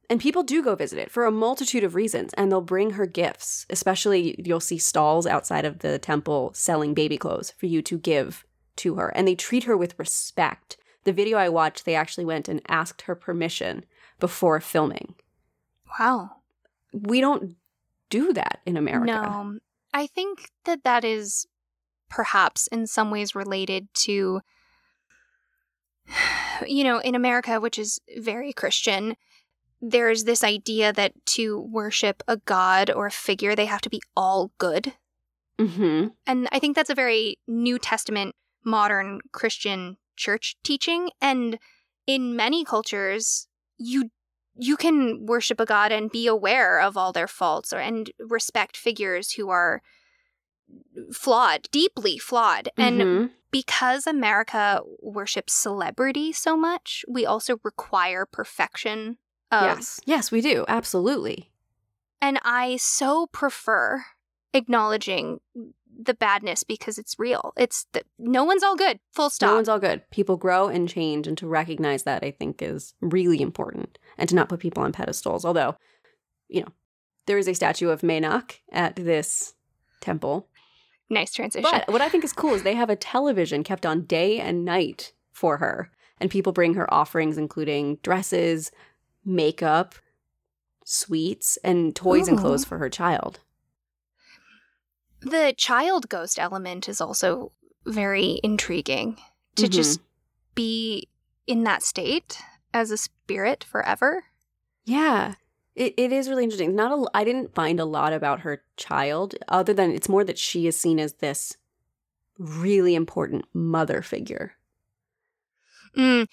And 0.09 0.21
people 0.21 0.43
do 0.45 0.63
go 0.63 0.77
visit 0.77 0.99
it 0.99 1.11
for 1.11 1.25
a 1.25 1.33
multitude 1.33 1.83
of 1.83 1.95
reasons, 1.95 2.33
and 2.35 2.51
they'll 2.51 2.61
bring 2.61 2.91
her 2.93 3.07
gifts. 3.07 3.67
Especially, 3.69 4.41
you'll 4.45 4.61
see 4.61 4.79
stalls 4.79 5.27
outside 5.27 5.65
of 5.65 5.81
the 5.81 5.99
temple 5.99 6.53
selling 6.55 6.95
baby 6.95 7.19
clothes 7.19 7.51
for 7.51 7.67
you 7.67 7.83
to 7.83 7.99
give 7.99 8.45
to 8.77 8.95
her. 8.95 9.09
And 9.09 9.27
they 9.27 9.35
treat 9.35 9.65
her 9.65 9.77
with 9.77 9.99
respect. 9.99 10.77
The 11.05 11.13
video 11.13 11.39
I 11.39 11.49
watched, 11.49 11.85
they 11.85 11.97
actually 11.97 12.25
went 12.25 12.49
and 12.49 12.63
asked 12.69 13.03
her 13.03 13.15
permission 13.15 13.85
before 14.21 14.61
filming. 14.61 15.15
Wow. 15.99 16.37
We 16.93 17.21
don't 17.21 17.57
do 18.09 18.33
that 18.33 18.61
in 18.65 18.77
America. 18.77 19.07
No. 19.07 19.59
I 19.93 20.07
think 20.07 20.51
that 20.65 20.85
that 20.85 21.05
is 21.05 21.47
perhaps 22.09 22.69
in 22.69 22.87
some 22.87 23.11
ways 23.11 23.35
related 23.35 23.89
to, 23.95 24.41
you 26.67 26.85
know, 26.85 26.99
in 26.99 27.15
America, 27.15 27.61
which 27.61 27.79
is 27.79 28.01
very 28.19 28.53
Christian, 28.53 29.17
there's 29.81 30.25
this 30.25 30.43
idea 30.43 30.93
that 30.93 31.13
to 31.27 31.61
worship 31.61 32.23
a 32.27 32.39
god 32.39 32.91
or 32.91 33.07
a 33.07 33.11
figure, 33.11 33.55
they 33.55 33.67
have 33.67 33.83
to 33.83 33.91
be 33.91 34.01
all 34.17 34.53
good. 34.59 34.95
Mm-hmm. 35.59 36.09
And 36.27 36.49
I 36.53 36.59
think 36.59 36.77
that's 36.77 36.91
a 36.91 36.95
very 36.95 37.39
New 37.47 37.79
Testament, 37.79 38.35
modern 38.65 39.21
Christian 39.33 39.97
church 40.17 40.57
teaching. 40.65 41.11
And 41.21 41.59
in 42.07 42.37
many 42.37 42.65
cultures, 42.65 43.49
you 43.79 44.11
you 44.59 44.77
can 44.77 45.27
worship 45.27 45.61
a 45.61 45.67
god 45.67 45.93
and 45.93 46.11
be 46.11 46.27
aware 46.27 46.81
of 46.81 46.97
all 46.97 47.13
their 47.13 47.29
faults 47.29 47.75
or 47.75 47.79
and 47.79 48.11
respect 48.19 48.75
figures 48.75 49.33
who 49.33 49.51
are 49.51 49.83
flawed, 51.13 51.69
deeply 51.71 52.19
flawed. 52.19 52.69
And 52.77 53.01
Mhm. 53.01 53.31
because 53.51 54.07
America 54.07 54.81
worships 55.01 55.53
celebrity 55.53 56.33
so 56.33 56.57
much, 56.57 57.05
we 57.09 57.25
also 57.27 57.59
require 57.63 58.27
perfection 58.27 59.19
of 59.53 59.63
yes. 59.79 60.01
Yes, 60.05 60.31
we 60.31 60.41
do. 60.41 60.65
Absolutely. 60.69 61.51
and 62.23 62.41
I 62.43 62.77
so 62.77 63.27
prefer 63.27 64.05
acknowledging 64.55 65.41
the 65.99 66.15
badness 66.15 66.65
because 66.65 66.99
it's 66.99 67.19
real. 67.19 67.53
It's 67.57 67.87
the, 67.93 68.03
no 68.19 68.43
one's 68.43 68.63
all 68.63 68.75
good. 68.75 68.99
Full 69.13 69.29
stop. 69.31 69.51
No 69.51 69.55
one's 69.57 69.69
all 69.69 69.79
good. 69.79 70.03
People 70.11 70.37
grow 70.39 70.67
and 70.69 70.89
change, 70.89 71.27
and 71.27 71.37
to 71.39 71.47
recognize 71.47 72.03
that, 72.05 72.25
I 72.25 72.31
think, 72.31 72.63
is 72.63 72.95
really 73.01 73.41
important. 73.43 73.99
And 74.19 74.29
to 74.31 74.35
not 74.35 74.49
put 74.49 74.61
people 74.61 74.83
on 74.83 74.93
pedestals. 74.93 75.45
Although, 75.45 75.77
you 76.49 76.63
know, 76.63 76.69
there 77.27 77.39
is 77.39 77.49
a 77.49 77.55
statue 77.55 77.91
of 77.91 78.03
Mae 78.03 78.21
Nak 78.21 78.63
at 78.73 78.97
this 78.97 79.55
temple. 80.01 80.49
Nice 81.11 81.33
transition. 81.33 81.69
But 81.71 81.89
what 81.93 82.01
I 82.03 82.09
think 82.09 82.25
is 82.25 82.33
cool 82.33 82.55
is 82.55 82.63
they 82.63 82.75
have 82.75 82.91
a 82.91 82.97
television 82.97 83.63
kept 83.65 83.85
on 83.87 84.03
day 84.03 84.39
and 84.41 84.65
night 84.65 85.13
for 85.33 85.59
her. 85.59 85.91
And 86.19 86.31
people 86.31 86.53
bring 86.53 86.75
her 86.75 86.93
offerings, 86.93 87.37
including 87.39 87.97
dresses, 88.03 88.71
makeup, 89.25 89.95
sweets, 90.85 91.59
and 91.63 91.95
toys 91.95 92.27
and 92.29 92.39
clothes 92.39 92.65
for 92.65 92.79
her 92.79 92.89
child. 92.89 93.41
the 95.23 95.55
child 95.57 96.09
ghost 96.09 96.39
element 96.39 96.89
is 96.89 97.01
also 97.01 97.51
very 97.85 98.39
intriguing 98.45 99.19
to 99.57 99.67
Mhm. 99.67 99.71
just 99.73 100.01
be 100.55 101.09
in 101.47 101.65
that 101.65 101.83
state 101.83 102.39
as 102.73 102.91
a 102.91 102.97
spirit 102.97 103.65
forever. 103.65 104.25
Yeah. 104.85 105.35
It, 105.77 105.95
it 105.99 106.11
is 106.11 106.29
really 106.29 106.43
interesting. 106.43 106.75
Not 106.75 106.91
a, 106.91 107.07
I 107.15 107.23
didn't 107.23 107.55
find 107.55 107.79
a 107.79 107.85
lot 107.85 108.13
about 108.13 108.41
her 108.41 108.63
child, 108.77 109.35
other 109.49 109.75
than 109.75 109.93
it's 109.93 110.09
more 110.09 110.25
that 110.25 110.39
she 110.39 110.67
is 110.67 110.79
seen 110.81 110.99
as 110.99 111.15
this 111.15 111.57
really 112.39 112.95
important 112.95 113.45
mother 113.53 114.03
figure. 114.03 114.55
Mm. 115.97 116.27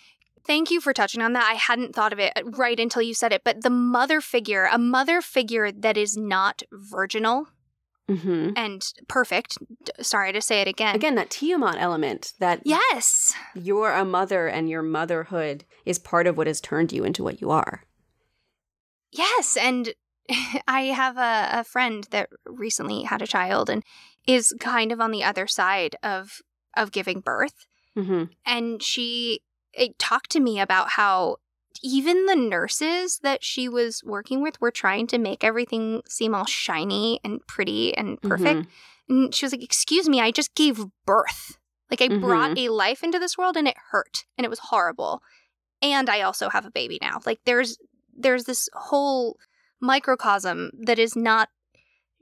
Thank 0.45 0.71
you 0.71 0.81
for 0.81 0.93
touching 0.93 1.21
on 1.21 1.33
that. 1.33 1.47
I 1.49 1.55
hadn't 1.55 1.95
thought 1.95 2.11
of 2.11 2.19
it 2.19 2.33
right 2.43 2.79
until 2.79 3.01
you 3.01 3.13
said 3.13 3.31
it, 3.31 3.43
but 3.43 3.63
the 3.63 3.69
mother 3.69 4.19
figure, 4.19 4.67
a 4.71 4.77
mother 4.77 5.21
figure 5.21 5.71
that 5.71 5.97
is 5.97 6.17
not 6.17 6.63
virginal 6.71 7.47
hmm 8.09 8.49
and 8.57 8.93
perfect. 9.07 9.57
Sorry 10.01 10.33
to 10.33 10.41
say 10.41 10.59
it 10.61 10.67
again. 10.67 10.93
Again, 10.95 11.15
that 11.15 11.29
Tiamat 11.29 11.77
element 11.79 12.33
that 12.39 12.61
Yes. 12.65 13.33
you're 13.55 13.93
a 13.93 14.03
mother 14.03 14.47
and 14.47 14.69
your 14.69 14.81
motherhood 14.81 15.63
is 15.85 15.99
part 15.99 16.27
of 16.27 16.35
what 16.37 16.47
has 16.47 16.59
turned 16.59 16.91
you 16.91 17.05
into 17.05 17.23
what 17.23 17.39
you 17.39 17.49
are. 17.49 17.83
Yes, 19.13 19.57
and 19.57 19.93
I 20.67 20.81
have 20.85 21.17
a, 21.17 21.59
a 21.59 21.63
friend 21.63 22.07
that 22.11 22.29
recently 22.45 23.03
had 23.03 23.21
a 23.21 23.27
child 23.27 23.69
and 23.69 23.83
is 24.27 24.53
kind 24.59 24.91
of 24.91 24.99
on 24.99 25.11
the 25.11 25.23
other 25.23 25.47
side 25.47 25.95
of 26.03 26.41
of 26.75 26.91
giving 26.91 27.19
birth, 27.19 27.65
hmm 27.95 28.23
and 28.45 28.81
she 28.81 29.41
talked 29.97 30.31
to 30.31 30.39
me 30.39 30.59
about 30.59 30.91
how 30.91 31.37
even 31.81 32.25
the 32.25 32.35
nurses 32.35 33.19
that 33.23 33.43
she 33.43 33.67
was 33.67 34.01
working 34.05 34.41
with 34.41 34.59
were 34.61 34.71
trying 34.71 35.07
to 35.07 35.17
make 35.17 35.43
everything 35.43 36.01
seem 36.07 36.35
all 36.35 36.45
shiny 36.45 37.19
and 37.23 37.45
pretty 37.47 37.95
and 37.97 38.21
perfect. 38.21 38.67
And 39.09 39.35
she 39.35 39.45
was 39.45 39.51
like, 39.51 39.63
"Excuse 39.63 40.07
me, 40.07 40.21
I 40.21 40.31
just 40.31 40.55
gave 40.55 40.85
birth. 41.05 41.57
Like 41.91 42.01
I 42.01 42.07
brought 42.19 42.57
a 42.57 42.69
life 42.69 43.03
into 43.03 43.19
this 43.19 43.37
world 43.37 43.57
and 43.57 43.67
it 43.67 43.75
hurt 43.91 44.25
and 44.37 44.45
it 44.45 44.49
was 44.49 44.59
horrible. 44.59 45.21
And 45.81 46.09
I 46.09 46.21
also 46.21 46.49
have 46.49 46.65
a 46.65 46.71
baby 46.71 46.97
now. 47.01 47.19
Like 47.25 47.39
there's 47.45 47.77
there's 48.15 48.45
this 48.45 48.69
whole 48.73 49.37
microcosm 49.79 50.71
that 50.79 50.99
is 50.99 51.15
not 51.15 51.49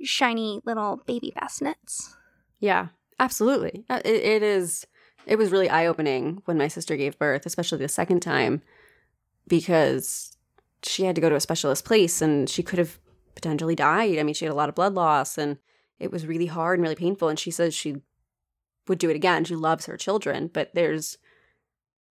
shiny 0.03 0.61
little 0.65 1.01
baby 1.05 1.31
bassinets. 1.35 2.15
Yeah, 2.59 2.87
absolutely. 3.19 3.85
Uh, 3.89 4.01
It, 4.03 4.15
it 4.15 4.43
is. 4.43 4.85
It 5.27 5.37
was 5.37 5.51
really 5.51 5.69
eye 5.69 5.85
opening 5.85 6.41
when 6.45 6.57
my 6.57 6.67
sister 6.67 6.97
gave 6.97 7.19
birth, 7.19 7.45
especially 7.45 7.77
the 7.77 7.87
second 7.87 8.21
time, 8.21 8.63
because 9.47 10.35
she 10.81 11.03
had 11.03 11.13
to 11.13 11.21
go 11.21 11.29
to 11.29 11.35
a 11.35 11.39
specialist 11.39 11.85
place 11.85 12.21
and 12.23 12.49
she 12.49 12.63
could 12.63 12.79
have 12.79 12.97
potentially 13.35 13.75
died. 13.75 14.17
I 14.17 14.23
mean, 14.23 14.33
she 14.33 14.45
had 14.45 14.51
a 14.51 14.55
lot 14.55 14.69
of 14.69 14.75
blood 14.75 14.95
loss 14.95 15.37
and 15.37 15.57
it 15.99 16.11
was 16.11 16.25
really 16.25 16.47
hard 16.47 16.79
and 16.79 16.83
really 16.83 16.95
painful. 16.95 17.29
And 17.29 17.37
she 17.37 17.51
says 17.51 17.75
she 17.75 17.97
would 18.87 18.97
do 18.97 19.11
it 19.11 19.15
again. 19.15 19.43
She 19.43 19.55
loves 19.55 19.85
her 19.85 19.95
children, 19.95 20.49
but 20.51 20.73
there's 20.73 21.19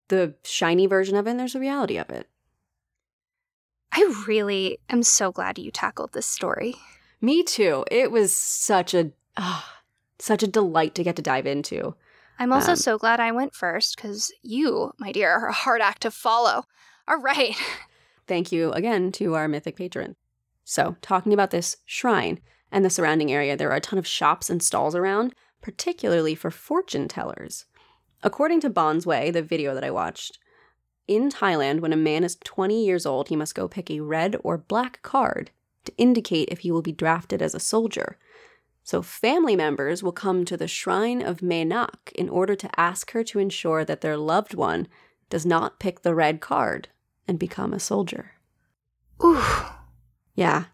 the 0.10 0.36
shiny 0.44 0.86
version 0.86 1.16
of 1.16 1.28
it 1.28 1.32
and 1.32 1.40
there's 1.40 1.54
the 1.54 1.60
reality 1.60 1.98
of 1.98 2.10
it. 2.10 2.28
I 4.00 4.14
really 4.28 4.78
am 4.92 5.02
so 5.02 5.32
glad 5.32 5.58
you 5.58 5.72
tackled 5.72 6.14
this 6.14 6.28
story. 6.28 6.76
Me 7.20 7.42
too. 7.42 7.84
It 7.90 8.12
was 8.12 8.32
such 8.36 8.94
a 8.94 9.10
ah, 9.38 9.82
such 10.20 10.44
a 10.44 10.48
delight 10.48 10.94
to 10.96 11.04
get 11.04 11.16
to 11.16 11.24
dive 11.24 11.48
into. 11.48 11.96
I'm 12.38 12.54
also 12.54 12.74
Um, 12.74 12.78
so 12.78 13.00
glad 13.00 13.20
I 13.20 13.32
went 13.32 13.56
first 13.56 13.96
because 13.96 14.32
you, 14.44 14.92
my 15.00 15.12
dear, 15.12 15.32
are 15.32 15.48
a 15.48 15.52
hard 15.52 15.82
act 15.82 16.04
to 16.04 16.12
follow. 16.12 16.66
All 17.08 17.18
right. 17.18 17.56
Thank 18.28 18.52
you 18.52 18.72
again 18.74 19.12
to 19.14 19.34
our 19.34 19.48
mythic 19.48 19.76
patron. 19.76 20.16
So, 20.64 20.96
talking 21.02 21.34
about 21.34 21.50
this 21.50 21.78
shrine 21.86 22.40
and 22.72 22.86
the 22.86 22.92
surrounding 22.92 23.32
area, 23.32 23.58
there 23.58 23.72
are 23.72 23.78
a 23.78 23.82
ton 23.82 23.98
of 23.98 24.06
shops 24.06 24.48
and 24.48 24.62
stalls 24.62 24.94
around, 24.94 25.34
particularly 25.60 26.36
for 26.36 26.52
fortune 26.52 27.08
tellers. 27.08 27.66
According 28.22 28.60
to 28.62 28.70
Bond's 28.70 29.08
Way, 29.08 29.32
the 29.32 29.42
video 29.42 29.74
that 29.74 29.84
I 29.84 29.90
watched, 29.90 30.38
in 31.08 31.30
Thailand, 31.30 31.80
when 31.80 31.94
a 31.94 31.98
man 31.98 32.24
is 32.24 32.38
20 32.44 32.86
years 32.86 33.06
old, 33.06 33.30
he 33.30 33.36
must 33.36 33.56
go 33.56 33.68
pick 33.68 33.90
a 33.90 34.02
red 34.02 34.36
or 34.44 34.58
black 34.58 35.02
card 35.02 35.52
to 35.86 35.98
indicate 35.98 36.50
if 36.52 36.60
he 36.60 36.72
will 36.72 36.82
be 36.82 36.92
drafted 36.92 37.42
as 37.42 37.56
a 37.56 37.60
soldier. 37.60 38.18
So, 38.84 39.02
family 39.02 39.56
members 39.56 40.02
will 40.02 40.14
come 40.14 40.46
to 40.46 40.56
the 40.56 40.68
shrine 40.68 41.22
of 41.22 41.42
Mae 41.42 41.66
Nak 41.66 42.12
in 42.16 42.30
order 42.30 42.56
to 42.56 42.80
ask 42.80 43.12
her 43.12 43.24
to 43.26 43.40
ensure 43.40 43.84
that 43.84 44.02
their 44.02 44.16
loved 44.18 44.54
one 44.54 44.88
does 45.30 45.46
not 45.46 45.80
pick 45.80 46.02
the 46.02 46.16
red 46.16 46.40
card 46.40 46.88
and 47.28 47.38
become 47.38 47.74
a 47.74 47.80
soldier. 47.80 48.34
Ooh. 49.24 49.44
Yeah. 50.36 50.66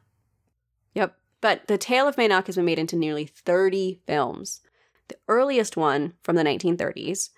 Yep. 0.94 1.16
But 1.42 1.68
the 1.68 1.78
tale 1.78 2.08
of 2.08 2.18
Mae 2.18 2.28
Nak 2.28 2.46
has 2.48 2.56
been 2.56 2.66
made 2.66 2.80
into 2.80 2.96
nearly 2.96 3.26
30 3.26 4.02
films. 4.06 4.62
The 5.08 5.18
earliest 5.28 5.76
one 5.76 6.14
from 6.22 6.36
the 6.36 6.44
1930s, 6.44 7.32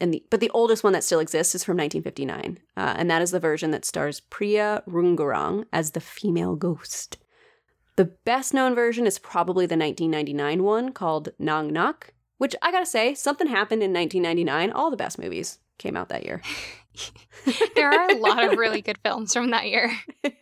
and 0.00 0.12
the 0.12 0.24
but 0.30 0.40
the 0.40 0.50
oldest 0.50 0.82
one 0.82 0.92
that 0.92 1.04
still 1.04 1.20
exists 1.20 1.54
is 1.54 1.64
from 1.64 1.76
1959, 1.76 2.58
uh, 2.76 2.94
and 2.96 3.10
that 3.10 3.22
is 3.22 3.30
the 3.30 3.40
version 3.40 3.70
that 3.70 3.84
stars 3.84 4.20
Priya 4.20 4.82
Rungurang 4.88 5.64
as 5.72 5.92
the 5.92 6.00
female 6.00 6.56
ghost. 6.56 7.18
The 7.96 8.06
best 8.06 8.54
known 8.54 8.74
version 8.74 9.06
is 9.06 9.18
probably 9.18 9.66
the 9.66 9.76
1999 9.76 10.62
one 10.62 10.92
called 10.92 11.30
Nang 11.38 11.72
Nak, 11.72 12.14
which 12.38 12.56
I 12.62 12.72
gotta 12.72 12.86
say, 12.86 13.14
something 13.14 13.48
happened 13.48 13.82
in 13.82 13.92
1999. 13.92 14.72
All 14.72 14.90
the 14.90 14.96
best 14.96 15.18
movies 15.18 15.58
came 15.78 15.96
out 15.96 16.08
that 16.08 16.24
year. 16.24 16.40
there 17.74 17.90
are 17.90 18.10
a 18.10 18.16
lot 18.16 18.44
of 18.44 18.58
really 18.58 18.80
good 18.80 18.98
films 19.04 19.32
from 19.32 19.50
that 19.50 19.68
year. 19.68 19.92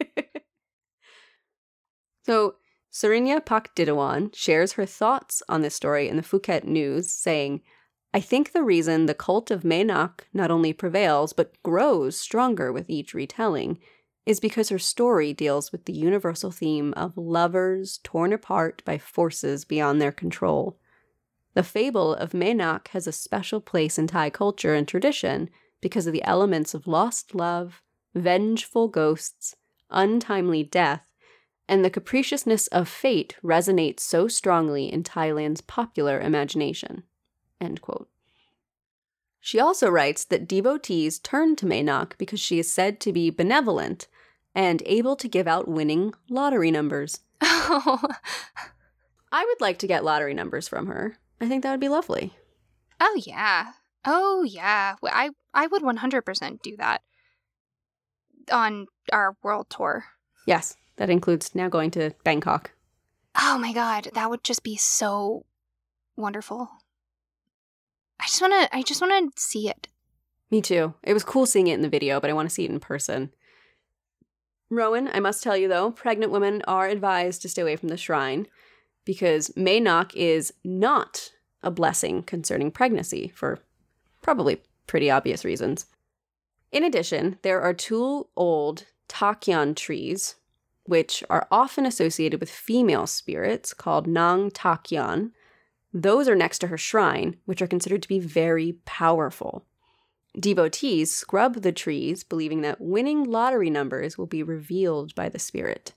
So, 2.30 2.54
Sarinya 2.92 3.44
Pak 3.44 3.74
Didawan 3.74 4.32
shares 4.34 4.74
her 4.74 4.86
thoughts 4.86 5.42
on 5.48 5.62
this 5.62 5.74
story 5.74 6.08
in 6.08 6.16
the 6.16 6.22
Phuket 6.22 6.62
News, 6.62 7.10
saying, 7.10 7.62
I 8.12 8.20
think 8.20 8.52
the 8.52 8.64
reason 8.64 9.06
the 9.06 9.14
cult 9.14 9.50
of 9.50 9.64
Mae 9.64 9.84
Nak 9.84 10.26
not 10.32 10.50
only 10.50 10.72
prevails 10.72 11.32
but 11.32 11.62
grows 11.62 12.16
stronger 12.16 12.72
with 12.72 12.90
each 12.90 13.14
retelling 13.14 13.78
is 14.26 14.40
because 14.40 14.68
her 14.68 14.78
story 14.78 15.32
deals 15.32 15.72
with 15.72 15.84
the 15.84 15.92
universal 15.92 16.50
theme 16.50 16.92
of 16.94 17.16
lovers 17.16 17.98
torn 18.02 18.32
apart 18.32 18.82
by 18.84 18.98
forces 18.98 19.64
beyond 19.64 20.00
their 20.00 20.12
control. 20.12 20.76
The 21.54 21.62
fable 21.62 22.14
of 22.14 22.34
Mae 22.34 22.54
Nak 22.54 22.88
has 22.88 23.06
a 23.06 23.12
special 23.12 23.60
place 23.60 23.98
in 23.98 24.06
Thai 24.06 24.30
culture 24.30 24.74
and 24.74 24.86
tradition 24.86 25.48
because 25.80 26.06
of 26.06 26.12
the 26.12 26.24
elements 26.24 26.74
of 26.74 26.86
lost 26.86 27.34
love, 27.34 27.82
vengeful 28.14 28.88
ghosts, 28.88 29.56
untimely 29.88 30.62
death, 30.62 31.12
and 31.68 31.84
the 31.84 31.90
capriciousness 31.90 32.66
of 32.68 32.88
fate 32.88 33.36
resonates 33.42 34.00
so 34.00 34.28
strongly 34.28 34.92
in 34.92 35.02
Thailand's 35.02 35.60
popular 35.60 36.20
imagination. 36.20 37.04
End 37.60 37.82
quote. 37.82 38.08
She 39.40 39.58
also 39.58 39.88
writes 39.88 40.24
that 40.24 40.46
devotees 40.46 41.18
turn 41.18 41.56
to 41.56 41.66
Mae 41.66 41.82
Nak 41.82 42.16
because 42.18 42.40
she 42.40 42.58
is 42.58 42.72
said 42.72 43.00
to 43.00 43.12
be 43.12 43.30
benevolent 43.30 44.06
and 44.54 44.82
able 44.84 45.16
to 45.16 45.28
give 45.28 45.48
out 45.48 45.68
winning 45.68 46.12
lottery 46.28 46.70
numbers. 46.70 47.20
Oh. 47.40 48.02
I 49.32 49.44
would 49.44 49.60
like 49.60 49.78
to 49.78 49.86
get 49.86 50.04
lottery 50.04 50.34
numbers 50.34 50.68
from 50.68 50.86
her. 50.88 51.16
I 51.40 51.48
think 51.48 51.62
that 51.62 51.70
would 51.70 51.80
be 51.80 51.88
lovely. 51.88 52.34
Oh 53.00 53.20
yeah. 53.24 53.72
Oh 54.04 54.42
yeah. 54.42 54.96
I 55.04 55.30
I 55.54 55.66
would 55.66 55.82
100% 55.82 56.62
do 56.62 56.76
that 56.76 57.02
on 58.52 58.86
our 59.12 59.36
world 59.42 59.68
tour. 59.70 60.04
Yes, 60.46 60.76
that 60.96 61.10
includes 61.10 61.54
now 61.54 61.68
going 61.68 61.90
to 61.92 62.12
Bangkok. 62.24 62.72
Oh 63.40 63.58
my 63.58 63.72
god, 63.72 64.08
that 64.14 64.28
would 64.28 64.42
just 64.44 64.62
be 64.62 64.76
so 64.76 65.46
wonderful. 66.16 66.68
Just 68.40 68.50
want 68.50 68.70
to 68.70 68.74
I 68.76 68.82
just 68.82 69.00
want 69.02 69.36
to 69.36 69.42
see 69.42 69.68
it. 69.68 69.88
Me 70.50 70.62
too. 70.62 70.94
It 71.02 71.12
was 71.12 71.24
cool 71.24 71.44
seeing 71.44 71.66
it 71.66 71.74
in 71.74 71.82
the 71.82 71.90
video, 71.90 72.20
but 72.20 72.30
I 72.30 72.32
want 72.32 72.48
to 72.48 72.54
see 72.54 72.64
it 72.64 72.70
in 72.70 72.80
person. 72.80 73.34
Rowan, 74.70 75.10
I 75.12 75.20
must 75.20 75.42
tell 75.42 75.58
you 75.58 75.68
though, 75.68 75.90
pregnant 75.90 76.32
women 76.32 76.62
are 76.66 76.88
advised 76.88 77.42
to 77.42 77.50
stay 77.50 77.60
away 77.60 77.76
from 77.76 77.90
the 77.90 77.98
shrine 77.98 78.46
because 79.04 79.54
Mae 79.58 79.78
Nak 79.78 80.16
is 80.16 80.54
not 80.64 81.32
a 81.62 81.70
blessing 81.70 82.22
concerning 82.22 82.70
pregnancy 82.70 83.30
for 83.34 83.58
probably 84.22 84.62
pretty 84.86 85.10
obvious 85.10 85.44
reasons. 85.44 85.84
In 86.72 86.82
addition, 86.82 87.36
there 87.42 87.60
are 87.60 87.74
two 87.74 88.26
old 88.36 88.86
Takyan 89.06 89.76
trees, 89.76 90.36
which 90.84 91.22
are 91.28 91.46
often 91.50 91.84
associated 91.84 92.40
with 92.40 92.48
female 92.48 93.06
spirits 93.06 93.74
called 93.74 94.06
Nang 94.06 94.50
Takyan. 94.50 95.32
Those 95.92 96.28
are 96.28 96.36
next 96.36 96.60
to 96.60 96.68
her 96.68 96.78
shrine, 96.78 97.36
which 97.46 97.60
are 97.60 97.66
considered 97.66 98.02
to 98.02 98.08
be 98.08 98.20
very 98.20 98.74
powerful. 98.84 99.64
Devotees 100.38 101.12
scrub 101.12 101.62
the 101.62 101.72
trees, 101.72 102.22
believing 102.22 102.60
that 102.60 102.80
winning 102.80 103.24
lottery 103.24 103.70
numbers 103.70 104.16
will 104.16 104.26
be 104.26 104.42
revealed 104.42 105.14
by 105.14 105.28
the 105.28 105.40
spirit. 105.40 105.94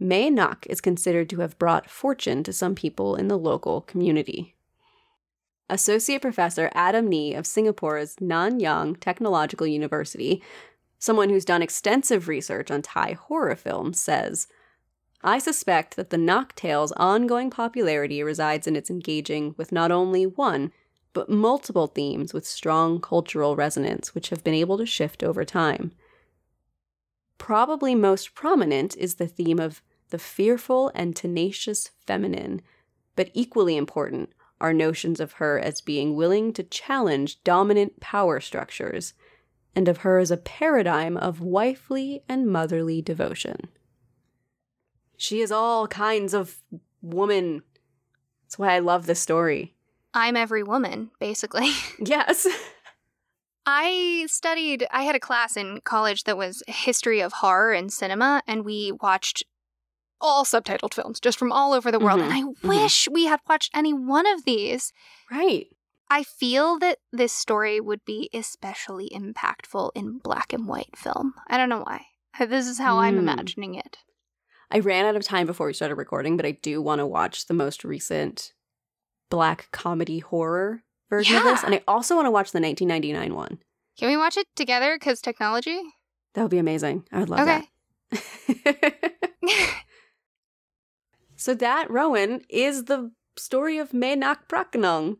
Mae 0.00 0.30
Nak 0.30 0.66
is 0.68 0.80
considered 0.80 1.30
to 1.30 1.40
have 1.40 1.58
brought 1.58 1.90
fortune 1.90 2.42
to 2.42 2.52
some 2.52 2.74
people 2.74 3.14
in 3.14 3.28
the 3.28 3.38
local 3.38 3.82
community. 3.82 4.56
Associate 5.68 6.20
Professor 6.20 6.70
Adam 6.74 7.08
Knee 7.08 7.34
of 7.34 7.46
Singapore's 7.46 8.16
Nanyang 8.16 8.98
Technological 8.98 9.68
University, 9.68 10.42
someone 10.98 11.28
who's 11.28 11.44
done 11.44 11.62
extensive 11.62 12.26
research 12.26 12.70
on 12.72 12.82
Thai 12.82 13.12
horror 13.12 13.54
films, 13.54 14.00
says 14.00 14.48
I 15.22 15.38
suspect 15.38 15.96
that 15.96 16.10
the 16.10 16.18
Nak 16.18 16.54
tale's 16.54 16.92
ongoing 16.92 17.50
popularity 17.50 18.22
resides 18.22 18.66
in 18.66 18.74
its 18.74 18.88
engaging 18.88 19.54
with 19.58 19.70
not 19.70 19.90
only 19.90 20.24
one, 20.24 20.72
but 21.12 21.28
multiple 21.28 21.88
themes 21.88 22.32
with 22.32 22.46
strong 22.46 23.00
cultural 23.00 23.56
resonance, 23.56 24.14
which 24.14 24.30
have 24.30 24.42
been 24.42 24.54
able 24.54 24.78
to 24.78 24.86
shift 24.86 25.22
over 25.22 25.44
time. 25.44 25.92
Probably 27.36 27.94
most 27.94 28.34
prominent 28.34 28.96
is 28.96 29.16
the 29.16 29.26
theme 29.26 29.58
of 29.58 29.82
the 30.08 30.18
fearful 30.18 30.90
and 30.94 31.14
tenacious 31.14 31.90
feminine, 32.06 32.62
but 33.16 33.30
equally 33.34 33.76
important 33.76 34.30
are 34.60 34.72
notions 34.72 35.20
of 35.20 35.32
her 35.34 35.58
as 35.58 35.80
being 35.80 36.14
willing 36.14 36.52
to 36.52 36.62
challenge 36.62 37.42
dominant 37.44 38.00
power 38.00 38.40
structures, 38.40 39.14
and 39.74 39.88
of 39.88 39.98
her 39.98 40.18
as 40.18 40.30
a 40.30 40.36
paradigm 40.36 41.16
of 41.16 41.40
wifely 41.40 42.22
and 42.28 42.46
motherly 42.46 43.00
devotion. 43.00 43.68
She 45.20 45.42
is 45.42 45.52
all 45.52 45.86
kinds 45.86 46.32
of 46.32 46.62
woman. 47.02 47.62
That's 48.44 48.58
why 48.58 48.74
I 48.74 48.78
love 48.78 49.04
this 49.04 49.20
story. 49.20 49.74
I'm 50.14 50.34
every 50.34 50.62
woman, 50.62 51.10
basically. 51.20 51.68
Yes. 52.02 52.46
I 53.66 54.24
studied, 54.28 54.86
I 54.90 55.02
had 55.02 55.14
a 55.14 55.20
class 55.20 55.58
in 55.58 55.82
college 55.84 56.24
that 56.24 56.38
was 56.38 56.62
history 56.66 57.20
of 57.20 57.34
horror 57.34 57.72
and 57.74 57.92
cinema, 57.92 58.42
and 58.46 58.64
we 58.64 58.92
watched 58.92 59.44
all 60.22 60.44
subtitled 60.46 60.94
films 60.94 61.20
just 61.20 61.38
from 61.38 61.52
all 61.52 61.74
over 61.74 61.90
the 61.92 62.00
world. 62.00 62.20
Mhm, 62.20 62.24
And 62.24 62.32
I 62.32 62.40
mhm. 62.42 62.82
wish 62.82 63.06
we 63.12 63.26
had 63.26 63.40
watched 63.46 63.70
any 63.74 63.92
one 63.92 64.26
of 64.26 64.44
these. 64.44 64.92
right. 65.30 65.66
I 66.12 66.22
feel 66.24 66.78
that 66.80 66.98
this 67.12 67.32
story 67.32 67.78
would 67.78 68.04
be 68.06 68.30
especially 68.34 69.10
impactful 69.14 69.90
in 69.94 70.18
black 70.18 70.52
and 70.54 70.66
white 70.66 70.96
film. 70.96 71.34
I 71.46 71.56
don't 71.58 71.68
know 71.68 71.84
why. 71.86 72.06
This 72.40 72.66
is 72.66 72.78
how 72.78 72.98
I'm 72.98 73.14
Hmm. 73.18 73.28
imagining 73.28 73.74
it. 73.76 73.98
I 74.70 74.78
ran 74.78 75.04
out 75.04 75.16
of 75.16 75.24
time 75.24 75.46
before 75.46 75.66
we 75.66 75.72
started 75.72 75.96
recording, 75.96 76.36
but 76.36 76.46
I 76.46 76.52
do 76.52 76.80
want 76.80 77.00
to 77.00 77.06
watch 77.06 77.46
the 77.46 77.54
most 77.54 77.84
recent 77.84 78.52
black 79.28 79.68
comedy 79.72 80.20
horror 80.20 80.82
version 81.08 81.36
of 81.36 81.42
this. 81.42 81.64
And 81.64 81.74
I 81.74 81.82
also 81.88 82.14
want 82.14 82.26
to 82.26 82.30
watch 82.30 82.52
the 82.52 82.60
1999 82.60 83.34
one. 83.34 83.58
Can 83.98 84.08
we 84.08 84.16
watch 84.16 84.36
it 84.36 84.46
together? 84.54 84.96
Because 84.98 85.20
technology? 85.20 85.80
That 86.34 86.42
would 86.42 86.50
be 86.50 86.58
amazing. 86.58 87.04
I 87.12 87.18
would 87.18 87.28
love 87.28 87.40
Okay. 87.40 87.62
that. 88.12 89.00
so 91.36 91.54
that, 91.54 91.90
Rowan, 91.90 92.42
is 92.48 92.84
the 92.84 93.12
story 93.36 93.78
of 93.78 93.92
Mae 93.94 94.14
Nak 94.16 94.48
Phra 94.48 94.70
Khanong. 94.70 95.16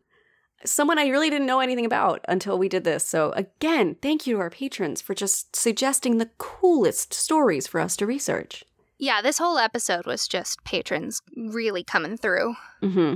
Someone 0.63 0.99
I 0.99 1.07
really 1.07 1.29
didn't 1.29 1.47
know 1.47 1.59
anything 1.59 1.85
about 1.85 2.23
until 2.27 2.57
we 2.57 2.69
did 2.69 2.83
this. 2.83 3.03
So 3.05 3.31
again, 3.31 3.95
thank 4.01 4.27
you 4.27 4.35
to 4.35 4.41
our 4.41 4.49
patrons 4.51 5.01
for 5.01 5.15
just 5.15 5.55
suggesting 5.55 6.17
the 6.17 6.29
coolest 6.37 7.13
stories 7.13 7.65
for 7.67 7.81
us 7.81 7.95
to 7.97 8.05
research. 8.05 8.63
Yeah, 9.01 9.21
this 9.21 9.39
whole 9.39 9.57
episode 9.57 10.05
was 10.05 10.27
just 10.27 10.63
patrons 10.63 11.21
really 11.35 11.83
coming 11.83 12.15
through. 12.15 12.55
hmm 12.79 13.15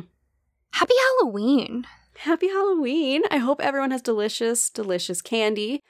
Happy 0.73 0.93
Halloween. 1.19 1.85
Happy 2.17 2.49
Halloween. 2.49 3.21
I 3.31 3.37
hope 3.37 3.61
everyone 3.61 3.91
has 3.91 4.01
delicious, 4.01 4.69
delicious 4.69 5.21
candy. 5.21 5.81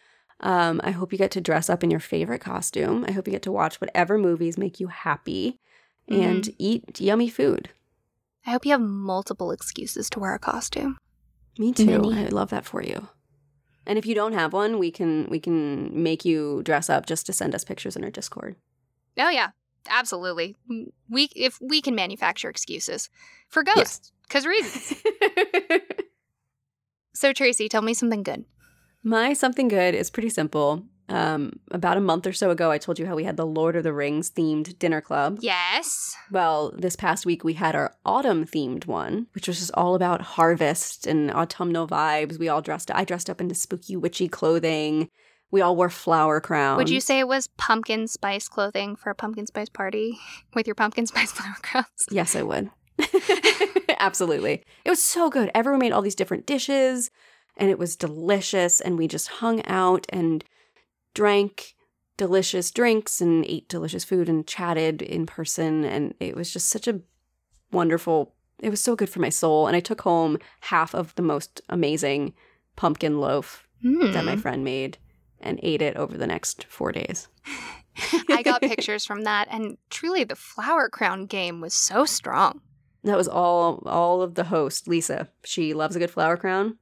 Um, 0.42 0.80
I 0.84 0.92
hope 0.92 1.12
you 1.12 1.18
get 1.18 1.32
to 1.32 1.42
dress 1.42 1.70
up 1.70 1.84
in 1.84 1.90
your 1.90 2.00
favorite 2.00 2.42
costume. 2.42 3.06
I 3.08 3.12
hope 3.12 3.26
you 3.28 3.32
get 3.32 3.42
to 3.44 3.52
watch 3.52 3.80
whatever 3.82 4.18
movies 4.18 4.58
make 4.58 4.80
you 4.80 4.88
happy 4.88 5.60
and 6.08 6.50
eat 6.60 7.00
yummy 7.02 7.30
food. 7.30 7.70
I 8.46 8.52
hope 8.52 8.66
you 8.66 8.72
have 8.74 8.82
multiple 8.82 9.50
excuses 9.52 10.10
to 10.12 10.20
wear 10.20 10.36
a 10.36 10.40
costume. 10.40 10.98
Me 11.58 11.74
too. 11.74 11.86
Many. 11.86 12.26
I 12.26 12.28
love 12.28 12.50
that 12.52 12.66
for 12.66 12.84
you. 12.84 13.08
And 13.88 13.98
if 13.98 14.06
you 14.06 14.14
don't 14.14 14.34
have 14.34 14.54
one, 14.54 14.78
we 14.78 14.92
can 14.92 15.28
we 15.30 15.40
can 15.40 16.04
make 16.04 16.26
you 16.26 16.62
dress 16.64 16.90
up 16.90 17.06
just 17.08 17.26
to 17.28 17.34
send 17.34 17.56
us 17.56 17.64
pictures 17.64 17.96
in 17.96 18.04
our 18.04 18.12
Discord. 18.12 18.56
Oh 19.18 19.30
yeah, 19.30 19.52
absolutely. 19.90 20.56
We 21.10 21.30
if 21.36 21.60
we 21.62 21.82
can 21.82 21.96
manufacture 21.96 22.50
excuses 22.50 23.10
for 23.50 23.64
ghosts 23.64 24.12
because 24.28 24.46
reasons. 24.46 25.02
So 27.16 27.32
Tracy, 27.32 27.70
tell 27.70 27.82
me 27.82 27.94
something 27.94 28.24
good. 28.24 28.44
My 29.02 29.34
something 29.34 29.70
good 29.70 29.96
is 29.96 30.12
pretty 30.12 30.30
simple. 30.30 30.84
Um, 31.08 31.60
about 31.72 31.98
a 31.98 32.02
month 32.02 32.28
or 32.28 32.34
so 32.34 32.50
ago, 32.50 32.72
I 32.72 32.78
told 32.78 33.00
you 33.00 33.06
how 33.06 33.16
we 33.16 33.24
had 33.24 33.38
the 33.38 33.46
Lord 33.46 33.76
of 33.76 33.84
the 33.84 33.94
Rings 33.94 34.32
themed 34.32 34.78
dinner 34.80 35.02
club. 35.02 35.38
Yes. 35.40 36.16
Well, 36.32 36.74
this 36.78 36.96
past 36.96 37.26
week 37.26 37.44
we 37.44 37.54
had 37.54 37.76
our 37.76 37.96
autumn 38.06 38.44
themed 38.44 38.86
one, 38.86 39.28
which 39.34 39.48
was 39.48 39.60
just 39.60 39.72
all 39.76 39.96
about 39.96 40.22
harvest 40.22 41.08
and 41.08 41.32
autumnal 41.32 41.88
vibes. 41.88 42.38
We 42.38 42.50
all 42.50 42.62
dressed 42.62 42.92
I 42.94 43.06
dressed 43.06 43.30
up 43.30 43.40
into 43.40 43.56
spooky 43.56 43.96
witchy 43.96 44.28
clothing. 44.28 45.10
We 45.52 45.62
all 45.62 45.76
wore 45.76 45.90
flower 45.90 46.42
crowns. 46.42 46.78
Would 46.78 46.90
you 46.90 47.00
say 47.00 47.20
it 47.20 47.28
was 47.28 47.48
pumpkin 47.58 48.08
spice 48.08 48.48
clothing 48.50 48.96
for 48.96 49.10
a 49.10 49.16
pumpkin 49.16 49.48
spice 49.48 49.70
party 49.70 50.18
with 50.54 50.68
your 50.68 50.76
pumpkin 50.76 51.06
spice 51.12 51.32
flower 51.32 51.56
crowns? 51.62 52.06
Yes, 52.12 52.36
I 52.36 52.42
would. 52.44 52.70
Absolutely. 54.00 54.64
It 54.84 54.90
was 54.90 55.02
so 55.02 55.30
good. 55.30 55.50
Everyone 55.54 55.80
made 55.80 55.92
all 55.92 56.02
these 56.02 56.16
different 56.16 56.46
dishes 56.46 57.12
and 57.58 57.70
it 57.70 57.80
was 57.80 57.96
delicious 57.96 58.82
and 58.82 58.98
we 58.98 59.08
just 59.08 59.28
hung 59.28 59.66
out 59.66 60.06
and 60.10 60.44
drank 61.14 61.76
delicious 62.18 62.72
drinks 62.72 63.20
and 63.22 63.46
ate 63.46 63.68
delicious 63.70 64.04
food 64.04 64.30
and 64.30 64.48
chatted 64.48 65.02
in 65.02 65.26
person 65.26 65.84
and 65.84 66.14
it 66.20 66.36
was 66.36 66.52
just 66.52 66.70
such 66.70 66.88
a 66.88 67.02
wonderful 67.72 68.34
it 68.60 68.70
was 68.70 68.80
so 68.82 68.96
good 68.96 69.10
for 69.10 69.20
my 69.20 69.28
soul 69.30 69.68
and 69.68 69.76
I 69.76 69.82
took 69.82 70.02
home 70.02 70.38
half 70.62 70.96
of 70.96 71.14
the 71.16 71.22
most 71.22 71.62
amazing 71.68 72.34
pumpkin 72.78 73.20
loaf 73.20 73.68
that 73.84 74.24
my 74.26 74.36
Hmm. 74.36 74.42
friend 74.42 74.64
made 74.64 74.98
and 75.46 75.60
ate 75.64 75.82
it 75.82 75.96
over 75.96 76.18
the 76.18 76.28
next 76.28 76.66
4 76.70 76.92
days. 76.92 77.28
I 78.30 78.42
got 78.44 78.62
pictures 78.74 79.06
from 79.06 79.22
that, 79.24 79.48
and 79.52 79.78
truly 79.90 80.24
the 80.24 80.36
flower 80.36 80.90
crown 80.90 81.26
game 81.28 81.62
was 81.62 81.74
so 81.74 82.06
strong. 82.06 82.62
That 83.04 83.18
was 83.18 83.28
all 83.28 83.84
all 83.86 84.22
of 84.22 84.36
the 84.36 84.46
host, 84.46 84.88
Lisa. 84.88 85.30
She 85.44 85.74
loves 85.74 85.96
a 85.96 86.00
good 86.00 86.10
flower 86.12 86.38
crown. 86.38 86.78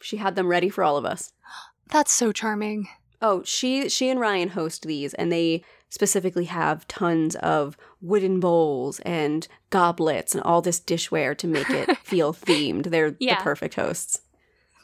She 0.00 0.16
had 0.18 0.36
them 0.36 0.46
ready 0.48 0.68
for 0.68 0.84
all 0.84 0.96
of 0.96 1.04
us. 1.04 1.32
That's 1.90 2.12
so 2.12 2.32
charming. 2.32 2.88
Oh, 3.20 3.42
she 3.44 3.88
she 3.88 4.08
and 4.08 4.20
Ryan 4.20 4.50
host 4.50 4.84
these 4.86 5.12
and 5.14 5.32
they 5.32 5.64
specifically 5.88 6.44
have 6.46 6.86
tons 6.88 7.34
of 7.36 7.76
wooden 8.00 8.40
bowls 8.40 9.00
and 9.00 9.46
goblets 9.70 10.34
and 10.34 10.42
all 10.44 10.60
this 10.60 10.80
dishware 10.80 11.36
to 11.38 11.46
make 11.46 11.70
it 11.70 11.96
feel 12.02 12.32
themed. 12.34 12.90
They're 12.90 13.16
Yeah. 13.18 13.36
the 13.38 13.42
perfect 13.42 13.74
hosts. 13.74 14.20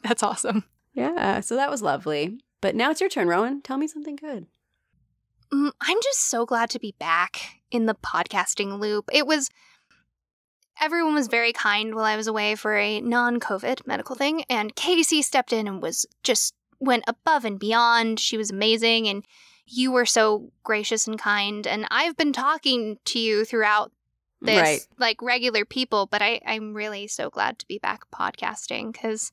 That's 0.02 0.22
awesome. 0.22 0.64
Yeah, 0.94 1.40
so 1.40 1.54
that 1.56 1.70
was 1.70 1.82
lovely. 1.82 2.38
But 2.62 2.74
now 2.74 2.90
it's 2.90 3.00
your 3.00 3.10
turn, 3.10 3.28
Rowan. 3.28 3.60
Tell 3.60 3.76
me 3.76 3.86
something 3.86 4.16
good. 4.16 4.46
mm, 5.52 5.72
I'm 5.82 5.98
just 6.02 6.30
so 6.30 6.46
glad 6.46 6.70
to 6.70 6.78
be 6.78 6.94
back 6.98 7.60
in 7.70 7.84
the 7.84 7.94
podcasting 7.94 8.78
loop. 8.80 9.10
It 9.12 9.26
was 9.26 9.50
everyone 10.80 11.14
was 11.14 11.28
very 11.28 11.52
kind 11.52 11.94
while 11.94 12.04
I 12.04 12.16
was 12.16 12.26
away 12.26 12.54
for 12.54 12.76
a 12.76 13.00
non-COVID 13.00 13.86
medical 13.86 14.16
thing 14.16 14.44
and 14.48 14.74
Casey 14.74 15.22
stepped 15.22 15.52
in 15.52 15.68
and 15.68 15.82
was 15.82 16.06
just 16.22 16.54
went 16.80 17.04
above 17.06 17.44
and 17.44 17.58
beyond. 17.58 18.18
She 18.18 18.36
was 18.36 18.50
amazing 18.50 19.06
and 19.08 19.24
you 19.66 19.92
were 19.92 20.06
so 20.06 20.50
gracious 20.64 21.06
and 21.06 21.18
kind 21.18 21.66
and 21.66 21.86
I've 21.90 22.16
been 22.16 22.32
talking 22.32 22.98
to 23.06 23.18
you 23.18 23.44
throughout 23.44 23.92
this 24.40 24.60
Right. 24.60 24.80
like 24.98 25.22
regular 25.22 25.64
people, 25.64 26.06
but 26.06 26.22
I 26.22 26.40
I'm 26.46 26.74
really 26.74 27.06
so 27.06 27.30
glad 27.30 27.58
to 27.60 27.66
be 27.66 27.78
back 27.78 28.10
podcasting 28.10 28.92
cuz 28.98 29.30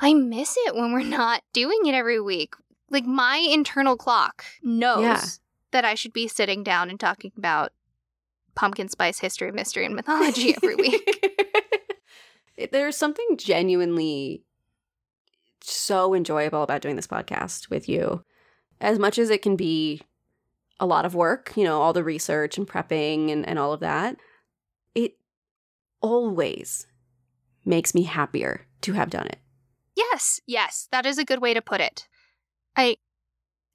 I 0.00 0.14
miss 0.14 0.56
it 0.66 0.74
when 0.74 0.92
we're 0.92 1.02
not 1.04 1.42
doing 1.52 1.86
it 1.86 1.94
every 1.94 2.20
week. 2.20 2.54
Like 2.90 3.04
my 3.06 3.36
internal 3.38 3.96
clock 3.96 4.44
knows 4.62 5.02
Yeah. 5.02 5.24
that 5.72 5.84
I 5.84 5.94
should 5.94 6.12
be 6.12 6.28
sitting 6.28 6.62
down 6.62 6.90
and 6.90 6.98
talking 7.00 7.32
about 7.36 7.72
pumpkin 8.54 8.88
spice 8.88 9.18
history, 9.18 9.50
mystery, 9.50 9.84
and 9.86 9.94
mythology 9.96 10.54
every 10.54 10.76
week. 10.76 11.30
There's 12.72 12.96
something 12.96 13.36
genuinely 13.36 14.44
so 15.60 16.14
enjoyable 16.14 16.62
about 16.62 16.82
doing 16.82 16.94
this 16.96 17.06
podcast 17.06 17.68
with 17.70 17.88
you. 17.88 18.22
As 18.80 18.98
much 18.98 19.18
as 19.18 19.30
it 19.30 19.42
can 19.42 19.56
be 19.56 20.02
a 20.78 20.86
lot 20.86 21.04
of 21.06 21.14
work, 21.14 21.52
you 21.56 21.64
know, 21.64 21.80
all 21.80 21.92
the 21.92 22.04
research 22.04 22.58
and 22.58 22.66
prepping 22.68 23.32
and, 23.32 23.48
and 23.48 23.58
all 23.58 23.72
of 23.72 23.80
that, 23.80 24.16
it 24.94 25.16
always 26.00 26.86
makes 27.64 27.94
me 27.94 28.02
happier 28.02 28.66
to 28.82 28.92
have 28.92 29.10
done 29.10 29.26
it. 29.26 29.38
Yes, 29.96 30.40
yes, 30.46 30.88
that 30.92 31.06
is 31.06 31.18
a 31.18 31.24
good 31.24 31.40
way 31.40 31.54
to 31.54 31.62
put 31.62 31.80
it. 31.80 32.06
I, 32.76 32.96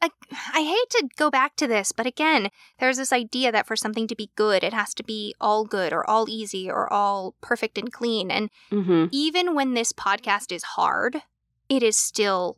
I, 0.02 0.10
I 0.54 0.62
hate 0.62 0.90
to 0.92 1.10
go 1.18 1.30
back 1.30 1.56
to 1.58 1.68
this, 1.68 1.92
but 1.92 2.06
again, 2.06 2.50
there's 2.80 2.98
this 2.98 3.12
idea 3.14 3.52
that 3.52 3.68
for 3.68 3.76
something 3.76 4.08
to 4.08 4.16
be 4.16 4.32
good, 4.36 4.64
it 4.64 4.74
has 4.74 4.94
to 4.96 5.04
be 5.04 5.36
all 5.42 5.66
good 5.66 5.92
or 5.94 6.10
all 6.10 6.30
easy 6.30 6.70
or 6.70 6.92
all 6.92 7.36
perfect 7.42 7.78
and 7.78 7.92
clean. 7.92 8.32
And 8.32 8.50
Mm-hmm. 8.72 9.06
even 9.12 9.56
when 9.56 9.74
this 9.74 9.92
podcast 9.94 10.52
is 10.52 10.64
hard, 10.64 11.22
it 11.68 11.84
is 11.84 11.98
still 11.98 12.58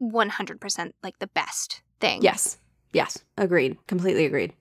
100% 0.00 0.92
like 1.02 1.18
the 1.18 1.26
best 1.26 1.82
thing. 2.00 2.22
Yes. 2.22 2.58
Yes. 2.92 3.18
Agreed. 3.36 3.76
Completely 3.86 4.24
agreed. 4.24 4.52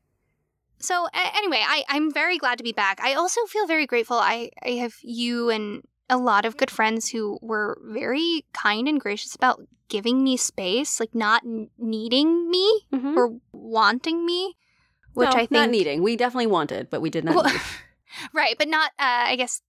So 0.79 1.05
a- 1.07 1.37
anyway, 1.37 1.63
I, 1.65 1.83
I'm 1.89 2.11
very 2.11 2.37
glad 2.37 2.57
to 2.57 2.63
be 2.63 2.73
back. 2.73 2.99
I 3.01 3.13
also 3.13 3.41
feel 3.45 3.65
very 3.67 3.85
grateful. 3.85 4.17
I, 4.17 4.49
I 4.63 4.71
have 4.71 4.95
you 5.01 5.49
and 5.49 5.83
a 6.09 6.17
lot 6.17 6.45
of 6.45 6.57
good 6.57 6.71
friends 6.71 7.09
who 7.09 7.37
were 7.41 7.77
very 7.83 8.45
kind 8.53 8.87
and 8.87 8.99
gracious 8.99 9.35
about 9.35 9.61
giving 9.89 10.23
me 10.23 10.37
space, 10.37 10.99
like 10.99 11.13
not 11.15 11.43
needing 11.77 12.49
me 12.49 12.81
Mhm. 12.93 13.15
or 13.15 13.39
wanting 13.51 14.25
me, 14.25 14.55
which 15.13 15.29
No, 15.29 15.35
I 15.35 15.39
think 15.39 15.51
not 15.51 15.69
needing. 15.69 16.01
We 16.03 16.15
definitely 16.15 16.47
wanted, 16.47 16.89
but 16.89 17.01
we 17.01 17.09
did 17.09 17.23
not. 17.25 17.35
Well, 17.35 17.45
need. 17.45 17.61
right, 18.33 18.55
but 18.57 18.67
not. 18.67 18.91
Uh, 18.99 19.31
I 19.31 19.35
guess 19.35 19.61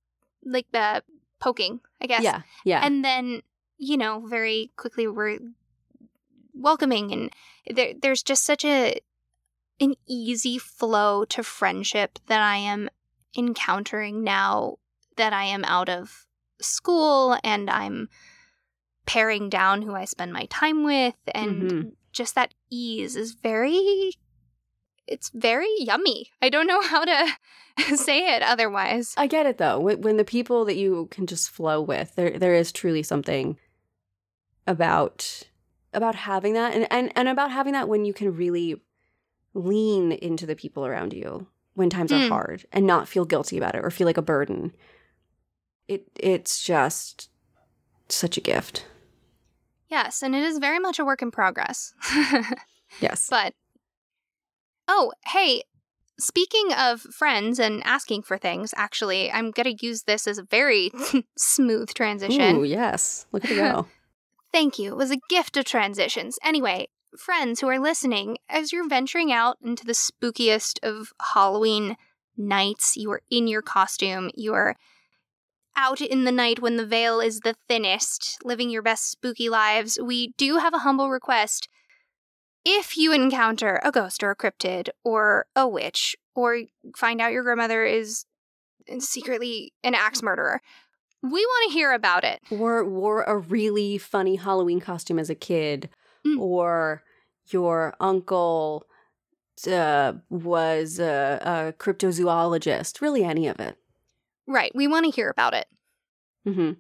like 0.45 0.67
the 0.73 1.03
poking. 1.41 1.81
I 2.01 2.07
guess. 2.07 2.23
Yeah. 2.23 2.43
Yeah. 2.65 2.81
And 2.85 3.05
then 3.05 3.43
you 3.81 3.97
know, 3.97 4.27
very 4.27 4.73
quickly 4.77 5.07
we're 5.07 5.39
welcoming, 6.53 7.13
and 7.13 7.33
there, 7.77 7.95
there's 8.01 8.23
just 8.23 8.45
such 8.45 8.65
a 8.65 8.99
an 9.81 9.95
easy 10.09 10.59
flow 10.59 11.25
to 11.27 11.43
friendship 11.45 12.19
that 12.27 12.41
I 12.43 12.57
am 12.57 12.91
encountering 13.37 14.25
now 14.25 14.79
that 15.17 15.33
I 15.33 15.45
am 15.45 15.65
out 15.65 15.89
of 15.89 16.27
school 16.61 17.37
and 17.45 17.69
I'm 17.71 18.09
paring 19.07 19.49
down 19.49 19.83
who 19.83 19.95
I 19.95 20.05
spend 20.05 20.33
my 20.33 20.47
time 20.47 20.85
with 20.85 21.15
and 21.35 21.63
Mhm. 21.73 21.93
just 22.13 22.35
that 22.35 22.53
ease 22.71 23.17
is 23.17 23.33
very 23.33 24.13
it's 25.07 25.31
very 25.31 25.69
yummy. 25.79 26.31
I 26.43 26.51
don't 26.51 26.67
know 26.67 26.83
how 26.93 27.05
to 27.05 27.29
say 27.97 28.35
it 28.37 28.43
otherwise. 28.43 29.15
I 29.17 29.27
get 29.27 29.47
it 29.47 29.57
though. 29.57 29.81
When, 29.81 30.19
the 30.19 30.25
people 30.25 30.65
that 30.67 30.77
you 30.77 31.09
can 31.11 31.27
just 31.27 31.49
flow 31.51 31.81
with, 31.81 32.15
there 32.17 32.39
there 32.39 32.55
is 32.55 32.73
truly 32.73 33.03
something 33.03 33.57
about 34.67 35.43
about 35.95 36.15
having 36.15 36.53
that 36.53 36.75
and, 36.75 36.87
and, 36.91 37.11
and 37.17 37.29
about 37.29 37.51
having 37.51 37.73
that 37.73 37.89
when 37.89 38.05
you 38.05 38.13
can 38.13 38.35
really 38.37 38.81
lean 39.55 40.13
into 40.13 40.45
the 40.45 40.55
people 40.55 40.85
around 40.85 41.15
you 41.15 41.47
when 41.75 41.89
times 41.89 42.13
are 42.13 42.19
Mm. 42.19 42.29
hard 42.29 42.67
and 42.73 42.87
not 42.87 43.09
feel 43.09 43.25
guilty 43.25 43.57
about 43.57 43.75
it 43.75 43.83
or 43.83 43.91
feel 43.91 44.07
like 44.07 44.19
a 44.19 44.23
burden. 44.23 44.75
It 45.89 46.05
it's 46.19 46.63
just 46.63 47.31
such 48.09 48.37
a 48.37 48.43
gift. 48.43 48.87
Yes, 49.89 50.23
and 50.23 50.35
it 50.35 50.43
is 50.43 50.59
very 50.59 50.79
much 50.79 50.99
a 50.99 51.05
work 51.05 51.23
in 51.23 51.31
progress. 51.31 51.95
Yes. 53.01 53.29
But 53.29 53.55
oh, 54.87 55.13
hey, 55.27 55.63
speaking 56.19 56.73
of 56.73 57.01
friends 57.01 57.59
and 57.59 57.83
asking 57.85 58.23
for 58.23 58.39
things, 58.39 58.73
actually, 58.77 59.31
I'm 59.31 59.51
going 59.51 59.77
to 59.77 59.87
use 59.87 60.03
this 60.03 60.27
as 60.27 60.39
a 60.39 60.43
very 60.43 60.91
smooth 61.37 61.93
transition. 61.95 62.57
Ooh, 62.57 62.65
yes. 62.65 63.27
Look 63.33 63.45
at 63.45 63.53
it 63.53 63.57
go. 63.57 63.87
Thank 64.53 64.79
you. 64.79 64.93
It 64.93 64.97
was 64.97 65.11
a 65.11 65.21
gift 65.29 65.57
of 65.57 65.67
transitions. 65.67 66.39
Anyway, 66.43 66.89
friends 67.17 67.61
who 67.61 67.69
are 67.69 67.79
listening, 67.79 68.39
as 68.49 68.73
you're 68.73 68.89
venturing 68.89 69.31
out 69.31 69.59
into 69.63 69.85
the 69.85 69.93
spookiest 69.93 70.79
of 70.83 71.13
Halloween 71.35 71.97
nights, 72.37 72.97
you 72.97 73.11
are 73.11 73.21
in 73.31 73.47
your 73.47 73.63
costume, 73.63 74.31
you 74.35 74.55
are 74.55 74.77
out 75.79 76.01
in 76.01 76.25
the 76.25 76.33
night 76.33 76.61
when 76.61 76.77
the 76.77 76.85
veil 76.85 77.21
is 77.21 77.41
the 77.41 77.55
thinnest, 77.69 78.39
living 78.45 78.69
your 78.69 78.83
best 78.83 79.09
spooky 79.11 79.49
lives. 79.49 79.99
We 80.03 80.35
do 80.37 80.57
have 80.57 80.75
a 80.75 80.79
humble 80.79 81.09
request. 81.09 81.69
If 82.65 82.97
you 82.97 83.13
encounter 83.13 83.81
a 83.85 83.93
ghost 83.93 84.23
or 84.23 84.31
a 84.33 84.37
cryptid 84.37 84.89
or 85.05 85.47
a 85.55 85.67
witch, 85.69 86.17
or 86.35 86.63
find 86.97 87.21
out 87.21 87.33
your 87.33 87.45
grandmother 87.45 87.85
is 87.85 88.25
secretly 88.99 89.73
an 89.85 89.95
axe 89.95 90.23
murderer, 90.23 90.61
we 91.23 91.31
want 91.45 91.71
to 91.71 91.79
hear 91.79 91.93
about 91.93 92.25
it. 92.25 92.41
or 92.51 92.85
wore 92.85 93.23
a 93.23 93.37
really 93.39 93.99
funny 93.99 94.37
Halloween 94.37 94.81
costume 94.81 95.19
as 95.19 95.31
a 95.31 95.35
kid, 95.35 95.89
Mm. 96.27 96.41
or 96.41 97.05
your 97.51 97.95
uncle 98.01 98.85
uh, 99.71 100.13
was 100.29 100.99
a, 100.99 101.39
a 101.41 101.73
cryptozoologist, 101.81 103.01
really 103.01 103.23
any 103.25 103.47
of 103.47 103.61
it. 103.61 103.77
Right, 104.49 104.73
we 104.75 104.89
want 104.89 105.05
to 105.05 105.13
hear 105.13 105.29
about 105.31 105.55
it. 105.55 105.67
hmm 106.45 106.73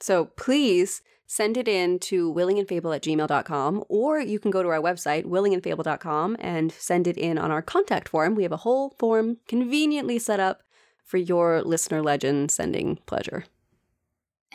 So 0.00 0.26
please 0.36 1.02
send 1.26 1.58
it 1.58 1.68
in 1.68 1.98
to 1.98 2.32
willingandfable 2.32 2.94
at 2.94 3.02
gmail.com, 3.02 3.84
or 3.88 4.18
you 4.18 4.38
can 4.38 4.50
go 4.50 4.62
to 4.62 4.68
our 4.70 4.80
website, 4.80 5.24
willingandfable.com, 5.26 6.36
and 6.40 6.72
send 6.72 7.06
it 7.06 7.18
in 7.18 7.36
on 7.36 7.50
our 7.50 7.60
contact 7.60 8.08
form. 8.08 8.34
We 8.34 8.44
have 8.44 8.52
a 8.52 8.58
whole 8.58 8.94
form 8.98 9.36
conveniently 9.46 10.18
set 10.18 10.40
up 10.40 10.62
for 11.04 11.18
your 11.18 11.62
listener 11.62 12.02
legend 12.02 12.50
sending 12.50 12.96
pleasure. 13.06 13.44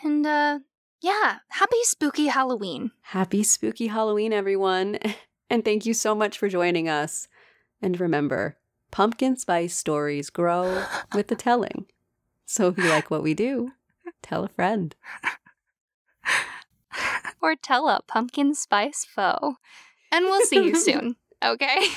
And 0.03 0.25
uh 0.25 0.59
yeah, 1.01 1.39
happy 1.49 1.83
spooky 1.83 2.27
Halloween. 2.27 2.91
Happy 3.01 3.43
spooky 3.43 3.87
Halloween, 3.87 4.33
everyone. 4.33 4.97
And 5.49 5.63
thank 5.63 5.85
you 5.85 5.93
so 5.93 6.15
much 6.15 6.39
for 6.39 6.49
joining 6.49 6.89
us. 6.89 7.27
And 7.79 7.99
remember, 7.99 8.57
pumpkin 8.89 9.37
spice 9.37 9.75
stories 9.75 10.31
grow 10.31 10.83
with 11.13 11.27
the 11.27 11.35
telling. 11.35 11.85
So 12.45 12.67
if 12.67 12.77
you 12.77 12.89
like 12.89 13.09
what 13.09 13.23
we 13.23 13.33
do, 13.33 13.71
tell 14.21 14.43
a 14.43 14.49
friend. 14.49 14.95
or 17.41 17.55
tell 17.55 17.89
a 17.89 18.01
pumpkin 18.07 18.53
spice 18.55 19.05
foe. 19.05 19.55
And 20.11 20.25
we'll 20.25 20.45
see 20.45 20.63
you 20.63 20.75
soon, 20.75 21.15
okay? 21.43 21.87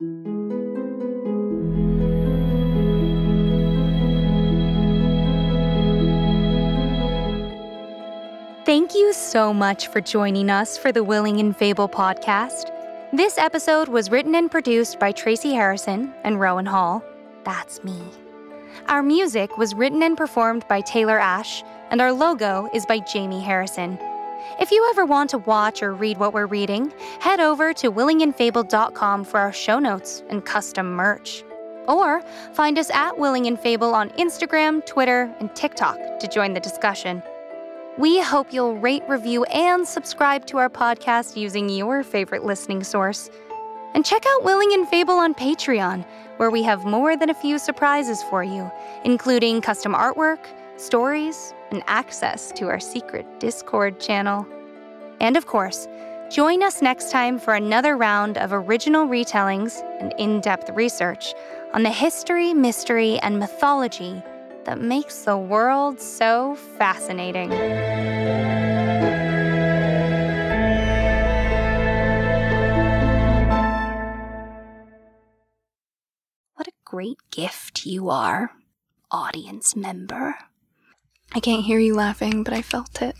Thank 8.64 8.94
you 8.94 9.12
so 9.12 9.52
much 9.52 9.88
for 9.88 10.00
joining 10.00 10.48
us 10.48 10.78
for 10.78 10.90
the 10.90 11.04
Willing 11.04 11.38
and 11.38 11.54
Fable 11.54 11.88
podcast. 11.88 12.73
This 13.14 13.38
episode 13.38 13.86
was 13.86 14.10
written 14.10 14.34
and 14.34 14.50
produced 14.50 14.98
by 14.98 15.12
Tracy 15.12 15.52
Harrison 15.52 16.12
and 16.24 16.40
Rowan 16.40 16.66
Hall. 16.66 17.00
That's 17.44 17.84
me. 17.84 17.96
Our 18.88 19.04
music 19.04 19.56
was 19.56 19.72
written 19.72 20.02
and 20.02 20.16
performed 20.16 20.66
by 20.68 20.80
Taylor 20.80 21.20
Ash, 21.20 21.62
and 21.92 22.00
our 22.00 22.12
logo 22.12 22.68
is 22.74 22.84
by 22.86 22.98
Jamie 22.98 23.40
Harrison. 23.40 24.00
If 24.58 24.72
you 24.72 24.84
ever 24.90 25.04
want 25.04 25.30
to 25.30 25.38
watch 25.38 25.80
or 25.80 25.94
read 25.94 26.18
what 26.18 26.34
we're 26.34 26.46
reading, 26.46 26.92
head 27.20 27.38
over 27.38 27.72
to 27.74 27.92
willingandfable.com 27.92 29.22
for 29.22 29.38
our 29.38 29.52
show 29.52 29.78
notes 29.78 30.24
and 30.28 30.44
custom 30.44 30.92
merch. 30.96 31.44
Or 31.86 32.20
find 32.52 32.80
us 32.80 32.90
at 32.90 33.16
Willing 33.16 33.46
and 33.46 33.60
Fable 33.60 33.94
on 33.94 34.10
Instagram, 34.18 34.84
Twitter, 34.86 35.32
and 35.38 35.54
TikTok 35.54 36.18
to 36.18 36.26
join 36.26 36.52
the 36.52 36.58
discussion. 36.58 37.22
We 37.96 38.20
hope 38.20 38.52
you'll 38.52 38.76
rate, 38.76 39.04
review, 39.08 39.44
and 39.44 39.86
subscribe 39.86 40.46
to 40.46 40.58
our 40.58 40.68
podcast 40.68 41.36
using 41.36 41.68
your 41.68 42.02
favorite 42.02 42.44
listening 42.44 42.82
source. 42.82 43.30
And 43.94 44.04
check 44.04 44.24
out 44.26 44.42
Willing 44.42 44.72
and 44.72 44.88
Fable 44.88 45.14
on 45.14 45.32
Patreon, 45.32 46.04
where 46.38 46.50
we 46.50 46.64
have 46.64 46.84
more 46.84 47.16
than 47.16 47.30
a 47.30 47.34
few 47.34 47.56
surprises 47.56 48.20
for 48.24 48.42
you, 48.42 48.68
including 49.04 49.60
custom 49.60 49.94
artwork, 49.94 50.44
stories, 50.76 51.54
and 51.70 51.84
access 51.86 52.50
to 52.56 52.66
our 52.66 52.80
secret 52.80 53.38
Discord 53.38 54.00
channel. 54.00 54.44
And 55.20 55.36
of 55.36 55.46
course, 55.46 55.86
join 56.32 56.64
us 56.64 56.82
next 56.82 57.12
time 57.12 57.38
for 57.38 57.54
another 57.54 57.96
round 57.96 58.38
of 58.38 58.52
original 58.52 59.06
retellings 59.06 59.80
and 60.00 60.12
in 60.18 60.40
depth 60.40 60.68
research 60.70 61.32
on 61.72 61.84
the 61.84 61.92
history, 61.92 62.54
mystery, 62.54 63.20
and 63.20 63.38
mythology 63.38 64.20
that 64.64 64.80
makes 64.80 65.22
the 65.22 65.36
world 65.36 66.00
so 66.00 66.54
fascinating. 66.54 67.50
What 76.54 76.68
a 76.68 76.72
great 76.84 77.18
gift 77.30 77.86
you 77.86 78.10
are, 78.10 78.52
audience 79.10 79.76
member. 79.76 80.36
I 81.34 81.40
can't 81.40 81.64
hear 81.64 81.78
you 81.78 81.94
laughing, 81.94 82.44
but 82.44 82.54
I 82.54 82.62
felt 82.62 83.02
it. 83.02 83.16